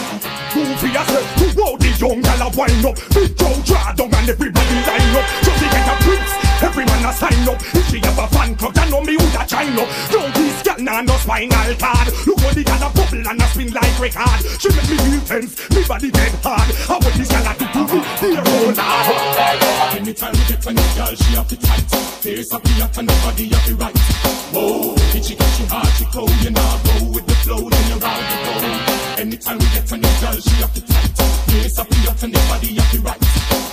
Goofy 0.53 0.87
yourself, 0.87 1.27
who 1.39 1.61
wrote 1.61 1.79
the 1.79 1.89
young 1.97 2.21
gal 2.21 2.47
a 2.47 2.57
wind 2.57 2.85
up? 2.85 2.95
Big 3.15 3.37
Joe 3.37 3.93
down 3.95 4.13
and 4.13 4.29
everybody 4.29 4.75
line 4.87 5.15
up. 5.15 5.25
Just 5.43 5.59
to 5.63 5.69
get 5.71 5.87
a 5.87 5.95
prince, 6.03 6.46
every 6.61 6.85
man 6.85 7.05
a 7.05 7.13
sign 7.13 7.47
up. 7.47 7.59
If 7.73 7.89
she 7.89 7.99
have 7.99 8.17
a 8.17 8.27
fan 8.27 8.55
club, 8.55 8.73
then 8.73 8.89
know 8.89 9.01
me 9.01 9.13
who 9.13 9.27
da 9.31 9.45
chine 9.45 9.77
up. 9.77 9.89
Don't 10.11 10.33
be 10.33 10.49
scared, 10.59 10.81
nah, 10.81 11.01
no 11.01 11.13
spinal 11.17 11.75
card 11.75 12.07
Look 12.25 12.39
how 12.39 12.53
the 12.53 12.63
gal 12.63 12.83
a 12.83 12.89
bubble 12.93 13.27
and 13.27 13.41
a 13.41 13.47
spin 13.47 13.71
like 13.71 13.99
record. 13.99 14.41
She 14.59 14.69
make 14.69 14.89
me 14.89 14.97
feel 14.97 15.21
tense, 15.21 15.69
me 15.69 15.83
body 15.87 16.11
dead 16.11 16.33
hard. 16.43 16.69
How 16.87 16.99
what 16.99 17.13
this 17.13 17.29
gal 17.29 17.45
a 17.45 17.53
do 17.57 17.65
to 17.65 17.81
me, 17.83 17.99
dear 18.21 18.43
old 18.45 18.77
lord 18.77 19.97
Anytime 19.97 20.33
we 20.33 20.43
get 20.47 20.65
a 20.65 20.71
new 20.73 20.89
girl, 20.95 21.15
she 21.15 21.35
have 21.35 21.49
the 21.49 21.57
tight. 21.57 21.85
Face 22.21 22.53
up 22.53 22.63
the 22.63 22.89
and 22.97 23.07
nobody 23.07 23.47
have 23.49 23.65
the 23.67 23.75
right. 23.75 24.36
Whoa, 24.53 24.95
itchy 25.15 25.33
itchy 25.33 25.65
hard, 25.67 25.87
she 25.97 26.05
go, 26.11 26.27
you 26.43 26.51
know, 26.51 26.79
go 26.83 27.11
with 27.11 27.25
the 27.27 27.35
flow, 27.43 27.69
then 27.69 27.83
you're 27.89 28.03
out 28.03 28.23
the 28.29 28.37
go. 28.45 29.21
Anytime 29.21 29.57
we 29.59 29.65
get 29.73 29.91
a 29.91 29.97
new 29.97 30.13
girl, 30.21 30.37
she 30.39 30.63
up 30.63 30.73
the 30.73 30.81
tight. 30.81 31.17
Face 31.51 31.79
up 31.79 31.87
the 31.89 32.25
and 32.25 32.33
nobody 32.33 32.75
have 32.75 32.91
the 32.91 32.99
right. 32.99 33.23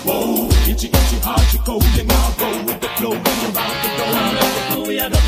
Whoa, 0.05 0.49
itchy 0.71 0.89
itchy 0.89 1.19
hard, 1.23 1.47
she 1.51 1.59
go, 1.59 1.79
you 1.97 2.05
know, 2.05 2.35
go 2.39 2.49
with 2.65 2.81
the 2.81 2.89
flow, 2.97 3.15
then 3.15 3.37
you're 3.43 3.59
out 3.59 3.77
the 3.83 3.89
go. 4.75 4.89
We 4.89 5.01
are 5.01 5.11
the. 5.11 5.25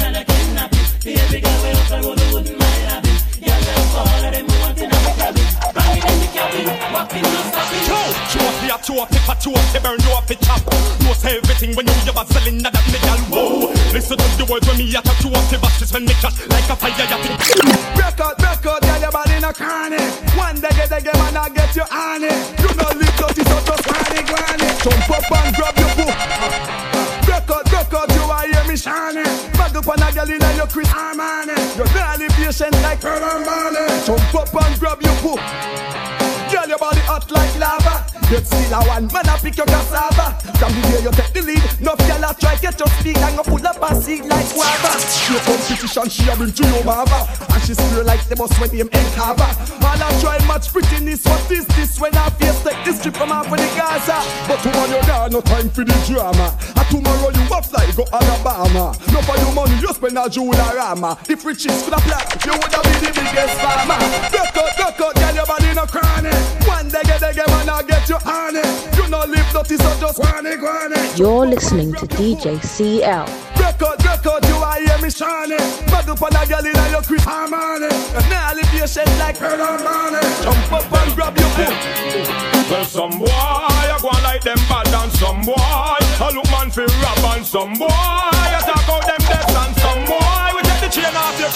Baby 1.07 1.41
girl, 1.41 1.63
we 1.63 1.71
the 1.71 2.01
road, 2.03 2.19
we 2.19 2.35
wouldn't 2.35 2.59
mind 2.59 2.83
having. 2.91 3.15
Girl, 3.39 3.61
let's 3.63 3.95
fall, 3.95 4.05
let 4.23 4.33
them 4.33 4.47
want 4.59 4.77
in 4.77 4.91
our 4.91 4.91
cabin. 4.91 4.96
Bang 4.96 4.96
it 4.96 4.96
in 4.96 4.96
the 4.96 4.96
cabin, 4.96 4.96
Show 8.27 8.41
up 8.43 8.57
the 8.61 8.77
two 8.83 8.99
up, 8.99 9.13
if 9.13 9.29
a 9.29 9.35
two 9.37 9.53
up, 9.53 9.83
burn 9.83 9.99
no 10.05 10.17
up, 10.17 10.31
it 10.31 10.41
everything 11.27 11.75
when 11.75 11.87
you 11.87 11.93
have 12.07 12.17
a 12.17 12.25
selling 12.33 12.63
that 12.63 12.75
me 12.87 12.99
gal. 13.03 13.19
Whoa, 13.29 13.73
listen 13.93 14.17
to 14.17 14.27
the 14.39 14.47
words 14.47 14.67
when 14.67 14.79
me 14.79 14.87
a 14.95 15.03
two 15.19 15.29
up, 15.35 15.45
the 15.51 15.59
bashes 15.59 15.93
when 15.93 16.05
me 16.07 16.15
crash 16.23 16.39
like 16.49 16.71
a 16.71 16.77
fire. 16.77 16.95
You 16.95 17.19
think 17.19 17.37
break 17.99 18.21
out, 18.21 18.39
girl, 18.39 19.01
your 19.01 19.11
body 19.11 19.39
no 19.41 19.53
cranny. 19.53 20.01
One 20.39 20.61
day 20.61 20.71
get 20.79 20.89
the 20.89 21.01
game 21.03 21.19
I 21.19 21.49
get 21.51 21.75
you 21.75 21.87
on 21.91 22.23
it. 22.23 22.39
You 22.63 22.71
know 22.79 22.91
live 22.95 23.17
dirty, 23.19 23.43
so 23.45 23.59
just 23.67 23.85
granny, 23.85 24.23
granny. 24.25 24.69
Jump 24.81 25.11
up 25.11 25.31
and 25.35 25.51
grab 25.57 25.77
your 25.77 25.93
book. 25.99 26.17
Break 27.27 27.51
out, 27.51 28.09
you 28.15 28.23
are 28.23 28.47
hear 28.47 28.65
me 28.65 28.77
shining. 28.77 29.27
Bag 29.59 29.77
up 29.77 29.89
on 29.89 30.03
a 30.03 30.09
girl 30.15 30.31
in 30.31 30.57
your 30.57 30.67
Chris 30.67 30.89
Armani. 30.89 31.59
You're 31.77 31.91
barely 31.93 32.29
patient 32.39 32.75
like 32.83 33.01
Pearl 33.01 33.21
Jump 34.07 34.35
up 34.35 34.55
and 34.55 34.81
grab 34.81 34.96
your 35.27 36.16
hot 37.17 37.31
like 37.33 37.57
lava. 37.59 38.05
You 38.29 38.43
still 38.43 38.75
a 38.75 38.81
one 38.85 39.07
man, 39.09 39.29
I 39.29 39.39
pick 39.39 39.57
your 39.57 39.67
cassava. 39.67 40.37
From 40.59 40.73
the 40.75 40.83
day 40.91 41.01
you 41.01 41.13
take 41.15 41.33
the 41.33 41.43
lead, 41.43 41.65
no 41.81 41.95
girl 41.95 42.25
a 42.29 42.35
try 42.35 42.57
get 42.59 42.79
your 42.79 42.89
speak 42.99 43.17
and 43.19 43.37
go 43.37 43.43
pull 43.43 43.65
up 43.65 43.79
a 43.81 43.95
seat 43.95 44.25
like 44.27 44.49
guava. 44.53 44.93
Your 45.31 45.41
competition, 45.47 46.09
she 46.11 46.29
a 46.29 46.35
bring 46.37 46.53
to 46.53 46.65
your 46.67 46.85
mama, 46.85 47.25
and 47.55 47.63
she 47.63 47.75
swear 47.75 48.05
like 48.05 48.25
the 48.29 48.37
boss 48.37 48.53
when 48.61 48.71
him 48.71 48.91
ain't 48.93 49.13
cover. 49.15 49.47
All 49.87 50.03
I 50.03 50.11
try 50.21 50.39
match 50.47 50.73
prettiness, 50.73 51.25
what 51.25 51.51
is 51.51 51.67
this 51.79 52.01
when 52.01 52.15
I 52.17 52.29
face 52.37 52.61
take 52.63 52.85
this 52.85 53.01
trip 53.01 53.17
from 53.17 53.33
out 53.33 53.47
for 53.47 53.57
the 53.57 53.69
Gaza? 53.79 54.19
But 54.51 54.59
tomorrow 54.61 54.91
you 54.91 55.07
got 55.07 55.31
no 55.33 55.41
time 55.41 55.71
for 55.71 55.85
the 55.85 55.95
drama. 56.05 56.51
And 56.77 56.87
tomorrow 56.91 57.31
you 57.31 57.47
a 57.47 57.63
fly 57.63 57.87
go 57.95 58.05
Alabama. 58.13 58.93
No 59.15 59.23
for 59.23 59.39
your 59.39 59.53
money, 59.55 59.79
you 59.79 59.89
spend 59.95 60.19
a 60.19 60.27
Jularama. 60.27 61.15
If 61.31 61.47
riches 61.47 61.79
could 61.87 61.95
apply, 61.95 62.27
you 62.43 62.53
woulda 62.59 62.81
be 62.83 63.07
the 63.07 63.11
biggest 63.15 63.55
farmer. 63.63 64.03
Duck 64.35 64.57
out, 64.59 64.73
duck 64.75 65.01
out, 65.01 65.15
girl, 65.15 65.35
your 65.35 65.47
body 65.47 65.71
no 65.79 65.87
cranny. 65.87 66.35
One 66.67 66.91
day 66.91 67.06
get 67.07 67.21
the 67.21 67.33
game 67.33 67.71
I 67.71 67.83
get 67.83 68.09
you 68.09 68.17
on 68.17 68.57
it. 68.57 68.97
You 68.97 69.09
no 69.09 69.25
live 69.25 69.49
dirty, 69.53 69.77
so 69.77 69.91
just 70.01 70.21
granny, 70.21 70.57
granny. 70.57 71.01
You're 71.17 71.47
listening 71.47 71.93
to 71.95 72.07
DJ 72.07 72.63
CL. 72.63 73.27
Break 73.57 73.83
out, 73.83 73.99
break 73.99 74.27
out, 74.27 74.43
you 74.49 74.57
are 74.57 74.81
hear 74.81 74.99
me 74.99 75.11
shining. 75.11 75.63
Bad 75.87 76.09
up 76.09 76.23
on 76.23 76.37
a 76.37 76.47
girl 76.47 76.67
in 76.67 76.91
your 76.91 77.03
Chris 77.03 77.25
Armani. 77.25 77.91
And 78.17 78.27
now 78.31 78.55
live 78.55 78.67
patient 78.67 79.09
like 79.19 79.39
Pearl 79.39 79.59
Armani. 79.59 80.23
Jump 80.43 80.73
up 80.73 80.93
and 80.93 81.15
grab 81.15 81.37
your 81.39 81.51
book. 81.57 82.47
Well, 82.71 82.85
some 82.85 83.19
boy, 83.19 83.27
I 83.31 83.99
go 84.03 84.09
on 84.09 84.23
like 84.23 84.43
them 84.43 84.59
bad 84.69 84.89
and 84.89 85.13
some 85.13 85.43
boy, 85.43 85.55
I 85.57 86.31
look 86.35 86.51
man 86.51 86.71
fi 86.71 86.83
rap 86.83 87.37
and 87.37 87.47
some 87.47 87.75
boy, 87.75 87.87
I 87.87 88.59
talk 88.67 88.89
out 88.91 89.07
them 89.07 89.23
deaths 89.23 89.55
and 89.55 89.77
some 89.79 90.06
chain 90.97 91.17
off 91.17 91.39
your. 91.39 91.51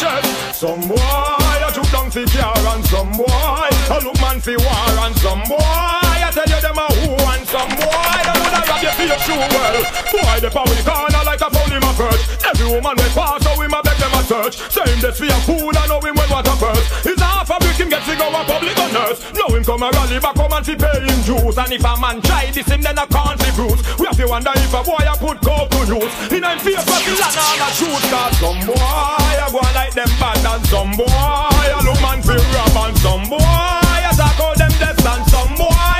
Some 0.52 0.80
boy, 0.88 0.96
I 1.00 1.70
took 1.72 1.88
down 1.90 2.10
fi 2.10 2.24
car 2.26 2.76
and 2.76 2.84
some 2.86 3.12
boy, 3.12 3.26
I 3.28 4.00
look 4.04 4.18
man 4.20 4.40
fi 4.40 4.56
war 4.56 4.94
and 5.06 5.16
some 5.16 5.42
boy, 5.48 6.09
Tell 6.30 6.46
you 6.46 6.60
them 6.62 6.78
a 6.78 6.86
who 7.02 7.10
and 7.18 7.42
some 7.42 7.72
boy, 7.74 7.90
they 8.22 8.34
woulda 8.38 8.60
rob 8.62 8.82
you 8.82 8.92
for 8.94 9.06
your 9.10 9.20
shoe 9.26 9.34
well. 9.34 9.78
Boy, 10.14 10.36
they 10.38 10.50
power 10.50 10.70
the 10.70 10.84
corner 10.86 11.22
like 11.26 11.42
a 11.42 11.50
fool 11.50 11.70
in 11.74 11.82
my 11.82 11.90
perch. 11.98 12.22
Every 12.46 12.70
woman 12.70 12.94
we 12.94 13.08
pass, 13.10 13.42
so 13.42 13.50
we 13.58 13.66
ma 13.66 13.82
beg 13.82 13.98
them 13.98 14.14
a 14.14 14.22
search. 14.22 14.62
Same 14.70 15.00
this 15.02 15.18
for 15.18 15.26
your 15.26 15.42
food, 15.42 15.74
I 15.74 15.90
know 15.90 15.98
him 15.98 16.14
when 16.14 16.30
what 16.30 16.46
a 16.46 16.54
purse. 16.54 16.86
It's 17.02 17.20
half 17.20 17.50
a 17.50 17.58
brick 17.58 17.82
him 17.82 17.90
get 17.90 18.06
to 18.06 18.14
go 18.14 18.30
a 18.30 18.42
public 18.46 18.78
on 18.78 18.92
nurse. 18.94 19.18
Know 19.34 19.50
him 19.50 19.64
come 19.66 19.82
a 19.82 19.90
rally 19.90 20.22
back 20.22 20.38
home 20.38 20.54
and 20.54 20.64
fi 20.64 20.74
pay 20.78 21.02
him 21.02 21.18
dues. 21.26 21.58
And 21.58 21.72
if 21.74 21.82
a 21.82 21.92
man 21.98 22.22
try 22.22 22.46
this 22.54 22.70
him, 22.70 22.80
then 22.80 22.98
a 22.98 23.06
can't 23.10 23.38
be 23.42 23.50
bruise. 23.58 23.82
We 23.98 24.06
have 24.06 24.16
to 24.16 24.26
wonder 24.30 24.54
if 24.54 24.70
a 24.70 24.80
boy 24.86 25.02
a 25.02 25.18
put 25.18 25.42
coke 25.42 25.66
to 25.74 25.82
use. 25.82 26.14
In 26.30 26.46
him 26.46 26.58
face, 26.62 26.84
but 26.86 27.02
the 27.02 27.12
land 27.18 27.38
all 27.42 27.58
a 27.58 27.68
shoot. 27.74 28.04
Cause 28.06 28.38
some 28.38 28.60
boy 28.70 28.78
a 28.78 29.46
go 29.50 29.60
like 29.74 29.94
them 29.98 30.10
bad 30.22 30.46
and 30.46 30.62
some 30.70 30.94
boy 30.94 31.10
a 31.10 31.78
look 31.82 31.98
man 31.98 32.22
fi 32.22 32.38
rap 32.38 32.76
and 32.86 32.96
some 33.02 33.26
boy 33.26 33.42
a 33.42 34.10
talk 34.14 34.38
out 34.38 34.54
them 34.56 34.72
deaths 34.78 35.04
and 35.04 35.24
some 35.26 35.54
boy 35.58 35.99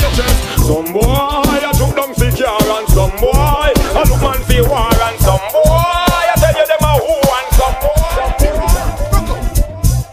your 0.00 0.12
chest. 0.16 0.38
Some 0.66 0.92
boy 0.92 1.66
a 1.68 1.72
took 1.74 1.94
down 1.96 2.12
car 2.58 2.78
and 2.78 2.88
some 2.88 3.14
boy 3.20 3.72
a 3.98 4.02
look 4.08 4.22
man 4.22 4.40
fi 4.48 4.60
war 4.62 4.92
and 5.08 5.18
some 5.20 5.44
boy 5.52 5.64
I 5.64 6.34
tell 6.40 6.54
you 6.58 6.66
them 6.70 6.84
a 6.88 6.92
who 7.04 7.14
and 7.38 7.48
some 7.58 7.76
boy. 7.82 7.96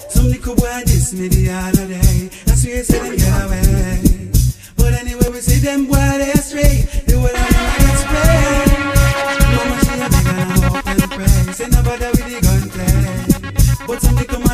Some 0.10 0.28
little 0.30 0.56
boy 0.56 0.82
diss 0.86 1.14
me 1.14 1.28
the 1.28 1.50
other 1.52 1.88
day. 1.88 2.30
I 2.48 2.56
swear 2.56 2.84
say 2.84 3.00
them 3.00 3.16
get 3.16 3.44
away. 3.46 4.32
But 4.78 4.94
anyway, 4.94 5.30
we 5.32 5.40
see 5.42 5.60
them 5.60 5.86
boy 5.86 6.18
they 6.20 6.32
astray. 6.32 6.88
They 7.06 7.16
will 7.16 7.36
have 7.36 7.78
them 7.82 7.96
spray. 8.04 8.66
She 9.86 9.94
a 10.00 10.08
beg 10.14 10.28
and 10.32 10.40
I 10.42 10.58
hope 10.66 10.88
and 10.88 11.04
pray. 11.12 11.54
Say 11.54 11.68
no 11.70 11.80
bother 11.84 12.12
with 12.16 12.28
the 12.32 12.40
gunplay. 12.46 13.88
But 13.88 14.02
some 14.02 14.16
little 14.16 14.45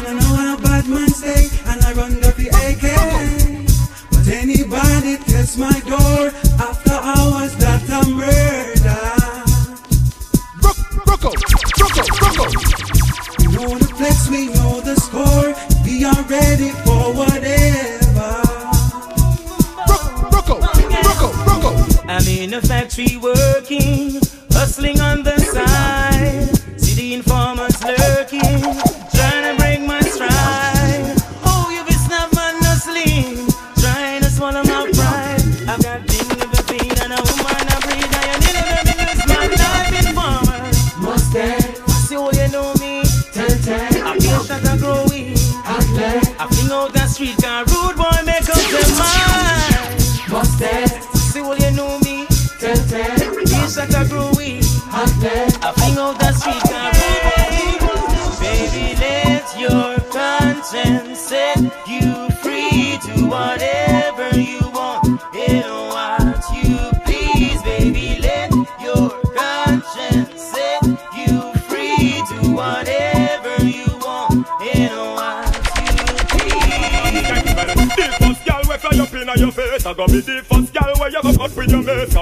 anybody 5.57 5.71
my 5.71 5.79
door 5.89 6.31
after 6.59 6.91
hours 6.91 7.55
that 7.57 7.83
a 7.89 8.09
murder. 8.09 9.01
Rocco, 11.05 11.31
Rocco, 11.79 12.03
Rocco. 12.21 12.45
We 13.39 13.45
know 13.47 13.77
the 13.77 13.87
flex, 13.95 14.29
we 14.29 14.47
know 14.47 14.81
the 14.81 14.95
score. 14.95 15.53
We 15.83 16.05
are 16.05 16.23
ready 16.23 16.69
for 16.83 17.13
whatever. 17.13 18.41
Rocco, 20.31 20.59
Rocco, 21.07 21.29
Rocco. 21.45 21.71
I'm 22.07 22.27
in 22.27 22.53
a 22.53 22.61
factory 22.61 23.17
working, 23.17 23.50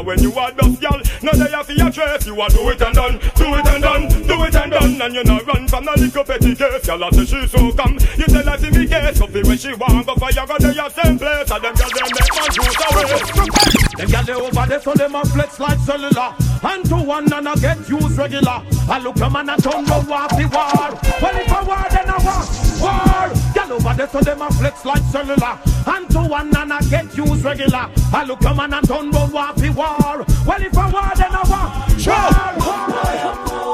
when 0.10 0.24
you 0.24 0.34
are 0.34 0.51
dust 0.51 0.82
gal, 0.82 0.99
now 1.22 1.32
they 1.34 1.51
have 1.51 1.70
your 1.70 1.91
trace. 1.91 2.26
You 2.26 2.41
a 2.41 2.49
do 2.49 2.70
it 2.70 2.82
and 2.82 2.95
done, 2.95 3.20
do 3.38 3.45
it 3.53 3.68
and 3.68 3.84
done, 3.84 4.10
do 4.10 4.43
it 4.43 4.55
and 4.55 4.72
done, 4.72 5.01
and 5.01 5.14
you 5.14 5.24
not 5.24 5.45
run 5.45 5.68
from 5.68 5.86
the 5.86 5.93
little 5.97 6.24
petty 6.24 6.55
case. 6.55 6.89
A 6.89 6.97
say 7.14 7.26
she 7.30 7.47
so 7.47 7.72
come, 7.74 7.93
you 8.18 8.26
tell 8.26 8.41
her 8.41 8.57
to 8.57 8.72
me 8.72 8.88
case. 8.88 9.20
So 9.20 9.28
fi 9.28 9.43
when 9.43 9.57
she 9.57 9.72
want 9.76 10.07
go 10.07 10.16
for 10.16 10.32
you 10.32 10.47
go 10.47 10.57
to 10.57 10.74
your 10.74 10.89
same 10.89 11.20
place, 11.20 11.51
and 11.51 11.62
them 11.62 11.76
gal 11.78 11.89
them 11.93 12.10
make 12.10 12.34
man 12.34 12.49
juice 12.49 12.82
away. 12.89 13.80
Them 13.99 14.10
gal 14.10 14.24
they 14.24 14.34
over 14.34 14.66
there 14.66 14.82
so 14.82 14.93
them 14.93 15.14
a 15.14 15.26
flex 15.26 15.60
like 15.60 15.78
cellular 15.80 16.34
And 16.64 16.86
to 16.86 16.95
one 16.95 17.34
and 17.34 17.49
I 17.49 17.55
get 17.55 17.89
used 17.89 18.18
regular 18.18 18.64
I 18.88 18.99
look 19.03 19.20
a 19.20 19.30
man 19.30 19.49
and 19.49 19.62
turn 19.62 19.84
round 19.84 20.10
off 20.10 20.30
the 20.32 20.47
war 20.47 20.95
Well 21.20 21.36
if 21.36 21.51
a 21.51 21.60
war 21.68 21.86
then 21.91 22.07
a 22.07 22.18
war 22.24 22.41
War 22.80 23.28
Gal 23.53 23.74
over 23.74 23.93
there 23.97 24.07
so 24.07 24.22
them 24.22 24.41
a 24.41 24.49
flex 24.53 24.86
like 24.86 25.03
cellular 25.12 25.60
and 25.90 26.10
to 26.12 26.20
one 26.20 26.56
and 26.56 26.74
I 26.74 26.80
get 26.82 27.18
used 27.18 27.44
regular. 27.44 27.90
I 28.14 28.24
look 28.24 28.42
a 28.46 28.54
man 28.54 28.74
and 28.74 28.88
don't 28.88 29.10
run 29.10 29.56
be 29.60 29.70
war. 29.70 30.24
Well, 30.46 30.62
if 30.62 30.78
I 30.78 30.90
war, 30.92 31.12
then 31.16 31.34
I 31.34 31.44
war. 31.50 31.68
Sure. 31.98 32.14
I 32.14 32.54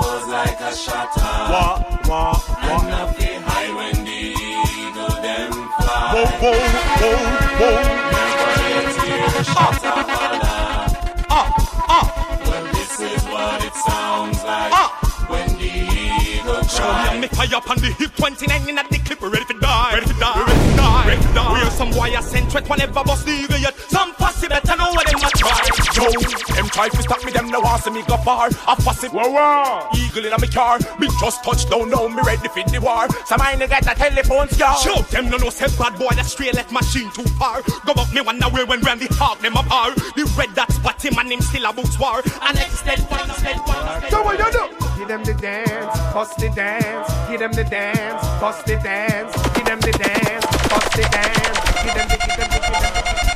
was 0.06 0.28
like 0.30 0.60
a 0.62 0.72
shutter. 0.74 1.36
War, 1.52 1.76
war, 2.08 2.34
war. 2.64 2.80
And 2.80 2.94
up 2.94 3.18
the 3.18 3.30
high 3.48 3.70
when 3.76 3.98
the 4.06 4.22
eagle 4.32 5.16
then 5.22 5.52
fly. 5.52 6.12
Whoa, 6.16 6.26
whoa, 6.42 6.60
whoa, 7.02 7.20
whoa. 7.60 8.06
Never 8.16 8.52
let 8.56 9.60
ah, 9.60 10.88
ah, 11.30 11.48
ah. 11.90 12.06
Well, 12.46 12.66
this 12.74 13.00
is 13.00 13.24
what 13.26 13.64
it 13.64 13.76
sounds 13.76 14.44
like. 14.44 14.72
Uh. 14.72 14.90
When 15.28 15.50
the 15.58 15.72
eagle 16.40 16.64
cries. 16.64 16.72
Show 16.72 17.20
me 17.20 17.28
fire 17.28 17.56
up 17.56 17.70
on 17.70 17.78
the 17.78 17.88
hip 17.88 18.16
29 18.16 18.70
in 18.70 18.78
a 18.78 18.84
dick 18.88 19.04
clip. 19.04 19.22
Ready 19.22 19.46
to 19.46 19.60
die. 19.60 19.94
Ready 19.96 20.08
to 20.08 20.20
die 20.20 20.55
die. 21.34 21.54
We 21.54 21.62
are 21.68 21.72
some 21.72 21.92
wire 21.92 22.22
sent 22.22 22.52
threat 22.52 22.70
whenever 22.70 23.04
bust 23.04 23.26
the 23.26 23.58
yet. 23.60 23.76
Some 23.90 24.15
Yo, 25.96 26.12
them 26.56 26.68
try 26.68 26.90
to 26.90 27.02
stop 27.02 27.24
me, 27.24 27.32
them 27.32 27.48
no 27.50 27.62
want 27.62 27.82
see 27.82 27.90
me 27.90 28.04
go 28.04 28.18
far. 28.18 28.48
A 28.48 28.76
it. 28.76 29.12
whoa 29.14 29.32
whoa. 29.32 29.88
Eagle 29.96 30.26
in 30.26 30.34
a 30.34 30.40
me 30.40 30.48
car, 30.48 30.78
me 31.00 31.08
just 31.22 31.44
touch 31.44 31.70
down 31.70 31.90
now, 31.90 32.08
me 32.08 32.22
ready 32.22 32.50
for 32.50 32.64
the 32.70 32.80
war. 32.80 33.08
Some 33.26 33.42
I 33.42 33.56
get 33.56 33.88
a 33.88 33.96
telephone 33.96 34.50
scar. 34.50 34.78
Show 34.80 35.02
them 35.04 35.30
no 35.30 35.38
no 35.38 35.50
say 35.50 35.68
bad 35.80 35.98
boy 35.98 36.12
that 36.16 36.26
straight 36.26 36.54
left 36.54 36.72
machine 36.74 37.10
too 37.12 37.24
far. 37.40 37.62
Go 37.86 37.94
up 37.94 38.12
me 38.14 38.22
one 38.22 38.44
away 38.44 38.66
when 38.66 38.82
Randy 38.82 39.08
Hawk 39.12 39.40
them 39.40 39.56
apart. 39.56 39.96
The 39.96 40.30
red 40.38 40.50
that 40.56 40.72
spot 40.74 41.04
him 41.04 41.18
and 41.18 41.32
him 41.32 41.42
still 41.42 41.66
a 41.66 41.72
boots 41.72 41.98
war. 41.98 42.22
And 42.42 42.58
extend 42.58 43.02
one, 43.08 43.30
extend 43.30 43.60
one. 43.62 44.10
So 44.10 44.22
what 44.24 44.38
you 44.38 44.52
do? 44.52 44.86
Give 45.00 45.08
them 45.08 45.24
the 45.24 45.34
dance, 45.34 45.98
bust 46.14 46.38
the 46.38 46.50
dance. 46.50 47.08
Give 47.30 47.40
them 47.40 47.54
the 47.54 47.64
dance, 47.64 48.22
bust 48.42 48.66
the 48.66 48.76
dance. 48.76 49.34
Give 49.56 49.66
them 49.66 49.80
the 49.80 49.92
dance, 49.92 50.46
bust 50.68 50.92
the 50.92 51.08
dance. 51.08 51.56
Give 51.84 51.94
them 51.94 52.08
the, 52.10 52.18
give 52.20 52.36
them 52.36 52.36
the, 52.36 52.36
give 52.36 52.50
them 52.52 52.60
the. 52.60 52.65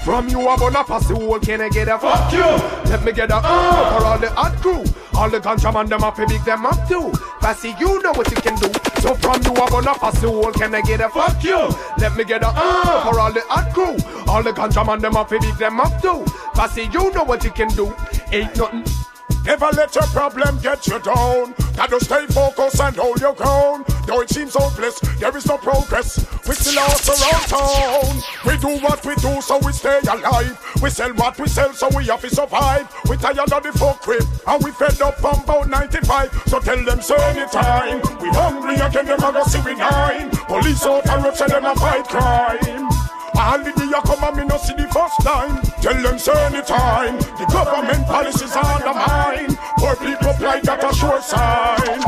From 0.09 0.27
you 0.27 0.49
I'm 0.49 0.57
gonna 0.57 0.83
pass 0.83 1.07
the 1.07 1.13
whole 1.13 1.39
can 1.39 1.61
I 1.61 1.69
get 1.69 1.87
a 1.87 1.99
fuck 1.99 2.33
you? 2.33 2.41
Let 2.89 3.03
me 3.05 3.11
get 3.11 3.29
a 3.29 3.35
uh 3.35 3.99
for 3.99 4.05
all 4.07 4.17
the 4.17 4.31
hot 4.31 4.55
crew. 4.59 4.83
All 5.13 5.29
the 5.29 5.39
ganja 5.39 5.71
man 5.71 5.85
them 5.85 6.03
up 6.03 6.17
big 6.17 6.43
them 6.45 6.65
up 6.65 6.87
too. 6.87 7.11
Passy, 7.39 7.75
you 7.79 8.01
know 8.01 8.11
what 8.13 8.31
you 8.31 8.37
can 8.37 8.55
do. 8.55 8.71
So 9.01 9.13
from 9.13 9.39
you 9.43 9.53
I'm 9.53 9.69
gonna 9.69 9.93
pass 9.93 10.19
the 10.19 10.27
whole 10.27 10.51
can 10.51 10.73
I 10.73 10.81
get 10.81 10.99
a 10.99 11.09
fuck 11.09 11.43
you? 11.43 11.59
Let 11.99 12.17
me 12.17 12.23
get 12.23 12.41
a 12.41 12.47
uh 12.47 13.03
for 13.03 13.19
all 13.19 13.31
the 13.31 13.41
hot 13.41 13.71
crew. 13.71 13.97
All 14.27 14.41
the 14.41 14.51
ganja 14.51 14.83
man 14.83 14.97
them 14.97 15.15
up 15.15 15.29
big 15.29 15.43
them 15.59 15.79
up 15.79 16.01
too. 16.01 16.25
Passy, 16.55 16.89
you 16.91 17.11
know 17.11 17.23
what 17.23 17.43
you 17.43 17.51
can 17.51 17.67
do. 17.67 17.93
Ain't 18.31 18.57
nothing. 18.57 18.98
Never 19.45 19.69
let 19.73 19.95
your 19.95 20.05
problem 20.07 20.59
get 20.59 20.85
you 20.87 20.99
down. 20.99 21.53
Gotta 21.75 21.99
stay 22.03 22.25
focused 22.27 22.81
and 22.81 22.95
hold 22.95 23.19
your 23.21 23.33
ground. 23.33 23.85
Though 24.05 24.21
it 24.21 24.29
seems 24.29 24.53
hopeless, 24.53 24.99
there 25.19 25.35
is 25.35 25.45
no 25.45 25.57
progress. 25.57 26.17
We 26.47 26.55
still 26.55 26.75
lost 26.75 27.07
around 27.09 27.47
town. 27.47 28.21
We 28.45 28.57
do 28.57 28.83
what 28.83 29.05
we 29.05 29.15
do, 29.15 29.41
so 29.41 29.59
we 29.59 29.71
stay 29.71 29.99
alive. 29.99 30.59
We 30.81 30.89
sell 30.89 31.13
what 31.13 31.39
we 31.39 31.47
sell, 31.47 31.73
so 31.73 31.89
we 31.95 32.05
have 32.05 32.21
to 32.21 32.29
survive. 32.29 32.87
We 33.09 33.17
tired 33.17 33.39
of 33.39 33.63
the 33.63 33.71
folk 33.77 34.01
crib, 34.01 34.23
and 34.47 34.63
we 34.63 34.71
fed 34.71 35.01
up 35.01 35.15
from 35.19 35.43
about 35.43 35.69
95. 35.69 36.43
So 36.47 36.59
tell 36.59 36.83
them, 36.83 37.01
say 37.01 37.15
anytime. 37.29 38.01
We 38.21 38.29
hungry 38.29 38.75
again, 38.75 39.05
them 39.05 39.19
a 39.23 39.31
go 39.31 39.43
see 39.43 39.61
we 39.61 39.75
nine. 39.75 40.29
Police 40.31 40.85
out 40.85 41.07
and 41.07 41.23
rough, 41.23 41.37
say 41.37 41.47
them 41.47 41.65
a 41.65 41.75
fight 41.75 42.07
crime. 42.07 42.98
All 43.35 43.59
the 43.59 43.71
day 43.71 43.89
come 44.05 44.23
and 44.23 44.37
me 44.37 44.43
no 44.45 44.57
see 44.57 44.73
the 44.73 44.87
first 44.89 45.19
time. 45.21 45.61
Tell 45.81 45.97
them 46.01 46.17
say 46.17 46.33
anytime. 46.45 47.17
The 47.37 47.45
government 47.51 48.05
policies 48.07 48.55
undermine. 48.55 49.55
Poor 49.77 49.95
people 49.95 50.33
blind 50.37 50.65
that 50.65 50.83
a 50.83 50.91
sure 50.95 51.21
sign. 51.21 51.99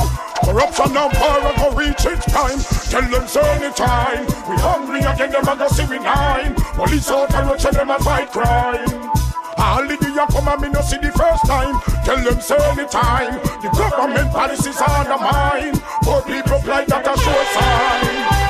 Corruption 0.44 0.98
and 0.98 1.14
power 1.14 1.54
go 1.58 1.72
reach 1.78 2.06
its 2.06 2.26
prime. 2.32 2.60
Tell 2.90 3.06
them 3.10 3.28
say 3.28 3.46
anytime. 3.62 4.26
We 4.50 4.56
hungry 4.58 5.00
again, 5.00 5.32
them 5.32 5.48
a 5.48 5.56
go 5.56 5.68
see 5.68 5.86
we 5.86 6.00
nine. 6.00 6.56
Police 6.76 7.10
out 7.12 7.34
and 7.34 7.62
say 7.62 7.72
them 7.72 7.92
a 7.92 8.00
fight 8.00 8.32
crime. 8.32 9.12
All 9.58 9.86
the 9.86 9.96
day 9.98 10.12
come 10.32 10.48
and 10.48 10.62
me 10.62 10.70
no 10.70 10.82
see 10.82 10.98
the 10.98 11.12
first 11.12 11.46
time. 11.46 11.80
Tell 12.04 12.18
them 12.18 12.42
say 12.42 12.58
anytime. 12.72 13.40
The 13.62 13.70
government 13.70 14.32
policies 14.32 14.82
undermine. 14.82 15.78
Poor 16.04 16.22
people 16.24 16.60
blind 16.66 16.90
that 16.90 17.06
a 17.06 17.16
sure 17.20 17.46
sign. 17.54 18.42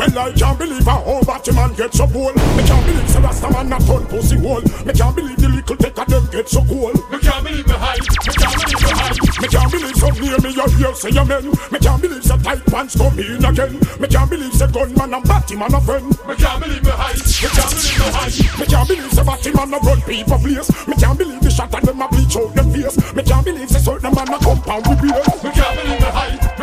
Well, 0.00 0.18
I 0.18 0.32
can't 0.32 0.58
believe 0.58 0.86
how 0.86 1.04
old 1.04 1.26
Batman 1.26 1.74
get 1.74 1.92
so 1.92 2.06
bold. 2.06 2.34
Me 2.56 2.64
can't 2.64 2.86
believe 2.86 3.12
the 3.12 3.20
Rasta 3.20 3.50
man 3.52 3.68
not 3.68 3.84
turn 3.84 4.06
pussy 4.06 4.40
wall. 4.40 4.62
Me 4.88 4.96
can't 4.96 5.14
believe 5.14 5.36
the 5.36 5.48
little 5.52 5.76
take 5.76 5.92
them 5.92 6.24
get 6.32 6.48
so 6.48 6.64
cool. 6.64 6.88
Me 7.12 7.20
can't 7.20 7.44
believe 7.44 7.68
the 7.68 7.76
hype. 7.76 8.00
Me 8.00 8.32
can't 8.32 8.56
believe 8.64 8.80
the 8.80 8.96
hype. 8.96 9.20
Me 9.44 9.48
can't 9.52 9.68
believe 9.68 9.96
some 10.00 10.16
near 10.16 10.40
me 10.40 10.56
you 10.56 10.64
hear 10.80 10.94
say 10.96 11.12
amen. 11.12 11.52
Me 11.68 11.78
can't 11.84 12.00
believe 12.00 12.24
the 12.24 12.36
tight 12.40 12.64
pants 12.72 12.96
come 12.96 13.12
in 13.20 13.44
again. 13.44 13.76
Me 14.00 14.08
can't 14.08 14.30
believe 14.30 14.56
the 14.56 14.66
gunman 14.72 15.12
and 15.12 15.24
Batman 15.28 15.74
a 15.76 15.80
friend. 15.84 16.08
Me 16.24 16.32
can't 16.32 16.60
believe 16.64 16.80
the 16.80 16.96
hype. 16.96 17.20
Me 17.20 17.48
can't 17.52 17.68
believe 17.68 18.00
the 18.00 18.08
hype. 18.16 18.56
Me 18.56 18.64
can't 18.72 18.88
believe 18.88 19.12
the 19.12 19.20
Batman 19.20 19.68
a 19.68 19.78
run 19.84 20.00
people 20.08 20.40
place. 20.40 20.68
Me 20.88 20.96
can't 20.96 21.18
believe 21.20 21.44
the 21.44 21.50
shot 21.52 21.74
and 21.76 21.84
them 21.84 22.00
a 22.00 22.08
bleach 22.08 22.40
out 22.40 22.48
them 22.56 22.72
face. 22.72 22.96
Me 23.12 23.20
can't 23.20 23.44
believe 23.44 23.68
the 23.68 23.76
certain 23.76 24.16
man 24.16 24.32
a 24.32 24.38
compound 24.40 24.80
with 24.88 25.04
beer. 25.04 25.20
Me 25.44 25.52
can't 25.52 25.76
believe. 25.76 26.00
Me 26.00 26.00
can't 26.00 26.00
believe 26.00 26.00
the 26.00 26.08
hype. 26.08 26.59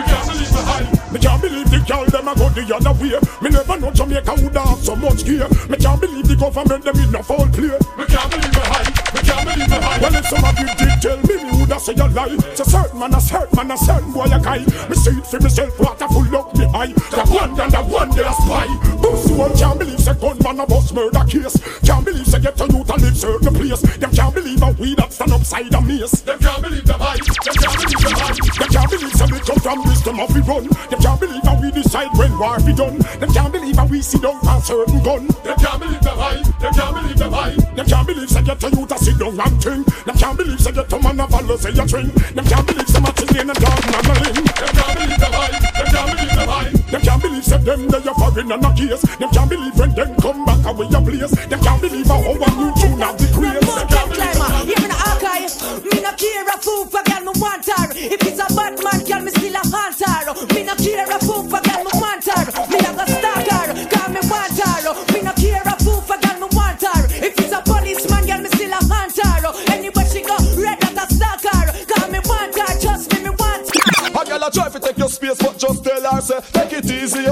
Me 1.18 1.24
can't 1.24 1.42
believe 1.42 1.66
the 1.72 1.80
girl 1.90 2.06
them 2.06 2.28
a 2.30 2.36
go 2.38 2.46
the 2.54 2.62
other 2.70 2.94
way. 3.02 3.18
Me 3.42 3.50
never 3.50 3.80
know 3.82 3.90
Jamaica 3.90 4.38
would 4.38 4.54
have 4.54 4.78
so 4.78 4.96
much 4.96 5.26
gear. 5.26 5.50
Me 5.66 5.74
can't 5.74 5.98
believe 5.98 6.30
the 6.30 6.36
government 6.38 6.86
them 6.86 6.94
in 6.94 7.10
a 7.10 7.24
foul 7.26 7.50
play. 7.50 7.74
Me 7.98 8.06
can't 8.06 8.30
believe 8.30 8.54
the 8.54 8.62
hype. 8.62 8.94
Me 9.18 9.22
can't 9.26 9.42
believe 9.50 9.66
the 9.66 9.82
hype. 9.82 9.98
Well, 9.98 10.14
if 10.14 10.26
some 10.30 10.46
of 10.46 10.54
you 10.62 10.70
did 10.78 10.94
tell 11.02 11.18
me, 11.26 11.42
me 11.42 11.58
woulda 11.58 11.82
say 11.82 11.98
a 11.98 12.06
lie. 12.14 12.38
So 12.54 12.70
certain 12.70 13.02
man 13.02 13.18
a 13.18 13.20
certain 13.20 13.50
man 13.58 13.74
a 13.74 13.78
certain 13.82 14.14
boy 14.14 14.30
a 14.30 14.38
guy. 14.38 14.62
Me 14.62 14.94
see 14.94 15.18
it 15.18 15.26
for 15.26 15.42
myself, 15.42 15.74
water 15.82 16.06
full 16.06 16.38
up 16.38 16.54
me 16.54 16.70
eye. 16.70 16.94
The 16.94 17.26
one 17.34 17.58
and 17.58 17.72
the 17.74 17.82
one 17.82 18.14
they 18.14 18.22
a 18.22 18.34
spy. 18.38 18.70
Pussy 19.02 19.34
one 19.34 19.58
can't 19.58 19.80
believe 19.82 19.98
say 19.98 20.14
gunman 20.22 20.62
a 20.62 20.66
bust 20.70 20.94
murder 20.94 21.26
case. 21.26 21.58
Can't 21.82 22.06
believe 22.06 22.30
say 22.30 22.46
get 22.46 22.62
a 22.62 22.66
youth 22.70 22.94
and 22.94 23.02
live 23.02 23.18
certain 23.18 23.54
place. 23.58 23.82
Them 23.82 24.14
can't 24.14 24.34
believe 24.38 24.62
a 24.62 24.70
weed 24.78 25.02
that 25.02 25.10
stand 25.10 25.34
upside 25.34 25.74
a 25.74 25.82
mace. 25.82 26.22
Them 26.22 26.38
can't 26.38 26.62
believe 26.62 26.86
the 26.86 26.94
hype. 26.94 27.26
Them 27.26 27.58
can't 27.58 27.74
believe 27.74 28.06
the 28.06 28.14
hype. 28.22 28.38
Them 28.38 28.70
can't 28.70 28.90
believe 28.94 29.16
say 29.18 29.26
we 29.34 29.40
come 29.42 29.60
from 29.66 29.82
wisdom 29.82 30.20
of 30.22 30.30
we 30.30 30.46
run. 30.46 30.70
Them 30.94 31.02
can't 31.08 31.22
believe 31.22 31.44
how 31.44 31.56
we 31.62 31.72
decide 31.72 32.12
when 32.18 32.38
war 32.38 32.60
be 32.60 32.74
done. 32.74 32.98
Them 33.20 33.32
can't 33.32 33.54
believe 33.54 33.78
how 33.78 33.88
we 33.88 34.02
sit 34.02 34.22
down 34.22 34.40
for 34.42 34.60
certain 34.60 35.02
gun. 35.04 35.28
Them 35.28 35.56
can't 35.56 35.80
believe 35.80 36.02
the 36.02 36.12
hype. 36.12 36.44
Them 36.60 36.74
can't 36.74 36.96
believe 36.96 37.18
the 37.18 37.30
hype. 37.32 37.76
Them 37.76 37.86
can't 37.88 38.08
believe 38.08 38.30
say 38.30 38.44
get 38.44 38.64
a 38.64 38.70
youth 38.76 38.92
a 38.92 38.98
sit 39.00 39.18
down 39.18 39.40
and 39.40 39.64
think. 39.64 39.88
Them 40.04 40.18
can't 40.18 40.38
believe 40.38 40.60
say 40.60 40.72
get 40.74 40.92
a 40.92 41.00
man 41.00 41.20
a 41.20 41.28
follow 41.28 41.56
say 41.56 41.72
a 41.72 41.88
train. 41.88 42.12
Them 42.36 42.44
can't 42.44 42.68
believe 42.68 42.90
say 42.90 43.00
matches 43.00 43.32
in 43.32 43.50
a 43.50 43.56
garden 43.56 43.96
and 43.96 44.08
a 44.08 44.16
limb. 44.20 44.36
Them 44.36 44.72
can't 44.76 45.00
believe 45.00 45.20
the 45.24 45.30
hype. 45.32 45.56
Them 45.64 45.88
can't 45.96 46.12
believe 46.12 46.36
the 46.36 46.46
hype. 46.52 46.74
Them 46.92 47.02
can't 47.02 47.22
believe 47.22 47.46
say 47.46 47.58
them 47.64 47.88
they 47.88 48.04
a 48.04 48.14
foreign 48.14 48.52
and 48.52 48.66
a 48.68 48.72
case. 48.76 49.02
Them 49.16 49.30
can't 49.32 49.50
believe 49.50 49.76
when 49.80 49.92
them 49.96 50.12
come 50.20 50.44
back 50.44 50.66
away 50.68 50.88
a 50.92 51.00
place. 51.00 51.32
Them 51.48 51.60
can't 51.64 51.82
believe 51.82 52.08
how 52.08 52.20
a 52.20 52.50
new 52.60 52.72
tune 52.76 53.00
me 55.48 55.60
no 55.60 55.78
archive. 55.78 55.84
Me 55.84 56.02
no 56.02 56.12
care 56.14 56.48
a 56.48 56.58
fool 56.60 56.86
for 56.86 57.04
girl 57.04 57.22
me 57.22 57.32
want 57.40 57.66
her. 57.66 57.88
If 57.96 58.22
it's 58.24 58.40
a 58.40 58.48
bad 58.56 58.84
man, 58.84 59.04
girl 59.06 59.22
me 59.22 59.32
still 59.32 59.56
a 59.56 59.62
haunt 59.64 60.00
her. 60.00 60.34
Me 60.54 60.64
no 60.64 60.76
care 60.76 61.06
a 61.06 61.20
fool 61.20 61.44
for 61.44 61.62
girl 61.62 61.84
me 61.84 61.92
want 61.96 62.26
her. 62.26 62.46
Me 62.70 62.78
a 62.78 62.92
go 62.94 63.06
stalk 63.06 63.48
her, 63.48 63.68
cause 63.88 64.10
me 64.12 64.22
want 64.28 64.60
her. 64.60 65.14
Me 65.14 65.22
no 65.22 65.32
care 65.34 65.64
a 65.66 65.76
fool 65.84 66.02
for 66.02 66.18
girl 66.20 66.40
me 66.40 66.48
want 66.56 66.82
her. 66.82 67.06
If 67.24 67.40
it's 67.40 67.54
a 67.54 67.62
policeman, 67.62 68.26
girl 68.26 68.42
me 68.42 68.50
still 68.50 68.72
a 68.72 68.80
haunt 68.82 69.18
her. 69.18 69.74
Anywhere 69.74 70.06
she 70.08 70.22
go, 70.22 70.36
red 70.60 70.80
that 70.82 70.98
a 70.98 71.14
stalk 71.14 71.44
her. 71.44 71.66
Cause 71.86 72.12
me 72.12 72.20
want 72.26 72.56
her, 72.56 72.80
trust 72.80 73.14
me, 73.14 73.20
me 73.24 73.30
want 73.30 73.68
her. 73.72 74.22
A 74.22 74.26
girl 74.26 74.44
a 74.44 74.52
try 74.52 74.70
to 74.70 74.80
take 74.80 74.98
your 74.98 75.10
space, 75.10 75.38
but 75.40 75.58
just 75.58 75.84
tell 75.84 76.04
her 76.04 76.22
say 76.22 76.40
take 76.52 76.74
it 76.74 76.92
easy, 76.92 77.26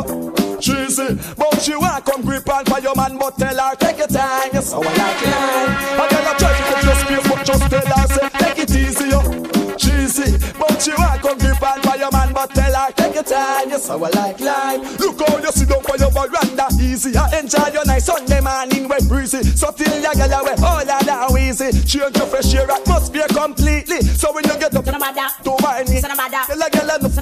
cheesy. 0.60 1.18
But 1.36 1.62
she 1.62 1.76
want 1.76 2.06
to 2.06 2.12
come 2.12 2.22
grip 2.22 2.48
on 2.50 2.66
for 2.66 2.80
your 2.80 2.96
man, 2.96 3.18
but 3.18 3.38
tell 3.38 3.58
her 3.58 3.76
take 3.76 3.98
your 3.98 4.08
time. 4.08 4.50
Yes, 4.54 4.72
oh, 4.74 4.82
I 4.84 4.88
like 4.88 5.22
line. 5.26 6.00
A 6.00 6.06
girl 6.10 6.32
a 6.32 6.38
try 6.38 6.52
to 6.56 6.64
take 6.74 6.84
your 6.84 6.95
But 10.60 10.82
she 10.82 10.92
want 10.92 11.22
come 11.22 11.38
grip 11.38 11.62
on 11.62 11.82
for 11.82 11.98
your 11.98 12.12
man, 12.12 12.34
but 12.34 12.50
tell 12.52 12.74
her 12.74 12.92
take 12.94 13.16
your 13.16 13.24
time. 13.24 13.70
Yes, 13.70 13.90
I 13.90 13.96
like 13.96 14.40
line. 14.40 14.82
Look 14.98 15.20
how 15.20 15.38
you 15.38 15.52
sit 15.52 15.70
down 15.70 15.84
for 15.84 15.98
your 15.98 16.12
veranda, 16.12 16.68
easy. 16.80 17.16
I 17.18 17.40
enjoy 17.40 17.68
your 17.74 17.86
nice 17.86 18.06
Sunday 18.06 18.42
morning 18.42 18.88
when 18.88 19.08
breezy. 19.08 19.44
So 19.44 19.72
feel 19.72 20.00
your 20.00 20.14
girl 20.14 20.40
away, 20.42 20.56
all 20.64 20.86
that 20.86 21.06
down 21.06 21.38
easy. 21.38 21.72
Change 21.86 22.18
your 22.18 22.28
fresh 22.28 22.54
air 22.54 22.70
atmosphere 22.70 23.28
completely. 23.30 24.02
So 24.02 24.34
when 24.34 24.44
you 24.46 24.58
get 24.60 24.76
up, 24.76 24.86
don't 24.86 25.62
mind 25.62 25.90
me. 25.90 26.02
Tell 26.02 26.62
a 26.62 26.70
girl 26.70 26.96
enough. 26.96 27.16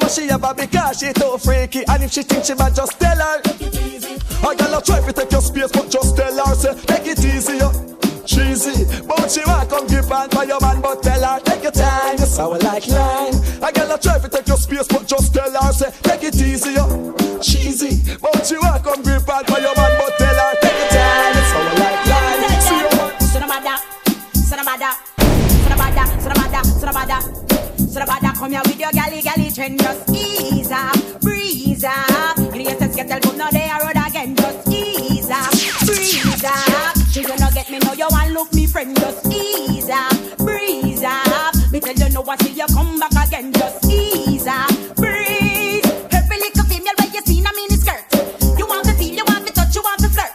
But 0.00 0.10
she 0.10 0.28
have 0.28 0.44
a 0.44 0.54
because 0.54 0.98
she 0.98 1.12
too 1.12 1.38
freaky 1.38 1.84
And 1.88 2.02
if 2.04 2.12
she 2.12 2.22
think 2.22 2.44
she 2.44 2.54
bad 2.54 2.74
just 2.74 2.98
tell 2.98 3.16
her 3.16 3.40
A 3.40 4.56
girl 4.56 4.78
a 4.78 4.82
try 4.82 5.00
to 5.00 5.12
take 5.12 5.32
your 5.32 5.40
space 5.40 5.72
but 5.72 5.90
just 5.90 6.16
tell 6.16 6.46
her 6.46 6.54
say 6.54 6.74
Take 6.86 7.06
it 7.06 7.24
easy 7.24 7.58
yo 7.58 7.83
Cheesy. 8.26 8.84
But 9.06 9.30
she 9.30 9.40
want 9.46 9.68
come 9.68 9.86
give 9.86 10.10
on 10.10 10.28
for 10.30 10.44
your 10.44 10.60
man 10.60 10.80
but 10.80 11.02
tell 11.02 11.22
her 11.22 11.40
Take 11.40 11.62
your 11.62 11.72
time 11.72 12.16
Yes 12.18 12.38
I 12.38 12.46
will 12.46 12.58
like 12.60 12.86
line. 12.88 13.34
A 13.62 13.72
girl 13.72 13.92
a 13.92 13.98
try 13.98 14.18
to 14.18 14.28
take 14.28 14.48
your 14.48 14.56
space 14.56 14.86
but 14.88 15.06
just 15.06 15.34
tell 15.34 15.50
her 15.52 15.72
say 15.72 15.90
Take 16.02 16.24
it 16.24 16.36
easy 16.36 16.72
yo. 16.72 17.14
Cheesy. 17.40 18.00
But 18.20 18.46
she 18.46 18.56
want 18.58 18.82
come 18.82 19.02
give 19.02 19.28
on 19.28 19.44
for 19.44 19.60
your 19.60 19.74
man 19.76 19.92
but 19.98 20.12
tell 20.18 20.34
her 20.34 20.52
Take 20.62 20.78
your 20.78 20.88
time 20.88 21.34
Yes 21.36 21.52
I 21.52 21.58
will 21.60 21.78
like 21.80 22.06
line. 22.08 22.60
See 22.64 22.78
you 22.80 22.94
Sonabada, 23.34 23.74
Sonabada, 24.32 24.90
Sonabada, 25.64 26.04
Sonabada, 26.22 26.60
Sonabada. 26.80 27.44
Sonabada, 27.94 28.34
come 28.34 28.50
here 28.52 28.60
with 28.64 28.78
your 28.80 28.90
galley, 28.92 29.22
galley 29.22 29.50
trend. 29.50 29.80
Just 29.80 30.10
ease 30.10 30.70
up, 30.70 31.20
breeze 31.20 31.84
up. 31.84 32.38
In 32.38 32.60
your 32.60 32.78
sense, 32.78 32.96
get 32.96 33.08
tell 33.08 33.34
no 33.36 33.48
they 33.50 33.63
friend. 38.74 38.96
Just 38.96 39.24
ease 39.32 39.88
up, 39.88 40.10
breeze 40.38 41.04
up. 41.04 41.54
Me 41.70 41.78
tell 41.78 41.94
you 41.94 42.12
no, 42.12 42.24
I 42.26 42.36
see 42.42 42.54
you 42.58 42.66
come 42.74 42.98
back 42.98 43.28
again. 43.28 43.52
Just 43.52 43.86
ease 43.88 44.48
up, 44.48 44.68
breeze. 44.96 45.86
Every 46.10 46.38
little 46.42 46.64
female 46.66 46.96
where 46.98 47.12
you 47.14 47.22
see 47.22 47.38
in 47.38 47.46
a 47.46 47.52
mini 47.54 47.76
skirt. 47.78 48.02
You 48.58 48.66
want 48.66 48.84
to 48.86 48.94
feel, 48.94 49.14
you 49.14 49.24
want 49.28 49.46
to 49.46 49.52
touch, 49.52 49.76
you 49.76 49.82
want 49.82 50.00
to 50.00 50.08
flirt. 50.08 50.34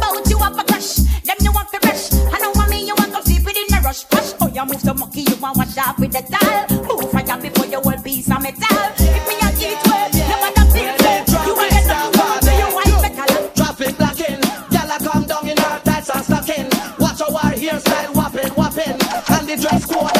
Bout 0.00 0.28
you 0.28 0.38
up 0.38 0.58
a 0.58 0.64
crush, 0.64 0.96
them 1.22 1.38
you 1.40 1.52
want 1.52 1.70
to 1.70 1.78
brush. 1.78 2.12
I 2.34 2.38
know 2.42 2.50
what 2.58 2.68
me, 2.68 2.84
you 2.84 2.94
want 2.98 3.14
to 3.14 3.22
sleep 3.22 3.46
within 3.46 3.78
a 3.78 3.80
rush. 3.80 4.02
Hush, 4.10 4.34
oh, 4.40 4.48
your 4.48 4.64
a 4.64 4.66
move 4.66 4.80
so 4.80 4.92
monkey, 4.92 5.22
you 5.22 5.36
want 5.36 5.56
wash 5.56 5.78
off 5.78 5.96
with 6.00 6.10
the 6.10 6.22
towel. 6.26 6.66
Move 6.90 7.10
fire 7.12 7.40
before 7.40 7.66
you 7.66 7.80
whole 7.80 8.02
piece 8.02 8.28
of 8.28 8.42
metal. 8.42 9.05
Dress 19.68 19.86
code 19.86 20.15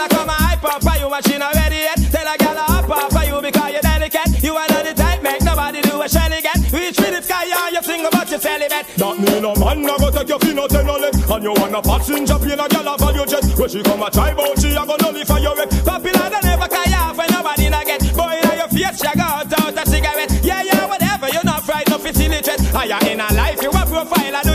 a 0.00 0.08
come 0.08 0.28
a 0.28 0.32
hype 0.32 0.64
up 0.64 0.82
for 0.82 0.96
you 0.96 1.08
machine 1.10 1.42
a 1.42 1.50
ready 1.54 1.84
yet? 1.84 2.00
Tell 2.10 2.26
a 2.26 2.36
gal 2.38 2.56
hop 2.56 2.88
up 2.88 3.12
for 3.12 3.24
you 3.24 3.40
because 3.42 3.72
you're 3.72 3.84
delicate? 3.84 4.42
You 4.42 4.56
are 4.56 4.68
not 4.68 4.84
the 4.84 4.94
type 4.94 5.22
make 5.22 5.42
nobody 5.42 5.82
do 5.82 6.00
a 6.00 6.08
shelly 6.08 6.40
get 6.40 6.56
Reach 6.72 6.96
for 6.96 7.10
the 7.10 7.20
sky 7.20 7.44
and 7.44 7.74
you 7.76 7.82
sing 7.82 8.04
about 8.06 8.30
your 8.30 8.40
celibate. 8.40 8.86
That 8.96 9.16
mean 9.20 9.44
a 9.44 9.52
man 9.60 9.84
a 9.84 9.94
go 10.00 10.08
take 10.10 10.28
your 10.28 10.38
fin 10.40 10.58
out 10.58 10.72
and 10.72 10.86
no 10.86 10.96
leg 10.96 11.14
And 11.14 11.44
you 11.44 11.52
want 11.52 11.76
a 11.76 11.82
passenger 11.82 12.38
plane 12.40 12.60
a 12.60 12.66
gal 12.68 12.88
a 12.88 12.96
value 12.96 13.26
jet. 13.26 13.44
When 13.58 13.68
she 13.68 13.82
come 13.82 14.02
a 14.02 14.08
try 14.10 14.32
bout 14.32 14.56
she 14.58 14.72
a 14.72 14.82
go 14.86 14.96
nullify 14.96 15.38
your 15.38 15.56
wreck 15.56 15.70
Popular 15.84 16.26
than 16.32 16.44
ever 16.48 16.68
carry 16.68 16.94
off 16.96 17.16
when 17.18 17.28
nobody 17.28 17.68
not 17.68 17.84
get. 17.84 18.00
Boy 18.16 18.40
in 18.40 18.56
your 18.56 18.70
face 18.72 18.96
she 18.96 19.12
go 19.12 19.26
out 19.26 19.52
out 19.60 19.76
a 19.76 19.84
cigarette. 19.84 20.32
Yeah 20.40 20.62
yeah 20.64 20.86
whatever 20.88 21.28
you 21.28 21.42
not 21.44 21.60
fried 21.64 21.88
no 21.92 21.98
facilitate 21.98 22.60
Higher 22.72 23.00
in 23.10 23.20
a 23.20 23.28
life 23.36 23.60
you 23.60 23.68
a 23.68 23.82
profile 23.84 24.36
I 24.36 24.42
do 24.48 24.54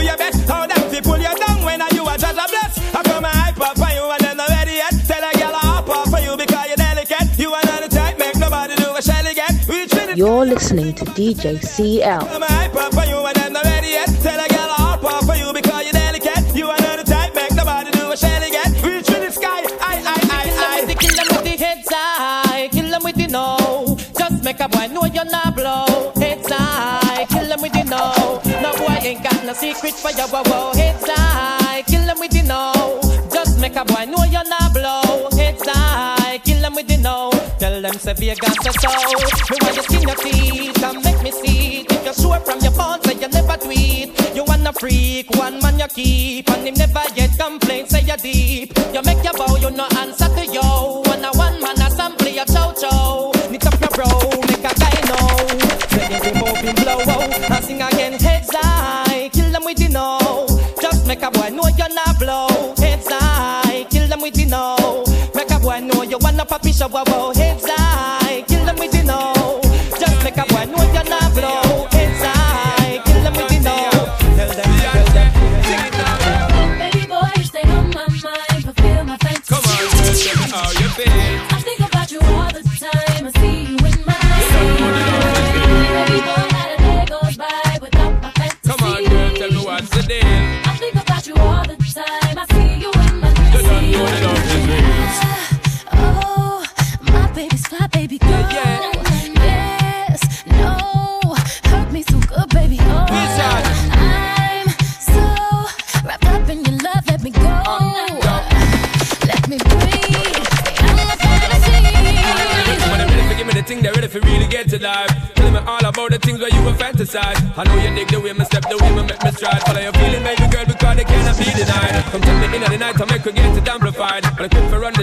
them 22.96 23.04
with 23.04 23.16
the 23.16 23.26
no. 23.26 23.96
Just 24.18 24.42
make 24.44 24.60
a 24.60 24.68
boy 24.68 24.86
know 24.88 25.04
you're 25.04 25.24
not 25.24 25.54
blow. 25.54 26.12
Heads 26.16 26.48
high, 26.48 27.26
kill 27.28 27.46
them 27.48 27.60
with 27.60 27.72
the 27.72 27.84
no. 27.84 28.40
No 28.62 28.72
boy 28.76 28.96
ain't 29.02 29.22
got 29.22 29.44
no 29.44 29.52
secret 29.52 29.94
for 29.94 30.10
your 30.12 30.28
wow 30.28 30.42
wow. 30.46 30.72
Heads 30.74 31.04
high, 31.06 31.82
kill 31.82 32.04
them 32.06 32.18
with 32.18 32.30
the 32.30 32.42
no. 32.42 32.72
Just 33.32 33.60
make 33.60 33.76
a 33.76 33.84
boy 33.84 34.04
know 34.06 34.24
you're 34.24 34.45
say 38.06 38.14
Vegas 38.14 38.66
a 38.66 38.72
so. 38.78 38.88
Me 39.50 39.58
want 39.62 39.76
you 39.76 39.82
skin 39.82 40.02
your 40.02 40.16
teeth 40.16 40.82
and 40.82 41.04
make 41.04 41.22
me 41.22 41.30
see 41.32 41.80
it. 41.80 41.92
If 41.92 42.04
you're 42.04 42.14
sure 42.14 42.40
from 42.40 42.60
your 42.60 42.72
bones 42.72 43.02
that 43.02 43.20
you 43.20 43.28
never 43.28 43.56
tweet. 43.56 44.14
You 44.34 44.44
wanna 44.44 44.72
freak, 44.72 45.30
one 45.30 45.58
man 45.60 45.78
you 45.78 45.88
keep, 45.88 46.50
and 46.50 46.66
him 46.66 46.74
never 46.74 47.02
yet 47.16 47.36
complain. 47.38 47.88
Say 47.88 48.02
you're 48.02 48.16
deep. 48.16 48.72
You 48.94 49.02
make 49.02 49.24
your 49.24 49.32
bow, 49.32 49.56
you 49.56 49.70
no 49.70 49.86
answer 49.98 50.25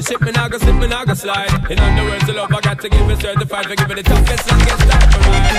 ship, 0.04 0.22
me 0.22 0.32
go 0.32 0.58
slip, 0.58 0.76
me 0.76 0.88
go 0.88 1.14
slide. 1.14 1.72
In 1.72 1.80
other 1.80 2.04
words, 2.10 2.26
the 2.26 2.34
love 2.34 2.51
I 2.51 2.62
got 2.62 2.80
to 2.82 2.89
give 2.89 3.10
it 3.10 3.22
certified 3.22 3.66
for 3.66 3.76
giving 3.76 3.95
the 3.95 4.04
toughest, 4.04 4.51
longest 4.51 4.89
time 4.89 5.12
for 5.12 5.53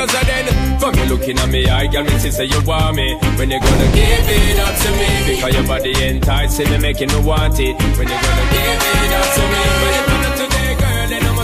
Yo, 0.00 0.06
because 0.06 0.16
I 0.16 0.24
then, 0.24 0.80
fuck 0.80 0.96
you 0.96 1.04
looking 1.04 1.38
at 1.38 1.48
me, 1.50 1.66
I 1.68 1.86
got 1.86 2.06
me 2.06 2.12
to 2.12 2.32
say 2.32 2.46
you 2.46 2.62
want 2.64 2.96
me. 2.96 3.16
When 3.36 3.50
you 3.50 3.60
gonna 3.60 3.92
give 3.92 4.28
it 4.32 4.58
up 4.58 4.74
to 4.80 4.90
me? 4.96 5.36
Because 5.36 5.54
your 5.54 5.66
body 5.66 5.92
enticing 5.92 6.70
me, 6.70 6.78
making 6.78 7.08
me 7.08 7.20
want 7.20 7.60
it. 7.60 7.76
When 7.76 8.08
you 8.08 8.16
gonna 8.16 8.46
give 8.48 8.80
it 8.80 9.12
up 9.12 9.28
to 9.36 9.42
me? 9.44 9.60
When 9.84 9.92
you 9.92 10.04
gonna 10.08 10.39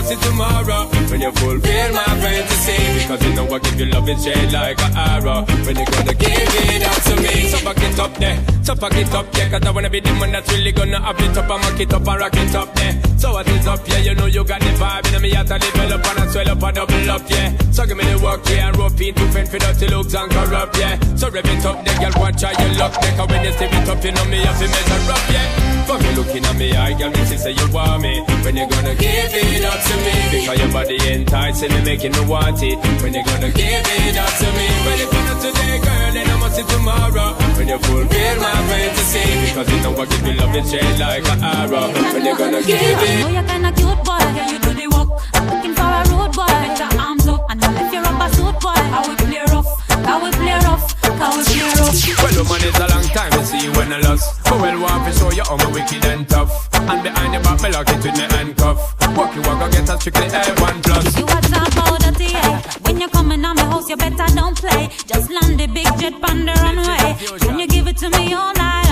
see 0.07 0.15
tomorrow. 0.23 0.87
When 1.11 1.21
you 1.21 1.31
fulfill 1.31 1.89
my 1.93 2.07
fantasy. 2.23 2.79
Because 3.03 3.21
you 3.23 3.33
know 3.35 3.45
I 3.51 3.59
give 3.59 3.79
you 3.79 3.87
love 3.87 4.07
in 4.07 4.17
shade 4.19 4.51
like 4.51 4.79
an 4.79 4.91
arrow. 4.95 5.43
When 5.67 5.75
you 5.75 5.85
gonna 5.85 6.13
give 6.13 6.55
it 6.71 6.83
up 6.87 6.99
to 7.07 7.13
me? 7.21 7.35
So 7.51 7.57
back 7.63 7.81
it 7.83 7.99
up 7.99 8.13
there, 8.17 8.37
so 8.63 8.75
back 8.75 8.95
it 8.95 9.13
up 9.13 9.31
there. 9.31 9.49
Cause 9.49 9.67
I 9.67 9.71
wanna 9.71 9.89
be 9.89 9.99
the 9.99 10.13
one 10.15 10.31
that's 10.31 10.51
really 10.51 10.71
gonna 10.71 10.99
have 11.01 11.19
it 11.19 11.37
up 11.37 11.49
and 11.49 11.61
mock 11.61 11.79
it 11.79 11.93
up 11.93 12.07
and 12.07 12.19
rock 12.19 12.35
it 12.35 12.55
up 12.55 12.73
there. 12.75 12.93
So 13.17 13.33
what 13.33 13.47
is 13.47 13.67
up, 13.67 13.87
yeah, 13.87 13.99
you 13.99 14.15
know 14.15 14.27
you 14.27 14.43
got 14.43 14.61
the 14.61 14.71
vibe. 14.79 15.13
And 15.13 15.21
me 15.21 15.35
out 15.35 15.47
to 15.47 15.59
develop 15.59 16.05
and 16.07 16.19
I 16.19 16.27
swell 16.27 16.49
up 16.49 16.63
and 16.63 16.75
double 16.75 17.11
up, 17.11 17.29
yeah. 17.29 17.57
So 17.71 17.85
give 17.85 17.97
me 17.97 18.05
the 18.05 18.19
work, 18.23 18.41
yeah, 18.49 18.69
and 18.69 18.77
rope 18.77 19.01
into 19.01 19.27
fend 19.31 19.49
for 19.49 19.59
dirty 19.59 19.87
looks 19.87 20.13
and 20.13 20.31
corrupt, 20.31 20.77
yeah. 20.77 20.99
So 21.15 21.29
rev 21.29 21.45
it 21.45 21.65
up, 21.65 21.83
there, 21.83 21.99
girl, 21.99 22.21
watch 22.21 22.43
how 22.43 22.51
you 22.51 22.69
look. 22.77 22.93
There, 23.01 23.15
cause 23.17 23.29
when 23.29 23.43
you 23.43 23.51
step 23.53 23.73
it 23.73 23.89
up, 23.89 24.03
you 24.03 24.11
know 24.11 24.25
me 24.25 24.37
have 24.45 24.59
to 24.59 24.67
measure 24.67 25.11
up, 25.11 25.29
yeah. 25.31 25.66
Fuck 25.87 26.03
you 26.03 26.11
looking 26.19 26.43
at 26.43 26.55
me, 26.57 26.75
I 26.75 26.91
got 26.99 27.15
me 27.15 27.23
say 27.23 27.51
you 27.51 27.67
want 27.71 28.01
me. 28.01 28.19
When 28.43 28.57
you 28.57 28.67
gonna 28.67 28.93
give 28.93 29.31
it 29.31 29.63
up 29.63 29.79
to 29.79 29.95
me? 30.03 30.11
Because 30.35 30.59
your 30.59 30.71
body 30.73 30.97
enticing 31.13 31.71
me, 31.71 31.81
making 31.81 32.11
me 32.11 32.25
want 32.27 32.61
it. 32.61 32.77
When 33.01 33.13
you 33.13 33.23
gonna 33.23 33.51
give 33.55 33.87
it 33.87 34.17
up 34.19 34.33
to 34.35 34.47
me? 34.51 34.67
But 34.83 34.99
if 34.99 35.13
not 35.15 35.39
today, 35.39 35.79
girl, 35.79 36.11
then 36.11 36.27
I 36.27 36.35
must 36.43 36.55
see 36.57 36.67
tomorrow. 36.67 37.31
When 37.55 37.67
you 37.69 37.79
fulfill 37.79 38.35
my 38.43 38.51
fantasy. 38.67 39.23
Because 39.47 39.71
you 39.71 39.79
know 39.79 39.95
I 39.95 40.05
give 40.11 40.27
you 40.27 40.33
love 40.33 40.55
in 40.59 40.65
shade 40.67 40.99
like 40.99 41.29
an 41.31 41.43
arrow. 41.43 41.87
When 42.11 42.25
you 42.25 42.35
gonna 42.37 42.61
give 42.67 42.81
it? 42.83 42.99
I 42.99 43.21
know 43.21 43.29
you're 43.31 43.47
kinda 43.47 43.71
cute, 43.71 44.03
boy. 44.03 44.19
Can 44.35 44.45
you 44.51 44.59
do 44.59 44.71
the 44.75 44.87
walk? 44.91 45.23
I'm 45.35 45.47
looking 45.47 45.73
for 45.73 45.87
a 45.87 46.03
road 46.11 46.31
boy. 46.35 46.51
Put 46.67 46.79
your 46.83 46.91
arms 46.99 47.27
up 47.31 47.47
and 47.49 47.63
I'll 47.63 47.71
let 47.71 47.93
you 47.93 48.01
rub 48.03 48.21
a 48.21 48.27
suit, 48.35 48.59
boy. 48.59 48.75
I 48.75 49.07
will 49.07 49.15
play 49.15 49.39
rough, 49.55 49.71
I 50.07 50.15
will 50.21 50.31
play 50.31 50.55
rough. 50.63 50.95
how 51.03 51.35
we 51.35 51.43
play 51.43 51.67
rough. 51.75 51.99
Well, 52.23 52.43
woman, 52.43 52.61
it's 52.63 52.79
a 52.79 52.87
long 52.87 53.03
time 53.11 53.31
to 53.31 53.43
see 53.45 53.61
you 53.65 53.71
when 53.73 53.91
I 53.91 53.99
lost. 53.99 54.43
But 54.43 54.61
well, 54.61 54.79
want 54.79 55.03
to 55.05 55.11
show 55.19 55.31
you 55.31 55.43
how 55.43 55.57
my 55.57 55.67
wicked 55.71 56.05
and 56.05 56.27
tough. 56.29 56.49
And 56.73 57.03
behind 57.03 57.33
your 57.33 57.43
back, 57.43 57.61
me 57.61 57.69
lock 57.71 57.89
it 57.89 57.97
with 57.97 58.15
me 58.15 58.25
handcuff. 58.31 58.79
Walk 59.15 59.35
you 59.35 59.41
walk, 59.41 59.59
go 59.59 59.67
get 59.69 59.89
a 59.89 59.99
strictly 59.99 60.27
A1 60.27 60.83
plus. 60.83 61.17
You 61.17 61.25
a 61.25 61.41
talk 61.51 61.73
about 61.75 61.99
the 62.15 62.31
eh? 62.31 62.61
When 62.87 62.99
you're 62.99 63.09
coming 63.09 63.43
on 63.43 63.55
my 63.55 63.63
house, 63.65 63.89
you 63.89 63.97
better 63.97 64.27
don't 64.33 64.55
play. 64.55 64.89
Just 65.05 65.29
land 65.29 65.59
the 65.59 65.67
big 65.67 65.87
jet 65.99 66.13
on 66.23 66.45
the 66.45 66.53
runway. 66.63 67.39
Can 67.39 67.59
you 67.59 67.67
give 67.67 67.87
it 67.87 67.97
to 67.97 68.09
me 68.09 68.33
all 68.33 68.53
night, 68.53 68.86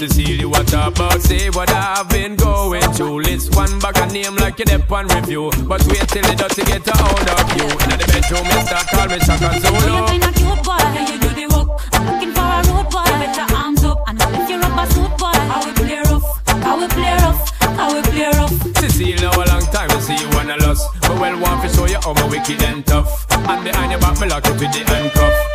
Cecilia, 0.00 0.48
what 0.48 0.72
about? 0.72 1.20
Say 1.20 1.50
what 1.50 1.70
I've 1.70 2.08
been 2.08 2.34
going 2.34 2.80
through. 2.96 3.20
List 3.20 3.54
one 3.54 3.78
back 3.80 3.98
a 3.98 4.06
name 4.06 4.34
like 4.36 4.58
you 4.58 4.64
dep 4.64 4.90
on 4.90 5.06
review. 5.08 5.50
But 5.68 5.84
wait 5.88 6.08
till 6.08 6.24
it 6.24 6.38
the 6.38 6.48
dirty 6.48 6.64
get 6.64 6.88
a 6.88 6.96
hold 6.96 7.28
of 7.28 7.44
you. 7.52 7.68
In 7.68 8.00
the 8.00 8.08
bedroom, 8.08 8.48
you 8.48 8.64
start 8.64 8.88
call 8.88 9.08
me 9.12 9.20
Shaka 9.20 9.52
You 9.52 9.60
Zulu. 9.60 10.08
kinda 10.08 10.32
cute 10.32 10.64
boy, 10.64 10.80
can 10.96 11.04
you 11.04 11.20
do 11.20 11.28
the 11.36 11.46
work? 11.52 11.84
I'm 11.92 12.06
looking 12.08 12.32
for 12.32 12.40
a 12.40 12.64
road 12.72 12.88
boy. 12.88 13.04
You 13.12 13.28
better 13.28 13.44
arms 13.52 13.84
up 13.84 14.00
and 14.08 14.22
I'll 14.22 14.32
lift 14.32 14.48
you 14.48 14.56
up 14.56 14.80
a 14.80 14.84
suit 14.88 15.12
boy. 15.20 15.36
How 15.52 15.60
we 15.68 15.72
play 15.76 16.00
rough, 16.08 16.28
how 16.48 16.80
we 16.80 16.88
play 16.88 17.14
rough, 17.20 17.40
how 17.60 17.92
we 17.92 18.00
play 18.00 18.32
rough. 18.40 18.56
Cecilia, 18.80 19.20
now 19.20 19.36
a 19.36 19.44
long 19.52 19.68
time 19.68 19.90
to 19.92 20.00
see 20.00 20.16
you 20.16 20.28
when 20.32 20.48
I 20.48 20.56
lost. 20.64 20.88
But 21.02 21.20
well, 21.20 21.36
want 21.44 21.60
to 21.60 21.68
show 21.76 21.84
you 21.84 22.00
how 22.00 22.14
my 22.16 22.24
wicked 22.24 22.62
and 22.64 22.86
tough. 22.86 23.28
And 23.36 23.60
behind 23.68 23.92
your 23.92 24.00
back, 24.00 24.16
me 24.16 24.32
lock 24.32 24.48
it 24.48 24.56
with 24.56 24.72
the 24.72 24.80
handcuff. 24.80 25.49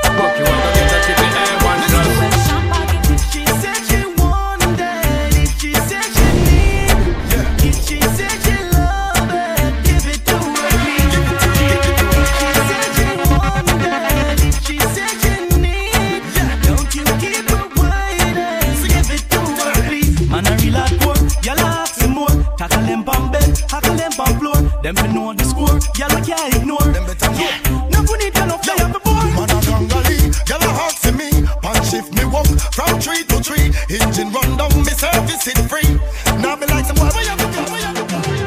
Score. 25.96 26.10
Y'all 26.10 26.24
can't 26.24 26.56
ignore. 26.56 26.80
Them 26.80 27.06
better 27.06 27.32
yeah. 27.34 27.90
No 27.90 28.04
good 28.04 28.20
need 28.20 28.36
y'all 28.36 28.48
no 28.48 28.58
play 28.58 28.76
up 28.84 28.92
the 28.92 29.00
board. 29.00 29.26
Man 29.36 29.50
a 29.50 29.60
gangali, 29.64 30.18
gyal 30.46 30.62
a 30.62 30.70
hawk 30.70 30.92
see 30.92 31.12
me. 31.12 31.30
Pan 31.62 31.84
shift 31.84 32.14
me 32.14 32.26
walk 32.26 32.48
from 32.74 33.00
tree 33.00 33.24
to 33.24 33.42
tree. 33.42 33.72
Engine 33.90 34.32
run 34.32 34.58
down, 34.58 34.76
me 34.84 34.92
service 34.92 35.48
it 35.48 35.58
free. 35.70 36.00
Now 36.42 36.56
me 36.56 36.68
like 36.68 36.86
some 36.86 36.96
boy. 36.96 37.10
Where 37.14 37.24
you 37.24 37.38
go? 37.38 37.48
Where 37.72 37.82
you 37.82 37.94
go? 37.94 38.04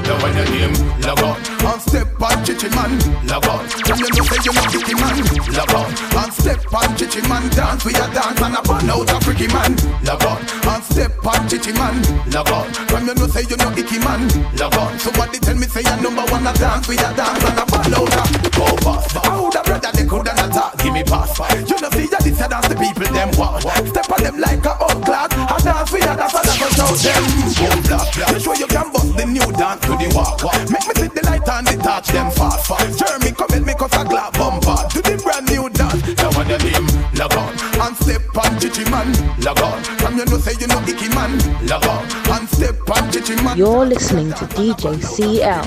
Now 0.09 0.22
when 0.22 0.36
your 0.36 0.46
name 0.46 0.74
log 1.03 1.22
on 1.22 1.36
And 1.66 1.82
step 1.82 2.17
on 2.22 2.44
chichi 2.44 2.68
man 2.74 2.92
Log 3.26 3.46
on. 3.46 3.64
And 3.88 3.98
you 4.00 4.08
know 4.10 4.24
say 4.26 4.40
you 4.44 4.52
not 4.52 4.68
kicky 4.72 4.94
man 4.94 5.18
Log 5.54 5.74
on. 5.74 5.90
And 6.18 6.32
step 6.32 6.60
on 6.72 6.90
chichi 6.96 7.22
man 7.28 7.48
Dance 7.50 7.84
we 7.84 7.92
a 7.94 8.06
dance 8.12 8.40
and 8.40 8.56
a 8.56 8.62
burn 8.62 8.90
out 8.90 9.10
a 9.10 9.16
freaky 9.24 9.48
man 9.48 9.76
Log 10.04 10.24
on. 10.24 10.40
And 10.68 10.84
step 10.84 11.12
on 11.24 11.48
chichi 11.48 11.72
man 11.72 11.96
Log 12.30 12.50
on. 12.50 12.66
From 12.88 13.06
you 13.06 13.14
know 13.14 13.26
say 13.26 13.44
you 13.48 13.56
not 13.56 13.78
icky 13.78 13.98
man 13.98 14.26
Log 14.56 14.76
on. 14.76 14.98
Somebody 14.98 15.38
tell 15.38 15.56
me 15.56 15.66
say 15.66 15.82
you 15.82 15.96
number 16.02 16.24
one 16.32 16.46
a 16.46 16.52
dance 16.54 16.88
we 16.88 16.96
a 16.96 17.08
dance 17.14 17.44
and 17.44 17.58
a 17.58 17.64
burn 17.66 17.94
out 17.94 18.14
a 18.14 18.22
Go 18.56 18.66
fast 18.82 19.16
How 19.24 19.50
the 19.50 19.60
brother 19.64 19.90
they 19.94 20.06
coulda 20.06 20.34
not 20.34 20.78
Give 20.78 20.92
me 20.92 21.02
pass. 21.04 21.38
You 21.68 21.76
know 21.80 21.90
see 21.90 22.08
ya 22.10 22.18
this 22.20 22.40
a 22.40 22.48
dance 22.48 22.68
the 22.68 22.74
people 22.74 23.06
them 23.12 23.30
want. 23.38 23.62
Step 23.62 24.10
on 24.10 24.22
them 24.22 24.40
like 24.40 24.64
a 24.64 24.72
old 24.82 25.04
cloud 25.04 25.32
A 25.32 25.56
dance 25.62 25.92
we 25.92 26.00
a 26.02 26.12
dance 26.16 26.34
and 26.34 26.48
a 26.48 26.54
go 26.58 26.66
shout 26.74 26.98
them. 26.98 27.22
Boom 27.58 27.78
blah 27.86 28.32
You 28.32 28.40
sure 28.40 28.56
you 28.56 28.66
can 28.66 28.90
bust 28.92 29.16
the 29.16 29.24
new 29.26 29.48
dance 29.54 29.80
to 29.86 29.92
the 29.94 30.08
walk. 30.14 30.42
Make 30.70 30.86
me 30.88 30.94
see 30.98 31.08
the 31.08 31.22
light 31.26 31.48
and 31.48 31.66
the 31.66 31.76
touch 31.82 32.08
them 32.18 32.30
fast 32.32 32.66
fast. 32.66 32.98
Jeremy 32.98 33.30
come 33.32 33.52
in 33.54 33.64
me 33.64 33.74
cause 33.74 33.94
a 33.94 34.02
glad 34.04 34.32
bumper. 34.34 34.74
To 34.90 34.98
the 35.02 35.14
brand 35.22 35.46
new 35.46 35.70
dance. 35.70 36.02
Now 36.18 36.30
when 36.34 36.48
your 36.50 36.58
name 36.58 36.86
log 37.14 37.34
on 37.34 37.52
And 37.82 37.96
step 37.96 38.22
on 38.34 38.58
chichi 38.60 38.84
man 38.90 39.12
Log 39.42 39.60
on 39.60 39.82
From 39.98 40.16
you 40.18 40.24
know 40.24 40.38
say 40.38 40.54
you 40.60 40.66
know 40.66 40.80
icky 40.86 41.08
man 41.14 41.38
Log 41.66 41.84
on 41.86 42.02
And 42.32 42.48
step 42.48 42.88
on 42.88 43.10
chichi 43.12 43.34
man 43.42 43.56
You're 43.58 43.84
listening 43.86 44.30
to 44.34 44.44
DJ 44.56 44.98
CL. 45.02 45.62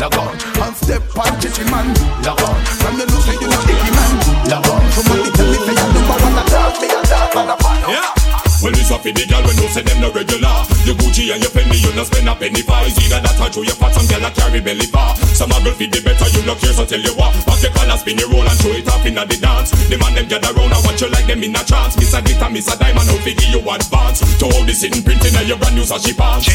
Log 0.00 0.16
on 0.16 0.34
And 0.64 0.76
step 0.76 1.02
on 1.16 1.32
chichi 1.40 1.64
man 1.70 1.86
Log 2.24 2.40
on 2.42 2.58
From 2.80 2.98
you 2.98 3.06
know 3.06 3.20
say 3.24 3.36
you 3.40 3.48
know 3.48 3.62
icky 3.72 3.90
man 3.94 4.12
Log 4.50 4.66
on 4.68 4.82
Somebody 4.92 5.30
tell 5.32 5.46
me 5.48 5.58
say 5.64 5.74
you 5.76 5.88
number 5.94 6.16
one 6.20 6.36
a 6.36 6.44
dance 6.50 6.80
me 6.80 6.88
a 6.88 7.00
dance 7.04 7.36
and 7.36 7.50
a 7.50 7.56
burn 7.56 7.90
Yeah 7.92 8.25
Well, 8.66 8.74
it's 8.74 8.90
a 8.90 8.98
for 8.98 9.14
the 9.14 9.22
girl 9.30 9.46
when 9.46 9.54
you 9.62 9.70
say 9.70 9.86
them 9.86 10.02
no 10.02 10.10
regular. 10.10 10.50
Your 10.82 10.98
Gucci 10.98 11.30
and 11.30 11.38
your 11.38 11.54
Fendi, 11.54 11.78
you 11.78 11.94
no 11.94 12.02
spend 12.02 12.26
a 12.26 12.34
penny 12.34 12.66
for. 12.66 12.74
It's 12.82 12.98
either 12.98 13.22
that 13.22 13.38
or 13.38 13.46
through 13.46 13.70
your 13.70 13.78
pot, 13.78 13.94
some 13.94 14.10
girl 14.10 14.26
a 14.26 14.30
carry 14.34 14.58
belly 14.58 14.90
bar. 14.90 15.14
Some 15.38 15.54
a 15.54 15.62
girl 15.62 15.70
fit 15.78 15.94
the 15.94 16.02
better, 16.02 16.26
you 16.34 16.42
no 16.42 16.58
care, 16.58 16.74
so 16.74 16.82
tell 16.82 16.98
you 16.98 17.14
what. 17.14 17.30
Pop 17.46 17.62
your 17.62 17.70
collar, 17.78 17.94
spin 17.94 18.18
your 18.18 18.26
roll 18.26 18.42
and 18.42 18.58
throw 18.58 18.74
it 18.74 18.90
off 18.90 19.06
inna 19.06 19.22
the 19.22 19.38
dance. 19.38 19.70
The 19.86 19.94
man 20.02 20.18
them 20.18 20.26
gather 20.26 20.50
round 20.50 20.74
and 20.74 20.82
watch 20.82 20.98
you 20.98 21.06
like 21.14 21.30
them 21.30 21.46
in 21.46 21.54
a 21.54 21.62
trance. 21.62 21.94
Miss 21.94 22.10
a 22.10 22.18
glitter, 22.18 22.50
miss 22.50 22.66
a 22.66 22.74
diamond, 22.74 23.06
out 23.06 23.22
figure 23.22 23.54
you 23.54 23.62
advance. 23.62 24.18
To 24.42 24.50
all 24.50 24.66
this 24.66 24.82
in 24.82 24.98
printing 24.98 25.38
and 25.38 25.46
your 25.46 25.62
brand 25.62 25.78
new 25.78 25.86
sashi 25.86 26.10
pants. 26.10 26.50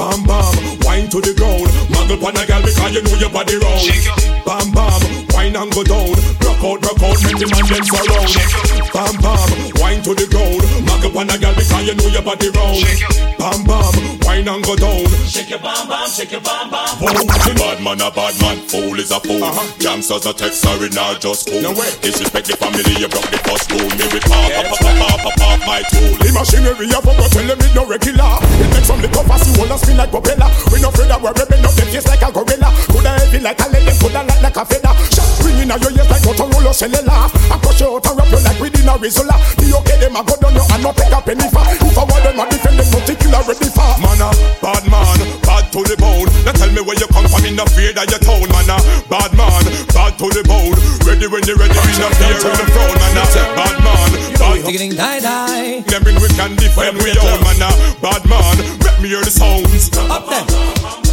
Bam 0.00 0.24
bam, 0.24 0.56
wine 0.88 1.12
to 1.12 1.20
the 1.20 1.36
ground. 1.36 1.68
Muggle 1.92 2.16
pon 2.24 2.40
a 2.40 2.42
girl 2.48 2.64
because 2.64 2.88
you 2.96 3.04
know 3.04 3.20
your 3.20 3.28
body 3.28 3.60
round. 3.60 3.84
Bam 4.48 4.72
bam, 4.72 5.00
wine 5.36 5.60
and 5.60 5.68
go 5.76 5.84
down. 5.84 6.08
Rock 6.40 6.64
out, 6.64 6.80
rock 6.88 7.04
out, 7.04 7.20
make 7.20 7.36
the 7.36 7.44
man 7.52 7.68
them 7.68 7.84
surround. 7.84 8.32
Bam 8.96 9.14
bam, 9.20 9.48
wine 9.76 10.00
to 10.00 10.16
the 10.16 10.24
ground. 10.32 10.64
Muggle 10.88 11.12
pon 11.12 11.28
a 11.28 11.36
girl 11.36 11.49
because 11.54 11.84
you 11.86 11.94
know 11.94 12.08
your 12.08 12.22
body 12.22 12.48
round. 12.50 12.78
Bam 13.40 13.64
bam, 13.64 13.94
wine 14.22 14.48
and 14.48 14.62
go 14.64 14.76
down. 14.76 15.06
Shake 15.26 15.50
your 15.50 15.58
bam 15.58 15.88
bam, 15.88 16.08
shake 16.08 16.32
your 16.32 16.40
bam 16.40 16.70
bam. 16.70 16.86
Boom. 17.00 17.26
The 17.26 17.54
bad 17.56 17.82
man 17.82 18.00
a 18.00 18.10
bad 18.10 18.34
man, 18.40 18.58
fool 18.68 18.98
is 19.00 19.10
a 19.10 19.20
fool. 19.20 19.42
Uh-huh. 19.42 19.64
Gangsters 19.78 20.26
a 20.26 20.32
text 20.32 20.60
sorry 20.60 20.90
now 20.90 21.16
just 21.16 21.48
cool. 21.48 21.62
No 21.62 21.72
way. 21.72 21.88
Disrespect 22.04 22.46
the 22.46 22.56
family, 22.56 22.84
you 23.00 23.08
broke 23.08 23.30
the 23.32 23.40
first 23.48 23.70
rule. 23.72 23.90
Me 23.96 24.04
with 24.12 24.26
pop, 24.28 24.44
pop, 24.52 24.76
pop, 24.76 24.94
pop, 25.00 25.18
pop, 25.24 25.34
pop, 25.40 25.58
my 25.66 25.80
tool. 25.88 26.12
The 26.20 26.30
machinery 26.36 26.86
of 26.92 27.06
a 27.08 27.12
tell 27.32 27.46
them 27.46 27.60
it 27.64 27.72
no 27.74 27.82
regular. 27.88 28.32
It 28.60 28.68
makes 28.76 28.86
some 28.86 29.00
little 29.00 29.24
fussy, 29.24 29.50
wanna 29.56 29.78
spin 29.78 29.96
like 29.96 30.10
propeller. 30.10 30.50
We 30.68 30.80
no 30.84 30.90
afraid 30.92 31.08
that 31.08 31.20
we're 31.22 31.32
rebel, 31.32 31.64
up 31.64 31.74
the 31.74 31.84
face 31.88 32.06
like 32.06 32.22
a 32.22 32.28
gorilla. 32.30 32.68
Coulda 32.92 33.10
heavy 33.16 33.40
like 33.40 33.60
a 33.60 33.66
lead, 33.72 33.88
coulda 33.98 34.20
light 34.26 34.42
like 34.42 34.58
a 34.60 34.64
feather. 34.68 34.92
Shot 35.10 35.28
ringing 35.46 35.70
out 35.70 35.80
your 35.80 35.92
ears 35.96 36.10
like 36.10 36.22
Motorola 36.26 36.72
cellular. 36.74 37.24
I 37.48 37.56
crush 37.62 37.80
you 37.80 37.88
out 37.88 38.06
and 38.06 38.16
wrap 38.18 38.30
you 38.30 38.40
like 38.44 38.60
within 38.60 38.88
a 38.90 38.94
Rizzola. 39.00 39.36
The 39.56 39.72
okay 39.80 39.98
them 40.02 40.16
a 40.18 40.22
go 40.22 40.34
down 40.36 40.54
you 40.54 40.64
and 40.68 40.82
not 40.82 40.94
take 40.96 41.14
a 41.14 41.20
penny 41.30 41.46
for. 41.50 41.62
If 41.62 41.98
I 41.98 42.02
want 42.02 42.22
them 42.26 42.40
a 42.42 42.44
defend 42.50 42.78
them, 42.78 42.88
particular 42.90 43.40
ready 43.46 43.70
for. 43.70 43.90
Man 44.02 44.18
a 44.18 44.30
bad 44.58 44.84
man, 44.90 45.18
bad 45.46 45.70
to 45.70 45.80
the 45.86 45.94
bone. 45.94 46.26
Now 46.42 46.54
tell 46.58 46.70
me 46.74 46.82
where 46.82 46.98
you 46.98 47.06
come 47.14 47.26
from, 47.30 47.46
in 47.46 47.54
the 47.54 47.66
fear 47.70 47.94
that 47.94 48.10
you 48.10 48.18
town. 48.18 48.42
Man 48.50 48.66
a 48.66 48.78
bad 49.06 49.30
man, 49.38 49.62
bad 49.94 50.18
to 50.18 50.26
the 50.34 50.42
bone. 50.42 50.74
Ready 51.06 51.30
when 51.30 51.46
you 51.46 51.54
ready, 51.54 51.78
in 51.78 51.98
the 52.02 52.08
fear 52.18 52.34
in 52.34 52.54
the 52.58 52.66
throne. 52.74 52.96
Man 52.98 53.14
a 53.14 53.24
bad 53.54 53.76
man, 53.86 54.10
bad 54.34 54.56
to 54.58 54.70
Digging 54.70 54.94
die 54.98 55.20
die. 55.22 55.86
Them 55.86 56.02
bring 56.02 56.18
we 56.18 56.28
can 56.34 56.58
defend 56.58 56.98
we 56.98 57.14
own. 57.14 57.38
Man 57.46 57.62
a 57.62 57.70
bad 58.02 58.22
man, 58.26 58.56
let 58.82 58.98
me 58.98 59.14
hear 59.14 59.22
the 59.22 59.30
sounds. 59.30 59.94
Up 60.10 60.26
them. 60.26 60.46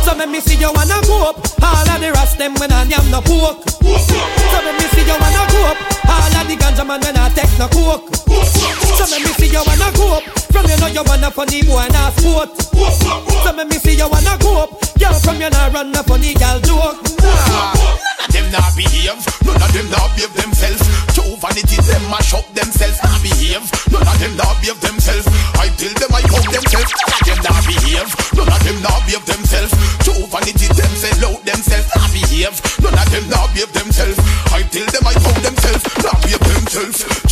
So 0.01 0.15
let 0.15 0.29
me 0.29 0.39
see 0.41 0.57
you 0.57 0.71
wanna 0.73 0.97
go 1.05 1.29
up. 1.29 1.37
All 1.61 1.85
of 1.85 1.97
the 2.01 2.09
rest 2.17 2.37
them 2.41 2.55
when 2.57 2.71
I 2.71 2.89
am 2.89 3.05
no 3.13 3.21
poke. 3.21 3.69
So 3.69 4.57
let 4.65 4.73
me 4.73 4.85
see 4.95 5.05
you 5.05 5.17
wanna 5.19 5.43
go 5.53 5.59
up. 5.69 5.77
All 6.09 6.33
of 6.41 6.47
the 6.47 6.55
ganja 6.57 6.87
man 6.87 7.01
when 7.01 7.17
I 7.17 7.29
take 7.29 7.53
no 7.59 7.67
coke. 7.67 8.86
So 9.07 9.19
me 9.23 9.31
see 9.39 9.47
you 9.47 9.63
wanna 9.63 9.87
go 9.95 10.19
up. 10.19 10.23
From 10.51 10.67
you 10.67 10.75
know 10.83 10.87
you 10.91 11.03
wanna 11.07 11.31
funny 11.31 11.63
boy 11.63 11.79
and 11.79 11.95
a 11.95 12.11
sport. 12.19 12.51
So 12.59 13.51
let 13.55 13.67
me 13.67 13.79
see 13.79 13.95
you 13.95 14.09
wanna 14.09 14.35
go 14.43 14.67
up. 14.67 14.75
Girl 14.99 15.13
from 15.23 15.39
you 15.39 15.49
nah 15.49 15.71
run 15.71 15.95
a 15.95 16.03
funny 16.03 16.33
girl 16.35 16.59
joke. 16.59 16.99
Of 16.99 18.27
them 18.35 18.51
not 18.51 18.75
behave, 18.75 19.15
none 19.47 19.63
of 19.63 19.71
them 19.71 19.87
not 19.89 20.11
behave 20.11 20.35
themselves. 20.35 20.83
True 21.15 21.39
vanity, 21.39 21.79
them 21.87 22.03
mash 22.11 22.33
up 22.35 22.43
themselves, 22.51 22.99
not 22.99 23.23
behave. 23.23 23.63
None 23.95 24.03
of 24.03 24.17
them 24.19 24.35
not 24.35 24.59
behave 24.59 24.81
themselves. 24.83 25.25
I 25.55 25.71
tell 25.79 25.93
them 25.95 26.11
I 26.11 26.21
poke 26.27 26.51
themselves. 26.51 26.91
Them 27.23 27.39
not 27.47 27.63
behave, 27.63 28.11
none 28.35 28.51
of 28.51 28.59
them 28.59 28.77
not 28.83 28.99
behave 29.07 29.23
themselves. 29.23 29.71
True 30.03 30.27
vanity, 30.27 30.67
them 30.67 30.93
sell 30.99 31.31
out 31.31 31.41
themselves, 31.47 31.87
not 31.95 32.11
behave. 32.11 32.55
None 32.83 32.99
of 32.99 33.07
them 33.07 33.25
not 33.31 33.47
behave 33.55 33.71
themselves. 33.71 34.19
I 34.51 34.67
tell 34.67 34.87
them 34.91 35.07
I 35.07 35.15
poke 35.15 35.41
themselves, 35.47 35.83
not 36.03 36.19
behave 36.27 36.43
themselves. 36.43 37.26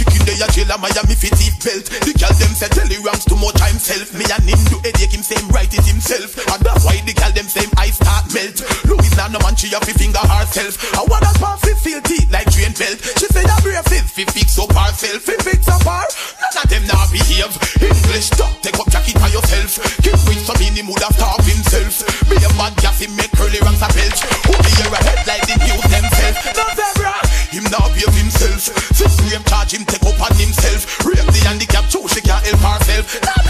A 0.76 0.78
Miami 0.78 1.15
fit 1.15 1.32
thief 1.39 1.55
belt. 1.63 1.88
The 2.03 2.11
girl 2.19 2.36
them 2.36 2.51
say 2.51 2.67
tell 2.67 2.84
he 2.84 2.99
ranks 2.99 3.23
too 3.23 3.39
much 3.39 3.55
himself. 3.63 4.11
Me 4.11 4.28
and 4.28 4.43
him 4.43 4.59
do 4.67 4.76
headache 4.84 5.15
him 5.15 5.23
same 5.23 5.47
right 5.55 5.71
it 5.71 5.88
himself. 5.88 6.36
And 6.51 6.59
that's 6.67 6.84
why 6.84 6.99
the 6.99 7.15
girl 7.15 7.32
them 7.32 7.47
same 7.47 7.71
I 7.80 7.95
start 7.95 8.28
melt. 8.36 8.59
Louis 8.84 9.07
now 9.15 9.32
no 9.32 9.39
man 9.39 9.55
she 9.55 9.71
have 9.71 9.88
to 9.88 9.95
finger 9.95 10.19
herself. 10.19 10.76
I 10.91 11.07
want 11.07 11.23
that 11.23 11.39
pass 11.39 11.63
fi 11.63 11.71
feel 11.80 12.03
teeth 12.03 12.28
like 12.28 12.51
train 12.51 12.76
belt. 12.76 12.99
She 12.99 13.23
say 13.32 13.47
that 13.47 13.63
brave 13.63 13.88
fit 13.88 14.03
fi 14.03 14.28
fix 14.36 14.59
up 14.59 14.76
herself. 14.76 15.23
Fi 15.23 15.39
fix 15.47 15.63
up 15.71 15.80
her. 15.88 16.03
None 16.43 16.59
of 16.59 16.67
them 16.67 16.84
now 16.91 17.07
behave. 17.07 17.55
English 17.80 18.36
talk 18.36 18.51
take 18.59 18.76
up 18.76 18.91
jacket 18.91 19.15
by 19.15 19.32
yourself. 19.32 19.80
Keep 20.03 20.19
with 20.28 20.43
some 20.43 20.59
in 20.59 20.76
him 20.76 20.91
would 20.91 20.99
have 21.07 21.15
starved 21.15 21.47
himself. 21.47 22.03
Be 22.28 22.36
a 22.36 22.51
bad 22.59 22.76
gas 22.84 22.99
him 22.99 23.15
make 23.15 23.32
curly 23.32 23.63
ranks 23.63 23.80
a 23.80 23.88
belt. 23.95 24.19
Who 24.43 24.53
be 24.59 24.71
year 24.76 24.91
ahead 24.91 25.23
like 25.23 25.47
the 25.47 25.55
news 25.55 25.88
themselves. 25.88 26.39
No 26.51 26.67
zebra. 26.76 27.15
Him 27.55 27.63
now 27.71 27.88
behave 27.95 28.11
himself. 28.19 28.76
On 32.53 32.79
himself. 32.85 33.44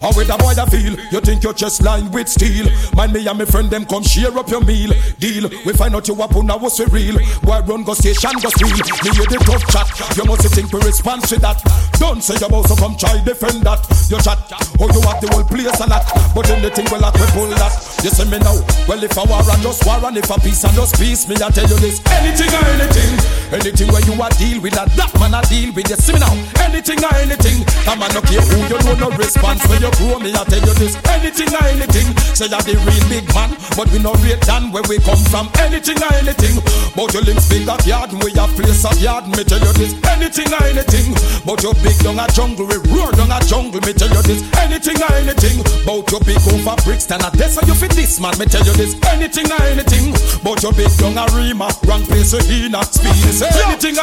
How 0.00 0.14
with 0.14 0.30
a 0.30 0.38
boy 0.38 0.54
that 0.54 0.70
feel 0.70 0.94
You 1.10 1.18
think 1.18 1.42
your 1.42 1.52
chest 1.52 1.82
lined 1.82 2.14
with 2.14 2.28
steel? 2.30 2.70
Mind 2.94 3.12
me 3.12 3.26
and 3.26 3.38
my 3.38 3.44
friend 3.44 3.66
them 3.66 3.84
come 3.84 4.06
share 4.06 4.30
up 4.38 4.48
your 4.48 4.62
meal. 4.62 4.94
Deal. 5.18 5.50
We 5.66 5.74
find 5.74 5.94
out 5.94 6.06
you 6.06 6.14
up 6.22 6.36
on 6.38 6.50
our 6.50 6.70
we 6.70 6.84
real. 6.86 7.18
Boy 7.42 7.58
run 7.66 7.82
go 7.82 7.94
station 7.98 8.38
go 8.38 8.48
squeal. 8.54 8.78
Me 9.02 9.10
hear 9.10 9.26
the 9.26 9.42
tough 9.42 9.66
chat. 9.66 9.90
You 10.14 10.24
must 10.24 10.46
think 10.54 10.70
we 10.70 10.78
respond 10.86 11.26
to 11.26 11.36
that. 11.42 11.58
Don't 11.98 12.22
say 12.22 12.38
you 12.38 12.46
about 12.46 12.70
to 12.70 12.76
come 12.78 12.94
try 12.94 13.18
defend 13.26 13.66
that. 13.66 13.82
You 14.06 14.22
chat. 14.22 14.38
Oh 14.78 14.86
you 14.86 15.02
have 15.02 15.18
the 15.18 15.34
whole 15.34 15.42
place 15.42 15.74
a 15.82 15.86
lot. 15.90 16.06
But 16.30 16.46
then 16.46 16.62
the 16.62 16.70
thing 16.70 16.86
will 16.94 17.02
like 17.02 17.18
we 17.18 17.26
pull 17.34 17.50
that. 17.58 17.74
You 18.06 18.14
see 18.14 18.30
me 18.30 18.38
now. 18.38 18.54
Well 18.86 19.02
if 19.02 19.18
I 19.18 19.26
war 19.26 19.42
and 19.42 19.62
just 19.66 19.82
war 19.82 19.98
and 19.98 20.14
if 20.14 20.30
a 20.30 20.38
peace 20.38 20.62
and 20.62 20.78
just 20.78 20.94
peace, 20.94 21.26
me 21.26 21.34
I 21.42 21.50
tell 21.50 21.66
you 21.66 21.78
this. 21.82 21.98
Anything 22.14 22.54
or 22.54 22.62
anything. 22.70 23.12
Anything 23.50 23.90
where 23.90 24.04
you 24.06 24.14
a 24.14 24.30
deal 24.38 24.62
with 24.62 24.78
that. 24.78 24.94
That 24.94 25.10
man 25.18 25.34
a 25.34 25.42
deal 25.50 25.74
with 25.74 25.90
you. 25.90 25.98
See 25.98 26.14
me 26.14 26.22
now. 26.22 26.38
Anything 26.62 27.02
or 27.02 27.14
anything. 27.18 27.66
That 27.82 27.98
man 27.98 28.14
no 28.14 28.22
care 28.22 28.46
who 28.46 28.62
you 28.70 28.78
know 28.86 28.94
no 28.94 29.16
response 29.18 29.66
when 29.66 29.82
you 29.82 29.87
grow 29.96 30.18
me. 30.18 30.34
I 30.34 30.44
tell 30.44 30.60
you 30.60 30.74
this. 30.76 30.94
Anything 31.08 31.50
or 31.54 31.64
anything. 31.64 32.08
Say 32.36 32.46
you're 32.46 32.62
the 32.62 32.76
real 32.84 33.04
big 33.08 33.26
man, 33.34 33.56
but 33.76 33.88
we 33.90 33.98
no 33.98 34.12
rate 34.24 34.42
than 34.44 34.70
where 34.72 34.84
we 34.88 34.98
come 35.00 35.20
from. 35.32 35.48
Anything 35.58 35.98
or 36.02 36.12
anything. 36.14 36.60
But 36.94 37.14
your 37.14 37.22
links 37.22 37.48
big 37.48 37.68
at 37.68 37.84
yard, 37.86 38.12
and 38.12 38.22
we 38.22 38.32
have 38.36 38.52
place 38.56 38.84
of 38.84 38.98
yard. 39.00 39.26
Me 39.28 39.42
tell 39.44 39.60
you 39.60 39.72
this. 39.74 39.94
Anything 40.04 40.50
or 40.52 40.64
anything. 40.66 41.14
But 41.46 41.62
your 41.62 41.74
big 41.80 41.96
down 42.04 42.18
a 42.18 42.26
jungle, 42.32 42.66
we 42.66 42.76
roar 42.92 43.10
down 43.12 43.32
a 43.32 43.38
jungle. 43.46 43.80
Me 43.82 43.92
tell 43.92 44.10
you 44.10 44.22
this. 44.22 44.40
Anything 44.58 45.00
or 45.00 45.12
anything. 45.16 45.58
But 45.86 46.10
your 46.10 46.20
big 46.22 46.42
over 46.52 46.76
Brixton, 46.84 47.22
a 47.24 47.30
this 47.32 47.58
you 47.66 47.74
fit 47.74 47.92
this 47.92 48.20
man. 48.20 48.36
Me 48.38 48.46
tell 48.46 48.64
you 48.64 48.74
this. 48.74 48.94
Anything 49.08 49.50
or 49.50 49.62
anything. 49.66 50.12
But 50.42 50.62
your 50.62 50.72
big 50.72 50.92
down 50.98 51.18
a 51.18 51.24
Rima, 51.34 51.70
wrong 51.86 52.04
place 52.04 52.30
to 52.32 52.42
Hina. 52.42 52.84
Speed 52.84 53.24
is 53.28 53.42
anything. 53.42 53.96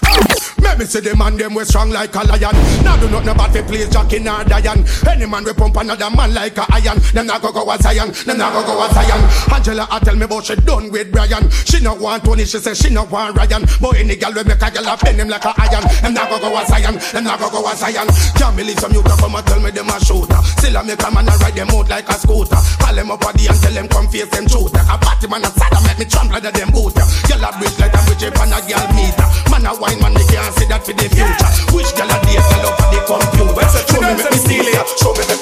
Make 0.62 0.80
me 0.80 0.86
see 0.86 1.00
the 1.00 1.16
man 1.16 1.38
them 1.38 1.54
we 1.54 1.64
strong 1.66 1.90
like 1.92 2.16
a 2.16 2.24
lion. 2.24 2.56
Now 2.84 2.98
do 2.98 3.10
not 3.10 3.26
know 3.26 3.32
about 3.32 3.54
the 3.54 3.64
place 3.64 3.90
Jackie 3.90 4.20
nor 4.20 4.44
Diane. 4.44 4.86
Any 5.08 5.26
man 5.26 5.44
we 5.44 5.54
pump 5.54 5.75
another 5.76 6.10
man 6.10 6.34
like 6.34 6.58
a 6.58 6.66
iron. 6.74 7.00
Them 7.14 7.28
not 7.28 7.42
go 7.42 7.52
go 7.52 7.70
a 7.70 7.78
Zion. 7.78 8.12
Them 8.26 8.38
not 8.38 8.54
go 8.54 8.62
go 8.64 8.84
a 8.84 8.88
Zion. 8.94 9.22
Angela 9.54 9.88
I 9.90 10.00
tell 10.00 10.16
me 10.16 10.24
about 10.24 10.46
she 10.46 10.56
done 10.56 10.92
with 10.92 11.12
Brian. 11.12 11.50
She 11.52 11.80
not 11.82 12.00
want 12.00 12.24
Tony. 12.24 12.46
She 12.46 12.60
say 12.60 12.74
she 12.74 12.90
not 12.90 13.12
want 13.12 13.38
Ryan. 13.38 13.66
But 13.82 13.98
any 13.98 14.16
girl 14.16 14.34
we 14.34 14.44
make 14.44 14.62
a 14.62 14.72
girl 14.72 14.88
a 14.88 14.98
bend 14.98 15.20
him 15.20 15.30
like 15.30 15.46
a 15.46 15.54
iron. 15.58 15.84
Them 16.02 16.14
not 16.14 16.30
go 16.30 16.40
go 16.40 16.56
a 16.56 16.66
Zion. 16.66 16.96
Them 17.14 17.24
not 17.24 17.40
go 17.40 17.50
go 17.50 17.68
a 17.68 17.76
Zion. 17.76 18.08
Can't 18.36 18.56
believe 18.56 18.80
some 18.80 18.94
youth 18.94 19.06
come 19.20 19.36
and 19.36 19.46
tell 19.46 19.60
me 19.60 19.72
them 19.72 19.90
a 19.90 20.00
shooter. 20.04 20.40
Still 20.58 20.78
I 20.78 20.84
make 20.84 21.02
a 21.02 21.10
man 21.12 21.28
a 21.28 21.34
ride 21.38 21.56
them 21.56 21.70
out 21.72 21.90
like 21.90 22.10
a 22.10 22.16
scooter. 22.16 22.60
Call 22.80 22.96
them 22.96 23.12
up 23.12 23.24
a 23.26 23.30
the 23.36 23.48
and 23.48 23.60
tell 23.62 23.74
them 23.74 23.88
come 23.88 24.08
face 24.08 24.30
them 24.30 24.48
shooter. 24.48 24.84
A 24.86 24.96
party 24.98 25.28
man 25.28 25.44
a 25.44 25.50
sad 25.54 25.74
make 25.86 26.00
me 26.00 26.06
trample 26.06 26.36
under 26.38 26.52
them 26.52 26.70
boot. 26.72 26.96
Girl 26.96 27.44
a 27.44 27.50
bridge 27.60 27.78
like 27.80 27.94
a 27.94 28.02
bridge 28.08 28.24
up 28.24 28.40
on 28.40 28.54
a 28.54 28.60
girl 28.64 28.86
meter. 28.96 29.28
Man 29.52 29.66
a 29.68 29.72
wine 29.76 30.00
man 30.00 30.14
they 30.16 30.26
can't 30.30 30.54
see 30.56 30.68
that 30.72 30.86
for 30.86 30.96
the 30.96 31.08
future. 31.12 31.52
Which 31.76 31.92
girl 31.98 32.12
a 32.12 32.18
date 32.24 32.46
tell 32.48 32.66
up 32.66 32.76
for 32.80 32.88
the 32.94 33.00
computer. 33.04 33.68
Show 33.92 34.02
me 34.02 34.14
me 34.16 34.38
steal 34.40 34.68
it. 34.70 34.88
Show 35.00 35.14
me 35.14 35.35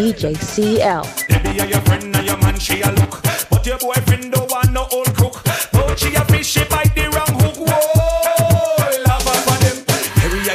DJ 0.00 0.34
CL. 0.34 1.04
Your 1.68 1.80
friend 1.82 2.16
your 2.24 2.38
man, 2.38 2.58
she 2.58 2.80
a 2.80 2.90
look. 2.90 3.20
But 3.50 3.66
your 3.66 3.76
boyfriend 3.76 4.32
don't 4.32 4.50
want 4.50 4.72
no 4.72 4.88
old 4.90 5.14
crook. 5.14 5.44
But 5.72 5.98
she 5.98 6.14
a 6.14 6.24
fish, 6.24 6.46
she 6.46 6.64
bite 6.64 6.94
the 6.94 7.04
wrong 7.12 7.36
hook. 7.36 7.60
Whoa, 7.60 9.04
love 9.04 9.22
for 9.44 9.58
them. 9.60 9.76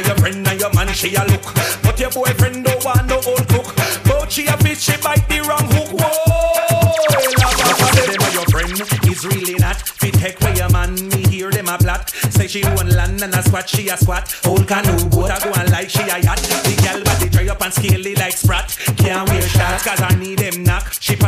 Your 0.04 0.16
friend 0.16 0.60
your 0.60 0.74
man, 0.74 0.92
she 0.94 1.14
a 1.14 1.22
look. 1.30 1.46
But 1.80 2.00
your 2.00 2.10
boyfriend 2.10 2.64
don't 2.64 2.84
want 2.84 3.06
no 3.06 3.22
old 3.24 3.46
crook. 3.46 3.70
But 4.02 4.32
she 4.32 4.46
a 4.48 4.56
fish, 4.56 4.80
she 4.80 4.96
bite 5.00 5.28
the 5.28 5.38
wrong 5.46 5.70
hook. 5.70 5.94
Whoa, 5.94 7.06
love 7.38 7.78
for 7.78 7.92
them. 8.02 8.18
Your 8.34 8.46
friend 8.50 8.74
is 9.06 9.24
really 9.24 9.54
not 9.60 9.76
fit 9.76 10.42
where 10.42 10.56
your 10.56 10.70
man 10.70 10.92
me 11.10 11.22
hear 11.30 11.52
them 11.52 11.68
a 11.68 11.78
plot. 11.78 12.10
Say 12.30 12.48
she 12.48 12.64
land 12.64 13.22
and 13.22 13.32
a 13.32 13.42
squat, 13.44 13.68
she 13.68 13.88
a 13.90 13.96
squat. 13.96 14.26
Old 14.44 14.66
canoe 14.66 15.08
go 15.08 15.26
and 15.26 15.70
like 15.70 15.88
she 15.88 16.02
a 16.02 16.18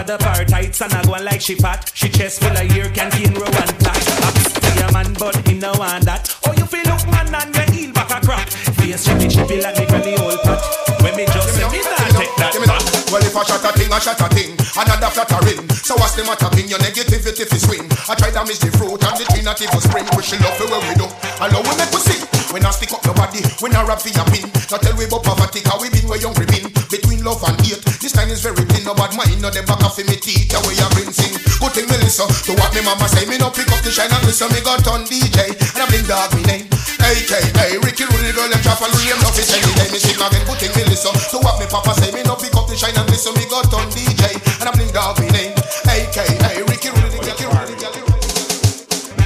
knock. 0.08 0.20
She 0.20 0.24
pad 0.24 0.28
up 0.28 0.36
her 0.36 0.44
tights 0.44 0.80
and 0.80 0.92
I 0.92 1.04
go 1.04 1.14
on 1.14 1.24
like 1.24 1.40
she 1.40 1.54
fat. 1.54 1.90
She 1.94 2.08
chest 2.08 2.40
full 2.40 2.56
of 2.56 2.76
ear 2.76 2.90
canteen 2.90 3.34
row 3.34 3.46
and 3.46 3.78
black. 3.78 4.02
Up 4.24 4.76
your 4.76 4.92
man 4.92 5.12
but 5.18 5.36
he 5.46 5.58
no 5.58 5.72
want 5.78 6.04
that. 6.04 6.28
Oh 6.46 6.52
you 6.52 6.64
feel 6.64 6.84
look 6.84 7.04
man 7.10 7.34
and 7.34 7.54
your 7.54 7.68
heel 7.70 7.92
back 7.92 8.10
a 8.10 8.24
crack. 8.24 8.48
Face 8.48 9.04
chippy 9.04 9.28
chippy 9.28 9.60
like 9.60 9.78
me 9.78 9.86
granny 9.86 10.16
old 10.18 10.40
pot. 10.42 10.60
When 11.02 11.16
me 11.16 11.26
just 11.26 11.54
say 11.54 11.68
me 11.68 11.80
not 11.84 12.10
take 12.16 12.34
that 12.36 12.52
back. 12.66 12.84
Well, 13.08 13.24
if 13.24 13.36
I 13.36 13.42
shot 13.44 13.64
a 13.64 13.72
thing, 13.72 13.88
I 13.88 13.98
shot 14.00 14.20
a 14.20 14.28
thing. 14.28 14.52
Another 14.76 15.08
flattering. 15.08 15.64
So 15.80 15.96
what's 15.96 16.12
the 16.12 16.24
matter? 16.28 16.52
Pin 16.52 16.68
your 16.68 16.78
negativity 16.84 17.48
fi 17.48 17.56
swing. 17.56 17.88
I 18.04 18.12
try 18.14 18.28
damage 18.28 18.60
the 18.60 18.68
fruit 18.76 19.00
and 19.00 19.16
the 19.16 19.24
tree 19.32 19.40
not 19.40 19.56
even 19.64 19.80
spring. 19.80 20.04
Push 20.12 20.36
it 20.36 20.40
love 20.44 20.56
for 20.60 20.68
where 20.68 20.84
we 20.84 20.92
do. 20.92 21.08
And 21.40 21.48
now 21.48 21.64
we 21.64 21.72
make 21.80 21.88
we 21.88 22.00
sing. 22.04 22.20
When 22.52 22.64
I 22.64 22.70
stick 22.72 22.92
up 22.92 23.04
your 23.04 23.16
body, 23.16 23.40
when 23.64 23.72
I 23.72 23.84
rap 23.84 24.00
for 24.00 24.12
your 24.12 24.28
pin. 24.28 24.44
Not 24.68 24.84
tell 24.84 24.92
we 25.00 25.08
about 25.08 25.24
poverty, 25.24 25.64
cause 25.64 25.80
we 25.80 25.88
been 25.88 26.04
where 26.04 26.20
young 26.20 26.36
been. 26.36 26.68
Between 26.92 27.24
love 27.24 27.40
and 27.48 27.56
hate, 27.64 27.80
time 28.18 28.34
is 28.34 28.42
very 28.42 28.66
thin. 28.74 28.82
No 28.82 28.94
bad 28.98 29.14
mind, 29.14 29.38
no 29.38 29.50
them 29.50 29.62
back 29.62 29.82
off 29.86 29.98
in 30.02 30.06
me. 30.10 30.18
Yeah, 30.18 30.58
where 30.66 30.74
you 30.74 30.88
bring 30.98 31.14
sing. 31.14 31.38
Good 31.62 31.72
thing 31.78 31.86
me 31.86 31.96
listen 32.02 32.26
to 32.26 32.52
what 32.58 32.74
me 32.74 32.82
mama 32.82 33.06
say. 33.06 33.22
Me 33.30 33.38
no 33.38 33.50
pick 33.54 33.70
up 33.70 33.78
the 33.86 33.94
shine 33.94 34.10
and 34.10 34.24
listen. 34.26 34.50
Me 34.50 34.58
got 34.58 34.82
on 34.90 35.06
DJ 35.06 35.54
and 35.54 35.82
I 35.82 35.86
bring 35.86 36.02
dog 36.10 36.34
me 36.34 36.42
name. 36.50 36.66
AKA 36.98 37.78
Ricky 37.78 38.04
Rudy 38.10 38.34
girl 38.34 38.50
them 38.50 38.60
trap 38.66 38.82
and 38.82 38.90
real 38.98 39.18
love 39.22 39.38
is 39.38 39.54
any 39.54 39.70
day. 39.78 39.88
Me 39.94 39.98
sing 40.02 40.18
again. 40.18 40.42
Good 40.50 40.58
thing 40.58 40.74
me 40.74 40.82
listen 40.90 41.14
to 41.14 41.36
what 41.46 41.62
me 41.62 41.66
papa 41.70 41.94
say. 41.94 42.10
Me 42.10 42.26
no 42.26 42.34
pick 42.34 42.54
up 42.58 42.66
the 42.66 42.74
shine 42.74 42.96
and 42.98 43.06
listen. 43.06 43.34
Me 43.38 43.46
got 43.46 43.70
on 43.70 43.86
DJ 43.94 44.34
and 44.58 44.66
I 44.66 44.72
bring 44.74 44.90
dog 44.90 45.20
me 45.22 45.30
name. 45.30 45.54
AKA 45.86 46.66
Ricky 46.66 46.90
Rudy, 46.90 47.22
Ricky 47.22 47.46
Rudy, 47.46 47.74
Ricky 47.78 48.02
Rudy. 48.02 48.18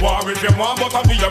War 0.03 0.19
if 0.27 0.43
you 0.43 0.51
want, 0.59 0.75
but 0.77 0.82
I 0.82 0.82
be 0.82 0.82
a 0.82 0.82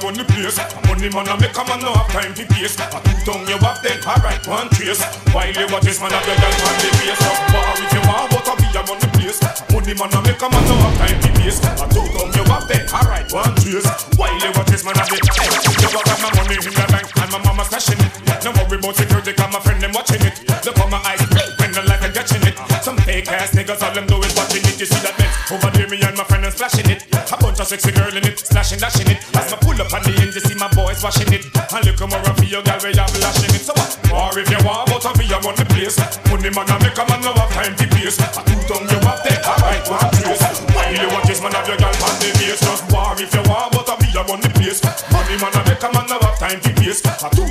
run 0.03 0.15
the 0.19 0.27
place. 0.27 0.59
Money 0.91 1.09
man, 1.15 1.31
I 1.31 1.39
make 1.39 1.55
a 1.55 1.63
man 1.63 1.79
no 1.79 1.95
have 1.95 2.11
time 2.11 2.35
to 2.35 2.45
pace. 2.51 2.75
I 2.79 2.99
two 3.07 3.15
tongue 3.23 3.47
you 3.47 3.59
up, 3.63 3.79
then 3.81 4.03
alright, 4.03 4.43
one 4.51 4.69
trace. 4.75 5.01
While 5.31 5.55
you 5.55 5.67
watch 5.71 5.87
this 5.87 6.03
man, 6.03 6.11
I 6.11 6.19
be 6.27 6.35
girl 6.35 6.55
on 6.67 6.75
the 6.83 6.91
base. 6.99 7.23
War 7.55 7.71
if 7.79 7.93
you 7.95 8.03
want, 8.11 8.27
but 8.35 8.49
I 8.51 8.55
be 8.59 8.67
a 8.75 8.83
run 8.83 8.99
the 8.99 9.09
place. 9.15 9.39
Money 9.71 9.95
man, 9.95 10.11
I 10.11 10.21
make 10.27 10.43
a 10.43 10.49
man 10.51 10.63
no 10.67 10.75
have 10.83 10.97
time 10.99 11.19
to 11.23 11.31
pace. 11.39 11.63
I 11.63 11.87
two 11.87 12.03
tongue 12.19 12.35
you 12.35 12.45
up, 12.51 12.67
then 12.67 12.83
alright, 12.91 13.27
one 13.31 13.55
trace. 13.63 13.87
While 14.19 14.35
you 14.43 14.51
watch 14.59 14.69
this 14.75 14.83
man, 14.83 14.99
be 15.07 15.19
hey, 15.23 15.49
you 15.79 15.89
got 15.95 16.19
my 16.19 16.31
money 16.35 16.59
in 16.59 16.75
the 16.75 16.87
bank 16.91 17.07
and 17.07 17.31
my 17.31 17.39
mama 17.47 17.63
stashing 17.63 18.03
it. 18.03 18.13
No 18.43 18.51
worry 18.59 18.83
about 18.83 18.99
security, 18.99 19.33
cause 19.39 19.53
my 19.55 19.61
friend 19.63 19.79
them 19.79 19.95
watching 19.95 20.23
it. 20.27 20.35
Look 20.67 20.79
on 20.83 20.91
my 20.91 20.99
eyes, 21.07 21.23
when 21.63 21.71
the 21.71 21.83
light 21.87 22.03
are 22.03 22.11
catching 22.11 22.43
it. 22.43 22.59
Some 22.83 22.99
fake 23.07 23.31
ass 23.31 23.55
niggas, 23.55 23.79
all 23.79 23.95
them 23.95 24.11
do 24.11 24.19
is 24.27 24.35
watching 24.35 24.67
it. 24.67 24.75
You 24.83 24.87
see 24.87 24.99
that 25.07 25.22
A 27.63 27.65
sexy 27.65 27.93
girl 27.93 28.11
in 28.11 28.27
it, 28.27 28.43
splashing, 28.43 28.83
dashing 28.83 29.07
it. 29.07 29.23
As 29.39 29.55
I 29.55 29.57
pull 29.63 29.79
up 29.79 29.95
on 29.95 30.03
the 30.03 30.11
end, 30.19 30.35
you 30.35 30.43
see 30.43 30.59
my 30.59 30.67
boys 30.75 30.99
washing 30.99 31.31
it. 31.31 31.47
And 31.71 31.87
look 31.87 32.03
more 32.11 32.19
for 32.35 32.43
your 32.43 32.59
girl, 32.59 32.75
where 32.83 32.91
you 32.91 33.07
flashing 33.15 33.55
it. 33.55 33.63
So 33.63 33.71
what? 33.79 33.95
Or 34.11 34.35
if 34.35 34.51
you 34.51 34.59
want, 34.67 34.91
but 34.91 35.07
I 35.07 35.15
be 35.15 35.31
a 35.31 35.39
run 35.39 35.55
the 35.55 35.63
place. 35.71 35.95
Money 36.27 36.51
man, 36.51 36.67
I 36.67 36.75
make 36.83 36.99
a 36.99 37.07
man 37.07 37.23
no 37.23 37.31
have 37.31 37.55
time 37.55 37.79
to 37.79 37.87
pace. 37.95 38.19
A 38.19 38.43
two 38.43 38.59
tongue 38.67 38.91
you 38.91 38.99
have 39.07 39.23
there, 39.23 39.39
alright, 39.47 39.79
one 39.87 40.11
trace. 40.11 40.43
While 40.75 40.91
you 40.91 41.07
watch 41.15 41.31
this 41.31 41.39
man 41.39 41.55
have 41.55 41.71
your 41.71 41.79
girl 41.79 41.95
on 42.03 42.15
the 42.19 42.35
base. 42.35 42.59
Just 42.67 42.83
war 42.91 43.15
if 43.15 43.31
you 43.31 43.47
want, 43.47 43.71
but 43.79 43.87
I 43.87 43.95
be 43.95 44.11
a 44.11 44.23
run 44.27 44.43
the 44.43 44.51
place. 44.59 44.83
Money 45.15 45.39
man, 45.39 45.55
I 45.55 45.63
make 45.63 45.87
a 45.87 45.89
man 45.95 46.07
no 46.11 46.19
have 46.19 46.39
time 46.43 46.59
to 46.67 46.71
pace. 46.83 46.99
A 47.07 47.31
two 47.31 47.42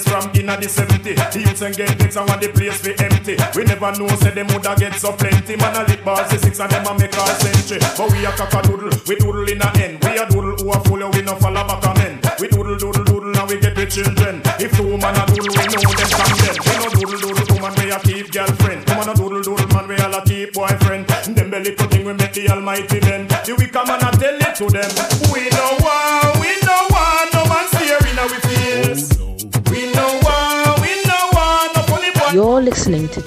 place 0.00 0.08
from 0.08 0.30
inna 0.34 0.56
the 0.56 0.68
70 0.68 1.14
The 1.14 1.40
youths 1.40 1.62
and 1.62 1.76
get 1.76 1.98
gigs 1.98 2.16
and 2.16 2.28
want 2.28 2.40
the 2.40 2.48
place 2.48 2.80
be 2.82 2.92
empty. 2.98 3.36
We 3.54 3.64
never 3.64 3.92
know 3.98 4.08
say 4.20 4.30
them 4.30 4.46
woulda 4.48 4.74
get 4.76 4.94
so 4.96 5.12
plenty. 5.12 5.56
Man 5.56 5.76
a 5.76 5.84
lit 5.88 6.04
bars 6.04 6.30
the 6.30 6.38
six 6.38 6.60
and 6.60 6.70
them 6.70 6.86
a 6.86 6.92
make 6.98 7.16
our 7.16 7.34
century. 7.40 7.80
But 7.96 8.12
we 8.12 8.24
a 8.24 8.32
cock 8.32 8.52
a 8.54 8.60
doodle, 8.66 8.92
we 9.06 9.16
doodle 9.16 9.48
in 9.48 9.60
a 9.60 9.68
end. 9.78 10.02
We 10.04 10.18
a 10.18 10.24
doodle 10.28 10.56
who 10.56 10.72
a 10.72 10.78
fool 10.84 11.02
we 11.10 11.22
no 11.22 11.34
follow 11.36 11.64
back 11.66 11.84
a 11.84 11.92
men 11.98 12.20
We 12.40 12.48
doodle 12.48 12.76
doodle 12.76 13.04
doodle 13.04 13.36
and 13.36 13.48
we 13.48 13.60
get 13.60 13.74
the 13.74 13.86
children. 13.86 14.42
If 14.60 14.72
two 14.76 14.96
man 14.96 15.16
a 15.16 15.22
doodle 15.28 15.52
we 15.52 15.64
know 15.68 15.82
them 15.84 16.10
them 16.10 16.56
We 16.64 16.74
no 16.80 16.86
doodle 16.90 17.20
doodle 17.20 17.46
two 17.46 17.58
man 17.60 17.74
we 17.76 17.90
a 17.90 17.98
keep 18.00 18.32
girlfriend. 18.32 18.86
Two 18.86 18.94
man 18.94 19.08
a 19.08 19.14
doodle 19.14 19.42
doodle 19.42 19.68
man 19.74 19.86
we 19.88 19.96
all 20.00 20.14
a 20.14 20.20
keep 20.24 20.52
boyfriend. 20.54 21.06
Them 21.08 21.50
belly 21.50 21.74
cutting 21.74 22.04
we 22.04 22.12
make 22.14 22.32
the 22.32 22.48
almighty 22.50 23.00
bend. 23.00 23.30
The 23.44 23.52
wicked 23.56 23.86
man 23.86 24.02
a 24.02 24.10
tell 24.16 24.38
it 24.40 24.54
to 24.56 24.66
them 24.70 25.19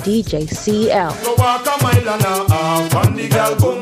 DJ 0.03 0.47
CL. 0.49 1.13
Go 3.59 3.72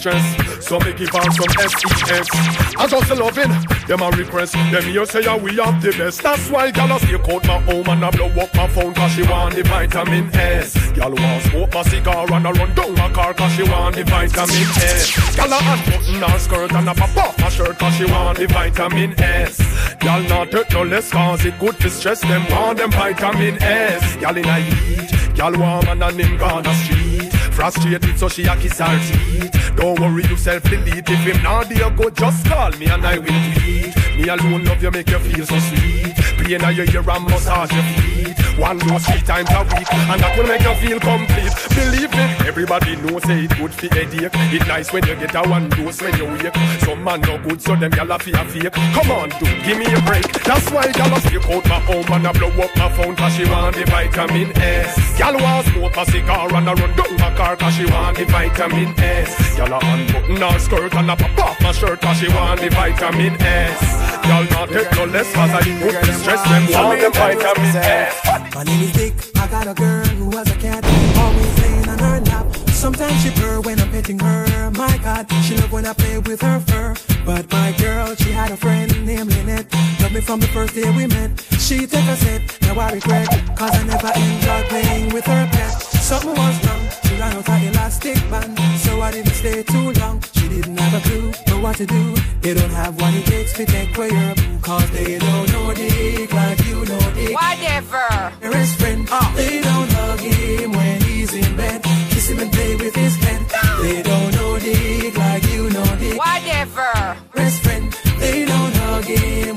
stressed. 0.00 0.62
So 0.62 0.78
me 0.80 0.92
give 0.94 1.10
her 1.10 1.30
some 1.30 1.52
SEX. 1.68 2.28
I 2.76 2.86
just 2.88 3.10
loving 3.10 3.52
them 3.86 4.00
a 4.00 4.10
request. 4.16 4.54
Them 4.54 4.82
here 4.82 5.04
say 5.04 5.22
yeah, 5.22 5.36
we 5.36 5.56
have 5.56 5.82
the 5.82 5.92
best. 5.92 6.22
That's 6.22 6.48
why 6.50 6.70
gal 6.70 6.96
a 6.96 6.98
stake 6.98 7.28
out 7.28 7.46
my 7.46 7.60
home 7.60 7.88
and 7.88 8.04
I 8.04 8.10
blow 8.10 8.28
up 8.42 8.54
my 8.54 8.66
phone 8.68 8.94
cause 8.94 9.12
she 9.12 9.22
want 9.22 9.54
the 9.54 9.62
vitamin 9.62 10.34
S. 10.34 10.74
Gal 10.92 11.12
want 11.12 11.42
smoke 11.44 11.74
my 11.74 11.82
cigar 11.82 12.32
and 12.32 12.46
I 12.46 12.50
run 12.52 12.74
down 12.74 12.94
my 12.94 13.10
car 13.12 13.34
cause 13.34 13.52
she 13.52 13.62
want 13.64 13.96
the 13.96 14.04
vitamin 14.04 14.68
S. 14.80 15.36
Gal 15.36 15.52
a 15.52 15.58
unbutton 15.58 16.30
her 16.30 16.38
skirt 16.38 16.72
and 16.72 16.88
I 16.88 16.94
pop 16.94 17.16
off 17.16 17.38
my 17.38 17.48
shirt 17.50 17.78
cause 17.78 17.94
she 17.96 18.06
want 18.06 18.38
the 18.38 18.46
vitamin 18.46 19.14
S. 19.20 19.60
Gal 20.00 20.22
not 20.22 20.50
take 20.50 20.70
no 20.72 20.82
less 20.82 21.10
cause 21.10 21.44
it 21.44 21.58
good 21.58 21.78
to 21.80 21.90
stress 21.90 22.20
them 22.22 22.46
want 22.50 22.78
them 22.78 22.90
vitamin 22.90 23.62
S. 23.62 24.16
Gal 24.16 24.36
in 24.36 24.46
a 24.46 24.58
heat, 24.60 25.36
gal 25.36 25.52
warm 25.58 25.86
and 25.88 26.02
a 26.02 26.10
him 26.10 26.38
gone 26.38 26.62
the 26.62 26.74
street. 26.74 27.32
Frustrated, 27.52 28.18
so 28.18 28.28
she 28.28 28.44
a 28.44 28.56
kiss 28.56 28.78
her 28.78 28.98
teeth. 28.98 29.59
Don't 29.76 29.98
worry 30.00 30.24
yourself, 30.24 30.62
delete. 30.64 31.08
If 31.08 31.20
him 31.20 31.42
not 31.42 31.68
there, 31.68 31.90
go 31.90 32.10
just 32.10 32.46
call 32.46 32.70
me 32.72 32.86
and 32.86 33.04
I 33.04 33.18
will 33.18 33.26
tweet. 33.54 33.96
Me 34.16 34.28
alone 34.28 34.64
love 34.64 34.82
you, 34.82 34.90
make 34.90 35.08
you 35.10 35.18
feel 35.18 35.46
so 35.46 35.58
sweet. 35.58 36.19
Play 36.50 36.68
in 36.68 36.76
your 36.76 36.90
ear 36.90 37.10
and 37.10 37.24
massage 37.26 37.70
your 37.70 37.82
feet. 37.94 38.58
One 38.58 38.78
dose 38.78 39.06
three 39.06 39.22
times 39.22 39.48
a 39.50 39.62
week, 39.70 39.86
and 39.94 40.20
that 40.20 40.34
will 40.36 40.48
make 40.50 40.66
you 40.66 40.74
feel 40.82 40.98
complete. 40.98 41.54
Believe 41.78 42.10
me, 42.10 42.26
everybody 42.42 42.96
knows 42.96 43.22
say 43.22 43.44
it 43.44 43.54
good 43.54 43.72
for 43.72 43.86
headache. 43.94 44.34
It 44.34 44.66
nice 44.66 44.92
when 44.92 45.06
you 45.06 45.14
get 45.14 45.34
a 45.36 45.48
one 45.48 45.68
dose 45.70 46.02
when 46.02 46.16
you 46.18 46.26
wake. 46.26 46.50
Some 46.82 47.04
man 47.04 47.20
no 47.20 47.38
good, 47.38 47.62
so 47.62 47.76
them 47.76 47.92
gyal 47.92 48.10
a 48.10 48.18
fear 48.18 48.44
fake. 48.50 48.72
Come 48.72 49.10
on, 49.12 49.28
dude, 49.38 49.62
give 49.62 49.78
me 49.78 49.86
a 49.94 50.00
break. 50.02 50.26
That's 50.42 50.68
why 50.72 50.90
gyal 50.90 51.14
a 51.14 51.20
stick 51.20 51.46
out 51.54 51.64
my 51.70 51.78
home 51.86 52.10
and 52.18 52.26
I 52.26 52.32
blow 52.32 52.50
up 52.50 52.76
my 52.76 52.88
phone 52.96 53.14
'cause 53.14 53.34
she 53.36 53.44
want 53.46 53.76
the 53.76 53.84
vitamin 53.86 54.50
S. 54.58 54.98
Gyal 55.18 55.40
want 55.40 55.66
smoke 55.68 55.96
a 55.96 56.04
cigar 56.10 56.52
and 56.52 56.68
I 56.68 56.72
run 56.74 56.92
down 56.98 57.14
my 57.16 57.30
car 57.36 57.54
'cause 57.56 57.76
she 57.76 57.86
want 57.86 58.16
the 58.18 58.24
vitamin 58.24 58.92
S. 58.98 59.30
Gyal 59.56 59.70
a 59.70 59.78
unbutton 59.86 60.42
her 60.42 60.58
skirt 60.58 60.94
and 60.94 61.10
I 61.12 61.14
pop 61.14 61.38
off 61.38 61.60
my 61.60 61.70
shirt 61.70 62.00
'cause 62.00 62.18
she 62.18 62.28
want 62.28 62.60
the 62.60 62.70
vitamin 62.70 63.40
S. 63.40 64.19
Gyal 64.22 64.50
not 64.50 64.68
take 64.68 64.92
no 64.96 65.04
less 65.04 65.32
'cause 65.32 65.50
I 65.50 65.60
put 65.80 66.06
the 66.06 66.12
stress 66.20 66.42
them 66.42 66.64
want 66.72 66.98
eh. 66.98 67.04
the 67.04 67.10
vitamin 67.10 67.76
S. 67.76 68.54
My 68.54 68.62
name 68.64 68.82
is 68.82 68.92
Dick. 68.92 69.14
I 69.36 69.46
got 69.48 69.66
a 69.66 69.74
girl 69.74 70.04
who 70.18 70.36
has 70.36 70.48
a 70.50 70.56
cat, 70.56 70.84
always 71.18 71.58
laying 71.60 71.88
on 71.88 71.98
her 71.98 72.20
lap. 72.20 72.46
Sometimes 72.72 73.22
she 73.22 73.30
purr 73.30 73.60
when 73.60 73.78
I'm 73.80 73.90
petting 73.90 74.18
her. 74.18 74.70
My 74.72 74.96
God, 74.98 75.26
she 75.44 75.56
love 75.56 75.72
when 75.72 75.86
I 75.86 75.92
play 75.92 76.18
with 76.18 76.40
her 76.42 76.60
fur. 76.60 76.94
But 77.26 77.50
my 77.52 77.72
girl, 77.72 78.14
she 78.14 78.30
had 78.32 78.50
a 78.50 78.56
friend 78.56 78.88
named 79.04 79.30
Lynette. 79.34 79.66
Loved 80.00 80.14
me 80.14 80.20
from 80.20 80.40
the 80.40 80.48
first 80.48 80.74
day 80.74 80.90
we 80.90 81.06
met. 81.06 81.30
She 81.58 81.86
took 81.86 82.06
a 82.14 82.16
set, 82.16 82.40
now 82.62 82.78
I 82.80 82.92
regret. 82.92 83.28
Cause 83.56 83.74
I 83.76 83.82
never 83.84 84.12
enjoyed 84.16 84.66
playing 84.68 85.14
with 85.14 85.26
her 85.26 85.46
pet. 85.52 85.89
Something 86.10 86.34
was 86.34 86.66
wrong. 86.66 86.84
She 87.04 87.14
ran 87.20 87.36
out 87.36 87.46
her 87.46 87.68
elastic 87.68 88.18
band. 88.30 88.58
So 88.84 89.00
I 89.00 89.12
didn't 89.12 89.32
stay 89.32 89.62
too 89.62 89.92
long. 90.00 90.20
She 90.34 90.48
didn't 90.48 90.76
have 90.76 90.94
a 90.98 91.08
clue 91.08 91.32
know 91.60 91.60
what 91.66 91.76
to 91.76 91.86
do. 91.86 92.14
They 92.40 92.54
don't 92.54 92.70
have 92.70 93.00
what 93.00 93.14
it 93.14 93.26
takes 93.26 93.52
to 93.54 93.64
take 93.66 93.96
away 93.96 94.12
her. 94.12 94.34
Cause 94.62 94.90
they 94.90 95.18
don't 95.18 95.52
know 95.52 95.74
Dick 95.74 96.32
like 96.32 96.60
you 96.66 96.84
know 96.84 97.04
Dick. 97.14 97.34
Whatever. 97.34 98.06
Her 98.42 98.50
best 98.50 98.78
friend, 98.80 99.08
oh. 99.10 99.32
they 99.36 99.60
don't 99.60 99.92
hug 99.92 100.20
him 100.20 100.72
when 100.72 101.00
he's 101.02 101.32
in 101.34 101.56
bed. 101.56 101.82
Kiss 102.10 102.28
him 102.30 102.40
and 102.40 102.52
play 102.52 102.76
with 102.76 102.94
his 102.94 103.16
head. 103.16 103.40
They 103.82 104.02
don't 104.02 104.32
know 104.36 104.58
Dick 104.58 105.16
like 105.16 105.44
you 105.52 105.70
know 105.70 105.96
Dick. 105.96 106.18
Whatever. 106.18 107.16
Best 107.34 107.62
friend, 107.62 107.92
they 108.18 108.44
don't 108.44 108.74
hug 108.82 109.04
him 109.04 109.49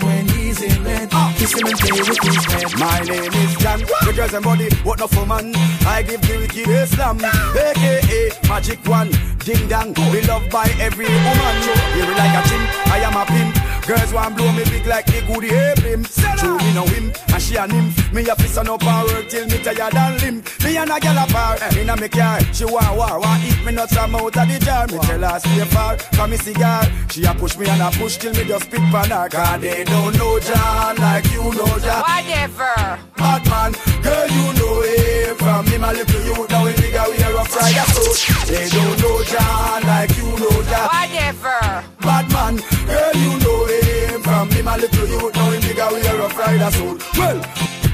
in 1.13 1.27
bed. 1.29 1.37
Kiss 1.37 1.53
him 1.53 1.67
and 1.67 1.79
play 1.79 1.91
with 1.91 2.07
his 2.07 2.45
head. 2.45 2.79
My 2.79 2.99
name 3.01 3.33
is 3.33 3.55
John. 3.57 3.79
The 3.79 4.13
girls 4.15 4.33
and 4.33 4.43
body, 4.43 4.69
what 4.83 4.99
no 4.99 5.07
for 5.07 5.25
man. 5.25 5.55
I 5.85 6.03
give 6.03 6.21
the 6.21 6.37
wicked 6.37 6.67
Islam, 6.67 7.19
aka 7.19 8.31
Magic 8.49 8.79
One. 8.87 9.11
Ding 9.39 9.67
dong, 9.67 9.93
be 9.93 10.21
loved 10.21 10.49
by 10.51 10.67
every 10.79 11.05
woman. 11.05 11.55
Me 11.95 12.01
like 12.15 12.45
a 12.45 12.49
chimp, 12.49 12.87
I 12.87 12.99
am 13.03 13.15
a 13.15 13.25
pimp. 13.25 13.62
Girls 13.85 14.13
want 14.13 14.37
blow 14.37 14.51
me 14.53 14.63
big 14.65 14.85
like 14.85 15.05
the 15.05 15.19
goody 15.27 15.49
him. 15.49 16.03
True 16.37 16.57
me 16.57 16.73
no 16.73 16.85
him, 16.85 17.11
and 17.33 17.41
she 17.41 17.55
a 17.57 17.67
nymph. 17.67 18.13
Me 18.13 18.27
a 18.29 18.35
piss 18.35 18.57
on 18.57 18.69
up 18.69 18.83
and 18.83 19.07
work 19.09 19.27
till 19.27 19.45
me 19.45 19.57
tired 19.57 19.95
and 19.95 20.21
limp. 20.21 20.63
Me 20.63 20.77
and 20.77 20.89
a 20.89 20.99
gal 20.99 21.17
apart, 21.17 21.61
in 21.75 21.89
a 21.89 21.95
me 21.97 22.07
car. 22.07 22.39
She 22.53 22.63
want 22.63 22.95
war, 22.95 23.19
want 23.19 23.43
eat 23.43 23.65
me 23.65 23.73
nuts 23.73 23.93
from 23.93 24.15
out 24.15 24.37
of 24.37 24.47
the 24.47 24.59
jar. 24.63 24.87
Me 24.87 24.99
tell 24.99 25.21
her 25.21 25.39
stay 25.39 25.65
far, 25.65 25.97
from 25.97 26.29
me 26.31 26.37
cigar. 26.37 26.85
She 27.09 27.25
a 27.25 27.33
push 27.33 27.57
me 27.57 27.67
and 27.67 27.81
a 27.81 27.91
push 27.91 28.15
till 28.17 28.31
me 28.33 28.45
just 28.45 28.65
spit 28.65 28.79
pan 28.79 29.09
her. 29.09 29.27
Cause 29.27 29.59
they 29.59 29.83
don't 29.83 30.15
know 30.17 30.39
John 30.39 30.95
like 30.95 31.25
you 31.31 31.43
know 31.43 31.79
John. 31.79 32.03
Whatever. 32.07 32.99
Bad 33.17 33.45
man, 33.49 33.71
girl 34.03 34.27
you 34.27 34.53
know 34.59 34.81
him 34.81 35.35
From 35.37 35.65
him 35.67 35.83
a 35.83 35.93
little 35.93 36.21
youth 36.23 36.49
now 36.49 36.65
in 36.65 36.75
bigger 36.75 37.03
we 37.07 37.23
a 37.23 37.45
fried 37.45 37.87
suit 37.95 38.47
They 38.47 38.67
don't 38.67 38.99
know 38.99 39.23
John 39.23 39.83
like 39.83 40.17
you 40.17 40.27
know 40.43 40.63
John 40.67 40.89
Whatever. 40.91 41.83
Bad 42.01 42.32
man, 42.43 42.55
girl 42.87 43.15
you 43.15 43.33
know 43.39 43.65
him 43.65 44.21
From 44.21 44.49
him 44.51 44.67
a 44.67 44.77
little 44.77 45.07
youth 45.07 45.35
now 45.35 45.51
in 45.51 45.61
bigger 45.61 45.87
we 45.93 46.01
a 46.01 46.29
fried 46.29 46.73
suit 46.73 47.17
Well, 47.17 47.39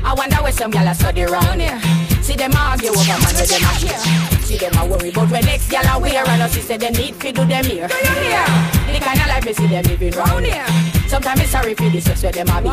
I 0.03 0.13
wonder 0.13 0.37
where 0.37 0.51
some 0.51 0.71
gyal 0.71 0.89
a 0.89 0.95
study 0.95 1.23
round 1.23 1.61
here. 1.61 1.79
See 2.23 2.35
them 2.35 2.53
argue 2.55 2.89
over 2.89 3.03
man 3.03 3.35
where 3.35 3.45
them 3.45 3.61
a 3.61 3.73
share. 3.77 3.99
See 4.41 4.57
them 4.57 4.73
a 4.79 4.85
worry 4.87 5.09
about 5.09 5.29
when 5.29 5.45
next 5.45 5.69
gyal 5.69 5.85
a 5.85 5.99
wear 5.99 6.25
and 6.27 6.51
see 6.51 6.61
say 6.61 6.77
they 6.77 6.89
need 6.89 7.15
fi 7.15 7.31
do 7.31 7.45
them 7.45 7.65
here. 7.65 7.87
Do 7.87 7.95
you 7.95 8.15
hear? 8.25 8.45
The 8.89 8.99
kind 9.05 9.19
of 9.19 9.27
life 9.27 9.45
me 9.45 9.53
see 9.53 9.67
them 9.67 9.83
living 9.85 10.13
round 10.13 10.45
here. 10.45 10.65
Sometimes 11.07 11.41
it's 11.41 11.51
sorry 11.51 11.75
for 11.75 11.89
the 11.89 11.99
sex 11.99 12.23
where 12.23 12.31
them 12.31 12.47
a 12.49 12.61
be. 12.61 12.69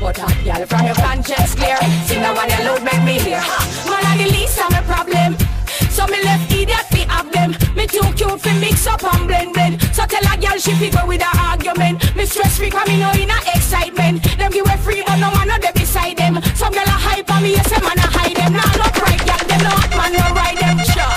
But 0.00 0.18
uh, 0.18 0.22
hot 0.22 0.38
gyal 0.46 0.66
from 0.68 0.86
your 0.86 0.94
conscience 0.94 1.54
clear. 1.54 1.76
Sing 2.06 2.22
the 2.22 2.32
one 2.32 2.48
you 2.48 2.64
load 2.64 2.82
make 2.84 3.02
me 3.04 3.18
hear. 3.18 3.42
Man 3.90 4.06
a 4.08 4.12
the 4.16 4.30
least 4.30 4.58
of 4.60 4.70
my 4.70 4.80
problem. 4.82 5.59
So 5.88 6.06
me 6.06 6.22
left 6.22 6.52
idiot 6.52 6.86
fi 6.92 7.00
have 7.08 7.30
them. 7.32 7.50
Me 7.76 7.86
too 7.86 8.06
cute 8.14 8.40
fi 8.40 8.52
mix 8.58 8.86
up 8.86 9.02
and 9.04 9.26
blend 9.26 9.52
blend. 9.54 9.80
So 9.94 10.04
tell 10.06 10.22
a 10.32 10.36
girl 10.36 10.58
she 10.58 10.72
fi 10.74 10.90
go 10.90 11.06
with 11.06 11.22
her 11.22 11.38
argument. 11.40 12.14
Me 12.16 12.24
stress 12.26 12.56
free 12.58 12.70
'cause 12.70 12.86
me 12.88 12.98
know 12.98 13.10
in 13.12 13.30
a 13.30 13.38
excitement. 13.54 14.22
Them 14.38 14.50
give 14.52 14.66
way 14.66 14.76
free 14.84 15.02
but 15.06 15.16
no 15.18 15.30
man 15.32 15.48
no 15.48 15.58
dey 15.58 15.72
beside 15.74 16.16
them. 16.16 16.40
Some 16.54 16.72
girl 16.72 16.86
a 16.86 16.96
hype 17.06 17.30
on 17.32 17.42
me, 17.42 17.52
yes, 17.52 17.68
them 17.70 17.82
man 17.82 17.98
a 17.98 18.06
hide 18.16 18.36
them. 18.36 18.52
Nah, 18.52 18.72
no 18.80 18.86
right, 19.04 19.22
girl, 19.28 19.42
them 19.48 19.60
no 19.62 19.70
hot 19.70 19.92
man 19.98 20.12
no 20.12 20.24
ride 20.34 20.58
them. 20.58 20.76
Sure. 20.92 21.16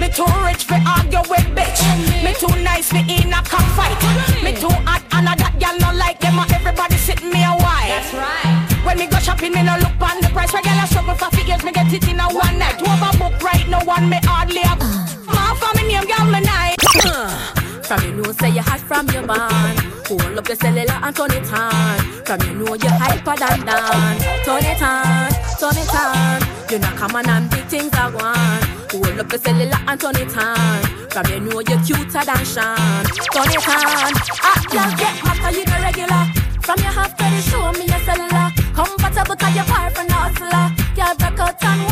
Me 0.00 0.08
too 0.08 0.30
rich 0.46 0.64
for 0.64 0.80
argue 0.86 1.24
with 1.30 1.48
bitch. 1.56 1.80
Me 2.24 2.32
too 2.34 2.54
nice 2.62 2.88
for 2.88 3.02
in 3.16 3.32
a 3.32 3.40
cockfight. 3.42 3.96
Me 4.44 4.52
too 4.52 4.74
hot 4.88 5.02
and 5.12 5.28
a 5.28 5.34
that 5.36 5.54
girl 5.60 5.76
no 5.84 5.90
like 5.98 6.18
them. 6.20 6.38
and 6.38 6.52
Everybody 6.52 6.96
sit 6.96 7.22
me 7.22 7.42
a 7.44 7.52
while. 7.64 7.88
That's 7.92 8.12
right. 8.14 8.84
When 8.84 8.96
me 8.98 9.06
go 9.06 9.18
shopping, 9.18 9.52
me 9.52 9.62
no 9.62 9.76
look 9.76 10.00
on 10.00 10.20
the 10.20 10.28
price. 10.28 10.54
A 10.54 10.86
struggle 10.86 11.14
for 11.14 11.30
figures, 11.36 11.62
me 11.64 11.72
get 11.72 11.92
it 11.92 12.06
in 12.08 12.20
a 12.20 12.28
one 12.28 12.58
night. 12.58 12.78
Overbook 12.78 13.42
right, 13.42 13.57
no 13.78 13.84
one 13.84 14.08
me 14.08 14.18
hardly 14.24 14.62
up. 14.64 14.78
My 15.26 15.54
for 15.60 15.76
me 15.76 15.88
name, 15.88 16.04
girl, 16.06 16.26
me 16.26 16.40
night. 16.40 16.76
From 17.84 18.02
you 18.04 18.12
know 18.16 18.32
say 18.32 18.50
you 18.50 18.60
hot 18.60 18.80
from 18.80 19.08
your 19.08 19.26
band 19.26 19.80
Hold 20.08 20.36
up 20.36 20.46
your 20.46 20.56
cellular 20.56 20.92
and 20.92 21.16
turn 21.16 21.30
it 21.32 21.50
on 21.50 21.98
From 22.26 22.40
you 22.42 22.54
know 22.60 22.74
you 22.74 22.90
hyper 23.00 23.34
than 23.34 23.64
Dan 23.64 24.18
Turn 24.44 24.60
it 24.60 24.82
on, 24.82 25.32
turn 25.56 25.72
it 25.80 25.94
on 25.96 26.70
You 26.70 26.78
know 26.80 26.92
come 27.00 27.16
on 27.16 27.26
and 27.30 27.48
big 27.48 27.64
things 27.64 27.90
are 27.94 28.10
going 28.12 28.60
Hold 28.92 29.20
up 29.20 29.28
the 29.30 29.38
cellular 29.38 29.80
and 29.88 29.98
turn 29.98 30.16
it 30.16 30.36
on. 30.36 30.82
From 31.08 31.26
you 31.32 31.40
know 31.40 31.60
you're 31.60 31.80
cuter 31.80 32.24
than 32.28 32.44
Sean. 32.44 33.04
Turn 33.32 33.48
it 33.56 33.68
on. 33.68 34.12
Ah, 34.44 34.60
girl, 34.68 34.92
get 35.00 35.16
'cause 35.24 35.56
you 35.56 35.64
the 35.64 35.76
regular. 35.80 36.24
From 36.60 36.78
your 36.80 36.92
half 36.92 37.16
credit, 37.16 37.42
show 37.44 37.72
me 37.72 37.86
your 37.86 38.00
cellular. 38.04 38.52
Comfortable 38.76 39.36
'cause 39.36 39.54
you're 39.54 39.64
far 39.64 39.90
from 39.90 40.08
the 40.08 40.14
hustler. 40.14 40.66
Girl, 40.96 41.14
break 41.16 41.40
out 41.40 41.64
and 41.64 41.87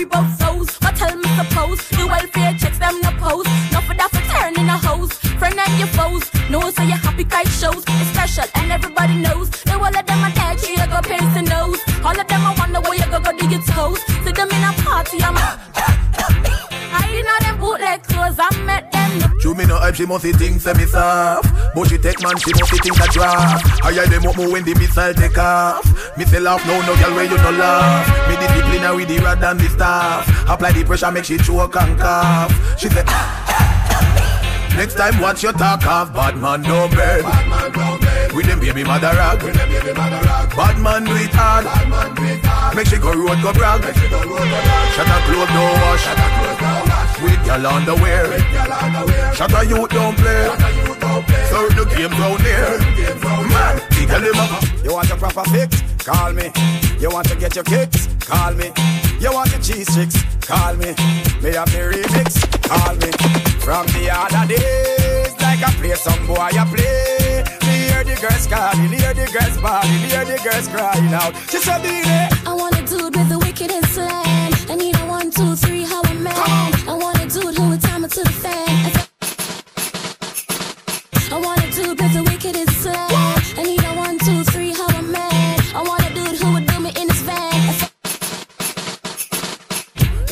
we 0.00 0.06
both 0.06 0.32
souls. 0.40 0.78
But 0.80 0.96
tell 0.96 1.14
me 1.14 1.28
suppose 1.36 1.78
the 1.90 2.06
welfare 2.06 2.54
checks 2.58 2.78
them 2.78 3.00
no 3.02 3.10
post. 3.24 3.48
Not 3.72 3.84
for 3.84 3.94
that 3.94 4.10
for 4.10 4.24
turning 4.32 4.68
a 4.68 4.78
hose. 4.78 5.12
Friend 5.38 5.58
and 5.58 5.78
your 5.78 5.88
foes. 5.98 6.24
No, 6.48 6.60
so 6.70 6.82
your 6.82 7.00
happy 7.06 7.24
kite 7.24 7.48
shows. 7.48 7.84
It's 7.86 8.10
special 8.14 8.46
and 8.54 8.72
everybody 8.72 9.14
knows. 9.14 9.29
Show 19.90 20.06
me 20.06 20.06
no 20.06 20.18
hype, 20.18 20.22
she 20.22 20.30
must 20.30 20.38
think 20.38 20.78
me 20.78 20.86
soft. 20.86 21.74
But 21.74 21.88
she 21.88 21.98
take 21.98 22.22
man, 22.22 22.36
she 22.38 22.52
must 22.52 22.70
think 22.70 22.96
a 22.96 23.06
draft 23.10 23.84
I 23.84 23.92
hear 23.92 24.06
them 24.06 24.26
up 24.26 24.36
more 24.36 24.50
when 24.50 24.64
the 24.64 24.74
missile 24.74 25.14
take 25.14 25.38
off 25.38 25.84
Me 26.16 26.24
say 26.24 26.38
laugh, 26.38 26.64
no, 26.66 26.80
no 26.82 26.94
girl 26.96 27.14
where 27.14 27.24
you 27.24 27.36
no 27.36 27.50
laugh? 27.50 28.06
Me 28.28 28.36
discipline 28.36 28.96
with 28.96 29.08
the 29.08 29.18
rod 29.18 29.42
and 29.42 29.58
the 29.58 29.68
staff. 29.68 30.48
Apply 30.48 30.72
the 30.72 30.84
pressure, 30.84 31.10
make 31.10 31.24
she 31.24 31.38
choke 31.38 31.76
and 31.76 31.98
cough. 31.98 32.52
She 32.78 32.88
say 32.88 33.02
Next 34.76 34.94
time 34.94 35.20
watch 35.20 35.42
your 35.42 35.52
talk 35.52 35.84
off 35.86 36.14
Bad 36.14 36.36
man 36.36 36.62
no 36.62 36.88
bed. 36.88 37.24
With 38.34 38.46
them 38.46 38.60
baby 38.60 38.84
mother 38.84 39.10
rag. 39.14 39.40
Bad 39.40 40.78
man 40.78 41.04
do 41.04 41.16
it 41.16 41.30
hard 41.32 41.66
Make 42.76 42.86
she 42.86 42.98
go 42.98 43.12
road 43.12 43.42
go 43.42 43.52
brag. 43.52 43.82
Shut 43.82 45.06
her 45.06 45.20
clothes 45.26 45.50
no 45.50 45.62
wash 45.82 46.59
With 47.22 47.46
your 47.46 47.66
underwear 47.66 48.26
Shut 49.34 49.50
her 49.50 49.64
youth 49.64 49.90
don't 49.90 50.16
play 50.16 50.48
Serve 51.50 51.74
the 51.76 51.84
game 51.94 52.10
down 52.10 52.38
there 52.42 52.78
Man, 53.48 53.76
the 53.90 54.06
girl 54.08 54.20
them 54.20 54.40
up 54.40 54.84
You 54.84 54.92
want 54.92 55.10
a 55.10 55.16
proper 55.16 55.44
fix? 55.50 55.82
Call 56.04 56.32
me. 56.32 56.50
You 56.98 57.10
want 57.10 57.28
to 57.28 57.36
get 57.36 57.54
your 57.54 57.64
kicks? 57.64 58.08
Call 58.20 58.54
me. 58.54 58.72
You 59.20 59.32
want 59.32 59.50
your 59.52 59.60
cheese 59.60 59.92
sticks? 59.92 60.16
Call 60.40 60.74
me. 60.76 60.96
Me 61.42 61.52
have 61.52 61.70
the 61.72 61.92
remix? 61.92 62.40
Call 62.64 62.94
me. 62.96 63.10
From 63.60 63.86
the 63.92 64.08
other 64.10 64.48
days, 64.48 65.32
like 65.42 65.62
I 65.62 65.70
play 65.76 65.94
some 65.94 66.26
boy, 66.26 66.36
I 66.40 66.64
play. 66.72 67.44
Me 67.68 67.92
hear 67.92 68.02
the 68.02 68.16
girls 68.20 68.46
calling, 68.46 68.88
hear 68.88 69.12
the 69.12 69.28
girls 69.30 69.56
bawling, 69.60 70.08
hear 70.08 70.24
the 70.24 70.40
girls 70.42 70.68
crying 70.68 71.12
out. 71.12 71.36
She 71.50 71.58
said, 71.58 71.82
"Beat 71.82 72.06
it." 72.06 72.48
I 72.48 72.54
want 72.54 72.78
a 72.78 72.82
dude 72.82 73.14
with 73.14 73.28
the 73.28 73.38
wickedest 73.38 73.89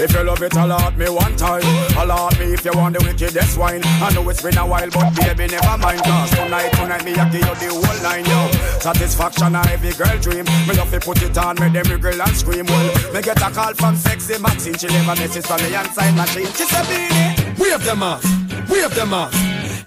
If 0.00 0.12
you 0.14 0.22
love 0.22 0.42
it, 0.42 0.54
alert 0.54 0.96
me 0.96 1.08
one 1.10 1.34
time. 1.36 1.62
Alert 1.98 2.38
me 2.38 2.54
if 2.54 2.64
you 2.64 2.72
want 2.72 2.96
the 2.96 3.04
wickedest 3.04 3.58
wine. 3.58 3.82
I 3.84 4.12
know 4.14 4.28
it's 4.28 4.42
been 4.42 4.56
a 4.56 4.64
while, 4.66 4.88
but 4.90 5.10
baby, 5.16 5.50
never 5.50 5.76
mind. 5.76 6.02
Cause 6.02 6.30
tonight, 6.30 6.70
tonight, 6.72 7.04
me, 7.04 7.14
I 7.14 7.28
give 7.28 7.42
you 7.42 7.54
the 7.58 7.68
whole 7.74 8.02
line, 8.02 8.24
yo. 8.24 8.50
Satisfaction, 8.78 9.56
a 9.56 9.60
every 9.74 9.92
girl 9.98 10.16
dream. 10.18 10.44
Me 10.66 10.74
love 10.78 10.90
to 10.90 11.00
put 11.00 11.20
it 11.22 11.36
on, 11.36 11.58
make 11.58 11.72
them 11.72 11.86
wriggle 11.90 12.22
and 12.22 12.36
scream. 12.36 12.66
Well, 12.66 13.12
me 13.12 13.22
get 13.22 13.42
a 13.42 13.50
call 13.50 13.74
from 13.74 13.96
sexy 13.96 14.38
Maxine. 14.38 14.78
She 14.78 14.86
never 14.86 15.18
misses 15.20 15.46
from 15.46 15.58
the 15.58 15.74
inside 15.74 16.14
machine. 16.14 16.46
She 16.54 16.64
said, 16.64 16.86
Beanie. 16.86 17.58
Wave 17.58 17.84
them 17.84 18.02
off, 18.02 18.22
wave 18.70 18.94
them 18.94 19.12
off. 19.12 19.34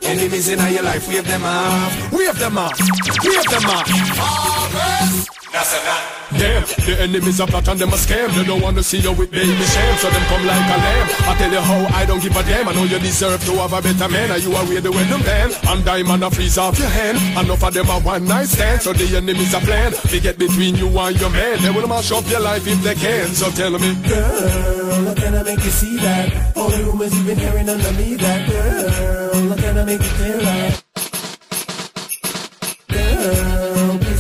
Enemies 0.04 0.50
in 0.50 0.60
your 0.74 0.84
life, 0.84 1.08
wave 1.08 1.26
them 1.26 1.44
off, 1.46 2.12
wave 2.12 2.38
them 2.38 2.58
off, 2.58 2.78
wave 3.24 3.48
them 3.48 3.66
off. 3.66 4.52
That's 4.82 5.28
a 5.28 5.32
not. 5.32 5.41
Damn, 5.52 6.64
the 6.64 6.96
enemies 7.02 7.42
are 7.42 7.48
plot 7.48 7.68
and 7.68 7.78
them 7.80 7.90
a 7.90 7.98
scam. 8.00 8.34
They 8.36 8.46
don't 8.46 8.62
want 8.62 8.78
to 8.78 8.84
see 8.84 9.00
you 9.00 9.12
with 9.12 9.32
baby 9.32 9.52
shame, 9.52 9.96
so 9.98 10.10
them 10.10 10.24
come 10.32 10.46
like 10.48 10.64
a 10.64 10.78
lamb. 10.80 11.08
I 11.28 11.36
tell 11.38 11.52
you 11.52 11.60
how 11.60 11.98
I 11.98 12.06
don't 12.06 12.24
give 12.24 12.36
a 12.36 12.44
damn. 12.44 12.70
I 12.70 12.74
know 12.74 12.84
you 12.84 13.00
deserve 13.00 13.44
to 13.46 13.52
have 13.60 13.74
a 13.74 13.82
better 13.82 14.08
man. 14.08 14.32
And 14.32 14.42
you 14.42 14.56
are 14.56 14.66
the 14.66 14.92
way 14.92 15.04
them 15.04 15.20
man. 15.22 15.52
And 15.68 15.84
diamond 15.84 16.24
a 16.24 16.32
freeze 16.32 16.58
off 16.58 16.80
your 16.80 16.88
hand. 16.88 17.18
Enough 17.38 17.64
of 17.64 17.74
them 17.74 17.90
a 17.90 18.00
one 18.00 18.26
night 18.26 18.48
stand, 18.48 18.82
so 18.82 18.94
the 18.94 19.18
enemies 19.18 19.54
are 19.54 19.62
plan. 19.62 19.94
They 20.10 20.22
get 20.22 20.38
between 20.40 20.76
you 20.76 20.88
and 20.88 21.20
your 21.20 21.30
man. 21.30 21.62
They 21.62 21.72
will 21.72 21.88
mash 21.88 22.12
up 22.14 22.28
your 22.30 22.40
life 22.40 22.66
if 22.66 22.82
they 22.82 22.96
can. 22.96 23.28
So 23.36 23.52
tell 23.52 23.72
me, 23.72 23.96
Girl, 24.08 25.06
how 25.06 25.14
can 25.16 25.36
I 25.36 25.44
make 25.44 25.64
you 25.64 25.72
see 25.72 25.98
that? 25.98 26.56
All 26.56 26.70
the 26.70 26.84
rumors 26.86 27.14
you've 27.14 27.28
been 27.28 27.38
hearing 27.38 27.68
under 27.68 27.92
me, 27.94 28.16
that 28.16 28.50
girl, 28.50 29.50
how 29.50 29.56
can 29.58 29.78
I 29.78 29.84
make 29.84 30.00
you 30.00 30.08
feel 30.08 30.40
that? 30.40 30.91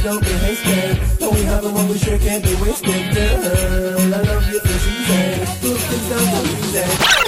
Don't 0.03 0.23
be 0.23 0.31
hasty. 0.31 1.17
Don't 1.19 1.33
we 1.33 1.43
have 1.43 1.63
one 1.63 1.87
we 1.89 1.97
sure 1.97 2.17
can't 2.17 2.43
be 2.43 2.55
wasted? 2.55 3.13
Girl, 3.13 4.13
I 4.13 4.21
love 4.21 4.51
you 4.51 4.59
for 4.59 4.77
reason. 4.85 5.45
Good 5.61 5.77
things 5.77 6.09
down 6.09 6.27
for. 6.33 7.21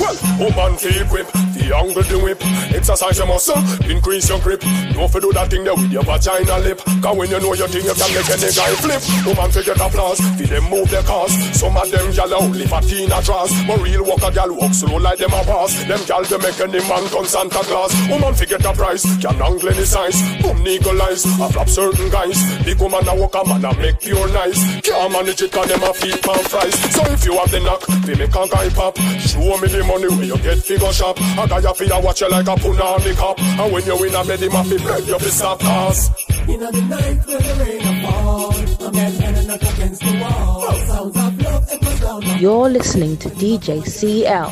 Well, 0.00 0.16
woman 0.38 0.76
keep 0.78 1.10
the 1.58 1.74
angle 1.74 2.02
the 2.02 2.18
whip. 2.18 2.40
Exercise 2.74 3.18
your 3.18 3.26
muscle, 3.26 3.58
increase 3.90 4.28
your 4.28 4.38
grip. 4.40 4.62
Don't 4.94 5.10
for 5.10 5.20
do 5.20 5.32
that 5.32 5.50
thing 5.50 5.64
there 5.64 5.74
with 5.74 5.90
your 5.90 6.04
vagina 6.04 6.58
lip. 6.62 6.78
Cause 7.02 7.16
when 7.16 7.30
you 7.30 7.40
know 7.40 7.54
your 7.54 7.68
thing, 7.68 7.84
you 7.84 7.94
can 7.94 8.10
make 8.14 8.30
any 8.30 8.50
guy 8.54 8.72
flip. 8.78 9.02
Woman 9.26 9.50
forget 9.50 9.80
applause, 9.80 10.20
feed 10.38 10.48
them 10.48 10.64
move 10.70 10.88
their 10.90 11.02
cars. 11.02 11.32
Some 11.58 11.76
of 11.76 11.90
them 11.90 12.12
gal 12.14 12.34
out 12.34 12.50
live 12.54 12.72
a 12.72 12.80
teen. 12.80 13.08
But 13.08 13.82
real 13.82 14.04
walker 14.04 14.30
gal 14.30 14.54
walk 14.54 14.72
slow 14.72 14.96
like 14.96 15.18
them 15.18 15.34
a 15.34 15.42
pass. 15.42 15.74
Them 15.84 16.00
gal 16.06 16.22
they 16.24 16.38
make 16.38 16.60
any 16.60 16.80
man 16.86 17.04
turn 17.10 17.26
Santa 17.26 17.62
Claus. 17.66 17.92
Woman 18.08 18.34
forget 18.34 18.64
a 18.64 18.72
price, 18.72 19.04
can 19.18 19.40
angle 19.42 19.68
any 19.68 19.84
size. 19.84 20.16
Boom 20.40 20.62
eyes, 21.08 21.24
a 21.40 21.48
flap 21.48 21.68
certain 21.68 22.08
guys. 22.10 22.38
Big 22.64 22.78
woman 22.80 23.06
a 23.08 23.14
walk 23.14 23.34
a 23.34 23.44
man 23.46 23.64
a 23.64 23.76
make 23.78 24.00
pure 24.00 24.28
nice. 24.32 24.60
Can't 24.82 25.12
manage 25.12 25.42
it 25.42 25.52
cause 25.52 25.68
them 25.68 25.82
a 25.82 25.92
feed 25.94 26.20
pan 26.22 26.42
fries. 26.44 26.74
So 26.94 27.02
if 27.12 27.24
you 27.24 27.32
have 27.38 27.50
the 27.50 27.60
knock, 27.60 27.86
they 28.04 28.14
make 28.14 28.34
a 28.34 28.48
guy 28.48 28.68
pop. 28.70 28.96
Show 29.18 29.56
me 29.58 29.68
the 29.68 29.84
money 29.84 30.08
where 30.08 30.24
you 30.24 30.38
get 30.38 30.58
figure 30.58 30.92
shop. 30.92 31.18
A 31.18 31.48
guy 31.48 31.57
a 31.64 31.74
fi 31.74 31.84
a 31.86 32.00
watch 32.00 32.20
you 32.20 32.28
like 32.28 32.46
a 32.46 32.54
punani 32.54 33.16
cop. 33.16 33.40
And 33.40 33.72
when 33.72 33.84
you 33.84 34.04
in 34.04 34.14
a 34.14 34.24
bed, 34.24 34.40
him 34.40 34.52
a 34.52 34.64
fi 34.64 34.76
break 34.78 35.06
you 35.06 35.18
fi 35.18 35.30
stop 35.30 35.60
cause. 35.60 36.10
In 36.48 36.60
the 36.60 36.70
night 36.72 37.26
when 37.26 37.42
the 37.42 37.54
rain 37.60 37.82
a 37.82 38.02
fall, 38.02 38.54
a 38.86 38.92
man 38.92 39.12
standing 39.12 39.50
up 39.50 39.62
against 39.62 40.00
the 40.00 40.18
wall. 40.20 40.72
Sounds 40.86 41.16
of 41.16 41.42
love 41.42 41.68
echoes 41.70 42.00
down 42.00 42.20
the 42.20 42.38
You're 42.40 42.68
listening 42.70 43.16
to 43.18 43.28
DJ 43.30 43.84
CL. 43.86 44.50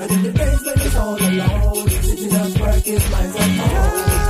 And 0.00 0.10
in 0.10 0.22
the 0.22 0.32
days 0.32 0.64
when 0.64 0.78
he's 0.78 0.96
all 0.96 1.16
alone, 1.16 1.88
sitting 1.88 2.32
at 2.32 2.60
work, 2.60 2.84
his 2.84 3.10
mind's 3.10 3.36
at 3.36 3.50
home. 3.58 4.20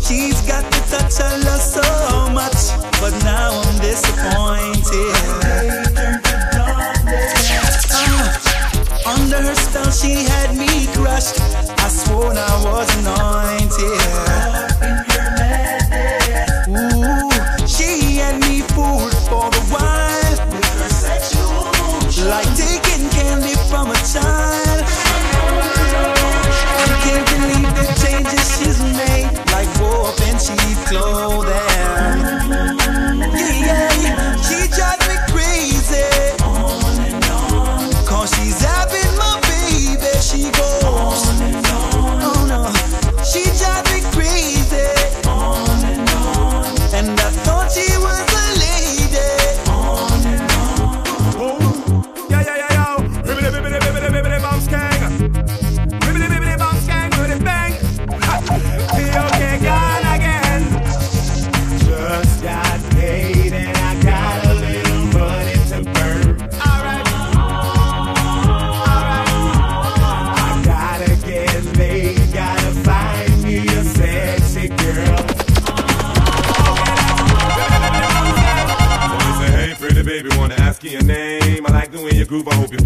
She's 0.00 0.40
got 0.46 0.64
the 0.72 0.80
touch 0.90 1.20
I 1.20 1.36
love 1.44 1.60
so 1.60 1.97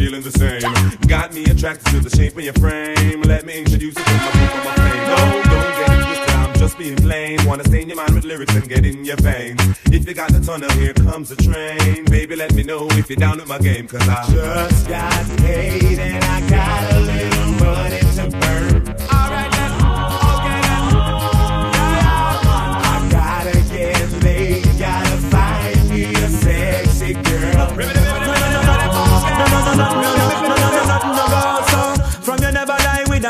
feeling 0.03 0.23
the 0.23 0.33
same. 0.33 0.99
Got 1.07 1.33
me 1.33 1.45
attracted 1.45 1.87
to 1.93 2.01
the 2.01 2.11
shape 2.11 2.37
of 2.37 2.43
your 2.43 2.55
frame. 2.55 3.23
Let 3.23 3.47
me 3.47 3.59
introduce 3.59 3.95
you 3.97 4.05
to 4.05 4.11
my 4.11 4.33
group 4.33 4.55
of 4.59 4.65
my 4.69 4.75
fame. 4.83 5.05
No, 5.11 5.19
don't 5.53 5.75
get 5.79 5.91
it 5.95 6.05
twisted, 6.07 6.35
I'm 6.43 6.55
just 6.55 6.79
being 6.79 6.97
plain. 6.97 7.39
Wanna 7.47 7.65
stain 7.65 7.89
your 7.89 7.97
mind 7.97 8.15
with 8.15 8.25
lyrics 8.25 8.55
and 8.57 8.69
get 8.69 8.85
in 8.85 9.05
your 9.05 9.17
veins. 9.17 9.61
If 9.97 10.09
you 10.09 10.15
got 10.15 10.33
the 10.33 10.41
tunnel, 10.41 10.71
here 10.73 10.95
comes 10.95 11.29
the 11.29 11.37
train. 11.37 12.05
Baby, 12.07 12.35
let 12.35 12.53
me 12.53 12.65
know 12.65 12.89
if 13.01 13.09
you're 13.09 13.17
down 13.17 13.37
with 13.37 13.49
my 13.49 13.59
game, 13.59 13.87
cause 13.87 14.09
I 14.09 14.25
just 14.33 14.89
got 14.89 15.39
paid 15.39 15.99
and 15.99 16.25
I 16.25 16.51
got 16.51 16.93
a 16.95 17.01
little 17.01 17.53
money 17.65 18.01
to 18.17 18.39
burn. 18.39 18.82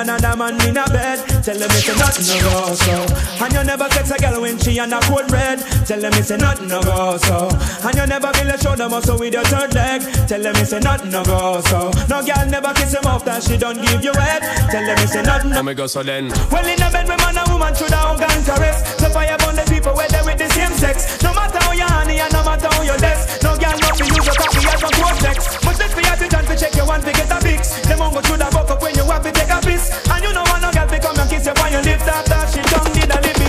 Another 0.02 0.36
man 0.36 0.58
in 0.66 0.76
a 0.76 0.84
bed. 0.90 1.18
Tell 1.42 1.56
them 1.58 1.70
it's 1.70 1.88
a 1.88 1.94
nothing 1.96 2.26
no 2.26 2.36
go 2.42 2.74
so. 2.74 2.96
And 3.44 3.52
you 3.54 3.64
never 3.64 3.88
sex 3.90 4.10
a 4.10 4.18
girl 4.18 4.40
when 4.42 4.58
she 4.58 4.78
on 4.80 4.92
a 4.92 5.00
cold 5.06 5.30
red. 5.30 5.58
Tell 5.86 6.00
them 6.00 6.12
it's 6.14 6.30
nothing 6.30 6.68
no 6.68 6.82
go 6.82 7.16
so. 7.18 7.48
And 7.86 7.94
you 7.96 8.06
never 8.06 8.32
feel 8.34 8.50
a 8.50 8.58
shoulder 8.58 8.88
muscle 8.88 9.18
with 9.18 9.32
your 9.34 9.44
third 9.44 9.74
leg. 9.74 10.02
Tell 10.26 10.42
them 10.42 10.56
it's 10.56 10.72
nothing 10.72 11.10
no 11.10 11.22
go 11.24 11.60
so. 11.70 11.90
No 12.10 12.18
girl 12.24 12.46
never 12.50 12.72
kiss 12.74 12.94
him 12.94 13.06
off 13.06 13.24
that 13.24 13.42
she 13.42 13.56
don't 13.56 13.80
give 13.80 14.02
you 14.02 14.12
head. 14.14 14.42
Tell 14.70 14.84
them 14.84 14.98
it's 14.98 15.14
nothing 15.14 15.50
no 15.50 15.74
go 15.74 15.86
so 15.86 16.02
then. 16.02 16.28
well, 16.50 16.66
in 16.66 16.82
a 16.82 16.90
bed, 16.90 17.06
we 17.08 17.16
man 17.16 17.38
and 17.38 17.48
woman 17.52 17.74
should 17.74 17.90
have 17.90 18.20
and 18.20 18.44
caress. 18.44 18.82
So 18.98 19.08
fire 19.10 19.36
burn 19.38 19.56
the 19.56 19.66
people 19.70 19.94
where 19.94 20.08
they 20.08 20.21
with 20.32 20.48
the 20.48 20.54
same 20.54 20.72
sex. 20.72 21.22
No 21.22 21.32
matter 21.34 21.58
how 21.60 21.72
you 21.72 21.84
honey 21.84 22.18
and 22.18 22.32
no 22.32 22.42
matter 22.42 22.68
how 22.72 22.82
you 22.82 22.96
less. 23.04 23.42
No 23.42 23.56
girl 23.56 23.76
no 23.76 23.88
fi 23.92 24.04
use 24.08 24.24
your 24.24 24.34
coffee 24.34 24.66
as 24.68 24.82
a 24.82 24.90
cortex. 24.96 25.38
But 25.60 25.78
let 25.78 25.92
me 25.96 26.02
attention 26.02 26.44
to 26.46 26.54
check 26.56 26.74
your 26.74 26.86
one 26.86 27.02
to 27.02 27.12
get 27.12 27.30
a 27.30 27.38
fix. 27.40 27.80
Them 27.86 27.98
won't 28.00 28.14
go 28.14 28.20
through 28.20 28.38
the 28.38 28.48
buck 28.52 28.70
up 28.70 28.82
when 28.82 28.94
you 28.94 29.04
have 29.04 29.22
to 29.22 29.32
take 29.32 29.50
a 29.50 29.60
piss. 29.60 29.92
And 30.08 30.24
you 30.24 30.32
know 30.32 30.44
want 30.48 30.62
no 30.62 30.70
girl 30.72 30.88
to 30.88 30.98
come 30.98 31.18
and 31.18 31.30
kiss 31.30 31.46
you 31.46 31.52
on 31.52 31.72
your 31.72 31.82
lips 31.82 32.08
after 32.08 32.40
she 32.52 32.60
tongue 32.72 32.92
did 32.92 33.10
a 33.10 33.18
live 33.20 33.41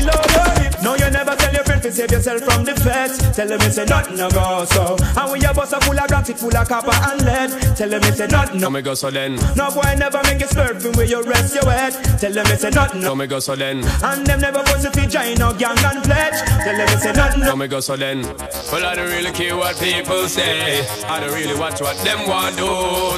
save 1.94 2.12
yourself 2.12 2.42
from 2.42 2.66
the 2.66 2.76
feds. 2.76 3.18
Tell 3.36 3.48
them 3.48 3.62
it's 3.62 3.78
a 3.78 3.86
nothing 3.86 4.18
no 4.18 4.30
go 4.30 4.66
so. 4.66 4.96
And 5.00 5.32
when 5.32 5.42
your 5.42 5.54
bus 5.54 5.74
are 5.74 5.82
full 5.82 6.00
of 6.00 6.08
grams, 6.08 6.30
it 6.30 6.40
full 6.40 6.56
of 6.56 6.68
copper 6.68 6.92
and 6.92 7.22
lead. 7.26 7.50
Tell 7.78 7.90
them 7.90 8.02
it's 8.04 8.20
a 8.20 8.28
nothing 8.28 8.60
no. 8.60 8.70
Me 8.70 8.82
go 8.82 8.94
so 8.94 9.12
then. 9.12 9.36
No 9.56 9.70
boy 9.72 9.96
never 9.98 10.22
make 10.24 10.40
you 10.40 10.48
slurp 10.48 10.82
from 10.82 10.94
where 10.94 11.06
you 11.06 11.22
rest 11.24 11.56
your 11.56 11.70
head. 11.70 11.94
Tell 12.20 12.32
them 12.32 12.46
it's 12.48 12.64
a 12.64 12.72
nothing 12.72 13.02
no. 13.02 13.16
Me 13.16 13.28
go 13.28 13.40
so 13.40 13.56
then. 13.56 13.84
And 14.04 14.26
them 14.26 14.42
never 14.42 14.60
was 14.60 14.86
if 14.86 14.96
you 14.96 15.08
join 15.08 15.36
no 15.36 15.54
gang 15.54 15.78
and 15.86 16.04
pledge. 16.04 16.40
Tell 16.66 16.76
them 16.76 16.88
it's 16.90 17.06
a 17.06 17.14
nothing 17.14 17.42
no. 17.42 17.56
Me 17.56 17.68
go 17.68 17.80
so 17.80 17.96
then. 17.96 18.22
Well, 18.72 18.86
I 18.86 18.96
don't 18.96 19.10
really 19.10 19.32
care 19.32 19.56
what 19.56 19.78
people 19.80 20.28
say. 20.28 20.86
I 21.06 21.20
don't 21.20 21.34
really 21.34 21.58
watch 21.60 21.80
what 21.82 21.98
them 22.04 22.28
want 22.28 22.58
do. 22.58 22.68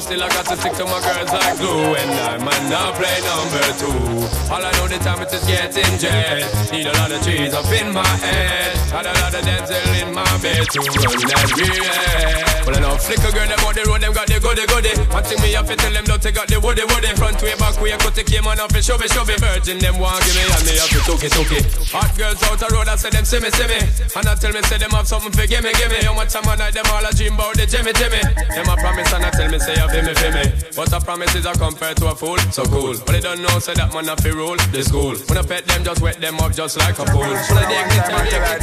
Still, 0.01 0.23
I 0.23 0.29
got 0.29 0.45
to 0.47 0.57
stick 0.57 0.73
to 0.73 0.85
my 0.85 0.99
girls 0.99 1.31
like 1.31 1.57
glue. 1.57 1.95
And 1.95 2.11
I 2.11 2.37
might 2.43 2.69
not 2.69 2.95
play 2.95 3.17
number 3.23 3.65
two. 3.79 4.51
All 4.51 4.63
I 4.63 4.71
know 4.77 4.87
the 4.87 4.99
time 4.99 5.21
it 5.21 5.31
is 5.33 5.45
getting 5.45 5.97
jet. 5.97 6.71
Need 6.71 6.87
a 6.87 6.93
lot 6.93 7.11
of 7.11 7.21
trees 7.23 7.53
up 7.53 7.65
in 7.71 7.93
my 7.93 8.05
head. 8.05 8.64
A 8.65 9.03
lot 9.03 9.33
of 9.33 9.43
dental 9.43 9.93
in 9.99 10.13
my 10.13 10.23
bed 10.41 10.65
to 10.71 10.79
run 10.79 11.21
that 11.29 11.49
real. 11.53 12.55
Well, 12.65 12.73
I 12.73 12.79
know 12.81 12.97
flicker 12.97 13.29
girl, 13.29 13.45
them 13.45 13.61
on 13.61 13.77
the 13.77 13.83
road, 13.85 14.01
them 14.01 14.13
got 14.13 14.25
the 14.25 14.41
goody 14.41 14.65
goody. 14.65 14.93
One 15.13 15.21
thing 15.21 15.37
me 15.37 15.53
have 15.53 15.69
to 15.69 15.75
tell 15.77 15.93
them, 15.93 16.05
don't 16.05 16.17
they 16.17 16.33
got 16.33 16.49
the 16.49 16.57
woody 16.57 16.81
woody. 16.81 17.13
Front 17.13 17.37
way, 17.45 17.53
back 17.61 17.77
way, 17.77 17.93
cut 18.01 18.17
the 18.17 18.23
came 18.25 18.47
on 18.49 18.57
off 18.57 18.73
the 18.73 18.81
shove 18.81 19.05
it, 19.05 19.13
shove 19.13 19.29
it. 19.29 19.37
Virgin, 19.37 19.77
them 19.77 20.01
want 20.01 20.25
give 20.25 20.33
me, 20.33 20.43
and 20.49 20.65
me 20.65 20.73
have 20.81 20.89
to 20.89 20.99
took 21.05 21.21
it, 21.21 21.29
took 21.29 21.51
it. 21.53 21.61
Hot 21.93 22.09
girls 22.17 22.41
out 22.41 22.57
the 22.57 22.65
road, 22.73 22.89
I 22.89 22.97
say 22.97 23.13
them 23.13 23.21
see 23.21 23.37
me, 23.37 23.53
see 23.53 23.69
me. 23.69 23.77
And 24.17 24.25
I 24.25 24.33
tell 24.33 24.49
me, 24.49 24.65
say 24.65 24.81
them 24.81 24.97
have 24.97 25.05
something 25.05 25.29
for 25.29 25.45
give 25.45 25.61
me, 25.61 25.69
give 25.77 25.93
me. 25.93 26.01
How 26.01 26.17
much 26.17 26.33
time 26.33 26.49
I 26.49 26.57
night, 26.57 26.73
them 26.73 26.89
all 26.89 27.05
a 27.05 27.11
dream 27.13 27.37
about 27.37 27.53
the 27.53 27.69
Jimmy, 27.69 27.93
Jimmy. 27.93 28.21
Them 28.49 28.65
a 28.65 28.75
promise 28.81 29.13
and 29.13 29.25
I 29.25 29.29
tell 29.29 29.49
me, 29.51 29.59
say 29.61 29.77
you 29.77 29.87
feel 29.93 30.05
me, 30.09 30.13
feel 30.17 30.33
me. 30.33 30.45
But 30.73 30.89
a 30.89 30.97
promise 30.97 31.37
is 31.37 31.45
a 31.45 31.53
compared 31.53 32.01
to 32.01 32.09
a 32.09 32.15
fool, 32.17 32.41
so 32.49 32.65
cool. 32.65 32.97
But 33.05 33.13
they 33.13 33.21
don't 33.21 33.45
know, 33.45 33.61
say 33.61 33.77
that 33.77 33.93
man 33.93 34.09
a 34.09 34.17
fi 34.17 34.33
rule 34.33 34.57
the 34.73 34.81
school. 34.81 35.13
When 35.29 35.37
I 35.37 35.45
pet 35.45 35.69
them, 35.69 35.85
just 35.85 36.01
wet 36.01 36.17
them 36.17 36.41
up 36.41 36.57
just 36.57 36.81
like 36.81 36.97
a 36.97 37.05
fool. 37.13 37.29
So 37.45 37.53
they 37.53 37.69
dig 37.69 37.93
it, 37.93 38.09
dig 38.09 38.41
it, 38.41 38.54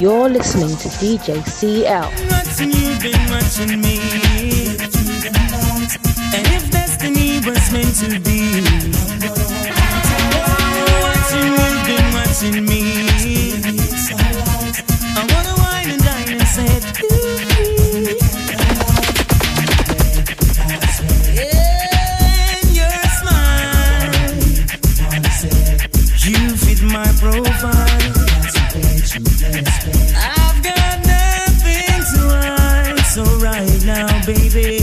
You're 0.00 0.28
listening 0.28 0.76
to 0.76 0.88
DJ 1.00 1.42
CL. 1.46 2.10
Was 7.46 7.70
meant 7.72 7.94
to 7.96 8.18
be, 8.20 8.62
watching 11.02 11.44
you 11.44 11.52
have 11.52 11.86
been 11.86 12.14
watching 12.14 12.64
me. 12.64 12.82
I 15.14 15.20
wanna 15.30 15.54
wine 15.58 15.90
and 15.90 16.02
dine 16.02 16.28
and 16.32 16.48
my 26.92 27.04
profile. 27.20 27.88
I've 30.16 30.62
got 30.62 30.96
nothing 31.04 32.00
to 32.12 32.20
hide, 32.30 33.00
so 33.06 33.22
right 33.38 33.84
now, 33.84 34.08
baby. 34.24 34.73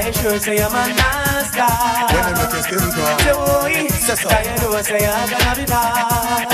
So. 0.00 0.06
You 0.06 0.12
sure 0.12 0.38
say 0.38 0.58
I'm 0.58 0.74
a 0.74 0.88
nice 0.94 1.50
guy? 1.54 2.06
When 2.12 2.22
them 2.24 2.34
make 2.38 2.52
you 2.54 2.62
skin 2.62 2.78
crawl. 2.94 3.18
Say 3.20 3.98
say 3.98 4.14
so. 4.14 4.28
You 4.28 4.54
know 4.60 4.82
say 4.82 5.06
I'm 5.06 5.28
gonna 5.30 5.52
be 5.54 5.64
bad? 5.66 6.48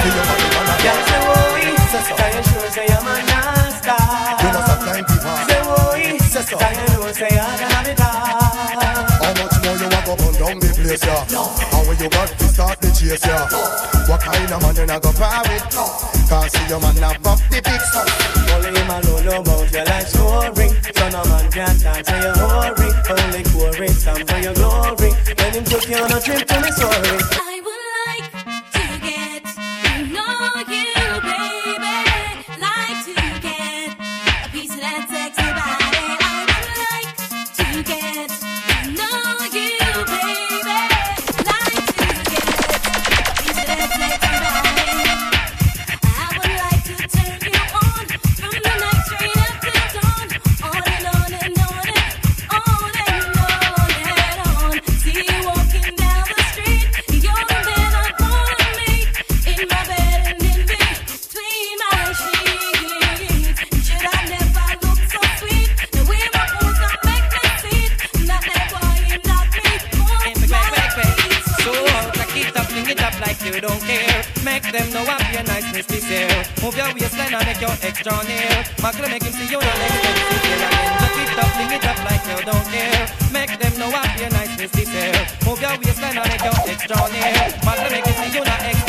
Girl 0.84 1.00
say 1.08 1.24
say 1.90 2.02
so. 2.04 2.24
You 2.30 2.42
sure 2.44 2.70
say 2.70 2.86
I'm 2.90 3.06
a 3.06 3.14
nice 3.24 3.80
guy? 3.80 3.96
You 4.40 4.48
must 4.52 4.68
have 4.70 4.82
time 4.84 5.04
people. 5.04 5.36
Say 5.48 5.60
say 6.18 6.42
so. 6.42 6.56
Can 6.58 6.72
you 6.74 6.86
know 6.94 7.12
say 7.12 7.32
I'm 7.32 7.58
gonna 7.60 7.88
be 7.88 7.94
bad? 7.94 8.50
How 9.20 9.32
much 9.36 9.56
more 9.64 9.76
you 9.76 9.88
want 9.88 10.04
go 10.06 10.12
burn 10.16 10.34
down 10.34 10.56
the 10.60 10.68
place, 10.74 11.04
yeah? 11.04 11.24
How 11.70 11.80
when 11.86 11.96
you 11.98 12.08
got 12.10 12.28
to 12.28 12.44
start 12.48 12.80
the 12.80 12.89
chase, 13.00 13.24
yeah? 13.26 13.48
What 14.08 14.20
kind 14.20 14.52
of 14.52 14.60
man 14.62 14.76
you 14.76 14.86
not 14.86 15.02
go 15.02 15.12
par 15.12 15.42
with? 15.48 15.64
Cause 16.28 16.52
see 16.52 16.68
your 16.68 16.80
man 16.80 16.96
have 16.96 17.26
up 17.26 17.38
the 17.48 17.60
big 17.64 17.80
stuff. 17.80 18.08
Only 18.52 18.70
him 18.76 18.90
alone 18.90 19.24
know 19.24 19.40
about 19.40 19.72
your 19.72 19.84
life 19.84 20.08
story. 20.08 20.68
So 20.94 21.08
no 21.08 21.24
man 21.24 21.50
can 21.50 21.76
talk 21.80 22.04
to 22.04 22.14
your 22.20 22.36
hurry. 22.36 22.90
Only 23.08 23.42
glory, 23.50 23.88
time 24.04 24.26
for 24.26 24.38
your 24.38 24.54
glory. 24.54 25.10
When 25.38 25.52
him 25.54 25.64
took 25.64 25.88
you 25.88 25.96
on 25.96 26.12
a 26.12 26.20
trip 26.20 26.46
to 26.46 26.60
Missouri. 26.60 27.18
I 27.32 27.60
would 27.64 27.79
this. 76.10 76.62
Move 76.62 76.76
your 76.76 76.90
waistline 76.92 77.34
and 77.34 77.46
make 77.46 77.60
your 77.62 77.70
extra 77.70 78.14
near. 78.26 78.50
Macle 78.82 79.08
make 79.08 79.22
him 79.22 79.32
see 79.32 79.46
you 79.46 79.60
not 79.62 79.78
expensive 79.78 80.42
here 80.42 80.62
again. 80.66 80.90
Just 81.00 81.18
it 81.22 81.38
up, 81.38 81.50
bring 81.54 81.72
it 81.78 81.86
up 81.86 81.98
like 82.02 82.24
you 82.26 82.38
don't 82.50 82.66
care. 82.74 83.02
Make 83.30 83.52
them 83.62 83.74
know 83.78 83.90
I 83.94 84.02
feel 84.18 84.30
niceness 84.34 84.72
this 84.74 84.90
here. 84.90 85.22
Move 85.46 85.60
your 85.62 85.74
waistline 85.78 86.18
and 86.18 86.28
make 86.28 86.42
your 86.42 86.58
extra 86.66 86.98
near. 87.14 87.34
Macle 87.62 87.90
make 87.94 88.06
him 88.06 88.16
see 88.18 88.30
you 88.36 88.44
not 88.44 88.58
expensive. 88.58 88.79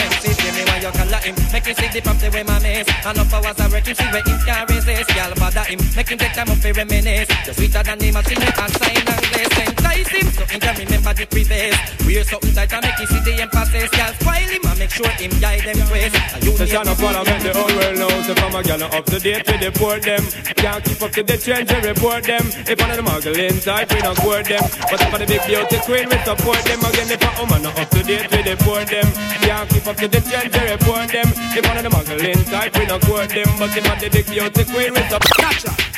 Him. 1.23 1.35
Make 1.51 1.65
him 1.65 1.75
see 1.75 1.89
the 1.89 2.01
property 2.01 2.29
way 2.29 2.43
my 2.43 2.59
miss. 2.59 2.87
And 3.05 3.17
up 3.17 3.33
hours 3.33 3.59
I 3.59 3.67
wreck 3.69 3.85
him, 3.85 3.95
see 3.95 4.09
where 4.11 4.25
him 4.25 4.39
can 4.45 4.63
resist. 4.69 5.09
Y'all 5.15 5.33
bother 5.35 5.65
him, 5.65 5.79
make 5.95 6.09
him 6.09 6.17
take 6.17 6.33
time 6.33 6.49
up 6.49 6.57
for 6.57 6.73
reminisce. 6.73 7.29
You're 7.45 7.55
sweeter 7.55 7.83
than 7.83 7.97
the 7.99 8.09
machine, 8.11 8.39
make 8.39 8.57
a 8.57 8.65
sign 8.77 9.05
and 9.05 9.25
glaze. 9.31 9.55
Entice 9.61 10.11
him, 10.11 10.27
so 10.33 10.43
him 10.45 10.59
can 10.59 10.75
remember 10.77 11.13
the 11.13 11.25
preface. 11.25 11.77
Wear 12.05 12.23
something 12.23 12.53
tight 12.53 12.73
and 12.73 12.83
make 12.85 12.99
him 12.99 13.07
see 13.07 13.21
the 13.25 13.33
emphasis. 13.41 13.89
Y'all 13.97 14.13
spoil 14.19 14.49
him 14.49 14.63
and 14.65 14.79
make 14.79 14.91
sure 14.91 15.13
him 15.17 15.33
guide 15.39 15.63
them 15.65 15.79
twist. 15.87 16.15
And 16.33 16.41
So 16.61 16.65
shine 16.65 16.87
up 16.87 16.99
all 17.01 17.15
I 17.15 17.23
make 17.23 17.41
the 17.41 17.53
whole 17.57 17.73
world 17.73 17.97
know 17.97 18.13
So 18.21 18.35
from 18.35 18.55
a 18.55 18.61
gal 18.61 18.83
up 18.83 19.05
to 19.05 19.17
date 19.19 19.41
we 19.49 19.57
deport 19.57 20.03
them 20.03 20.23
Can't 20.61 20.83
keep 20.85 21.01
up 21.01 21.11
to 21.17 21.23
the 21.23 21.37
trends 21.37 21.73
we 21.73 21.79
report 21.89 22.23
them 22.23 22.45
If 22.69 22.77
one 22.77 22.91
of 22.91 22.97
the 22.97 23.03
muggling 23.03 23.57
type 23.61 23.89
we 23.93 24.01
don't 24.01 24.17
court 24.17 24.45
them 24.45 24.61
But 24.89 25.01
for 25.09 25.17
the 25.17 25.25
big 25.25 25.41
beauty 25.49 25.77
queen 25.85 26.05
we 26.05 26.17
support 26.21 26.61
them 26.65 26.79
Again 26.85 27.09
if 27.09 27.23
a 27.25 27.29
woman 27.41 27.61
not 27.65 27.79
up 27.81 27.89
to 27.89 28.03
date 28.03 28.29
we 28.29 28.45
deport 28.45 28.87
them 28.93 29.07
Can't 29.41 29.69
keep 29.69 29.87
up 29.87 29.97
to 29.97 30.07
the 30.07 30.21
trends 30.21 30.53
we 30.53 30.61
report 30.69 31.09
them 31.09 31.20
If 31.29 31.67
one 31.67 31.77
of 31.77 31.83
the 31.83 31.89
muggling 31.89 32.43
type 32.45 32.77
we 32.77 32.85
don't 32.85 33.03
court 33.03 33.29
them 33.29 33.49
But 33.59 33.75
if 33.75 33.85
for 33.85 33.95
the 33.99 34.09
big 34.09 34.25
beauty 34.25 34.63
queen 34.65 34.93
we 34.93 35.01
support 35.09 35.91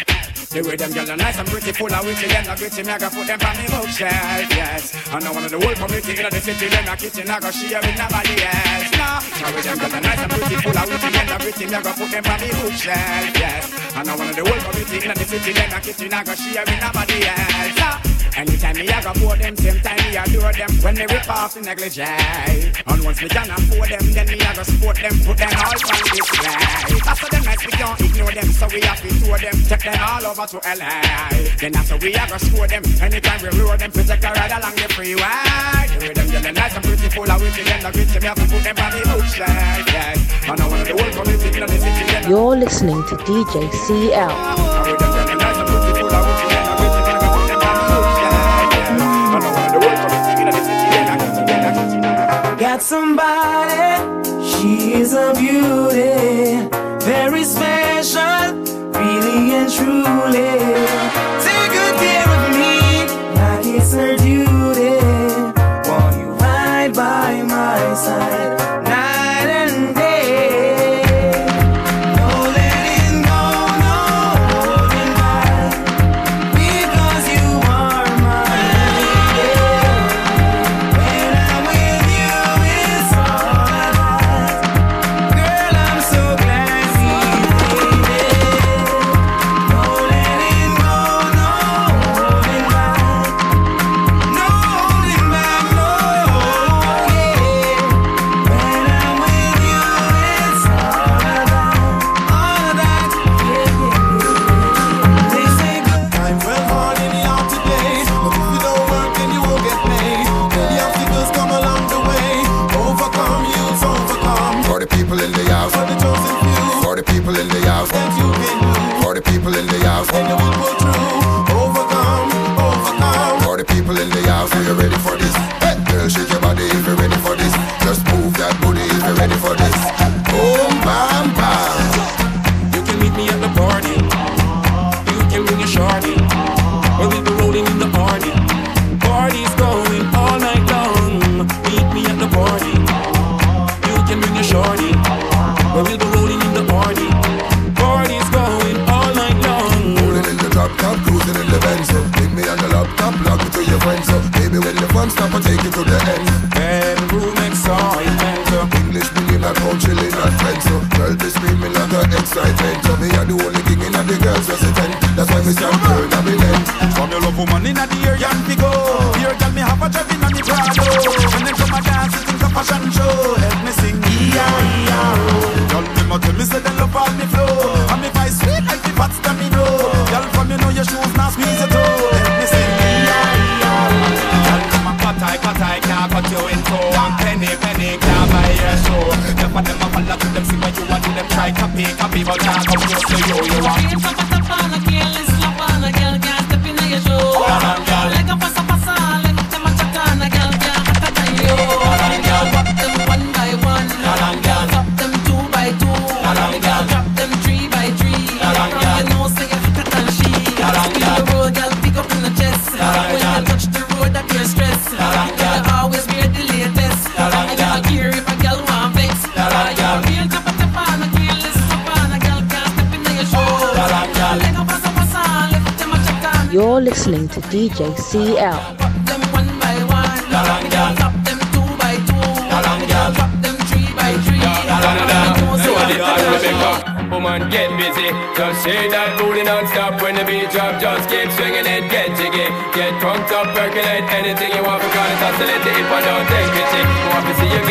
The 0.53 0.61
way 0.61 0.75
them 0.75 0.91
girls 0.93 1.09
are 1.09 1.17
nice 1.17 1.37
and 1.39 1.47
pretty, 1.49 1.71
full 1.71 1.89
of 1.89 2.05
witty, 2.05 2.27
them 2.29 2.45
not 2.45 2.59
gritty, 2.61 2.83
me 2.83 2.93
I 2.93 2.99
go 3.01 3.09
put 3.09 3.25
them 3.25 3.41
on 3.41 3.57
me 3.57 3.65
bookshelf, 3.73 4.45
yes. 4.53 4.93
I 5.09 5.17
know 5.17 5.33
one 5.33 5.45
of 5.45 5.49
the 5.49 5.57
whole 5.57 5.73
community 5.73 6.13
in 6.13 6.29
the 6.29 6.39
city, 6.39 6.67
them 6.69 6.85
not 6.85 6.99
kitchen, 7.01 7.25
I 7.25 7.39
go 7.41 7.49
share 7.49 7.81
with 7.81 7.97
nobody 7.97 8.37
else, 8.45 8.91
no. 8.93 9.09
The 9.33 9.49
way 9.49 9.61
them 9.65 9.77
girls 9.81 9.93
are 9.97 10.01
nice 10.05 10.21
and 10.21 10.29
pretty, 10.29 10.55
full 10.61 10.77
of 10.77 10.85
witty, 10.85 11.09
them 11.09 11.25
not 11.25 11.41
gritty, 11.41 11.65
me 11.65 11.73
I 11.73 11.81
go 11.81 11.91
put 11.97 12.11
them 12.13 12.25
on 12.29 12.37
me 12.37 12.49
bookshelf, 12.53 13.33
yes. 13.33 13.63
I 13.97 14.03
know 14.05 14.13
one 14.13 14.29
of 14.29 14.35
the 14.37 14.45
whole 14.45 14.61
community 14.61 14.97
in 15.01 15.13
the 15.17 15.25
city, 15.25 15.51
them 15.57 15.69
not 15.73 15.81
kitchen, 15.81 16.13
I 16.13 16.21
go 16.21 16.33
share 16.37 16.65
with 16.69 16.81
nobody 16.85 17.17
else, 17.25 17.73
no. 17.81 18.12
Anytime 18.35 18.76
me 18.76 18.89
I 18.89 19.01
go 19.03 19.14
for 19.14 19.35
them, 19.38 19.55
same 19.55 19.80
time 19.81 19.97
me 20.10 20.18
adore 20.18 20.53
them 20.53 20.72
when 20.81 20.95
they 20.95 21.05
rip 21.05 21.30
off 21.30 21.53
the 21.53 21.61
negligee. 21.61 22.01
And 22.01 23.03
once 23.05 23.22
me 23.22 23.30
can 23.30 23.49
afford 23.49 23.89
them, 23.89 24.05
then 24.11 24.27
me 24.27 24.41
I 24.41 24.55
go 24.55 24.64
support 24.64 24.97
them, 24.97 25.14
put 25.22 25.38
them 25.38 25.53
all 25.53 25.69
on 25.69 26.01
display. 26.10 26.97
After 27.05 27.27
them 27.30 27.43
nights 27.45 27.65
we 27.65 27.72
can't 27.73 28.01
ignore 28.01 28.34
them, 28.34 28.49
so 28.49 28.68
we 28.73 28.81
have 28.81 29.01
to 29.01 29.10
tour 29.22 29.38
them, 29.38 29.53
take 29.69 29.84
them 29.85 29.99
all 30.01 30.26
over 30.26 30.47
to 30.49 30.57
LA. 30.65 30.97
Then 31.61 31.76
after 31.76 31.97
we 31.97 32.15
I 32.15 32.27
go 32.27 32.38
score 32.38 32.68
them, 32.68 32.84
anytime 33.01 33.39
we 33.41 33.49
roll 33.60 33.77
them, 33.77 33.91
protect 33.91 34.23
a 34.26 34.30
ride 34.34 34.51
along 34.51 34.76
the 34.81 34.89
freeway. 34.97 35.85
The 35.93 35.97
way 36.01 36.14
yelling 36.34 36.55
nice 36.55 36.73
and 36.73 36.84
pretty, 36.84 37.10
full 37.10 37.30
of 37.30 37.41
witty, 37.41 37.64
them 37.64 37.84
not 37.84 37.93
gritty, 37.93 38.19
me 38.19 38.27
have 38.27 38.38
to 38.41 38.45
put 38.49 38.64
them 38.64 38.77
on 38.81 38.91
the. 38.91 39.03
Yes, 39.93 40.49
and 40.49 40.60
I 40.60 40.68
want 40.68 40.88
the 40.88 40.93
whole 40.97 41.11
community 41.14 41.53
in 41.53 41.65
the 41.65 41.77
city, 41.77 42.30
You're 42.30 42.57
listening 42.57 43.03
to 43.05 43.15
DJ 43.30 43.69
CL. 43.85 45.12
Got 52.73 52.81
somebody, 52.81 54.23
she 54.43 54.93
is 54.95 55.13
a 55.13 55.31
beauty, 55.35 56.67
very 57.05 57.43
special, 57.43 58.51
really 58.93 59.53
and 59.53 59.71
truly. 59.71 61.12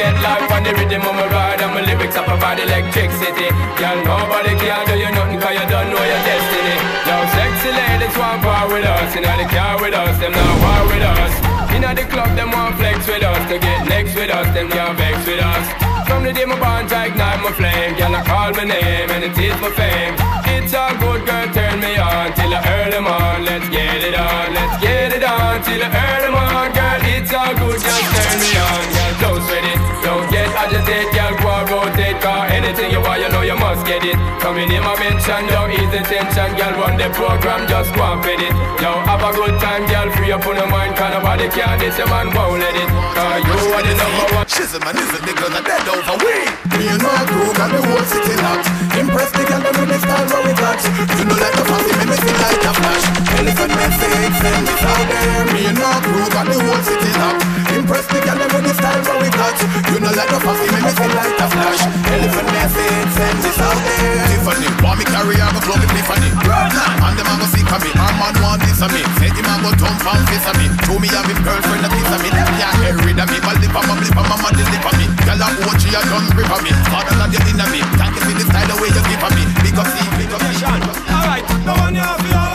Get 0.02 0.18
life 0.18 0.50
on 0.50 0.62
the 0.66 0.72
rhythm 0.74 1.02
of 1.06 1.14
my 1.14 1.26
ride 1.30 1.60
and 1.62 1.72
my 1.74 1.82
lyrics 1.86 2.16
up 2.18 2.26
provide 2.26 2.58
electricity. 2.58 3.48
Girl, 3.78 3.98
nobody 4.02 4.52
can 4.58 4.82
do 4.90 4.94
you 4.98 5.10
nothing 5.14 5.38
cause 5.38 5.54
you 5.54 5.66
don't 5.70 5.88
know 5.94 6.02
your 6.12 6.22
destiny. 6.26 6.76
Yo, 7.06 7.16
sexy 7.38 7.70
ladies 7.70 8.14
want 8.18 8.42
war 8.42 8.66
with 8.74 8.86
us, 8.86 9.10
in 9.14 9.22
the 9.22 9.46
car 9.54 9.78
with 9.78 9.94
us, 9.94 10.14
them 10.18 10.32
not 10.34 10.54
war 10.62 10.82
with 10.90 11.06
us. 11.06 11.32
In 11.74 11.82
the 11.82 12.04
club, 12.10 12.30
them 12.34 12.50
want 12.50 12.74
flex 12.76 13.06
with 13.06 13.22
us, 13.22 13.42
to 13.50 13.56
get 13.58 13.86
next 13.86 14.14
with 14.18 14.30
us, 14.30 14.46
them 14.54 14.68
can't 14.68 14.98
vex 14.98 15.16
with 15.26 15.40
us. 15.40 15.91
From 16.12 16.28
the 16.28 16.32
day 16.36 16.44
my 16.44 16.60
bond, 16.60 16.93
I 16.93 17.09
ignite 17.09 17.40
my 17.40 17.52
flame, 17.56 17.97
girl, 17.97 18.12
I 18.12 18.20
call 18.20 18.52
my 18.52 18.68
name 18.68 19.09
and 19.16 19.24
it 19.24 19.32
is 19.32 19.56
my 19.64 19.72
fame. 19.72 20.12
It's 20.44 20.76
all 20.76 20.93
good, 21.01 21.24
girl, 21.24 21.48
turn 21.56 21.80
me 21.80 21.97
on 21.97 22.36
till 22.36 22.52
I 22.52 22.60
earn 22.68 22.93
them. 22.93 23.09
Let's 23.09 23.64
get 23.72 24.05
it 24.05 24.12
on, 24.12 24.52
let's 24.52 24.76
get 24.84 25.16
it 25.16 25.24
on 25.24 25.64
till 25.64 25.80
I 25.80 25.89
earn 25.89 26.20
them 26.28 26.36
girl. 26.76 27.01
It's 27.16 27.32
all 27.32 27.56
good, 27.56 27.80
just 27.80 28.05
turn 28.12 28.36
me 28.44 28.52
on, 28.60 28.84
girl. 28.93 29.12
Don't 29.24 29.40
sweat 29.40 29.64
it, 29.64 29.80
don't 30.05 30.28
get 30.28 30.52
agitated, 30.52 31.09
girl. 31.16 31.32
Go 31.40 31.48
and 31.48 31.68
rotate, 31.72 32.20
car 32.20 32.44
anything 32.52 32.93
you 32.93 33.01
want, 33.01 33.16
you 33.24 33.32
know 33.32 33.40
you 33.40 33.56
must 33.56 33.89
get 33.89 34.05
it. 34.05 34.20
Coming 34.44 34.68
in 34.68 34.84
my 34.84 34.93
mention, 35.01 35.48
don't 35.48 35.72
ease 35.72 35.93
the 35.97 36.05
tension, 36.05 36.52
girl. 36.60 36.76
Run 36.76 37.01
the 37.01 37.09
program, 37.16 37.64
just 37.64 37.89
go 37.97 38.05
and 38.05 38.20
fit 38.20 38.36
it. 38.36 38.52
Yo, 38.84 39.01
have 39.09 39.24
a 39.24 39.32
good 39.32 39.56
time, 39.64 39.89
girl. 39.89 40.12
Free 40.12 40.28
up 40.28 40.44
on 40.44 40.60
your 40.60 40.68
mind, 40.68 40.93
cause 40.93 41.16
nobody 41.16 41.48
can 41.48 41.80
this, 41.80 41.97
your 41.97 42.12
man 42.12 42.28
won't 42.36 42.60
let 42.60 42.76
it. 42.76 42.89
Cause 43.16 43.40
you 43.48 43.56
are 43.72 43.80
the 43.80 43.97
number 43.97 44.36
one. 44.36 44.51
Shizzle 44.62 44.78
man, 44.84 44.94
is 44.94 45.10
it 45.10 45.26
I'm 45.26 45.64
dead 45.64 45.89
over 45.90 46.22
we? 46.22 46.39
Me 46.78 46.86
and 46.86 47.02
my 47.02 47.26
crew 47.26 47.51
got 47.51 47.74
the 47.74 47.82
whole 47.82 48.06
city 48.06 48.36
locked. 48.47 48.70
Impress 48.94 49.32
the 49.34 49.43
girl 49.43 49.59
with 49.59 49.90
the 49.90 49.98
style 49.98 50.22
what 50.30 50.47
we 50.47 50.55
got. 50.55 50.78
You 51.18 51.24
know 51.26 51.34
like 51.34 51.55
the 51.59 51.64
fancy 51.66 51.90
me 51.98 52.05
missing 52.06 52.39
like 52.39 52.62
a 52.62 52.72
flash. 52.78 53.05
Elephant 53.43 53.74
message 53.74 54.34
send 54.39 54.62
this 54.62 54.82
out 54.86 55.02
there. 55.10 55.44
Me 55.51 55.66
and 55.66 55.78
my 55.82 55.98
crew 56.06 56.30
got 56.30 56.47
the 56.47 56.62
whole 56.62 56.82
city 56.86 57.10
locked. 57.18 57.61
Impress 57.73 58.07
the 58.12 58.20
girl 58.20 58.36
with 58.36 58.65
the 58.69 58.74
style 58.77 59.03
what 59.09 59.16
we 59.23 59.28
got. 59.32 59.57
You 59.89 59.99
know 60.01 60.12
like 60.12 60.28
the 60.28 60.39
fancy 60.44 60.66
me 60.69 60.78
missing 60.85 61.12
like 61.16 61.40
a 61.40 61.47
flash. 61.49 61.82
Elephant 62.12 62.49
message 62.53 63.09
send 63.16 63.39
this 63.40 63.59
out 63.59 63.78
there. 63.81 64.28
Tiffany, 64.28 64.69
want 64.85 64.97
me 65.01 65.05
carry 65.09 65.36
on, 65.40 65.57
go 65.57 65.61
club 65.65 65.81
Tiffany. 65.81 66.28
And 66.32 67.15
the 67.16 67.24
man 67.24 67.36
go 67.40 67.47
sick 67.49 67.69
of 67.73 67.81
me. 67.81 67.90
Our 67.97 68.12
man 68.20 68.35
want 68.44 68.61
this 68.61 68.81
of 68.85 68.93
me. 68.93 69.01
Say 69.19 69.32
the 69.32 69.43
man 69.43 69.65
go 69.65 69.70
thumb 69.81 69.97
from 70.05 70.20
face 70.28 70.47
of 70.47 70.55
me. 70.61 70.66
Show 70.85 71.01
me 71.01 71.09
have 71.12 71.24
him 71.24 71.40
girlfriend 71.40 71.85
a 71.85 71.89
piece 71.89 72.12
of 72.12 72.20
me. 72.20 72.28
Them 72.28 72.49
can't 72.61 72.77
get 72.85 72.97
rid 73.03 73.19
of 73.19 73.28
me. 73.32 73.39
But 73.40 73.57
lip 73.65 73.73
on 73.73 73.85
my 73.89 73.94
lip 73.97 74.16
on 74.20 74.27
my 74.28 74.36
mama 74.36 74.49
deliver 74.53 74.93
me. 75.01 75.07
Girl, 75.24 75.40
I'm 75.40 75.55
what 75.65 75.81
she 75.81 75.89
a 75.97 76.01
done 76.05 76.28
grip 76.36 76.53
on 76.53 76.61
me. 76.61 76.73
Father, 76.93 77.16
not 77.16 77.32
your 77.32 77.44
inner 77.49 77.69
me. 77.73 77.81
Thank 77.97 78.12
you 78.16 78.23
for 78.23 78.35
the 78.36 78.44
style 78.44 78.69
the 78.69 78.77
way 78.85 78.90
you 78.93 79.03
give 79.09 79.24
on 79.24 79.32
me. 79.32 79.44
Big 79.65 79.78
up 79.81 79.89
see, 79.89 80.07
big 80.20 80.32
up. 80.35 80.44
Alright, 80.44 81.44
no 81.65 81.73
one 81.73 81.97
here 81.97 82.05
for 82.05 82.36
all 82.36 82.51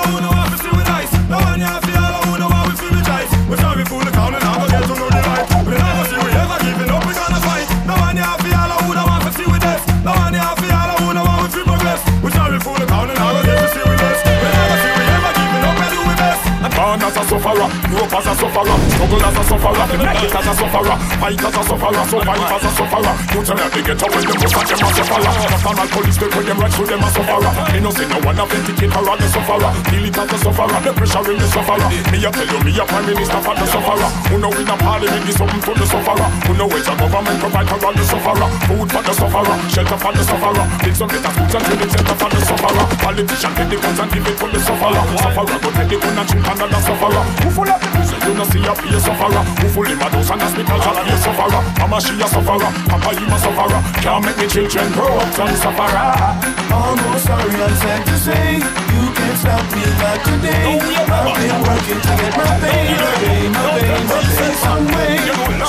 sufferer, 17.37 17.69
up 17.69 18.13
as 18.17 18.25
a 18.25 18.33
sufferer, 18.33 18.77
struggle 18.89 19.21
as 19.21 19.37
a 19.37 19.43
sufferer, 19.45 19.85
make 20.01 20.23
it 20.25 20.33
as 20.33 20.47
a 20.47 20.53
sufferer, 20.57 20.97
fight 21.21 21.37
as 21.37 21.53
a 21.53 21.61
sufferer, 21.69 22.03
survive 22.09 22.49
as 22.49 22.63
a 22.65 22.69
sufferer. 22.73 23.13
You 23.33 23.41
tell 23.45 23.57
me 23.57 23.65
they 23.77 23.83
get 23.85 24.01
away, 24.01 24.21
them 24.25 24.37
most 24.41 24.57
of 24.57 24.65
them 24.65 24.81
a 24.81 24.89
sufferer. 24.97 25.31
National 25.37 25.87
police 25.93 26.17
they 26.17 26.29
put 26.33 26.45
them 26.49 26.57
right 26.57 26.73
through 26.73 26.89
them 26.89 27.03
a 27.05 27.09
sufferer. 27.13 27.51
Me 27.73 27.79
no 27.79 27.89
say 27.93 28.07
no 28.09 28.17
one 28.25 28.39
a 28.41 28.45
vindicator 28.49 29.03
or 29.05 29.17
the 29.17 29.27
sufferer. 29.29 29.71
Feel 29.85 30.05
it 30.09 30.17
as 30.17 30.33
a 30.33 30.37
sufferer, 30.41 30.79
the 30.81 30.91
pressure 30.97 31.25
in 31.29 31.37
the 31.37 31.47
sufferer. 31.53 31.89
Me 32.09 32.17
a 32.25 32.29
tell 32.33 32.47
you, 32.49 32.59
me 32.65 32.71
a 32.73 32.83
prime 32.89 33.05
minister 33.05 33.41
for 33.45 33.53
the 33.53 33.65
sufferer. 33.69 34.09
Who 34.33 34.35
know 34.41 34.51
in 34.57 34.67
a 34.67 34.75
parliament 34.81 35.29
is 35.29 35.37
something 35.37 35.61
to 35.61 35.71
the 35.77 35.85
sufferer. 35.85 36.27
Who 36.49 36.51
know 36.57 36.67
which 36.67 36.89
a 36.89 36.93
government 36.97 37.37
provide 37.37 37.69
for 37.69 37.93
the 37.93 38.03
sufferer. 38.03 38.49
Food 38.65 38.89
for 38.89 39.03
the 39.05 39.13
sufferer, 39.13 39.55
shelter 39.69 39.97
for 40.01 40.11
the 40.13 40.23
sufferer. 40.25 40.65
Big 40.81 40.95
some 40.97 41.09
better 41.13 41.31
schools 41.37 41.53
and 41.53 41.63
training 41.69 41.91
center 41.93 42.15
for 42.17 42.29
the 42.33 42.39
sufferer. 42.41 42.85
Politician 42.97 43.51
take 43.53 43.69
the 43.69 43.77
guns 43.77 43.99
and 44.01 44.09
give 44.09 44.25
it 44.25 44.35
to 44.41 44.45
the 44.49 44.59
sufferer. 44.59 45.03
Sufferer 45.21 45.57
go 45.61 45.69
take 45.77 45.89
the 45.93 45.97
gun 46.01 46.17
and 46.17 46.27
shoot 46.29 46.47
another 46.47 46.81
sufferer. 46.81 47.23
Who 47.43 47.49
full 47.51 47.69
of 47.69 47.79
the 47.81 47.87
prison, 47.93 48.19
you 48.25 48.33
no 48.35 48.43
see 48.47 48.63
a 48.63 48.73
be 48.77 48.87
a 48.95 48.99
sufferer. 48.99 49.43
Who 49.61 49.67
full 49.73 49.91
my 49.95 50.07
dose 50.09 50.31
and 50.31 50.41
hospital 50.41 50.79
shall 50.81 50.97
be 51.03 51.11
a 51.11 51.17
sufferer. 51.17 51.61
Mama 51.79 51.97
she 52.01 52.13
a 52.19 52.27
sufferer, 52.27 52.69
Papa 52.87 53.09
you 53.15 53.27
a 53.27 53.37
sufferer. 53.37 53.81
Can't 54.03 54.21
make 54.25 54.37
me 54.37 54.47
children 54.47 54.87
grow 54.93 55.17
up 55.17 55.29
to 55.35 55.55
sufferer. 55.57 56.57
Almost 56.71 57.25
sorry, 57.25 57.51
I'm 57.55 57.75
sad 57.81 58.05
to 58.05 58.15
say 58.17 58.47
You 58.59 59.03
can't 59.15 59.37
stop 59.39 59.65
me 59.73 59.83
not 59.99 60.19
today. 60.25 60.77
I've 60.77 61.35
been 61.35 61.57
working 61.63 61.99
to 62.05 62.11
get 62.19 62.33
my 62.37 62.45
pay 62.61 62.91
My 62.93 63.13
pay, 63.23 63.43
my 63.49 63.63
pay, 63.79 63.97
my 64.05 64.19
pay 64.23 64.53
some 64.61 64.85
way 64.93 65.17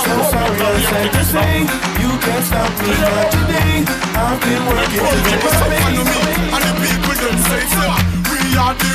So 0.05 0.15
sorry, 0.31 0.61
I'm 0.69 0.81
sad 0.91 1.09
to 1.15 1.23
say 1.25 1.53
You 2.03 2.11
can't 2.19 2.45
stop 2.45 2.73
me 2.83 2.91
not 3.03 3.27
today. 3.33 3.73
I've 4.15 4.39
been 4.43 4.63
working 4.69 5.05
to 5.07 5.19
get 5.27 5.41
my 5.45 5.53
pay 5.71 5.97
And 6.55 6.63
the 6.67 6.73
people 6.83 7.17
them 7.19 7.39
say 7.49 7.65
so 7.73 8.28
We 8.49 8.57
are 8.57 8.73
the 8.73 8.89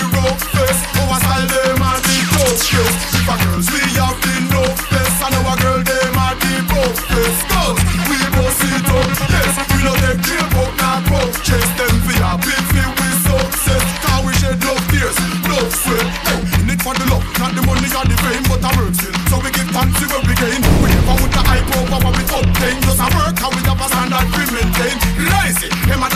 face. 0.49 0.81
Our 0.97 1.13
style 1.21 1.45
them 1.45 1.77
are 1.85 2.01
the 2.01 2.17
face. 2.25 2.73
If 2.73 3.29
a 3.29 3.35
girls 3.37 3.69
we 3.69 3.85
have 4.01 4.17
the 4.17 4.65
face. 4.89 5.17
And 5.21 5.35
our 5.45 5.53
girl 5.61 5.77
them 5.77 6.17
are 6.17 6.33
the 6.41 6.57
face. 6.65 7.41
Girls 7.53 7.77
we 8.09 8.17
both 8.33 8.57
it 8.65 8.89
up 8.89 9.13
Yes. 9.29 9.53
We 9.69 9.85
no 9.85 9.93
take 10.01 10.25
care 10.25 10.49
but 10.57 10.73
not 10.81 11.05
broke 11.05 11.37
Chase 11.45 11.69
them 11.77 11.93
for 12.01 12.17
your 12.17 12.33
big 12.41 12.65
feel 12.73 12.91
we 12.97 13.09
success. 13.21 13.85
Cause 14.01 14.25
we 14.25 14.33
shed 14.41 14.57
love 14.65 14.81
tears 14.89 15.17
Love 15.45 15.69
sweat. 15.69 16.01
Hey 16.25 16.53
for 16.81 16.97
the 16.97 17.05
love 17.13 17.23
Not 17.37 17.53
the 17.53 17.61
money 17.61 17.87
or 17.93 18.05
the 18.09 18.17
fame 18.25 18.43
But 18.49 18.65
a 18.65 18.69
work 18.73 18.93
still 18.97 19.13
So 19.29 19.37
we 19.37 19.53
give 19.53 19.69
thanks 19.69 20.01
to 20.01 20.05
we 20.25 20.33
gain. 20.33 20.59
We 20.81 20.89
never 20.91 21.15
with 21.21 21.29
the 21.29 21.41
hype 21.45 21.69
over 21.77 21.99
what 22.01 22.13
we 22.17 22.23
obtain 22.25 22.81
Just 22.83 22.99
a 22.99 23.07
work 23.15 23.37
and 23.37 23.53
we 23.53 23.61
have 23.69 23.85
standard 23.85 24.27
we 24.33 24.43
maintain. 24.49 24.97
Lazy 25.29 25.69
Them 25.85 26.01
a 26.01 26.12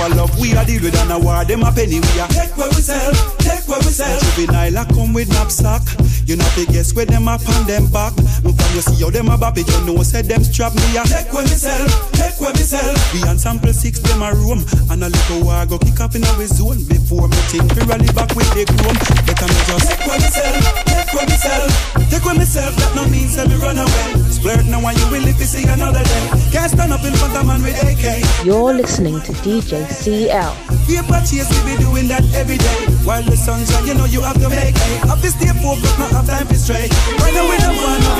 a 0.00 0.08
love 0.14 0.32
we 0.38 0.52
a 0.52 0.64
deal 0.64 0.82
with 0.82 0.96
and 0.96 1.12
a 1.12 1.18
war 1.18 1.44
them 1.44 1.62
a 1.62 1.72
penny 1.72 2.00
we 2.00 2.12
a 2.20 2.26
Take 2.32 2.56
where 2.56 2.68
we 2.68 2.80
sell, 2.80 3.12
take 3.38 3.66
where 3.68 3.78
we 3.82 3.92
sell. 3.92 4.18
Juvenile 4.36 4.78
a 4.78 4.84
come 4.86 5.12
with 5.12 5.28
knapsack. 5.30 5.82
You 6.26 6.36
know 6.36 6.48
fi 6.54 6.64
guess 6.66 6.94
where 6.94 7.06
them 7.06 7.28
up 7.28 7.42
on 7.48 7.66
them 7.66 7.90
back. 7.90 8.16
And 8.16 8.54
from 8.54 8.70
you 8.74 8.82
see 8.82 9.02
how 9.02 9.10
them 9.10 9.28
a 9.28 9.36
bop 9.36 9.58
it. 9.58 9.68
You 9.68 9.80
know 9.84 10.02
say 10.02 10.22
them 10.22 10.44
strap 10.44 10.74
me 10.74 10.96
a. 10.96 11.02
Take 11.04 11.32
where 11.32 11.42
we 11.42 11.56
sell, 11.56 11.86
take 12.14 12.38
where 12.40 12.52
we 12.52 12.64
sell. 12.64 12.94
We 13.12 13.22
on 13.28 13.38
sample 13.38 13.72
six 13.72 13.98
them 14.00 14.22
a 14.22 14.32
room 14.34 14.64
And 14.90 15.04
a 15.04 15.08
little 15.08 15.44
war 15.44 15.66
go 15.66 15.78
kick 15.78 16.00
up 16.00 16.14
in 16.14 16.24
our 16.24 16.46
zone. 16.46 16.82
Before 16.88 17.28
me 17.28 17.36
think 17.50 17.68
we 17.74 17.82
rally 17.84 18.08
back 18.16 18.32
with 18.34 18.48
the 18.54 18.64
chrome. 18.64 18.98
Better 19.26 19.48
me 19.50 19.58
just 19.66 19.84
Take 19.88 20.06
where 20.06 20.18
we 20.18 20.28
sell, 20.30 20.56
take 20.88 21.12
where 21.12 21.26
we 21.26 21.36
sell. 21.36 21.64
Take 22.08 22.24
where 22.24 22.38
me 22.38 22.44
sell, 22.44 22.70
that 22.72 22.92
no 22.94 23.06
means 23.08 23.36
that 23.36 23.48
me 23.48 23.56
run 23.56 23.78
away 23.78 24.31
Splurt 24.42 24.66
now 24.66 24.82
and 24.82 24.98
you 24.98 25.06
will 25.06 25.22
if 25.30 25.38
you 25.38 25.46
see 25.46 25.62
another 25.70 26.02
day 26.02 26.26
Can't 26.50 26.66
stand 26.66 26.92
up 26.92 27.04
in 27.06 27.14
front 27.14 27.36
of 27.38 27.46
man 27.46 27.62
with 27.62 27.78
AK 27.78 28.26
You're 28.44 28.74
listening 28.74 29.22
to 29.22 29.30
DJ 29.46 29.86
CL. 29.86 30.50
Paper 30.82 31.22
chase, 31.22 31.46
we 31.62 31.70
be 31.70 31.78
doing 31.78 32.08
that 32.10 32.26
every 32.34 32.58
day. 32.58 32.80
While 33.06 33.22
the 33.22 33.36
sun 33.38 33.62
shine, 33.70 33.86
you 33.86 33.94
know 33.94 34.04
you 34.04 34.20
have 34.22 34.34
to 34.42 34.48
make 34.50 34.74
hay. 34.74 34.98
Up 35.06 35.22
this 35.22 35.38
stay 35.38 35.46
focused, 35.62 35.94
not 35.94 36.10
have 36.10 36.26
time 36.26 36.48
to 36.50 36.58
stray. 36.58 36.90
Right 37.22 37.30
now 37.30 37.46
we 37.46 37.54
don't 37.62 37.78
want 37.78 38.02
no. 38.02 38.10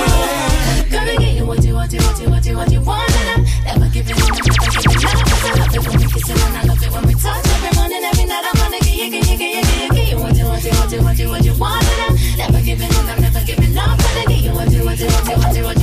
Gonna 0.95 1.19
get 1.19 1.35
you 1.35 1.45
what 1.45 1.59
you 1.65 1.75
want, 1.75 1.91
you 1.93 1.99
want, 1.99 2.21
you 2.23 2.31
want, 2.31 2.47
you 2.47 2.55
want, 2.55 2.71
you 2.71 2.81
want, 2.87 3.11
and 3.19 3.43
I'm 3.43 3.81
never 3.83 3.91
giving 3.91 4.15
up, 4.15 4.31
never 4.31 4.71
giving 4.79 5.03
up. 5.03 5.27
'Cause 5.27 5.43
I 5.43 5.59
love 5.59 5.75
it 5.75 5.83
when 5.83 5.99
we 5.99 6.07
kissing 6.07 6.39
and 6.39 6.55
I 6.55 6.63
love 6.71 6.83
it 6.87 6.91
when 6.95 7.03
we 7.03 7.15
touch. 7.19 7.47
Every 7.51 7.71
morning, 7.75 8.05
every 8.07 8.27
night, 8.31 8.45
I'm 8.47 8.55
gonna 8.63 8.79
get 8.79 8.95
you, 8.95 9.11
get 9.11 9.27
you, 9.27 9.37
get 9.43 9.51
you, 9.59 9.63
get 9.67 9.83
you, 9.83 9.91
get 9.91 10.07
you 10.15 10.19
what 10.23 10.39
you 10.39 10.47
want, 10.47 10.63
you 10.63 10.71
want, 10.71 10.93
you 10.95 11.03
want, 11.03 11.19
you 11.19 11.29
want, 11.35 11.45
you 11.51 11.55
want, 11.59 11.83
and 11.83 12.01
I'm 12.07 12.15
never 12.39 12.61
giving 12.63 12.95
up, 12.95 13.19
never 13.19 13.43
giving 13.43 13.75
up. 13.77 13.99
Gonna 13.99 14.23
get 14.31 14.39
you 14.47 14.53
what 14.55 14.71
you 14.71 14.85
want, 14.87 15.01
you 15.03 15.09
want, 15.11 15.27
you 15.27 15.37
want, 15.43 15.57
you 15.59 15.65
want, 15.67 15.82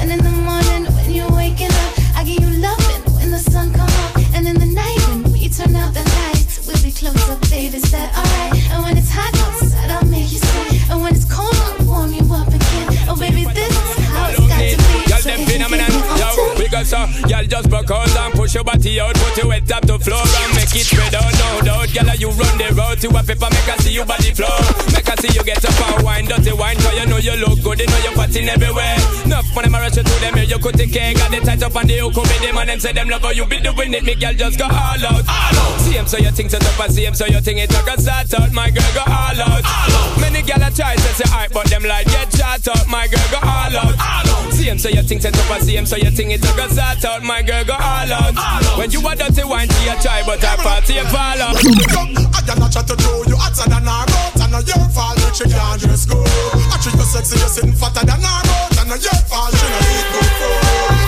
And 0.00 0.10
in 0.10 0.18
the 0.18 0.30
morning, 0.30 0.86
when 0.94 1.10
you're 1.10 1.30
waking 1.30 1.72
up, 1.72 1.92
I 2.16 2.24
give 2.24 2.40
you 2.40 2.50
loving 2.60 3.02
when 3.14 3.30
the 3.30 3.38
sun 3.38 3.72
come 3.72 3.88
up, 3.88 4.16
and 4.34 4.46
in 4.46 4.58
the 4.58 4.66
night 4.66 4.98
when 5.08 5.32
we 5.32 5.48
turn 5.48 5.74
out 5.76 5.94
the 5.94 6.02
lights, 6.02 6.66
we'll 6.66 6.82
be 6.82 6.92
closer, 6.92 7.36
baby. 7.50 7.76
Is 7.76 7.90
that 7.90 8.10
alright? 8.16 8.54
And 8.72 8.82
when 8.84 8.96
it's 8.96 9.10
hot 9.10 9.34
outside, 9.46 9.90
I'll 9.90 10.04
make 10.06 10.30
you 10.32 10.38
sweat, 10.38 10.90
and 10.90 11.02
when 11.02 11.14
it's 11.14 11.24
cold, 11.24 11.54
I'll 11.54 11.86
warm 11.86 12.12
you 12.12 12.24
up 12.34 12.48
again. 12.48 12.86
Oh 13.08 13.16
baby, 13.18 13.44
this 13.44 13.70
is 13.70 14.04
how 14.06 14.30
it's 14.30 14.40
got 14.40 14.60
to 14.60 14.76
be. 14.76 15.10
Y'all 15.10 15.22
So 15.22 15.30
if 15.30 15.40
you 15.40 15.58
give 15.58 15.70
me 15.70 15.80
all 15.80 16.34
to 16.34 16.62
because 16.62 16.92
uh, 16.92 17.06
y'all 17.28 17.44
just 17.44 17.68
broke 17.70 17.90
out 17.90 18.08
and 18.08 18.34
push 18.34 18.54
your 18.54 18.64
body 18.64 19.00
out, 19.00 19.14
put 19.14 19.36
your 19.36 19.52
head 19.52 19.66
top 19.66 19.82
to 19.86 19.98
floor 19.98 20.22
and 20.22 20.50
make 20.54 20.74
it 20.74 20.86
spread 20.86 21.14
out. 21.14 21.32
No 21.38 21.60
doubt, 21.64 21.90
girl, 21.94 22.14
you 22.16 22.30
run 22.34 22.54
the 22.58 22.68
road 22.76 23.00
to 23.02 23.08
a 23.08 23.22
paper, 23.24 23.48
make 23.50 23.68
I 23.68 23.76
see 23.82 23.94
you 23.94 24.04
body 24.04 24.30
flow. 24.34 24.52
Make 24.92 25.08
I 25.08 25.14
see 25.16 25.32
you 25.32 25.42
get 25.44 25.64
up 25.64 25.74
and 25.74 26.04
wine, 26.04 26.26
dirty 26.26 26.52
wine, 26.52 26.76
cause 26.76 26.94
you 26.94 27.06
know 27.06 27.18
you 27.18 27.34
look 27.40 27.62
good, 27.62 27.80
you 27.80 27.86
know 27.86 27.98
you're 28.04 28.12
fatting 28.12 28.48
everywhere. 28.48 28.96
Enough 29.24 29.47
when 29.58 29.64
them 29.64 29.74
a 29.74 29.82
rush 29.82 29.96
you 29.96 30.04
to 30.06 30.16
them, 30.22 30.34
here 30.38 30.44
you 30.44 30.58
could 30.62 30.74
take 30.78 30.92
care, 30.92 31.12
got 31.14 31.34
the 31.34 31.40
tight 31.42 31.62
up 31.66 31.74
and 31.74 31.90
the 31.90 31.98
hook 31.98 32.14
with 32.14 32.38
them, 32.38 32.56
and 32.58 32.68
them 32.70 32.78
say 32.78 32.92
them 32.92 33.08
love 33.08 33.22
how 33.22 33.34
you 33.34 33.44
be 33.44 33.58
doing 33.58 33.90
it, 33.90 34.04
me 34.06 34.14
girl 34.14 34.32
just 34.32 34.56
go 34.56 34.70
all 34.70 35.02
out. 35.02 35.26
All 35.26 35.58
out. 35.58 35.80
See 35.82 35.98
him 35.98 36.06
so 36.06 36.16
you 36.16 36.30
think 36.30 36.50
so 36.50 36.58
tough, 36.62 36.78
and 36.78 36.94
see 36.94 37.04
him 37.04 37.14
so 37.14 37.26
you 37.26 37.40
think 37.40 37.58
it 37.58 37.70
took 37.70 37.88
a 37.90 37.98
start 38.00 38.30
out, 38.38 38.52
my 38.52 38.70
girl 38.70 38.86
go 38.94 39.02
all 39.02 39.34
out. 39.34 39.62
All 39.66 39.94
out. 39.98 40.20
Many 40.22 40.46
girl 40.46 40.62
a 40.62 40.70
try 40.70 40.94
to 40.94 41.10
say 41.18 41.26
hype, 41.26 41.50
but 41.50 41.66
them 41.66 41.82
like 41.82 42.06
get 42.06 42.30
shot 42.30 42.62
out, 42.70 42.86
my 42.86 43.10
girl 43.10 43.26
go 43.34 43.42
all 43.42 43.74
out. 43.82 43.94
All 43.98 44.28
out. 44.30 44.52
See 44.54 44.70
him 44.70 44.78
so 44.78 44.90
you 44.94 45.02
think 45.02 45.22
so 45.22 45.30
tough, 45.34 45.50
and 45.50 45.64
see 45.66 45.74
him 45.74 45.86
so 45.86 45.96
you 45.96 46.10
think 46.14 46.30
it 46.30 46.40
took 46.40 46.58
a 46.58 46.70
start 46.70 47.04
out, 47.04 47.22
my 47.26 47.42
girl 47.42 47.64
go 47.64 47.74
all 47.74 48.12
out. 48.14 48.78
When 48.78 48.90
you 48.94 49.02
a 49.02 49.16
dirty 49.16 49.42
wine, 49.42 49.68
see 49.68 49.88
a 49.90 49.98
try, 49.98 50.22
but 50.22 50.38
I 50.38 50.54
party 50.54 50.94
you 50.94 51.06
fall 51.10 51.42
out. 51.42 52.27
I 52.48 52.54
cannot 52.54 52.72
try 52.72 52.80
to 52.82 52.96
do 52.96 53.24
you 53.28 53.36
hotter 53.36 53.68
than 53.68 53.86
our 53.86 54.06
boat 54.06 54.40
And 54.40 54.52
not 54.52 54.66
your 54.66 54.80
fault 54.88 55.20
she 55.36 55.44
can't 55.44 55.80
dress 55.82 56.06
good. 56.06 56.16
I 56.16 56.80
treat 56.80 56.94
you 56.94 57.04
sexy, 57.04 57.38
you're 57.38 57.46
sitting 57.46 57.74
fatter 57.74 58.06
than 58.06 58.24
our 58.24 58.42
boat 58.42 58.78
And 58.80 58.88
not 58.88 59.04
your 59.04 59.12
fault 59.28 59.52
she 59.52 59.68
not 59.68 59.84
eat 59.84 60.06
good 60.16 60.30
food 60.40 61.07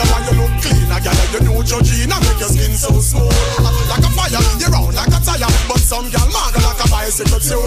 wonder 0.00 0.12
why 0.12 0.20
you 0.24 0.40
look 0.40 0.54
clean. 0.62 0.88
I 0.92 1.00
got 1.00 1.14
you 1.70 1.82
gene 1.84 2.12
and 2.12 2.22
make 2.24 2.40
your 2.40 2.48
skin 2.48 2.74
so 2.74 2.90
smooth. 3.00 3.30
Like 3.86 4.02
a 4.02 4.10
fire, 4.16 4.42
you're 4.58 4.70
round 4.72 4.94
like 4.96 5.12
a 5.12 5.20
tire. 5.20 5.50
But 5.68 5.80
some 5.80 6.08
gal 6.10 6.26
mad 6.32 6.56
like 6.56 6.80
a 6.80 6.86
bicycle 6.88 7.40
too. 7.40 7.62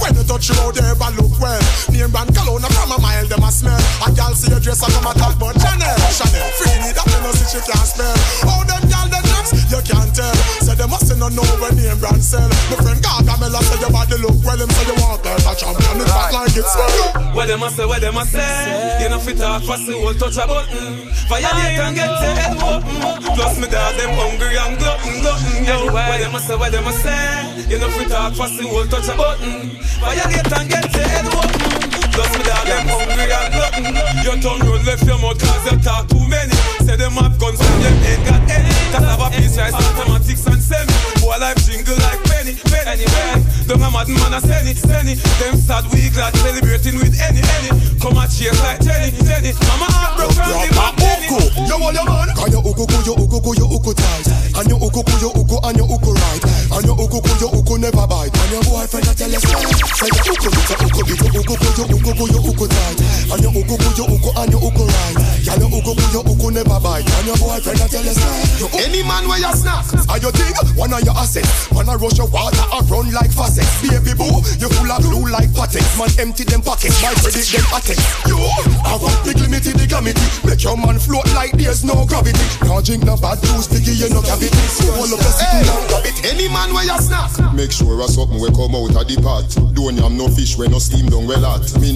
When 0.00 0.16
you 0.16 0.24
touch 0.24 0.48
you 0.48 0.56
out 0.64 0.74
there, 0.74 0.94
but 0.96 1.14
look 1.14 1.36
well. 1.38 1.62
Name 1.92 2.10
brand 2.10 2.34
cologne 2.34 2.66
from 2.66 2.92
a 2.92 2.98
mile, 2.98 3.26
them 3.26 3.44
a 3.44 3.50
smell. 3.52 3.78
A 4.02 4.08
gal 4.12 4.34
see 4.34 4.50
your 4.50 4.60
dress 4.60 4.82
and 4.82 4.92
come 4.92 5.06
a 5.06 5.12
talk 5.14 5.36
about 5.36 5.54
Chanel. 5.60 5.96
Chanel, 6.10 6.48
free 6.58 6.90
that 6.90 7.06
you 7.06 7.20
know 7.22 7.32
see 7.36 7.48
she 7.54 7.60
can't 7.62 7.86
spell. 7.86 8.16
How 8.42 8.64
them 8.64 8.82
gal 8.88 9.06
them 9.06 9.24
next, 9.36 9.52
you 9.70 9.80
can't 9.84 10.10
tell. 10.16 10.36
Say 10.64 10.74
them 10.74 10.90
must 10.90 11.12
not 11.16 11.32
know 11.32 11.46
when 11.60 11.76
name 11.76 11.98
brand 12.00 12.22
sell. 12.22 12.48
My 12.72 12.76
friend 12.82 13.00
Gargamel 13.06 13.54
say 13.62 13.78
your 13.80 13.90
body 13.90 14.16
look 14.18 14.36
well 14.44 14.58
Him 14.58 14.70
say 14.70 14.86
you 14.86 14.96
want 15.00 15.22
girl 15.22 15.38
a 15.38 15.52
champion 15.54 16.00
It 16.00 16.08
fat 16.10 16.32
like 16.32 16.56
it's 16.56 16.72
swell 16.72 17.34
What 17.34 17.46
them 17.48 17.62
a 17.62 17.70
say, 17.70 17.86
where 17.86 18.00
them 18.00 18.16
a 18.16 18.24
say. 18.26 19.02
You 19.02 19.08
know 19.08 19.18
fit 19.18 19.38
talk 19.38 19.62
fast, 19.62 19.86
you 19.86 19.98
will 19.98 20.14
touch 20.14 20.36
a 20.36 20.46
button 20.46 21.08
Violate 21.28 21.54
mm? 21.54 21.65
night 21.66 21.78
and 21.86 21.96
get 21.96 22.06
to 22.06 22.30
hell. 22.40 22.56
Oh. 22.60 23.34
Plus 23.34 23.58
me 23.58 23.66
dog 23.68 23.94
them 23.96 24.10
hungry 24.14 24.56
and 24.56 24.78
glutton, 24.78 25.20
glutton. 25.20 25.64
Yo, 25.64 25.92
why 25.92 26.18
them 26.18 26.34
a 26.34 26.40
say, 26.40 26.56
why 26.56 26.70
them 26.70 26.86
a 26.86 26.92
say? 26.92 27.66
You 27.68 27.78
know 27.78 27.88
free 27.90 28.06
talk, 28.06 28.34
fussy, 28.34 28.66
whole 28.68 28.86
touch 28.86 29.08
a 29.08 29.16
button. 29.16 29.70
Fire 30.00 30.16
get 30.30 30.52
and 30.52 30.68
get 30.68 30.92
to 30.92 31.02
hell. 31.02 32.05
Plus 32.16 32.32
me 32.32 32.40
dog, 32.48 32.64
them 32.64 32.88
hungry 32.88 33.28
and 33.28 33.48
glutton 33.52 33.92
You 34.24 34.32
turn 34.40 34.58
road 34.64 34.82
left 34.88 35.04
your 35.04 35.20
mouth 35.20 35.36
cause 35.36 35.64
you 35.68 35.76
talk 35.84 36.08
too 36.08 36.24
many. 36.24 36.56
Say 36.80 36.96
them 36.96 37.12
have 37.20 37.36
guns 37.36 37.60
and 37.60 37.76
them 37.84 37.96
ain't 38.08 38.24
got 38.24 38.40
any. 38.48 38.72
Cause 38.88 39.04
have 39.04 39.20
a 39.20 39.28
piece 39.36 39.60
rise 39.60 39.76
automatics 39.76 40.46
and 40.48 40.62
semi. 40.64 40.96
Boy 41.20 41.36
life 41.36 41.60
jingle 41.68 41.92
like 42.08 42.24
penny, 42.24 42.56
penny, 42.72 43.04
penny. 43.04 43.44
Don't 43.68 43.82
a 43.84 43.90
mad 43.92 44.08
man 44.08 44.32
a 44.32 44.40
send 44.40 44.70
it, 44.70 44.78
send 44.78 45.10
it 45.10 45.18
Them 45.42 45.58
sad 45.58 45.84
we 45.92 46.08
glad 46.14 46.32
celebrating 46.40 46.96
with 47.02 47.18
any, 47.20 47.44
any. 47.60 47.68
Come 48.00 48.16
and 48.16 48.30
chase 48.32 48.56
like 48.64 48.80
Jenny, 48.80 49.12
Jenny. 49.26 49.52
Mama 49.68 49.90
heart 49.92 50.16
broke 50.16 50.38
round 50.40 50.56
the 50.56 50.70
back 50.72 50.96
penny. 50.96 51.28
You 51.68 51.76
all 51.76 51.92
your 51.92 52.06
man. 52.08 52.32
Can 52.32 52.48
you 52.48 52.64
uku 52.64 52.84
ku, 52.86 52.98
you 53.04 53.12
uku 53.12 53.38
ku, 53.44 53.50
you 53.60 53.66
uku 53.68 53.92
tight. 53.92 54.28
And 54.56 54.70
you 54.70 54.78
uku 54.80 55.02
ku, 55.04 55.14
you 55.20 55.30
uku 55.36 55.56
and 55.68 55.76
you 55.76 55.84
uku 55.84 56.10
right. 56.16 56.42
And 56.72 56.84
you 56.86 56.94
uku 56.96 57.18
ku, 57.20 57.32
you 57.42 57.48
uku 57.52 57.74
never 57.76 58.06
bite. 58.06 58.32
And 58.32 58.50
your 58.54 58.62
boyfriend 58.64 59.10
a 59.10 59.12
tell 59.12 59.28
you 59.28 59.42
say 59.42 59.58
Say 59.98 60.08
you 60.14 60.22
uku 60.30 60.46
bit, 60.46 60.70
you 60.70 60.76
uku 60.86 61.00
bit, 61.10 61.20
you 61.20 61.42
uku 61.42 61.66
you 61.74 61.84
uku 61.90 62.05
ku, 62.14 62.24
you 62.30 62.40
uku 62.42 62.66
tight. 62.68 63.00
And 63.32 63.42
you 63.42 63.50
uku 63.50 63.74
ku, 63.74 63.88
you 63.96 64.06
uku 64.06 64.30
and 64.36 64.50
you 64.52 64.60
uku 64.60 64.84
right. 64.84 65.16
Can 65.42 65.58
you 65.62 65.68
uku 65.70 65.92
ku, 65.94 66.04
you 66.12 66.22
uku 66.22 66.46
never 66.50 66.78
bite. 66.78 67.06
And 67.06 67.26
your 67.26 67.38
boyfriend 67.40 67.80
a 67.80 67.86
tell 67.88 68.04
you 68.04 68.14
say. 68.14 68.86
Any 68.86 69.02
man 69.02 69.26
where 69.26 69.40
you 69.40 69.52
snack? 69.54 69.86
Are 70.10 70.18
you 70.18 70.30
think? 70.30 70.56
One 70.76 70.92
of 70.92 71.02
your 71.02 71.16
assets. 71.16 71.66
Man 71.72 71.88
a 71.88 71.96
rush 71.96 72.18
your 72.18 72.28
water 72.28 72.64
and 72.72 72.90
run 72.90 73.12
like 73.12 73.30
faucets 73.30 73.84
Baby 73.84 74.16
boo, 74.16 74.40
you 74.58 74.68
full 74.72 74.90
of 74.90 75.00
blue 75.04 75.28
like 75.30 75.52
patex 75.52 75.84
Man 76.00 76.08
empty 76.18 76.44
them 76.44 76.62
pockets, 76.62 77.02
my 77.02 77.12
credit 77.20 77.46
them 77.52 77.66
attex 77.68 78.00
You, 78.26 78.40
I 78.40 78.96
want 78.96 79.18
big 79.28 79.38
limited 79.38 79.76
the 79.76 79.86
gravity 79.86 80.24
Make 80.42 80.64
your 80.64 80.76
man 80.76 80.98
float 80.98 81.28
like 81.34 81.52
there's 81.52 81.84
no 81.84 82.06
gravity. 82.06 82.40
Can't 82.64 82.84
drink 82.84 83.04
no 83.04 83.16
bad 83.16 83.44
juice, 83.44 83.68
sticky 83.68 83.92
you 83.92 84.08
no 84.08 84.22
cavity 84.22 84.56
Hold 84.96 85.12
up 85.12 85.20
your 85.20 85.34
sitting 85.36 85.68
down, 85.68 85.82
grab 85.88 86.06
Any 86.26 86.48
man 86.48 86.72
where 86.74 86.84
you 86.84 86.98
snack? 86.98 87.30
Make 87.54 87.72
sure 87.72 88.00
a 88.00 88.08
something 88.08 88.40
we 88.40 88.50
come 88.50 88.74
out 88.74 88.92
of 88.92 89.04
the 89.08 89.16
pot. 89.22 89.48
Don't 89.72 89.96
yam 89.96 90.16
no 90.16 90.28
fish 90.28 90.58
when 90.58 90.72
no 90.72 90.78
steam 90.78 91.08
down 91.08 91.26
well 91.26 91.40
hot. 91.40 91.64
Me 91.80 91.95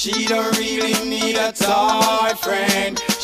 She 0.00 0.24
don't 0.24 0.56
really 0.56 0.94
need 1.04 1.36
a 1.36 1.52
toy 1.52 2.32
friend. 2.40 3.09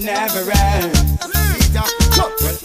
Never 0.00 0.50
end. 0.50 1.10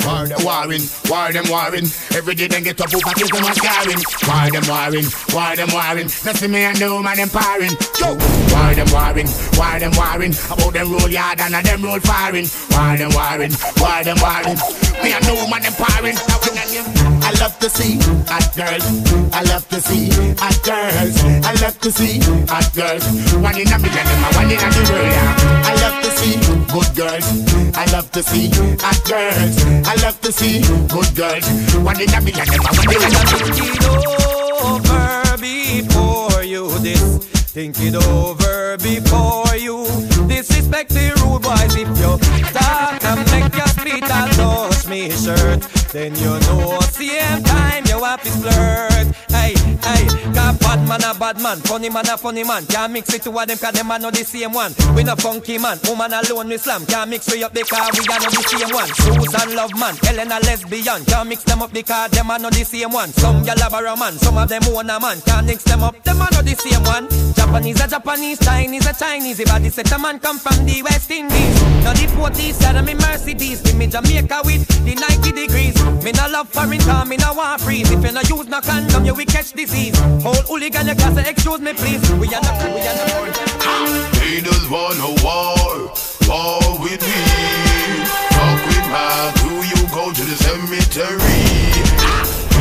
War 0.06 0.28
them 0.28 0.44
warring, 0.44 0.82
war 1.10 1.32
them 1.32 1.46
warring. 1.50 1.86
Every 2.16 2.36
day 2.36 2.48
them 2.48 2.64
get 2.64 2.80
up 2.82 2.94
over 2.94 3.14
kill 3.16 3.28
them 3.28 3.44
a. 3.46 4.02
War 4.28 4.50
them 4.52 4.64
warring, 4.68 5.06
war 5.34 5.56
them 5.56 5.70
warring. 5.74 6.10
Nothing 6.26 6.52
me 6.52 6.60
and 6.64 6.78
the 6.78 6.90
woman 6.90 7.18
them 7.18 7.30
parring. 7.30 7.76
Yo, 8.00 8.14
war 8.54 8.74
them 8.74 8.90
warring, 8.92 9.30
war 9.58 9.80
them 9.80 9.92
warring. 9.96 10.34
About 10.52 10.74
them 10.74 10.92
roll 10.92 11.10
yard 11.10 11.40
and 11.40 11.56
a 11.56 11.62
them 11.64 11.84
roll 11.84 12.00
firing. 12.00 12.48
War 12.72 12.98
them 12.98 13.12
warring, 13.14 13.54
war 13.80 14.04
them 14.04 14.18
warring. 14.22 14.58
Me 15.04 15.12
and 15.14 15.26
the 15.26 15.34
woman 15.34 15.62
them 15.62 15.74
parring. 15.74 17.15
I 17.36 17.40
love 17.42 17.60
to 17.60 17.70
see 17.70 18.00
hot 18.32 18.56
girls. 18.56 18.86
I 19.34 19.44
love 19.44 19.68
to 19.68 19.82
see 19.82 20.10
hot 20.40 20.64
girls. 20.64 21.20
I 21.44 21.54
love 21.62 21.78
to 21.82 21.92
see 21.92 22.20
hot 22.48 22.74
girls. 22.74 23.04
One 23.36 23.60
in 23.60 23.68
a 23.68 23.78
million, 23.78 24.06
them 24.08 24.24
a 24.24 24.30
one 24.40 24.52
in 24.52 24.58
a. 24.58 24.70
Yeah. 25.04 25.36
I 25.68 25.76
love 25.84 26.00
to 26.04 26.12
see 26.16 26.40
good 26.72 26.96
girls. 26.96 27.28
I 27.76 27.86
love 27.92 28.10
to 28.12 28.24
see 28.24 28.50
hot 28.80 29.04
girls. 29.04 29.58
I 29.86 29.96
love 30.02 30.20
to 30.22 30.32
see 30.32 30.62
good 30.88 31.14
girls. 31.14 31.46
One 31.84 32.00
in 32.00 32.14
a 32.14 32.22
million, 32.22 32.48
one 32.48 32.88
in 32.88 33.04
a 33.04 33.10
the 33.10 33.36
Think 33.36 33.60
it 33.60 33.84
over 34.72 35.38
before 35.38 36.44
you 36.44 36.70
this. 36.80 37.18
Think 37.52 37.76
it 37.80 37.96
over 37.96 38.78
before 38.78 39.56
you 39.58 39.86
disrespect 40.28 40.90
the 40.92 41.12
rude 41.20 41.42
boys. 41.42 41.76
If 41.76 41.88
you 42.00 42.18
start 42.48 43.02
to 43.02 43.16
make 43.32 43.56
your 43.56 43.68
feet 43.84 44.04
and 44.04 44.32
touch 44.34 44.88
me 44.88 45.10
shirt, 45.10 45.62
then 45.92 46.16
you 46.16 46.40
know 46.48 46.85
happy 48.18 48.30
blur 48.40 48.85
bad 50.76 50.88
man 50.88 51.04
a 51.04 51.18
bad 51.18 51.42
man, 51.42 51.58
funny 51.60 51.90
man 51.90 52.08
a 52.08 52.18
funny 52.18 52.44
man. 52.44 52.66
Can't 52.66 52.92
mix 52.92 53.14
it 53.14 53.24
two 53.24 53.38
of 53.38 53.48
them 53.48 53.58
cause 53.58 53.74
them 53.74 53.92
are 53.92 54.00
not 54.00 54.14
the 54.14 54.24
same 54.24 54.52
one. 54.52 54.74
We 54.96 55.04
no 55.04 55.16
funky 55.16 55.58
man, 55.58 55.80
woman 55.88 56.12
alone 56.14 56.50
we 56.50 56.58
slam. 56.58 56.86
Can't 56.86 57.10
mix 57.10 57.32
we 57.32 57.44
up 57.44 57.54
because 57.54 57.92
we 57.94 58.04
are 58.12 58.20
not 58.20 58.32
the 58.32 58.44
same 58.44 58.74
one. 58.76 58.90
Susan 58.96 59.56
love 59.56 59.74
man, 59.80 59.96
Ellen 60.08 60.32
a 60.32 60.40
lesbian. 60.44 61.06
Can't 61.06 61.30
mix 61.30 61.44
them 61.44 61.62
up 61.62 61.72
because 61.72 62.12
them 62.12 62.30
are 62.30 62.40
not 62.40 62.54
the 62.54 62.64
same 62.66 62.92
one. 62.92 63.12
Some 63.14 63.44
gyal 63.44 63.60
have 63.60 63.74
a 63.74 63.96
man, 63.96 64.18
some 64.18 64.38
of 64.38 64.50
them 64.50 64.64
own 64.68 64.90
a 64.90 65.00
man. 65.00 65.22
Can't 65.22 65.48
mix 65.48 65.64
them 65.64 65.84
up, 65.84 66.02
them 66.04 66.22
are 66.22 66.32
not 66.32 66.44
the 66.44 66.56
same 66.56 66.84
one. 66.84 67.08
Japanese 67.34 67.80
a 67.80 67.88
Japanese, 67.88 68.40
Chinese 68.40 68.86
a 68.88 68.94
Chinese. 68.94 69.40
If 69.40 69.52
I 69.52 69.68
set 69.70 69.92
a 69.92 70.00
man 70.00 70.20
come 70.20 70.40
from 70.40 70.66
the 70.66 70.84
West 70.84 71.12
Indies. 71.12 71.62
Now 71.84 71.94
the 71.94 72.08
40s 72.18 72.54
side 72.54 72.84
me 72.84 72.96
Mercedes. 72.96 73.62
Give 73.62 73.78
me 73.78 73.88
Jamaica 73.88 74.42
with 74.44 74.68
the 74.84 74.96
90 74.96 75.32
degrees. 75.32 75.76
Me 76.04 76.12
no 76.12 76.28
love 76.30 76.50
foreign 76.50 76.82
car, 76.82 77.06
me 77.06 77.18
no 77.18 77.34
want 77.34 77.62
freeze. 77.62 77.90
If 77.92 78.04
you 78.04 78.12
no 78.12 78.22
use 78.22 78.48
no 78.48 78.60
condom, 78.60 79.06
you 79.06 79.14
will 79.14 79.26
catch 79.26 79.54
disease. 79.54 79.98
Whole 80.22 80.44
hooligan, 80.66 80.88
you 80.88 80.96
can 80.96 81.16
say 81.16 81.30
excuse 81.30 81.62
me 81.62 81.74
please. 81.74 82.02
We 82.14 82.28
are 82.28 82.42
not, 82.42 82.64
we 82.74 82.82
are 82.82 82.96
not. 82.96 84.16
Haters 84.18 84.70
wanna 84.70 85.10
war, 85.24 85.94
war 86.28 86.80
with 86.82 87.02
me. 87.02 87.22
Fuck 88.36 88.62
with 88.66 88.88
my 88.90 89.34
crew, 89.38 89.62
you 89.62 89.82
go 89.94 90.12
to 90.12 90.24
the 90.24 90.36
cemetery. 90.36 91.42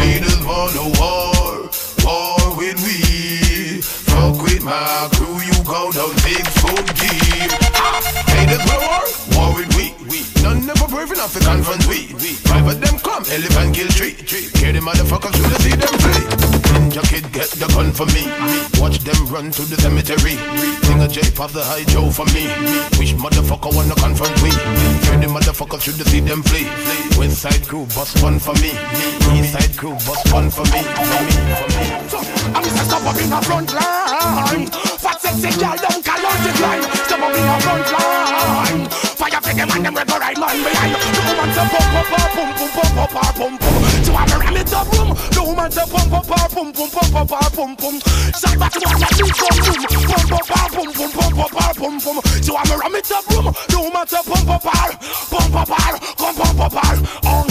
Haters 0.01 0.45
wanna 0.45 0.85
war, 0.99 1.71
war 2.05 2.57
with 2.57 2.79
me. 2.85 3.81
Fuck 3.81 4.43
with 4.43 4.63
my 4.63 5.09
crew, 5.13 5.41
you 5.41 5.65
go 5.65 5.93
down 5.93 6.17
six 6.19 6.49
foot 6.61 6.87
deep. 6.97 7.51
Haters 8.29 8.65
wanna 8.67 8.87
war. 8.87 9.04
Brave 11.05 11.19
enough 11.19 11.35
to 11.35 11.41
confront 11.45 11.85
we. 11.85 12.09
Five 12.49 12.65
of 12.65 12.81
them 12.81 12.97
come, 13.05 13.25
elephant 13.29 13.77
kill 13.77 13.89
tree. 13.93 14.17
Hear 14.57 14.73
the 14.73 14.81
motherfuckers 14.81 15.37
should 15.37 15.53
have 15.53 15.61
see 15.61 15.77
them 15.77 15.93
flee. 16.01 16.25
Ninja 16.73 17.05
kid 17.05 17.29
get 17.29 17.51
the 17.61 17.69
gun 17.77 17.93
for 17.93 18.09
me. 18.17 18.25
Watch 18.81 19.05
them 19.05 19.21
run 19.29 19.51
to 19.53 19.69
the 19.69 19.77
cemetery. 19.85 20.41
Sing 20.81 21.03
a 21.05 21.09
J 21.09 21.21
pop 21.37 21.53
the 21.53 21.61
high 21.61 21.85
Joe 21.93 22.09
for 22.09 22.25
me. 22.33 22.49
Which 22.97 23.13
motherfucker 23.21 23.69
wanna 23.77 23.93
confront 24.01 24.33
we? 24.41 24.49
Hear 25.05 25.21
the 25.21 25.29
motherfuckers 25.29 25.85
should 25.85 26.01
have 26.01 26.09
see 26.09 26.21
them 26.21 26.41
flee. 26.41 26.65
West 27.21 27.45
side 27.45 27.69
crew 27.69 27.85
bust 27.93 28.23
one 28.25 28.39
for 28.41 28.57
me. 28.65 28.73
East 29.37 29.53
side 29.53 29.77
crew 29.77 29.93
bust 30.09 30.33
one 30.33 30.49
for 30.49 30.65
me. 30.73 30.81
For 30.81 31.05
me, 31.21 31.37
for 31.53 31.69
me. 31.69 31.85
I'm 32.57 32.65
just 32.65 32.81
stop 32.81 33.05
up 33.05 33.21
in 33.21 33.29
the 33.29 33.41
front 33.45 33.69
line. 33.77 34.73
Fat 35.05 35.21
sexy 35.21 35.53
girl 35.61 35.77
don't 35.85 36.01
call 36.01 36.25
out 36.25 36.41
the 36.41 36.53
line. 36.65 36.85
Stop 37.05 37.21
up 37.29 37.37
in 37.37 37.45
the 37.45 37.57
front 37.61 37.89
line. 37.93 39.14
Fire 39.15 39.41
for 39.41 39.55
them 39.55 39.71
and 39.71 39.85
them 39.87 39.95
go 39.95 40.19
right 40.19 40.39
man 40.39 40.59
behind. 40.59 40.95
The 40.99 41.23
woman 41.23 41.51
say 41.55 41.67
pump 41.71 41.95
up 41.95 42.11
her 42.11 42.29
pump 42.35 42.51
pump 42.59 42.73
pump 42.75 42.99
up 42.99 43.15
her 43.15 43.33
pump 43.39 43.61
pump. 43.63 43.85
So 44.03 44.13
I'm 44.15 44.31
a 44.31 44.37
ram 44.43 44.55
room. 44.55 45.11
The 45.31 45.43
woman 45.47 45.71
say 45.71 45.87
pump 45.87 46.13
up 46.13 46.27
her 46.27 46.49
pump 46.51 46.75
pump 46.75 46.93
pump 46.93 47.15
up 47.15 47.31
her 47.31 47.51
pump 47.55 47.79
pump. 47.79 48.03
Side 48.35 48.59
back 48.59 48.73
to 48.75 48.81
one 48.83 48.99
that 48.99 49.15
big 49.15 49.31
drum 49.31 49.57
room. 49.63 49.83
Pump 50.11 50.33
up 50.35 50.49
her 50.51 50.67
pump 50.75 50.95
pump 50.95 51.13
pump 51.15 51.39
up 51.39 51.55
her 51.55 51.73
pump 51.79 51.99
pump. 52.03 52.19
So 52.43 52.57
I'm 52.59 52.71
a 52.71 52.77
ram 52.77 52.95
room. 52.95 53.47
The 53.71 53.79
woman 53.79 54.07
say 54.11 54.23
pump 54.27 54.51
up 54.51 54.67
her 54.67 54.89
pump 55.31 55.55
up 55.55 55.71
her 55.71 55.95
pump 56.19 56.37
pump 56.39 56.61
up 56.61 56.75
her. 56.75 56.95
Oh. 57.25 57.47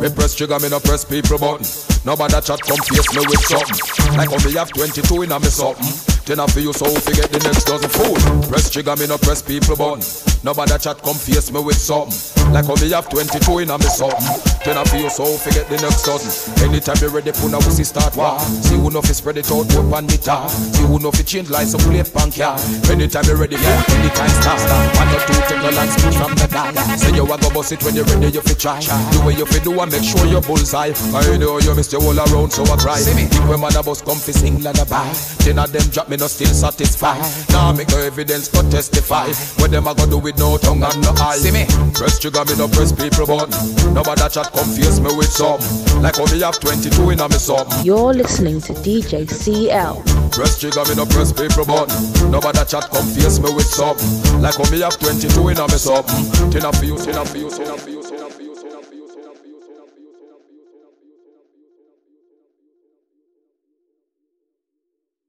Me 0.00 0.08
press 0.08 0.34
trigger, 0.34 0.58
me 0.58 0.70
no 0.70 0.80
press 0.80 1.04
people 1.04 1.36
button. 1.36 1.66
Nobody 2.06 2.40
chat 2.40 2.60
come 2.64 2.80
face 2.88 3.12
me 3.12 3.20
with 3.28 3.44
something. 3.44 4.16
Like 4.16 4.30
how 4.30 4.40
me 4.40 4.56
have 4.56 4.72
22 4.72 5.22
in 5.22 5.32
a 5.32 5.38
me 5.38 5.46
something. 5.46 6.09
Ten 6.24 6.38
I 6.38 6.46
feel 6.46 6.70
you, 6.70 6.72
so 6.72 6.86
forget 7.00 7.30
the 7.32 7.38
next 7.40 7.64
dozen 7.64 7.90
fool. 7.90 8.14
Press 8.48 8.70
trigger, 8.70 8.94
me 8.96 9.06
no 9.06 9.18
press 9.18 9.42
people 9.42 9.76
button. 9.76 10.04
Nobody 10.44 10.78
chat 10.78 11.02
come 11.02 11.16
face 11.16 11.50
me 11.50 11.60
with 11.60 11.76
something. 11.76 12.16
Like 12.52 12.66
how 12.66 12.74
me 12.76 12.90
have 12.90 13.08
22 13.08 13.58
in 13.60 13.70
a 13.70 13.78
me 13.78 13.88
something. 13.88 14.24
Ten 14.60 14.76
I 14.76 14.84
feel 14.84 15.08
you, 15.08 15.10
so 15.10 15.24
forget 15.24 15.68
the 15.68 15.80
next 15.80 16.04
dozen. 16.04 16.30
Anytime 16.68 17.00
you 17.00 17.08
ready, 17.08 17.32
put 17.32 17.50
now 17.50 17.58
we 17.64 17.70
see 17.72 17.84
start 17.84 18.16
war. 18.16 18.38
See 18.40 18.76
who 18.76 18.90
know 18.90 19.02
fi 19.02 19.12
spread 19.12 19.38
it 19.38 19.50
out, 19.50 19.68
put 19.68 19.88
on 19.88 20.06
the 20.06 20.18
tar. 20.20 20.48
See 20.48 20.84
who 20.84 20.98
know 21.00 21.10
fi 21.10 21.22
change 21.24 21.48
lights, 21.50 21.72
so 21.72 21.78
play 21.78 22.04
punk 22.04 22.36
yeah. 22.36 22.54
Anytime 22.92 23.24
you 23.24 23.36
ready, 23.40 23.56
fool, 23.56 23.80
anytime 23.96 24.32
start. 24.38 24.60
One 25.00 25.08
or 25.08 25.20
two, 25.24 25.40
take 25.48 25.62
the 25.64 25.72
land 25.72 25.90
speech 25.96 26.16
from 26.20 26.32
the 26.36 26.46
guy. 26.52 26.70
Say 27.00 27.16
you 27.16 27.24
a 27.24 27.36
go 27.40 27.48
bust 27.50 27.72
it 27.72 27.82
when 27.82 27.96
you 27.96 28.04
ready, 28.04 28.28
you 28.28 28.42
fi 28.44 28.54
try. 28.54 28.80
The 28.80 29.22
way 29.24 29.34
you 29.34 29.46
fi 29.46 29.58
do, 29.64 29.72
and 29.80 29.90
make 29.90 30.04
sure 30.04 30.26
you 30.26 30.40
bullseye. 30.40 30.92
I 31.16 31.36
know 31.40 31.58
you 31.58 31.74
miss 31.74 31.90
your 31.92 32.04
all 32.04 32.18
around, 32.18 32.52
so 32.52 32.62
I 32.68 32.76
cry. 32.76 33.00
Think 33.00 33.32
when 33.48 33.60
man 33.60 33.74
a 33.76 33.82
bus 33.82 34.02
come 34.02 34.20
fi 34.20 34.32
sing 34.32 34.60
lullaby. 34.62 35.08
Ten 35.40 35.58
of 35.58 35.72
them 35.72 35.88
drop 35.90 36.09
me 36.10 36.16
no 36.16 36.26
still 36.26 36.52
satisfied. 36.52 37.22
Now 37.50 37.72
make 37.72 37.88
no 37.88 37.98
evidence 37.98 38.48
but 38.48 38.68
testify. 38.70 39.28
What 39.62 39.70
them 39.70 39.86
a 39.86 39.94
go 39.94 40.06
do 40.06 40.18
with 40.18 40.38
no 40.38 40.58
tongue 40.58 40.82
and 40.82 41.00
no 41.02 41.14
eye? 41.22 41.36
See 41.38 41.52
me. 41.52 41.66
Press 41.94 42.18
trigger 42.18 42.44
me 42.44 42.56
no 42.58 42.66
press 42.66 42.90
people 42.90 43.26
button. 43.26 43.54
Nobody 43.94 44.28
chat 44.28 44.50
confuse 44.52 45.00
me 45.00 45.14
with 45.14 45.30
some. 45.30 45.60
Like 46.02 46.16
how 46.16 46.26
me 46.26 46.40
have 46.40 46.58
22 46.58 47.10
in 47.10 47.20
a 47.20 47.28
me 47.28 47.38
something. 47.38 47.84
You're 47.86 48.12
listening 48.12 48.60
to 48.62 48.72
DJ 48.74 49.30
CL. 49.30 50.02
Press 50.32 50.58
trigger 50.58 50.84
me 50.90 50.96
no 50.96 51.06
press 51.06 51.32
people 51.32 51.64
button. 51.64 51.94
Nobody 52.30 52.64
chat 52.66 52.90
confuse 52.90 53.38
me 53.38 53.54
with 53.54 53.70
something. 53.70 54.42
Like 54.42 54.56
how 54.56 54.68
me 54.70 54.80
have 54.80 54.98
22 54.98 55.48
in 55.48 55.58
a 55.58 55.66
me 55.68 55.78
something. 55.78 56.50
Ten 56.50 56.64
a 56.66 56.72
for 56.72 56.84
you, 56.84 56.98
ten 56.98 57.16
a 57.16 57.24
for 57.24 57.38
you, 57.38 57.50
ten 57.50 57.70
a 57.70 57.78
for 57.78 57.90
you. 57.90 57.99